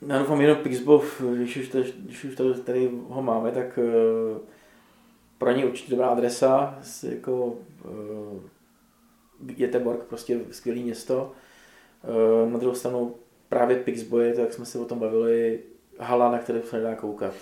Já 0.06 0.18
doufám 0.18 0.40
jenom 0.40 0.58
Pixbov, 0.58 1.20
když 1.34 1.56
už, 1.56 1.68
tady, 1.68 1.94
když 1.96 2.24
už 2.24 2.34
tady, 2.64 2.90
ho 3.08 3.22
máme, 3.22 3.52
tak 3.52 3.78
uh, 3.78 4.38
pro 5.38 5.52
ně 5.52 5.66
určitě 5.66 5.90
dobrá 5.90 6.08
adresa, 6.08 6.78
jako 7.08 7.44
uh, 7.44 8.40
Göteborg, 9.40 9.98
prostě 9.98 10.40
skvělé 10.50 10.80
město. 10.80 11.32
Uh, 12.44 12.50
na 12.50 12.58
druhou 12.58 12.74
stranu 12.74 13.14
právě 13.48 13.76
Pixboy, 13.76 14.32
tak 14.32 14.52
jsme 14.52 14.64
se 14.64 14.78
o 14.78 14.84
tom 14.84 14.98
bavili, 14.98 15.60
hala, 15.98 16.32
na 16.32 16.38
které 16.38 16.62
se 16.62 16.76
nedá 16.76 16.94
koukat. 16.94 17.34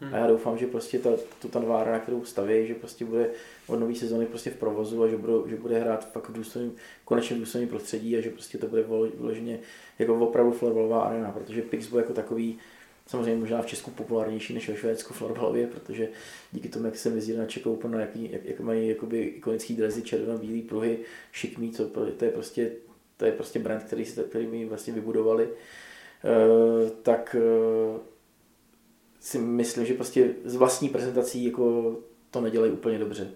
Hmm. 0.00 0.14
A 0.14 0.16
já 0.16 0.26
doufám, 0.26 0.58
že 0.58 0.66
prostě 0.66 0.98
ta, 0.98 1.10
tu 1.42 1.48
ta 1.48 1.60
nová 1.60 1.80
hra, 1.80 1.92
na 1.92 1.98
kterou 1.98 2.24
staví, 2.24 2.66
že 2.66 2.74
prostě 2.74 3.04
bude 3.04 3.30
od 3.66 3.80
nové 3.80 3.94
sezóny 3.94 4.26
prostě 4.26 4.50
v 4.50 4.56
provozu 4.56 5.02
a 5.02 5.08
že, 5.08 5.16
budou, 5.16 5.48
že 5.48 5.56
bude 5.56 5.78
hrát 5.78 6.12
fakt 6.12 6.28
v 6.28 6.32
důstojným, 6.32 6.72
konečně 7.04 7.36
v 7.36 7.38
důstojným 7.38 7.68
prostředí 7.68 8.16
a 8.16 8.20
že 8.20 8.30
prostě 8.30 8.58
to 8.58 8.66
bude 8.66 8.82
vyloženě 9.18 9.58
jako 9.98 10.14
opravdu 10.14 10.52
florbalová 10.52 11.02
arena, 11.02 11.32
protože 11.32 11.62
Pixbo 11.62 11.98
jako 11.98 12.12
takový 12.12 12.58
samozřejmě 13.12 13.40
možná 13.40 13.62
v 13.62 13.66
Česku 13.66 13.90
populárnější 13.90 14.54
než 14.54 14.68
ve 14.68 14.76
Švédsku 14.76 15.14
florbalově, 15.14 15.66
protože 15.66 16.08
díky 16.52 16.68
tomu, 16.68 16.84
jak 16.84 16.96
jsem 16.96 17.14
jezdil 17.14 17.38
na 17.38 17.46
Czech 17.46 17.66
no, 17.66 17.98
jaký, 17.98 18.32
jak, 18.32 18.44
jak, 18.44 18.60
mají 18.60 18.88
jakoby 18.88 19.22
ikonický 19.22 19.76
drezy, 19.76 20.02
červeno-bílý 20.02 20.62
pruhy, 20.62 20.98
šikmý, 21.32 21.70
co, 21.72 21.88
to 21.88 22.24
je 22.24 22.30
prostě 22.30 22.70
to 23.16 23.24
je 23.24 23.32
prostě 23.32 23.58
brand, 23.58 23.82
který, 23.82 24.04
který 24.04 24.46
my 24.46 24.64
vlastně 24.64 24.92
vybudovali, 24.92 25.48
uh, 25.48 26.90
tak 27.02 27.36
uh, 27.38 28.00
si 29.20 29.38
myslím, 29.38 29.86
že 29.86 29.94
prostě 29.94 30.34
z 30.44 30.56
vlastní 30.56 30.88
prezentací 30.88 31.44
jako 31.44 31.96
to 32.30 32.40
nedělají 32.40 32.72
úplně 32.72 32.98
dobře. 32.98 33.30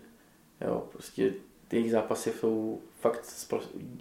Jo, 0.67 0.89
prostě 0.93 1.33
ty 1.69 1.77
jejich 1.77 1.91
zápasy 1.91 2.33
jsou 2.41 2.81
fakt 3.01 3.25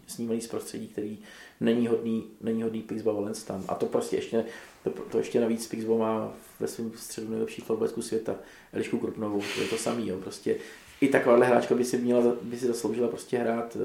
snímaný 0.07 0.41
z 0.41 0.47
prostředí, 0.47 0.87
který 0.87 1.17
není 1.59 1.87
hodný, 1.87 2.27
není 2.41 2.63
hodný 2.63 2.81
Pixbo 2.81 3.13
Valence 3.13 3.45
tam. 3.45 3.65
A 3.67 3.75
to 3.75 3.85
prostě 3.85 4.15
ještě, 4.15 4.45
to, 4.89 5.01
to 5.01 5.17
ještě 5.17 5.41
navíc 5.41 5.67
Pixbo 5.67 5.97
má 5.97 6.33
ve 6.59 6.67
svém 6.67 6.91
středu 6.95 7.29
nejlepší 7.29 7.61
florbalisku 7.61 8.01
světa, 8.01 8.35
Elišku 8.73 8.97
Krupnovou, 8.97 9.41
to 9.55 9.61
je 9.61 9.67
to 9.67 9.77
samý, 9.77 10.07
jo. 10.07 10.17
prostě 10.17 10.55
i 11.01 11.07
takováhle 11.07 11.45
hráčka 11.45 11.75
by 11.75 11.85
si 11.85 11.97
měla, 11.97 12.35
by 12.41 12.57
si 12.57 12.67
zasloužila 12.67 13.07
prostě 13.07 13.37
hrát, 13.37 13.77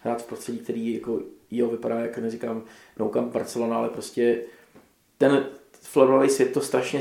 hrát 0.00 0.22
v 0.22 0.26
prostředí, 0.26 0.58
který 0.58 0.94
jako, 0.94 1.20
jo, 1.50 1.68
vypadá, 1.68 2.00
jak 2.00 2.18
neříkám, 2.18 2.62
noukam 2.98 3.30
Barcelona, 3.30 3.76
ale 3.76 3.88
prostě 3.88 4.40
ten 5.18 5.46
florbalový 5.72 6.28
svět 6.28 6.52
to 6.52 6.60
strašně 6.60 7.00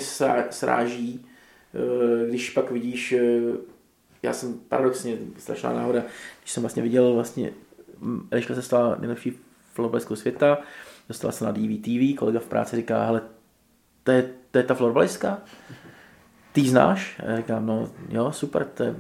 sráží, 0.50 1.26
eh, 1.74 2.30
když 2.30 2.50
pak 2.50 2.72
vidíš, 2.72 3.12
eh, 3.12 3.42
já 4.24 4.34
jsem 4.34 4.54
paradoxně, 4.54 5.18
strašná 5.38 5.74
náhoda, 5.74 6.04
když 6.42 6.52
jsem 6.52 6.64
vlastně 6.64 6.84
viděl 6.84 7.14
vlastně, 7.14 7.54
mm, 8.00 8.28
Eliška 8.32 8.56
se 8.56 8.62
stala 8.62 8.96
nejlepší 9.00 9.40
florbaliskou 9.74 10.16
světa, 10.16 10.58
dostala 11.08 11.32
se 11.32 11.46
na 11.46 11.52
DVTV, 11.52 12.14
kolega 12.18 12.40
v 12.40 12.48
práci 12.48 12.76
říká, 12.76 13.06
hele, 13.06 13.22
to 14.06 14.12
je, 14.12 14.30
to 14.52 14.58
je 14.58 14.64
ta 14.64 14.74
florbalistka? 14.74 15.42
Ty 16.52 16.70
znáš? 16.70 17.22
A 17.28 17.38
říkám, 17.38 17.66
no 17.66 17.90
jo, 18.10 18.32
super, 18.32 18.66
to 18.66 18.84
je, 18.84 18.96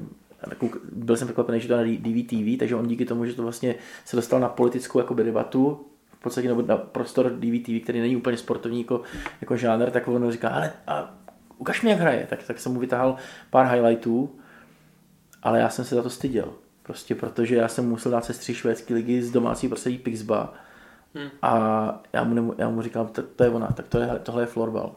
byl 0.91 1.17
jsem 1.17 1.27
překvapený, 1.27 1.59
že 1.59 1.67
to 1.67 1.77
na 1.77 1.83
DVTV, 1.83 2.59
takže 2.59 2.75
on 2.75 2.87
díky 2.87 3.05
tomu, 3.05 3.25
že 3.25 3.33
to 3.33 3.43
vlastně 3.43 3.75
se 4.05 4.15
dostal 4.15 4.39
na 4.39 4.49
politickou 4.49 4.99
jakoby, 4.99 5.23
debatu, 5.23 5.85
podstatě 6.25 6.47
nebo 6.47 6.61
na 6.61 6.77
prostor 6.77 7.31
DVTV, 7.31 7.83
který 7.83 7.99
není 7.99 8.15
úplně 8.15 8.37
sportovní 8.37 8.81
jako, 8.81 9.01
jako 9.41 9.57
žánr, 9.57 9.91
tak 9.91 10.07
on 10.07 10.31
říká, 10.31 10.49
ale 10.49 10.73
a 10.87 11.17
ukaž 11.57 11.81
mi, 11.81 11.89
jak 11.89 11.99
hraje. 11.99 12.27
Tak, 12.29 12.43
tak 12.43 12.59
jsem 12.59 12.73
mu 12.73 12.79
vytáhl 12.79 13.15
pár 13.49 13.67
highlightů, 13.67 14.39
ale 15.43 15.59
já 15.59 15.69
jsem 15.69 15.85
se 15.85 15.95
za 15.95 16.01
to 16.01 16.09
styděl. 16.09 16.53
Prostě 16.83 17.15
protože 17.15 17.55
já 17.55 17.67
jsem 17.67 17.89
musel 17.89 18.11
dát 18.11 18.25
se 18.25 18.33
tři 18.33 18.53
švédské 18.53 18.93
ligy 18.93 19.23
z 19.23 19.31
domácí 19.31 19.67
prostředí 19.67 19.97
Pixba 19.97 20.53
hmm. 21.15 21.29
a 21.41 22.03
já 22.13 22.23
mu, 22.23 22.55
já 22.57 22.69
mu 22.69 22.81
říkám, 22.81 23.07
to, 23.07 23.23
to 23.23 23.43
je 23.43 23.49
ona, 23.49 23.67
tak 23.67 23.87
to 23.87 23.99
je, 23.99 24.07
tohle 24.23 24.43
je 24.43 24.47
florbal. 24.47 24.95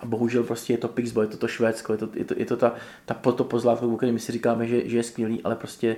A 0.00 0.06
bohužel 0.06 0.42
prostě 0.42 0.72
je 0.72 0.78
to 0.78 0.88
Pixbo, 0.88 1.22
je 1.22 1.28
to 1.28 1.36
to 1.36 1.48
Švédsko, 1.48 1.92
je 1.92 1.98
to, 1.98 2.08
je 2.14 2.24
to, 2.24 2.34
je 2.36 2.46
to 2.46 2.56
ta, 2.56 2.74
ta, 3.04 3.14
to 3.32 3.44
pozlátko, 3.44 3.86
o 3.86 3.98
my 4.12 4.18
si 4.18 4.32
říkáme, 4.32 4.66
že, 4.66 4.88
že 4.88 4.96
je 4.96 5.02
skvělý, 5.02 5.42
ale 5.44 5.56
prostě 5.56 5.96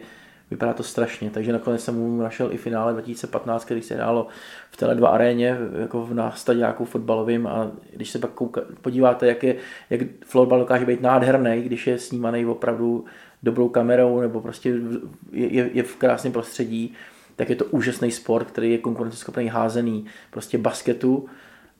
Vypadá 0.50 0.72
to 0.72 0.82
strašně, 0.82 1.30
takže 1.30 1.52
nakonec 1.52 1.84
jsem 1.84 1.94
mu 1.94 2.22
našel 2.22 2.52
i 2.52 2.56
finále 2.56 2.92
2015, 2.92 3.64
který 3.64 3.82
se 3.82 3.94
hrálo 3.94 4.26
v 4.70 4.76
Tele2 4.76 5.06
aréně, 5.06 5.56
jako 5.78 6.08
na 6.12 6.30
stadiáku 6.30 6.84
fotbalovým 6.84 7.46
a 7.46 7.70
když 7.92 8.10
se 8.10 8.18
pak 8.18 8.30
kouka, 8.30 8.60
podíváte, 8.80 9.26
jak, 9.26 9.42
je, 9.42 9.56
jak 9.90 10.00
florbal 10.24 10.58
dokáže 10.58 10.86
být 10.86 11.00
nádherný, 11.00 11.62
když 11.62 11.86
je 11.86 11.98
snímaný 11.98 12.46
opravdu 12.46 13.04
dobrou 13.42 13.68
kamerou 13.68 14.20
nebo 14.20 14.40
prostě 14.40 14.74
je, 15.32 15.70
je 15.72 15.82
v 15.82 15.96
krásném 15.96 16.32
prostředí, 16.32 16.94
tak 17.38 17.50
je 17.50 17.56
to 17.56 17.64
úžasný 17.64 18.10
sport, 18.10 18.50
který 18.50 18.72
je 18.72 18.78
konkurenceschopný 18.78 19.48
házený 19.48 20.06
prostě 20.30 20.58
basketu 20.58 21.28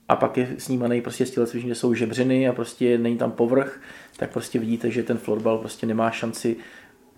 a 0.09 0.17
pak 0.17 0.37
je 0.37 0.55
snímaný 0.59 1.01
prostě 1.01 1.27
z 1.27 1.31
tělocviční, 1.31 1.69
kde 1.69 1.75
jsou 1.75 1.95
žebřiny 1.95 2.49
a 2.49 2.53
prostě 2.53 2.99
není 2.99 3.19
tam 3.19 3.33
povrch, 3.33 3.81
tak 4.17 4.31
prostě 4.31 4.59
vidíte, 4.59 4.91
že 4.91 5.03
ten 5.03 5.19
florbal 5.19 5.59
prostě 5.59 5.87
nemá 5.87 6.11
šanci 6.11 6.57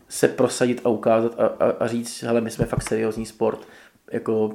se 0.08 0.28
prosadit 0.28 0.80
a 0.84 0.88
ukázat 0.88 1.40
a, 1.40 1.46
a, 1.46 1.70
a 1.70 1.86
říct, 1.86 2.22
hele, 2.22 2.40
my 2.40 2.50
jsme 2.50 2.66
fakt 2.66 2.82
seriózní 2.82 3.26
sport, 3.26 3.68
jako 4.12 4.54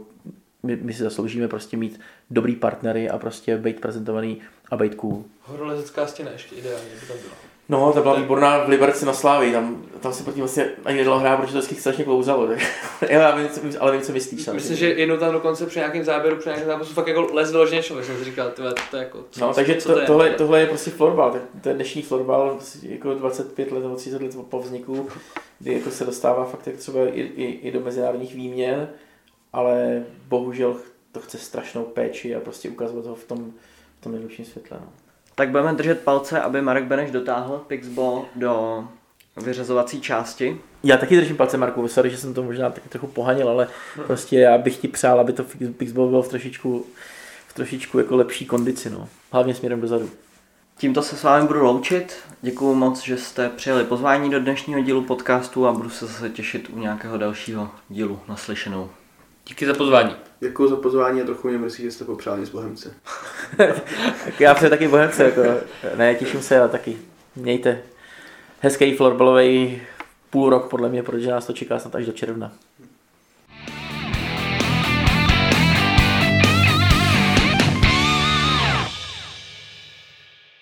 my, 0.64 0.76
my 0.76 0.94
si 0.94 1.04
zasloužíme 1.04 1.48
prostě 1.48 1.78
mít 1.78 2.00
dobrý 2.30 2.56
partnery 2.56 3.10
a 3.10 3.18
prostě 3.18 3.58
být 3.58 3.80
prezentovaný 3.80 4.42
a 4.72 4.78
být 4.78 4.96
cool. 4.96 5.26
Horolezecká 5.42 6.08
stěna 6.08 6.32
ještě 6.32 6.56
ideálně 6.56 6.90
by 7.02 7.08
tam 7.08 7.18
byla. 7.18 7.55
No, 7.70 7.94
to 7.94 8.02
byla 8.02 8.16
výborná 8.16 8.64
v 8.64 8.70
Liberci 8.70 9.06
na 9.06 9.14
Slávii, 9.14 9.54
tam, 9.54 9.84
tam 10.00 10.14
se 10.14 10.24
proti 10.24 10.40
vlastně 10.40 10.70
ani 10.86 10.98
nedalo 10.98 11.20
hrát, 11.20 11.38
protože 11.38 11.54
to 11.54 11.60
vždycky 11.60 11.76
strašně 11.76 12.04
klouzalo, 12.04 12.48
tak. 12.48 12.60
ale, 13.32 13.50
vím, 13.64 13.74
ale 13.80 13.92
vím, 13.92 14.02
co 14.02 14.12
myslíš. 14.12 14.48
Myslím, 14.54 14.78
že 14.78 14.90
jednou 14.90 15.18
tam 15.18 15.34
dokonce 15.34 15.66
při 15.66 15.80
nějakém 15.80 16.04
záběru, 16.04 16.36
při 16.36 16.50
nějakém 16.50 16.68
zápasu 16.68 16.94
fakt 16.94 17.08
jako 17.08 17.28
les 17.34 17.52
vyloženě 17.52 17.84
člověk, 17.84 18.08
jsem 18.08 18.18
si 18.18 18.24
říkal, 18.24 18.52
tyhle, 18.52 18.74
to 18.92 18.98
je 18.98 19.04
jako... 19.04 19.26
Co, 19.32 19.40
no, 19.40 19.54
takže 19.54 19.76
to, 19.76 19.94
to 19.94 20.00
je, 20.00 20.06
tohle, 20.06 20.30
tohle, 20.30 20.60
je 20.60 20.68
prostě 20.68 20.92
florbal, 20.92 21.32
tak 21.32 21.42
to 21.62 21.70
je 21.70 21.76
dnešní 21.76 22.02
florbal, 22.02 22.60
jako 22.82 23.14
25 23.14 23.72
let 23.72 23.84
nebo 23.84 23.96
30 23.96 24.22
let 24.22 24.36
po 24.50 24.60
vzniku, 24.60 25.10
kdy 25.60 25.74
jako 25.74 25.92
se 25.92 26.06
dostává 26.06 26.46
fakt 26.46 26.68
jak 26.68 26.76
třeba 26.76 27.00
i, 27.08 27.22
i, 27.22 27.46
i 27.46 27.72
do 27.72 27.80
mezinárodních 27.80 28.36
výměn, 28.36 28.90
ale 29.54 30.04
bohužel 30.28 30.76
to 31.12 31.20
chce 31.20 31.38
strašnou 31.38 31.84
péči 31.84 32.36
a 32.36 32.40
prostě 32.40 32.70
ukazovat 32.70 33.06
ho 33.06 33.16
v 33.16 33.24
tom, 33.24 33.54
v 34.00 34.04
tom 34.04 34.12
nejlepším 34.12 34.46
světle. 34.46 34.78
No. 34.82 35.05
Tak 35.36 35.50
budeme 35.50 35.74
držet 35.74 36.00
palce, 36.00 36.42
aby 36.42 36.62
Marek 36.62 36.84
Beneš 36.84 37.12
dotáhl 37.12 37.62
Pixbo 37.68 38.26
do 38.36 38.84
vyřazovací 39.38 40.02
části. 40.02 40.62
Já 40.84 40.98
taky 40.98 41.18
držím 41.18 41.38
palce 41.38 41.58
Marku, 41.58 41.88
sorry, 41.88 42.10
že 42.10 42.18
jsem 42.18 42.34
to 42.34 42.44
možná 42.44 42.70
taky 42.70 42.90
trochu 42.90 43.08
pohanil, 43.08 43.50
ale 43.50 43.68
prostě 44.08 44.40
já 44.40 44.58
bych 44.58 44.78
ti 44.78 44.88
přál, 44.88 45.20
aby 45.20 45.34
to 45.34 45.46
Pixbo 45.78 46.08
bylo 46.08 46.24
v 46.24 46.28
trošičku, 46.28 46.86
v 47.48 47.54
trošičku 47.54 47.98
jako 47.98 48.16
lepší 48.16 48.46
kondici, 48.46 48.90
no. 48.90 49.08
Hlavně 49.32 49.54
směrem 49.54 49.82
dozadu. 49.82 50.10
Tímto 50.78 51.02
se 51.02 51.18
s 51.18 51.24
vámi 51.24 51.48
budu 51.48 51.64
loučit. 51.64 52.16
Děkuji 52.42 52.76
moc, 52.76 53.04
že 53.04 53.18
jste 53.18 53.50
přijeli 53.50 53.84
pozvání 53.84 54.30
do 54.30 54.40
dnešního 54.40 54.82
dílu 54.82 55.02
podcastu 55.02 55.68
a 55.68 55.72
budu 55.72 55.90
se 55.90 56.06
zase 56.06 56.30
těšit 56.30 56.70
u 56.70 56.80
nějakého 56.80 57.18
dalšího 57.18 57.70
dílu 57.90 58.20
naslyšenou. 58.28 58.90
Díky 59.48 59.66
za 59.66 59.74
pozvání. 59.74 60.16
Děkuji 60.40 60.70
za 60.70 60.76
pozvání 60.76 61.22
a 61.22 61.26
trochu 61.26 61.48
mě 61.48 61.58
mrzí, 61.58 61.84
že 61.84 61.92
jste 61.92 62.06
popřáli 62.06 62.46
z 62.46 62.50
Bohemce. 62.50 62.94
tak 64.26 64.40
já 64.40 64.54
přeji 64.54 64.70
taky 64.70 64.88
Bohemce, 64.88 65.24
jako, 65.24 65.42
ne, 65.96 66.16
těším 66.16 66.42
se, 66.42 66.60
ale 66.60 66.70
taky 66.70 66.98
mějte 67.36 67.82
hezký 68.60 68.94
florbalový 68.94 69.82
půl 70.30 70.50
rok 70.50 70.70
podle 70.70 70.90
mě, 70.90 71.04
protože 71.04 71.32
nás 71.32 71.48
to 71.48 71.54
čeká 71.54 71.80
snad 71.80 71.96
až 71.96 72.06
do 72.06 72.12
června. 72.12 72.52